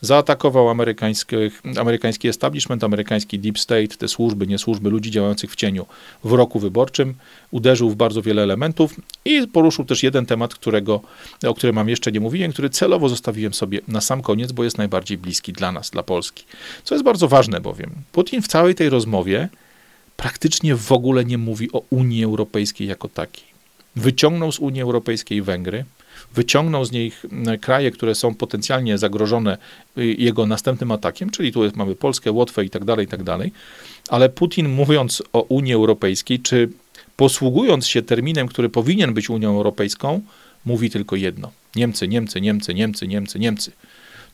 Zaatakował 0.00 0.68
amerykański 0.68 2.28
establishment, 2.28 2.84
amerykański 2.84 3.38
deep 3.38 3.58
state, 3.58 3.88
te 3.88 4.08
służby, 4.08 4.46
nie 4.46 4.58
służby, 4.58 4.90
ludzi 4.90 5.10
działających 5.10 5.52
w 5.52 5.56
cieniu 5.56 5.86
w 6.24 6.32
roku 6.32 6.58
wyborczym. 6.58 7.14
Uderzył 7.50 7.90
w 7.90 7.96
bardzo 7.96 8.22
wiele 8.22 8.42
elementów 8.42 9.00
i 9.24 9.48
poruszył 9.48 9.84
też 9.84 10.02
jeden 10.02 10.26
temat, 10.26 10.54
którego, 10.54 11.00
o 11.46 11.54
którym 11.54 11.76
mam 11.76 11.88
jeszcze 11.88 12.12
nie 12.12 12.20
mówiłem, 12.20 12.52
który 12.52 12.70
celowo 12.70 13.08
zostawiłem 13.08 13.54
sobie 13.54 13.80
na 13.88 14.00
sam 14.00 14.22
koniec, 14.22 14.52
bo 14.52 14.64
jest 14.64 14.78
najbardziej 14.78 15.18
bliski 15.18 15.52
dla 15.52 15.72
nas, 15.72 15.90
dla 15.90 16.02
Polski. 16.12 16.44
Co 16.84 16.94
jest 16.94 17.04
bardzo 17.04 17.28
ważne 17.28 17.60
bowiem. 17.60 17.90
Putin 18.12 18.42
w 18.42 18.48
całej 18.48 18.74
tej 18.74 18.88
rozmowie 18.88 19.48
praktycznie 20.16 20.76
w 20.76 20.92
ogóle 20.92 21.24
nie 21.24 21.38
mówi 21.38 21.72
o 21.72 21.82
Unii 21.90 22.24
Europejskiej 22.24 22.88
jako 22.88 23.08
takiej. 23.08 23.44
Wyciągnął 23.96 24.52
z 24.52 24.58
Unii 24.58 24.82
Europejskiej 24.82 25.42
Węgry, 25.42 25.84
wyciągnął 26.34 26.84
z 26.84 26.92
niej 26.92 27.12
kraje, 27.60 27.90
które 27.90 28.14
są 28.14 28.34
potencjalnie 28.34 28.98
zagrożone 28.98 29.58
y, 29.98 30.14
jego 30.18 30.46
następnym 30.46 30.90
atakiem, 30.92 31.30
czyli 31.30 31.52
tu 31.52 31.60
mamy 31.74 31.94
Polskę, 31.94 32.32
Łotwę 32.32 32.64
i 32.64 32.70
tak 32.70 32.84
dalej, 32.84 33.06
i 33.06 33.08
tak 33.08 33.22
dalej. 33.22 33.52
Ale 34.08 34.28
Putin 34.28 34.68
mówiąc 34.68 35.22
o 35.32 35.40
Unii 35.40 35.74
Europejskiej, 35.74 36.40
czy 36.40 36.68
posługując 37.16 37.86
się 37.86 38.02
terminem, 38.02 38.48
który 38.48 38.68
powinien 38.68 39.14
być 39.14 39.30
Unią 39.30 39.56
Europejską, 39.56 40.20
mówi 40.64 40.90
tylko 40.90 41.16
jedno. 41.16 41.50
Niemcy, 41.76 42.08
Niemcy, 42.08 42.40
Niemcy, 42.40 42.74
Niemcy, 42.74 43.08
Niemcy, 43.08 43.38
Niemcy 43.38 43.72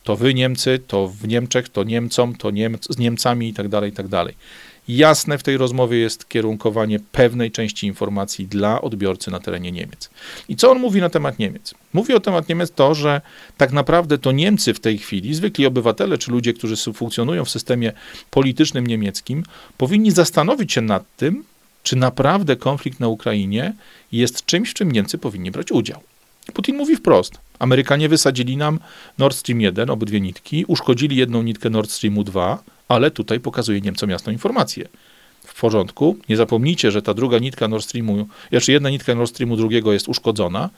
to 0.03 0.15
wy 0.15 0.33
Niemcy, 0.33 0.79
to 0.87 1.07
w 1.07 1.27
Niemczech, 1.27 1.69
to 1.69 1.83
Niemcom, 1.83 2.35
to 2.35 2.51
Niemc, 2.51 2.87
z 2.89 2.97
Niemcami 2.97 3.49
i 3.49 3.53
tak 3.53 3.67
dalej, 3.67 3.89
i 3.89 3.93
tak 3.93 4.07
dalej. 4.07 4.35
Jasne 4.87 5.37
w 5.37 5.43
tej 5.43 5.57
rozmowie 5.57 5.97
jest 5.97 6.29
kierunkowanie 6.29 6.99
pewnej 7.11 7.51
części 7.51 7.87
informacji 7.87 8.47
dla 8.47 8.81
odbiorcy 8.81 9.31
na 9.31 9.39
terenie 9.39 9.71
Niemiec. 9.71 10.09
I 10.49 10.55
co 10.55 10.71
on 10.71 10.79
mówi 10.79 11.01
na 11.01 11.09
temat 11.09 11.39
Niemiec? 11.39 11.73
Mówi 11.93 12.13
o 12.13 12.19
temat 12.19 12.49
Niemiec 12.49 12.71
to, 12.71 12.95
że 12.95 13.21
tak 13.57 13.71
naprawdę 13.71 14.17
to 14.17 14.31
Niemcy 14.31 14.73
w 14.73 14.79
tej 14.79 14.97
chwili, 14.97 15.33
zwykli 15.33 15.65
obywatele 15.65 16.17
czy 16.17 16.31
ludzie, 16.31 16.53
którzy 16.53 16.93
funkcjonują 16.93 17.45
w 17.45 17.49
systemie 17.49 17.93
politycznym 18.31 18.87
niemieckim, 18.87 19.43
powinni 19.77 20.11
zastanowić 20.11 20.73
się 20.73 20.81
nad 20.81 21.15
tym, 21.17 21.43
czy 21.83 21.95
naprawdę 21.95 22.55
konflikt 22.55 22.99
na 22.99 23.07
Ukrainie 23.07 23.73
jest 24.11 24.45
czymś, 24.45 24.69
w 24.69 24.73
czym 24.73 24.91
Niemcy 24.91 25.17
powinni 25.17 25.51
brać 25.51 25.71
udział. 25.71 26.01
Putin 26.53 26.77
mówi 26.77 26.95
wprost. 26.95 27.48
Amerykanie 27.59 28.09
wysadzili 28.09 28.57
nam 28.57 28.79
Nord 29.17 29.35
Stream 29.35 29.61
1, 29.61 29.89
obydwie 29.89 30.21
nitki, 30.21 30.65
uszkodzili 30.65 31.15
jedną 31.15 31.43
nitkę 31.43 31.69
Nord 31.69 31.91
Streamu 31.91 32.23
2, 32.23 32.63
ale 32.87 33.11
tutaj 33.11 33.39
pokazuje 33.39 33.81
Niemcom 33.81 34.09
jasną 34.09 34.33
informację. 34.33 34.87
W 35.45 35.61
porządku, 35.61 36.17
nie 36.29 36.37
zapomnijcie, 36.37 36.91
że 36.91 37.01
ta 37.01 37.13
druga 37.13 37.39
nitka 37.39 37.67
Nord 37.67 37.83
Streamu, 37.83 38.27
jeszcze 38.51 38.71
jedna 38.71 38.89
nitka 38.89 39.15
Nord 39.15 39.29
Streamu 39.29 39.55
drugiego 39.55 39.93
jest 39.93 40.07
uszkodzona, 40.07 40.69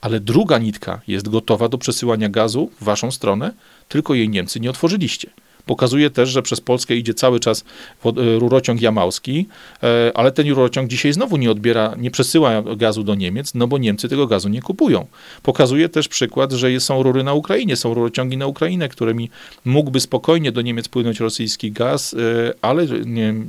ale 0.00 0.20
druga 0.20 0.58
nitka 0.58 1.00
jest 1.08 1.28
gotowa 1.28 1.68
do 1.68 1.78
przesyłania 1.78 2.28
gazu 2.28 2.70
w 2.80 2.84
waszą 2.84 3.10
stronę, 3.10 3.52
tylko 3.88 4.14
jej 4.14 4.28
Niemcy 4.28 4.60
nie 4.60 4.70
otworzyliście. 4.70 5.30
Pokazuje 5.70 6.10
też, 6.10 6.28
że 6.28 6.42
przez 6.42 6.60
Polskę 6.60 6.96
idzie 6.96 7.14
cały 7.14 7.40
czas 7.40 7.64
e, 8.04 8.38
rurociąg 8.38 8.80
jamałski, 8.80 9.46
e, 9.82 10.12
ale 10.14 10.32
ten 10.32 10.48
rurociąg 10.48 10.88
dzisiaj 10.88 11.12
znowu 11.12 11.36
nie 11.36 11.50
odbiera, 11.50 11.94
nie 11.98 12.10
przesyła 12.10 12.62
gazu 12.62 13.02
do 13.02 13.14
Niemiec, 13.14 13.54
no 13.54 13.66
bo 13.66 13.78
Niemcy 13.78 14.08
tego 14.08 14.26
gazu 14.26 14.48
nie 14.48 14.62
kupują. 14.62 15.06
Pokazuje 15.42 15.88
też 15.88 16.08
przykład, 16.08 16.52
że 16.52 16.80
są 16.80 17.02
rury 17.02 17.24
na 17.24 17.34
Ukrainie, 17.34 17.76
są 17.76 17.94
rurociągi 17.94 18.36
na 18.36 18.46
Ukrainę, 18.46 18.88
którymi 18.88 19.30
mógłby 19.64 20.00
spokojnie 20.00 20.52
do 20.52 20.62
Niemiec 20.62 20.88
płynąć 20.88 21.20
rosyjski 21.20 21.72
gaz, 21.72 22.14
e, 22.14 22.16
ale 22.62 22.86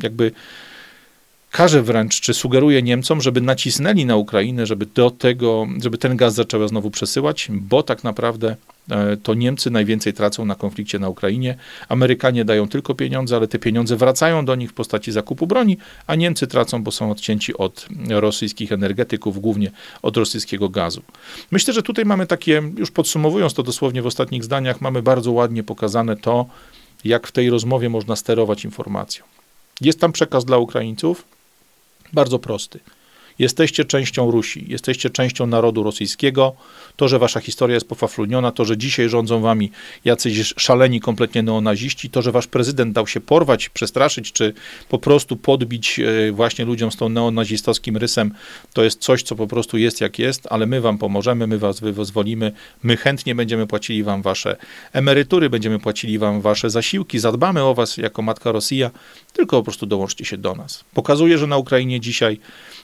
jakby 0.04 0.32
każe 1.52 1.82
wręcz, 1.84 2.22
czy 2.22 2.34
sugeruje 2.34 2.82
Niemcom, 2.82 3.22
żeby 3.22 3.42
nacisnęli 3.42 4.06
na 4.06 4.16
Ukrainę, 4.16 4.66
żeby 4.66 4.86
do 4.86 5.12
tego, 5.12 5.68
żeby 5.84 5.98
ten 5.98 6.18
gaz 6.18 6.34
zaczęła 6.34 6.68
znowu 6.68 6.92
przesyłać, 6.92 7.48
bo 7.52 7.84
tak 7.84 8.04
naprawdę 8.04 8.56
e, 8.92 9.18
to 9.18 9.34
Niemcy 9.34 9.72
najwięcej 9.72 10.14
tracą 10.14 10.46
na 10.46 10.56
konflikcie 10.56 11.00
na 11.00 11.10
Ukrainie. 11.10 11.56
Amerykanie 11.90 12.46
dają 12.46 12.68
tylko 12.68 12.96
pieniądze, 12.96 13.36
ale 13.36 13.48
te 13.48 13.60
pieniądze 13.60 13.96
wracają 13.96 14.46
do 14.46 14.56
nich 14.56 14.70
w 14.70 14.74
postaci 14.74 15.12
zakupu 15.12 15.48
broni, 15.48 15.78
a 16.08 16.16
Niemcy 16.16 16.48
tracą, 16.48 16.84
bo 16.84 16.92
są 16.92 17.12
odcięci 17.12 17.58
od 17.58 17.88
rosyjskich 18.10 18.72
energetyków, 18.72 19.42
głównie 19.42 19.72
od 20.02 20.18
rosyjskiego 20.18 20.70
gazu. 20.70 21.02
Myślę, 21.52 21.74
że 21.74 21.84
tutaj 21.84 22.06
mamy 22.06 22.28
takie, 22.28 22.62
już 22.78 22.92
podsumowując 22.92 23.54
to 23.54 23.64
dosłownie 23.64 24.02
w 24.02 24.06
ostatnich 24.06 24.44
zdaniach, 24.44 24.82
mamy 24.82 25.02
bardzo 25.02 25.32
ładnie 25.32 25.64
pokazane 25.64 26.18
to, 26.18 26.46
jak 27.04 27.28
w 27.28 27.32
tej 27.32 27.50
rozmowie 27.50 27.90
można 27.90 28.16
sterować 28.16 28.66
informacją. 28.66 29.24
Jest 29.82 30.00
tam 30.00 30.12
przekaz 30.12 30.46
dla 30.46 30.58
Ukraińców, 30.58 31.24
bardzo 32.14 32.40
prosty. 32.40 32.80
Jesteście 33.40 33.86
częścią 33.86 34.32
Rusi, 34.32 34.66
jesteście 34.68 35.10
częścią 35.10 35.48
narodu 35.48 35.84
rosyjskiego. 35.84 36.56
To, 36.96 37.08
że 37.08 37.20
wasza 37.20 37.40
historia 37.40 37.74
jest 37.74 37.88
pofafluniona, 37.88 38.52
to, 38.52 38.66
że 38.66 38.78
dzisiaj 38.78 39.10
rządzą 39.10 39.42
wami 39.42 39.72
jacyś 40.06 40.54
szaleni 40.58 41.00
kompletnie 41.00 41.44
neonaziści, 41.44 42.10
to, 42.10 42.22
że 42.22 42.32
wasz 42.32 42.48
prezydent 42.48 42.94
dał 42.94 43.08
się 43.08 43.20
porwać, 43.20 43.70
przestraszyć, 43.70 44.32
czy 44.32 44.54
po 44.90 45.00
prostu 45.00 45.38
podbić 45.38 46.00
e, 46.00 46.32
właśnie 46.32 46.66
ludziom 46.66 46.92
z 46.92 46.96
tą 46.96 47.10
neonazistowskim 47.10 47.98
rysem, 47.98 48.32
to 48.74 48.84
jest 48.84 49.00
coś, 49.00 49.24
co 49.24 49.36
po 49.36 49.48
prostu 49.48 49.78
jest 49.78 50.02
jak 50.02 50.20
jest, 50.20 50.48
ale 50.50 50.66
my 50.66 50.82
wam 50.82 50.98
pomożemy, 50.98 51.48
my 51.48 51.58
was 51.58 51.80
wyzwolimy, 51.80 52.52
my 52.84 52.98
chętnie 52.98 53.36
będziemy 53.36 53.68
płacili 53.68 54.04
wam 54.04 54.22
wasze 54.22 54.58
emerytury, 54.94 55.50
będziemy 55.50 55.80
płacili 55.80 56.20
wam 56.20 56.42
wasze 56.42 56.70
zasiłki, 56.70 57.20
zadbamy 57.20 57.64
o 57.64 57.74
was 57.74 57.98
jako 57.98 58.22
Matka 58.22 58.52
Rosja, 58.52 58.92
tylko 59.34 59.58
po 59.58 59.64
prostu 59.64 59.86
dołączcie 59.86 60.26
się 60.26 60.38
do 60.38 60.56
nas. 60.56 60.84
Pokazuje, 60.94 61.38
że 61.38 61.48
na 61.48 61.58
Ukrainie 61.58 62.00
dzisiaj 62.00 62.40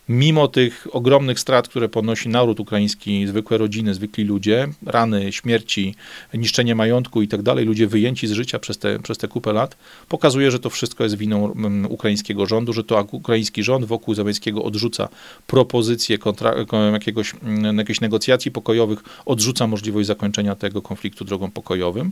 mimo 0.09 0.46
tych 0.47 0.87
ogromnych 0.91 1.39
strat, 1.39 1.67
które 1.67 1.89
ponosi 1.89 2.29
naród 2.29 2.59
ukraiński, 2.59 3.27
zwykłe 3.27 3.57
rodziny, 3.57 3.93
zwykli 3.93 4.23
ludzie, 4.23 4.67
rany, 4.85 5.31
śmierci, 5.31 5.95
niszczenie 6.33 6.75
majątku 6.75 7.21
i 7.21 7.27
tak 7.27 7.41
dalej, 7.41 7.65
ludzie 7.65 7.87
wyjęci 7.87 8.27
z 8.27 8.31
życia 8.31 8.59
przez 8.59 8.77
te, 8.77 8.99
przez 8.99 9.17
te 9.17 9.27
kupę 9.27 9.53
lat, 9.53 9.77
pokazuje, 10.09 10.51
że 10.51 10.59
to 10.59 10.69
wszystko 10.69 11.03
jest 11.03 11.17
winą 11.17 11.53
mm, 11.53 11.91
ukraińskiego 11.91 12.45
rządu, 12.45 12.73
że 12.73 12.83
to 12.83 13.07
ukraiński 13.11 13.63
rząd 13.63 13.85
wokół 13.85 14.13
Załęckiego 14.13 14.63
odrzuca 14.63 15.09
propozycję 15.47 16.17
kontra, 16.17 16.55
jakiegoś, 16.93 17.33
mm, 17.43 17.77
jakiejś 17.77 18.01
negocjacji 18.01 18.51
pokojowych, 18.51 18.99
odrzuca 19.25 19.67
możliwość 19.67 20.07
zakończenia 20.07 20.55
tego 20.55 20.81
konfliktu 20.81 21.25
drogą 21.25 21.51
pokojowym. 21.51 22.11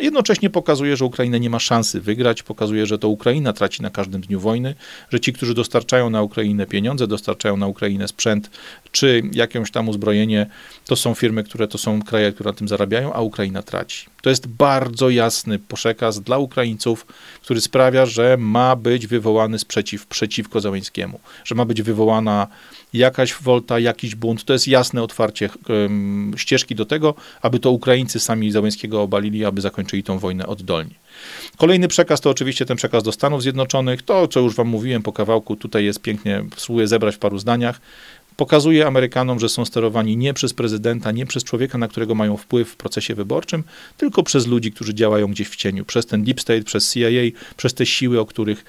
Jednocześnie 0.00 0.50
pokazuje, 0.50 0.96
że 0.96 1.04
Ukraina 1.04 1.38
nie 1.38 1.50
ma 1.50 1.58
szansy 1.58 2.00
wygrać, 2.00 2.42
pokazuje, 2.42 2.86
że 2.86 2.98
to 2.98 3.08
Ukraina 3.08 3.52
traci 3.52 3.82
na 3.82 3.90
każdym 3.90 4.20
dniu 4.20 4.40
wojny, 4.40 4.74
że 5.10 5.20
ci, 5.20 5.32
którzy 5.32 5.54
dostarczają 5.54 6.10
na 6.10 6.22
Ukrainę 6.22 6.66
pieniądze, 6.66 7.06
dostarczają 7.06 7.56
na 7.62 7.68
Ukrainę 7.68 8.08
sprzęt, 8.08 8.50
czy 8.92 9.22
jakieś 9.32 9.70
tam 9.70 9.88
uzbrojenie, 9.88 10.46
to 10.86 10.96
są 10.96 11.14
firmy, 11.14 11.44
które 11.44 11.68
to 11.68 11.78
są 11.78 12.02
kraje, 12.02 12.32
które 12.32 12.50
na 12.50 12.56
tym 12.56 12.68
zarabiają, 12.68 13.12
a 13.12 13.20
Ukraina 13.20 13.62
traci. 13.62 14.11
To 14.22 14.30
jest 14.30 14.46
bardzo 14.46 15.10
jasny 15.10 15.58
przekaz 15.58 16.20
dla 16.20 16.38
Ukraińców, 16.38 17.06
który 17.42 17.60
sprawia, 17.60 18.06
że 18.06 18.36
ma 18.36 18.76
być 18.76 19.06
wywołany 19.06 19.58
sprzeciw 19.58 20.06
przeciwko 20.06 20.60
Załęskiemu, 20.60 21.20
że 21.44 21.54
ma 21.54 21.64
być 21.64 21.82
wywołana 21.82 22.46
jakaś 22.92 23.34
wolta, 23.34 23.78
jakiś 23.78 24.14
bunt. 24.14 24.44
To 24.44 24.52
jest 24.52 24.68
jasne 24.68 25.02
otwarcie 25.02 25.50
um, 25.68 26.34
ścieżki 26.36 26.74
do 26.74 26.84
tego, 26.84 27.14
aby 27.42 27.58
to 27.58 27.70
Ukraińcy 27.70 28.20
sami 28.20 28.52
Załęskiego 28.52 29.02
obalili, 29.02 29.44
aby 29.44 29.60
zakończyli 29.60 30.02
tą 30.02 30.18
wojnę 30.18 30.46
oddolnie. 30.46 30.94
Kolejny 31.56 31.88
przekaz 31.88 32.20
to 32.20 32.30
oczywiście 32.30 32.66
ten 32.66 32.76
przekaz 32.76 33.02
do 33.02 33.12
Stanów 33.12 33.42
Zjednoczonych. 33.42 34.02
To, 34.02 34.28
co 34.28 34.40
już 34.40 34.54
wam 34.54 34.68
mówiłem 34.68 35.02
po 35.02 35.12
kawałku, 35.12 35.56
tutaj 35.56 35.84
jest 35.84 36.00
pięknie, 36.00 36.44
spróbuję 36.56 36.88
zebrać 36.88 37.14
w 37.14 37.18
paru 37.18 37.38
zdaniach 37.38 37.80
pokazuje 38.36 38.86
Amerykanom, 38.86 39.40
że 39.40 39.48
są 39.48 39.64
sterowani 39.64 40.16
nie 40.16 40.34
przez 40.34 40.54
prezydenta, 40.54 41.12
nie 41.12 41.26
przez 41.26 41.44
człowieka, 41.44 41.78
na 41.78 41.88
którego 41.88 42.14
mają 42.14 42.36
wpływ 42.36 42.68
w 42.68 42.76
procesie 42.76 43.14
wyborczym, 43.14 43.64
tylko 43.96 44.22
przez 44.22 44.46
ludzi, 44.46 44.72
którzy 44.72 44.94
działają 44.94 45.28
gdzieś 45.28 45.48
w 45.48 45.56
cieniu, 45.56 45.84
przez 45.84 46.06
ten 46.06 46.24
Deep 46.24 46.40
State, 46.40 46.62
przez 46.62 46.92
CIA, 46.92 47.08
przez 47.56 47.74
te 47.74 47.86
siły, 47.86 48.20
o 48.20 48.26
których 48.26 48.64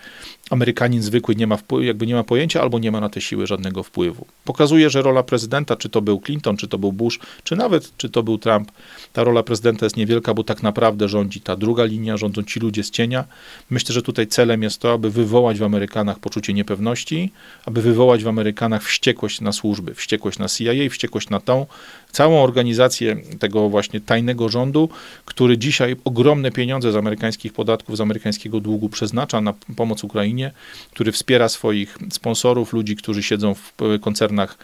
Amerykanin 0.54 1.02
zwykły 1.02 1.36
nie 1.36 1.48
ma, 1.48 1.58
jakby 1.82 2.08
nie 2.08 2.16
ma 2.16 2.24
pojęcia 2.24 2.62
albo 2.62 2.80
nie 2.80 2.92
ma 2.92 3.00
na 3.02 3.10
te 3.10 3.22
siły 3.22 3.48
żadnego 3.48 3.84
wpływu. 3.84 4.26
Pokazuje, 4.46 4.90
że 4.90 5.02
rola 5.02 5.24
prezydenta, 5.24 5.76
czy 5.76 5.90
to 5.90 6.02
był 6.02 6.20
Clinton, 6.20 6.58
czy 6.58 6.68
to 6.68 6.78
był 6.78 6.92
Bush, 6.92 7.20
czy 7.44 7.56
nawet 7.56 7.98
czy 7.98 8.10
to 8.10 8.24
był 8.24 8.38
Trump, 8.38 8.72
ta 9.14 9.24
rola 9.24 9.44
prezydenta 9.44 9.86
jest 9.86 9.98
niewielka, 9.98 10.34
bo 10.34 10.44
tak 10.44 10.64
naprawdę 10.64 11.10
rządzi 11.10 11.42
ta 11.42 11.56
druga 11.56 11.84
linia, 11.84 12.18
rządzą 12.18 12.44
ci 12.44 12.60
ludzie 12.60 12.84
z 12.84 12.92
cienia. 12.92 13.24
Myślę, 13.70 13.94
że 13.94 14.02
tutaj 14.02 14.28
celem 14.28 14.64
jest 14.64 14.80
to, 14.80 14.94
aby 14.94 15.10
wywołać 15.10 15.60
w 15.60 15.64
Amerykanach 15.64 16.20
poczucie 16.20 16.54
niepewności, 16.54 17.32
aby 17.66 17.82
wywołać 17.82 18.24
w 18.24 18.28
Amerykanach 18.28 18.84
wściekłość 18.84 19.42
na 19.42 19.52
służby, 19.52 19.94
wściekłość 19.94 20.40
na 20.40 20.48
CIA, 20.48 20.90
wściekłość 20.90 21.30
na 21.30 21.40
tą 21.40 21.66
całą 22.14 22.44
organizację 22.44 23.16
tego 23.40 23.70
właśnie 23.70 24.02
tajnego 24.02 24.50
rządu, 24.50 24.90
który 25.26 25.58
dzisiaj 25.58 25.96
ogromne 26.06 26.52
pieniądze 26.52 26.92
z 26.92 26.96
amerykańskich 26.96 27.54
podatków, 27.54 27.98
z 27.98 28.02
amerykańskiego 28.02 28.60
długu 28.60 28.90
przeznacza 28.90 29.42
na 29.42 29.54
pomoc 29.76 30.04
Ukrainie, 30.04 30.52
który 30.92 31.12
wspiera 31.12 31.50
swoich 31.50 31.98
sponsorów, 32.12 32.74
ludzi, 32.74 32.96
którzy 32.96 33.24
siedzą 33.24 33.54
w 33.54 33.74
koncernach 34.02 34.58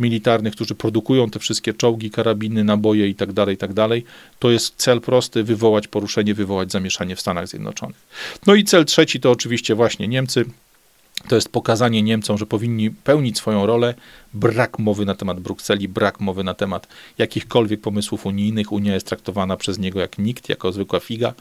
militarnych, 0.00 0.54
którzy 0.54 0.74
produkują 0.74 1.30
te 1.30 1.38
wszystkie 1.38 1.74
czołgi, 1.74 2.10
karabiny, 2.10 2.64
naboje 2.64 3.08
i 3.08 3.14
tak 3.14 3.32
dalej, 3.32 3.54
i 3.54 3.58
tak. 3.58 3.70
To 4.38 4.50
jest 4.50 4.74
cel 4.76 5.00
prosty, 5.00 5.44
wywołać 5.44 5.88
poruszenie, 5.88 6.34
wywołać 6.34 6.72
zamieszanie 6.72 7.16
w 7.16 7.20
Stanach 7.20 7.48
Zjednoczonych. 7.48 7.96
No 8.46 8.54
i 8.54 8.64
cel 8.64 8.84
trzeci 8.84 9.20
to 9.20 9.30
oczywiście 9.30 9.74
właśnie 9.74 10.08
Niemcy, 10.08 10.44
to 11.28 11.34
jest 11.34 11.48
pokazanie 11.48 12.02
Niemcom, 12.02 12.38
że 12.38 12.46
powinni 12.46 12.90
pełnić 12.90 13.38
swoją 13.38 13.66
rolę. 13.66 13.94
Brak 14.34 14.78
mowy 14.78 15.04
na 15.04 15.14
temat 15.14 15.40
Brukseli, 15.40 15.88
brak 15.88 16.20
mowy 16.20 16.44
na 16.44 16.54
temat 16.54 16.88
jakichkolwiek 17.18 17.80
pomysłów 17.80 18.26
unijnych. 18.26 18.72
Unia 18.72 18.94
jest 18.94 19.06
traktowana 19.06 19.56
przez 19.56 19.78
niego 19.78 20.00
jak 20.00 20.18
nikt, 20.18 20.48
jako 20.48 20.72
zwykła 20.72 21.00
figa. 21.00 21.34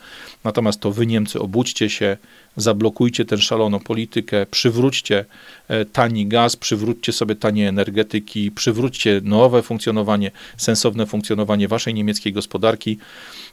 Natomiast 0.44 0.80
to 0.80 0.92
wy, 0.92 1.08
Niemcy, 1.08 1.40
obudźcie 1.40 1.90
się, 1.90 2.18
zablokujcie 2.58 3.26
tę 3.26 3.38
szaloną 3.38 3.80
politykę, 3.80 4.46
przywróćcie 4.46 5.26
e, 5.68 5.86
tani 5.86 6.28
gaz, 6.28 6.56
przywróćcie 6.56 7.12
sobie 7.12 7.36
tanie 7.36 7.70
energetyki, 7.70 8.52
przywróćcie 8.52 9.22
nowe 9.24 9.62
funkcjonowanie, 9.62 10.32
sensowne 10.58 11.06
funkcjonowanie 11.06 11.68
waszej 11.68 11.94
niemieckiej 11.94 12.34
gospodarki. 12.34 12.98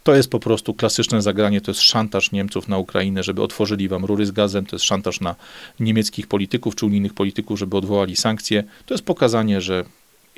To 0.03 0.15
jest 0.15 0.31
po 0.31 0.41
prostu 0.41 0.75
klasyczne 0.75 1.23
zagranie, 1.23 1.61
to 1.61 1.71
jest 1.71 1.81
szantaż 1.81 2.33
Niemców 2.33 2.69
na 2.69 2.79
Ukrainę, 2.79 3.23
żeby 3.23 3.43
otworzyli 3.43 3.89
wam 3.89 4.05
rury 4.05 4.27
z 4.27 4.31
gazem, 4.31 4.67
to 4.67 4.77
jest 4.77 4.85
szantaż 4.85 5.21
na 5.21 5.35
niemieckich 5.81 6.27
polityków 6.27 6.75
czy 6.75 6.87
unijnych 6.87 7.15
polityków, 7.15 7.59
żeby 7.59 7.77
odwołali 7.77 8.17
sankcje. 8.17 8.65
To 8.87 8.95
jest 8.95 9.05
pokazanie, 9.05 9.61
że 9.61 9.85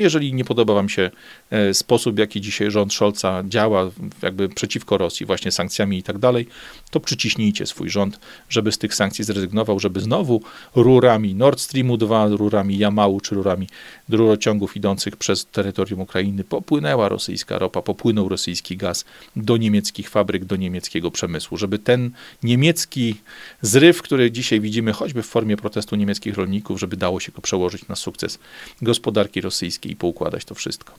jeżeli 0.01 0.35
nie 0.35 0.45
podoba 0.45 0.75
Wam 0.75 0.89
się 0.89 1.11
e, 1.51 1.75
sposób, 1.75 2.15
w 2.15 2.19
jaki 2.19 2.41
dzisiaj 2.41 2.71
rząd 2.71 2.95
Scholza 2.95 3.43
działa 3.49 3.91
jakby 4.23 4.49
przeciwko 4.49 4.99
Rosji, 4.99 5.27
właśnie 5.27 5.53
sankcjami 5.53 5.99
i 5.99 6.03
tak 6.03 6.19
dalej, 6.19 6.47
to 6.91 7.01
przyciśnijcie 7.01 7.67
swój 7.67 7.91
rząd, 7.91 8.21
żeby 8.49 8.73
z 8.73 8.79
tych 8.79 8.95
sankcji 8.95 9.25
zrezygnował, 9.25 9.81
żeby 9.81 10.01
znowu 10.01 10.43
rurami 10.75 11.35
Nord 11.35 11.61
Streamu 11.61 11.97
2, 11.97 12.29
rurami 12.29 12.79
Jamału 12.79 13.21
czy 13.21 13.35
rurami 13.35 13.69
rurociągów 14.09 14.77
idących 14.77 15.17
przez 15.17 15.47
terytorium 15.47 16.01
Ukrainy 16.01 16.45
popłynęła 16.45 17.09
rosyjska 17.09 17.59
ropa, 17.59 17.83
popłynął 17.83 18.29
rosyjski 18.29 18.77
gaz 18.77 19.05
do 19.37 19.57
niemieckich 19.57 20.09
fabryk, 20.09 20.45
do 20.45 20.57
niemieckiego 20.57 21.11
przemysłu, 21.11 21.57
żeby 21.57 21.79
ten 21.79 22.11
niemiecki 22.43 23.15
zryw, 23.63 24.03
który 24.03 24.31
dzisiaj 24.31 24.61
widzimy 24.61 24.93
choćby 24.93 25.23
w 25.23 25.27
formie 25.27 25.57
protestu 25.57 25.97
niemieckich 25.97 26.35
rolników, 26.35 26.81
żeby 26.81 26.97
dało 26.97 27.21
się 27.21 27.33
go 27.33 27.41
przełożyć 27.41 27.89
na 27.89 27.97
sukces 27.97 28.39
gospodarki 28.83 29.41
rosyjskiej 29.41 29.93
i 29.93 29.97
poukładać 29.97 30.45
to 30.45 30.55
wszystko. 30.55 30.95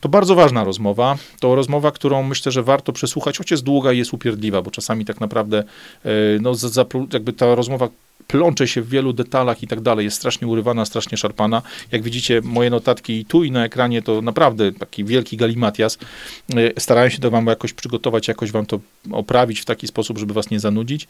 To 0.00 0.08
bardzo 0.08 0.34
ważna 0.34 0.64
rozmowa. 0.64 1.18
To 1.40 1.54
rozmowa, 1.54 1.90
którą 1.90 2.22
myślę, 2.22 2.52
że 2.52 2.62
warto 2.62 2.92
przesłuchać, 2.92 3.38
choć 3.38 3.50
jest 3.50 3.62
długa 3.62 3.92
i 3.92 3.98
jest 3.98 4.14
upierdliwa, 4.14 4.62
bo 4.62 4.70
czasami 4.70 5.04
tak 5.04 5.20
naprawdę 5.20 5.29
e, 6.04 6.38
no, 6.40 6.54
jakby 7.12 7.32
ta 7.32 7.54
rozmowa 7.54 7.88
plącze 8.26 8.68
się 8.68 8.82
w 8.82 8.88
wielu 8.88 9.12
detalach 9.12 9.62
i 9.62 9.66
tak 9.66 9.80
dalej, 9.80 10.04
jest 10.04 10.16
strasznie 10.16 10.48
urywana, 10.48 10.84
strasznie 10.84 11.18
szarpana. 11.18 11.62
Jak 11.92 12.02
widzicie, 12.02 12.40
moje 12.44 12.70
notatki 12.70 13.20
i 13.20 13.24
tu 13.24 13.44
i 13.44 13.50
na 13.50 13.64
ekranie 13.64 14.02
to 14.02 14.22
naprawdę 14.22 14.72
taki 14.72 15.04
wielki 15.04 15.36
galimatias. 15.36 15.98
E, 16.56 16.80
starałem 16.80 17.10
się 17.10 17.18
to 17.18 17.30
wam 17.30 17.46
jakoś 17.46 17.72
przygotować, 17.72 18.28
jakoś 18.28 18.52
wam 18.52 18.66
to 18.66 18.80
oprawić 19.10 19.60
w 19.60 19.64
taki 19.64 19.86
sposób, 19.86 20.18
żeby 20.18 20.34
was 20.34 20.50
nie 20.50 20.60
zanudzić. 20.60 21.08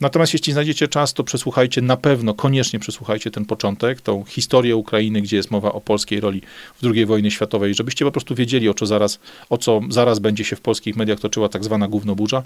Natomiast 0.00 0.32
jeśli 0.32 0.52
znajdziecie 0.52 0.88
czas, 0.88 1.14
to 1.14 1.24
przesłuchajcie 1.24 1.82
na 1.82 1.96
pewno, 1.96 2.34
koniecznie 2.34 2.78
przesłuchajcie 2.78 3.30
ten 3.30 3.44
początek, 3.44 4.00
tą 4.00 4.24
historię 4.24 4.76
Ukrainy, 4.76 5.22
gdzie 5.22 5.36
jest 5.36 5.50
mowa 5.50 5.72
o 5.72 5.80
polskiej 5.80 6.20
roli 6.20 6.42
w 6.82 6.86
II 6.86 7.06
wojnie 7.06 7.30
światowej, 7.30 7.74
żebyście 7.74 8.04
po 8.04 8.10
prostu 8.10 8.34
wiedzieli, 8.34 8.68
o 8.68 8.74
co 8.74 8.86
zaraz, 8.86 9.18
o 9.50 9.58
co 9.58 9.80
zaraz 9.90 10.18
będzie 10.18 10.44
się 10.44 10.56
w 10.56 10.60
polskich 10.60 10.96
mediach 10.96 11.20
toczyła 11.20 11.48
tak 11.48 11.64
zwana 11.64 11.88
gównoburza. 11.88 12.42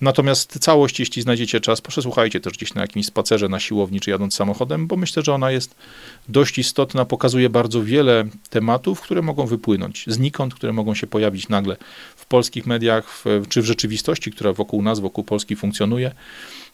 Natomiast 0.00 0.58
całość, 0.58 1.00
jeśli 1.00 1.22
znajdziecie 1.22 1.60
czas, 1.60 1.80
przesłuchajcie 1.80 2.40
też 2.40 2.52
gdzieś 2.52 2.74
na 2.74 2.80
jakimś 2.80 3.06
spacerze, 3.06 3.47
na 3.48 3.60
siłowni 3.60 4.00
czy 4.00 4.10
jadąc 4.10 4.34
samochodem, 4.34 4.86
bo 4.86 4.96
myślę, 4.96 5.22
że 5.22 5.34
ona 5.34 5.50
jest 5.50 5.74
dość 6.28 6.58
istotna, 6.58 7.04
pokazuje 7.04 7.50
bardzo 7.50 7.84
wiele 7.84 8.24
tematów, 8.50 9.00
które 9.00 9.22
mogą 9.22 9.46
wypłynąć 9.46 10.04
znikąd, 10.06 10.54
które 10.54 10.72
mogą 10.72 10.94
się 10.94 11.06
pojawić 11.06 11.48
nagle 11.48 11.76
w 12.16 12.26
polskich 12.26 12.66
mediach, 12.66 13.10
w, 13.10 13.24
czy 13.48 13.62
w 13.62 13.64
rzeczywistości, 13.64 14.30
która 14.30 14.52
wokół 14.52 14.82
nas, 14.82 15.00
wokół 15.00 15.24
Polski 15.24 15.56
funkcjonuje. 15.56 16.12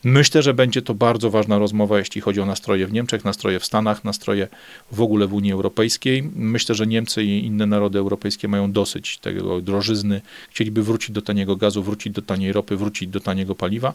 Myślę, 0.04 0.42
że 0.42 0.54
będzie 0.54 0.82
to 0.82 0.94
bardzo 0.94 1.30
ważna 1.30 1.58
rozmowa, 1.58 1.98
jeśli 1.98 2.20
chodzi 2.20 2.40
o 2.40 2.46
nastroje 2.46 2.86
w 2.86 2.92
Niemczech, 2.92 3.24
nastroje 3.24 3.60
w 3.60 3.64
Stanach, 3.64 4.04
nastroje 4.04 4.48
w 4.92 5.00
ogóle 5.00 5.26
w 5.26 5.34
Unii 5.34 5.52
Europejskiej. 5.52 6.30
Myślę, 6.34 6.74
że 6.74 6.86
Niemcy 6.86 7.24
i 7.24 7.46
inne 7.46 7.66
narody 7.66 7.98
europejskie 7.98 8.48
mają 8.48 8.72
dosyć 8.72 9.18
tego 9.18 9.60
drożyzny, 9.60 10.20
chcieliby 10.50 10.82
wrócić 10.82 11.10
do 11.10 11.22
taniego 11.22 11.56
gazu, 11.56 11.82
wrócić 11.82 12.12
do 12.12 12.22
taniej 12.22 12.52
ropy, 12.52 12.76
wrócić 12.76 13.08
do 13.08 13.20
taniego 13.20 13.54
paliwa 13.54 13.94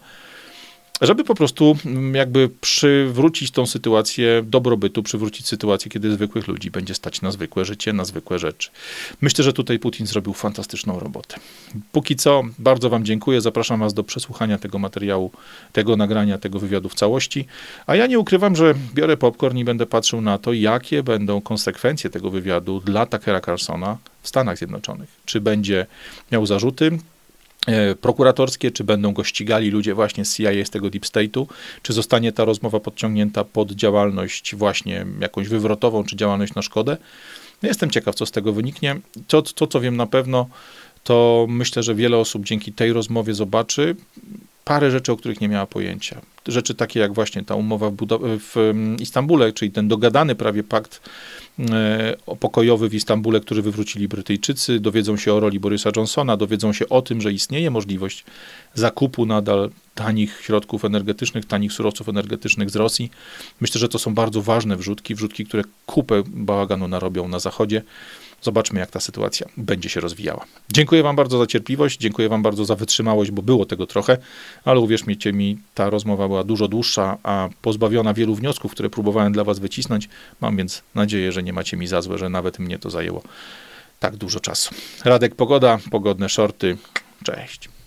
żeby 1.02 1.24
po 1.24 1.36
prostu 1.36 1.78
mm, 1.86 2.16
jakby 2.16 2.50
przywrócić 2.62 3.52
tą 3.52 3.66
sytuację 3.66 4.44
dobrobytu, 4.46 5.04
przywrócić 5.04 5.48
sytuację, 5.48 5.92
kiedy 5.92 6.12
zwykłych 6.12 6.48
ludzi 6.48 6.72
będzie 6.72 6.94
stać 6.94 7.22
na 7.22 7.32
zwykłe 7.32 7.66
życie, 7.66 7.94
na 7.94 8.06
zwykłe 8.06 8.40
rzeczy. 8.40 8.70
Myślę, 9.22 9.44
że 9.44 9.54
tutaj 9.54 9.80
Putin 9.80 10.08
zrobił 10.08 10.34
fantastyczną 10.34 11.00
robotę. 11.00 11.36
Póki 11.92 12.16
co, 12.16 12.44
bardzo 12.60 12.90
Wam 12.90 13.06
dziękuję. 13.06 13.42
Zapraszam 13.42 13.80
Was 13.80 13.94
do 13.94 14.04
przesłuchania 14.04 14.58
tego 14.58 14.80
materiału, 14.80 15.32
tego 15.74 15.98
nagrania, 15.98 16.38
tego 16.38 16.60
wywiadu 16.60 16.90
w 16.90 16.96
całości. 16.96 17.46
A 17.88 17.96
ja 17.96 18.08
nie 18.08 18.20
ukrywam, 18.20 18.56
że 18.56 18.74
biorę 18.94 19.18
popcorn 19.18 19.58
i 19.58 19.64
będę 19.64 19.86
patrzył 19.86 20.22
na 20.22 20.38
to, 20.38 20.54
jakie 20.54 21.04
będą 21.04 21.42
konsekwencje 21.42 22.10
tego 22.10 22.30
wywiadu 22.30 22.80
dla 22.80 23.06
Takera 23.06 23.42
Carsona 23.42 23.98
w 24.22 24.28
Stanach 24.28 24.58
Zjednoczonych. 24.58 25.10
Czy 25.26 25.42
będzie 25.42 25.86
miał 26.32 26.46
zarzuty, 26.46 27.00
prokuratorskie, 28.02 28.72
czy 28.72 28.84
będą 28.84 29.14
go 29.14 29.24
ścigali 29.24 29.72
ludzie 29.72 29.94
właśnie 29.94 30.26
z 30.26 30.38
CIA, 30.38 30.66
z 30.66 30.70
tego 30.70 30.90
Deep 30.90 31.06
State'u, 31.06 31.46
czy 31.82 31.94
zostanie 31.94 32.32
ta 32.32 32.46
rozmowa 32.46 32.80
podciągnięta 32.80 33.44
pod 33.44 33.72
działalność 33.72 34.56
właśnie 34.56 35.06
jakąś 35.20 35.48
wywrotową, 35.48 36.04
czy 36.04 36.16
działalność 36.16 36.56
na 36.56 36.62
szkodę. 36.62 36.98
No, 37.64 37.70
jestem 37.70 37.90
ciekaw, 37.90 38.16
co 38.16 38.26
z 38.26 38.32
tego 38.32 38.54
wyniknie. 38.54 39.00
To, 39.28 39.42
to, 39.42 39.68
co 39.68 39.80
wiem 39.80 39.98
na 39.98 40.08
pewno, 40.08 40.50
to 41.04 41.46
myślę, 41.50 41.84
że 41.84 41.96
wiele 41.96 42.18
osób 42.18 42.46
dzięki 42.46 42.74
tej 42.74 42.94
rozmowie 42.94 43.34
zobaczy 43.34 43.96
parę 44.70 44.92
rzeczy, 44.92 45.12
o 45.12 45.18
których 45.18 45.42
nie 45.42 45.48
miała 45.48 45.66
pojęcia. 45.66 46.22
Rzeczy 46.48 46.76
takie 46.76 47.00
jak 47.00 47.14
właśnie 47.14 47.44
ta 47.44 47.56
umowa 47.56 47.90
w, 47.90 47.96
w 48.40 48.58
mm, 48.58 48.98
Istambule, 48.98 49.54
czyli 49.54 49.72
ten 49.72 49.88
dogadany 49.88 50.36
prawie 50.36 50.64
pakt 50.64 51.02
E, 51.72 52.16
pokojowy 52.40 52.90
w 52.90 52.94
Istambule, 52.94 53.40
który 53.40 53.62
wywrócili 53.62 54.08
Brytyjczycy, 54.08 54.80
dowiedzą 54.80 55.18
się 55.18 55.34
o 55.34 55.40
roli 55.40 55.60
Borysa 55.60 55.90
Johnsona, 55.96 56.38
dowiedzą 56.38 56.74
się 56.74 56.90
o 56.90 57.02
tym, 57.02 57.22
że 57.22 57.34
istnieje 57.34 57.72
możliwość 57.72 58.26
zakupu 58.74 59.26
nadal 59.26 59.70
tanich 59.96 60.42
środków 60.42 60.86
energetycznych, 60.86 61.46
tanich 61.46 61.74
surowców 61.74 62.10
energetycznych 62.10 62.70
z 62.70 62.76
Rosji. 62.76 63.12
Myślę, 63.62 63.80
że 63.80 63.90
to 63.90 64.00
są 64.00 64.14
bardzo 64.14 64.42
ważne 64.42 64.76
wrzutki, 64.76 65.16
wrzutki, 65.16 65.46
które 65.46 65.64
kupę 65.86 66.24
bałaganu 66.28 66.88
narobią 66.88 67.28
na 67.28 67.40
Zachodzie. 67.40 67.82
Zobaczmy, 68.42 68.80
jak 68.80 68.92
ta 68.92 69.00
sytuacja 69.00 69.48
będzie 69.58 69.90
się 69.90 70.00
rozwijała. 70.00 70.46
Dziękuję 70.74 71.04
Wam 71.04 71.16
bardzo 71.16 71.38
za 71.38 71.48
cierpliwość, 71.48 71.98
dziękuję 72.00 72.30
Wam 72.30 72.42
bardzo 72.42 72.66
za 72.66 72.76
wytrzymałość, 72.76 73.32
bo 73.32 73.42
było 73.42 73.66
tego 73.66 73.88
trochę, 73.88 74.18
ale 74.66 74.80
uwierzcie 74.80 75.34
mi, 75.34 75.58
ta 75.76 75.90
rozmowa 75.90 76.28
była 76.28 76.44
dużo 76.44 76.68
dłuższa, 76.68 77.18
a 77.24 77.50
pozbawiona 77.62 78.14
wielu 78.14 78.36
wniosków, 78.36 78.72
które 78.72 78.90
próbowałem 78.90 79.34
dla 79.34 79.44
Was 79.44 79.60
wycisnąć. 79.60 80.10
Mam 80.42 80.58
więc 80.58 80.84
nadzieję, 80.96 81.32
że 81.32 81.44
nie 81.44 81.54
macie 81.54 81.78
mi 81.78 81.88
za 81.88 82.02
złe, 82.02 82.18
że 82.18 82.30
nawet 82.30 82.60
mnie 82.60 82.80
to 82.80 82.90
zajęło 82.90 83.24
tak 84.00 84.16
dużo 84.16 84.40
czasu. 84.40 84.76
Radek 85.06 85.36
Pogoda, 85.36 85.80
pogodne 85.92 86.30
shorty. 86.30 86.78
Cześć. 87.24 87.79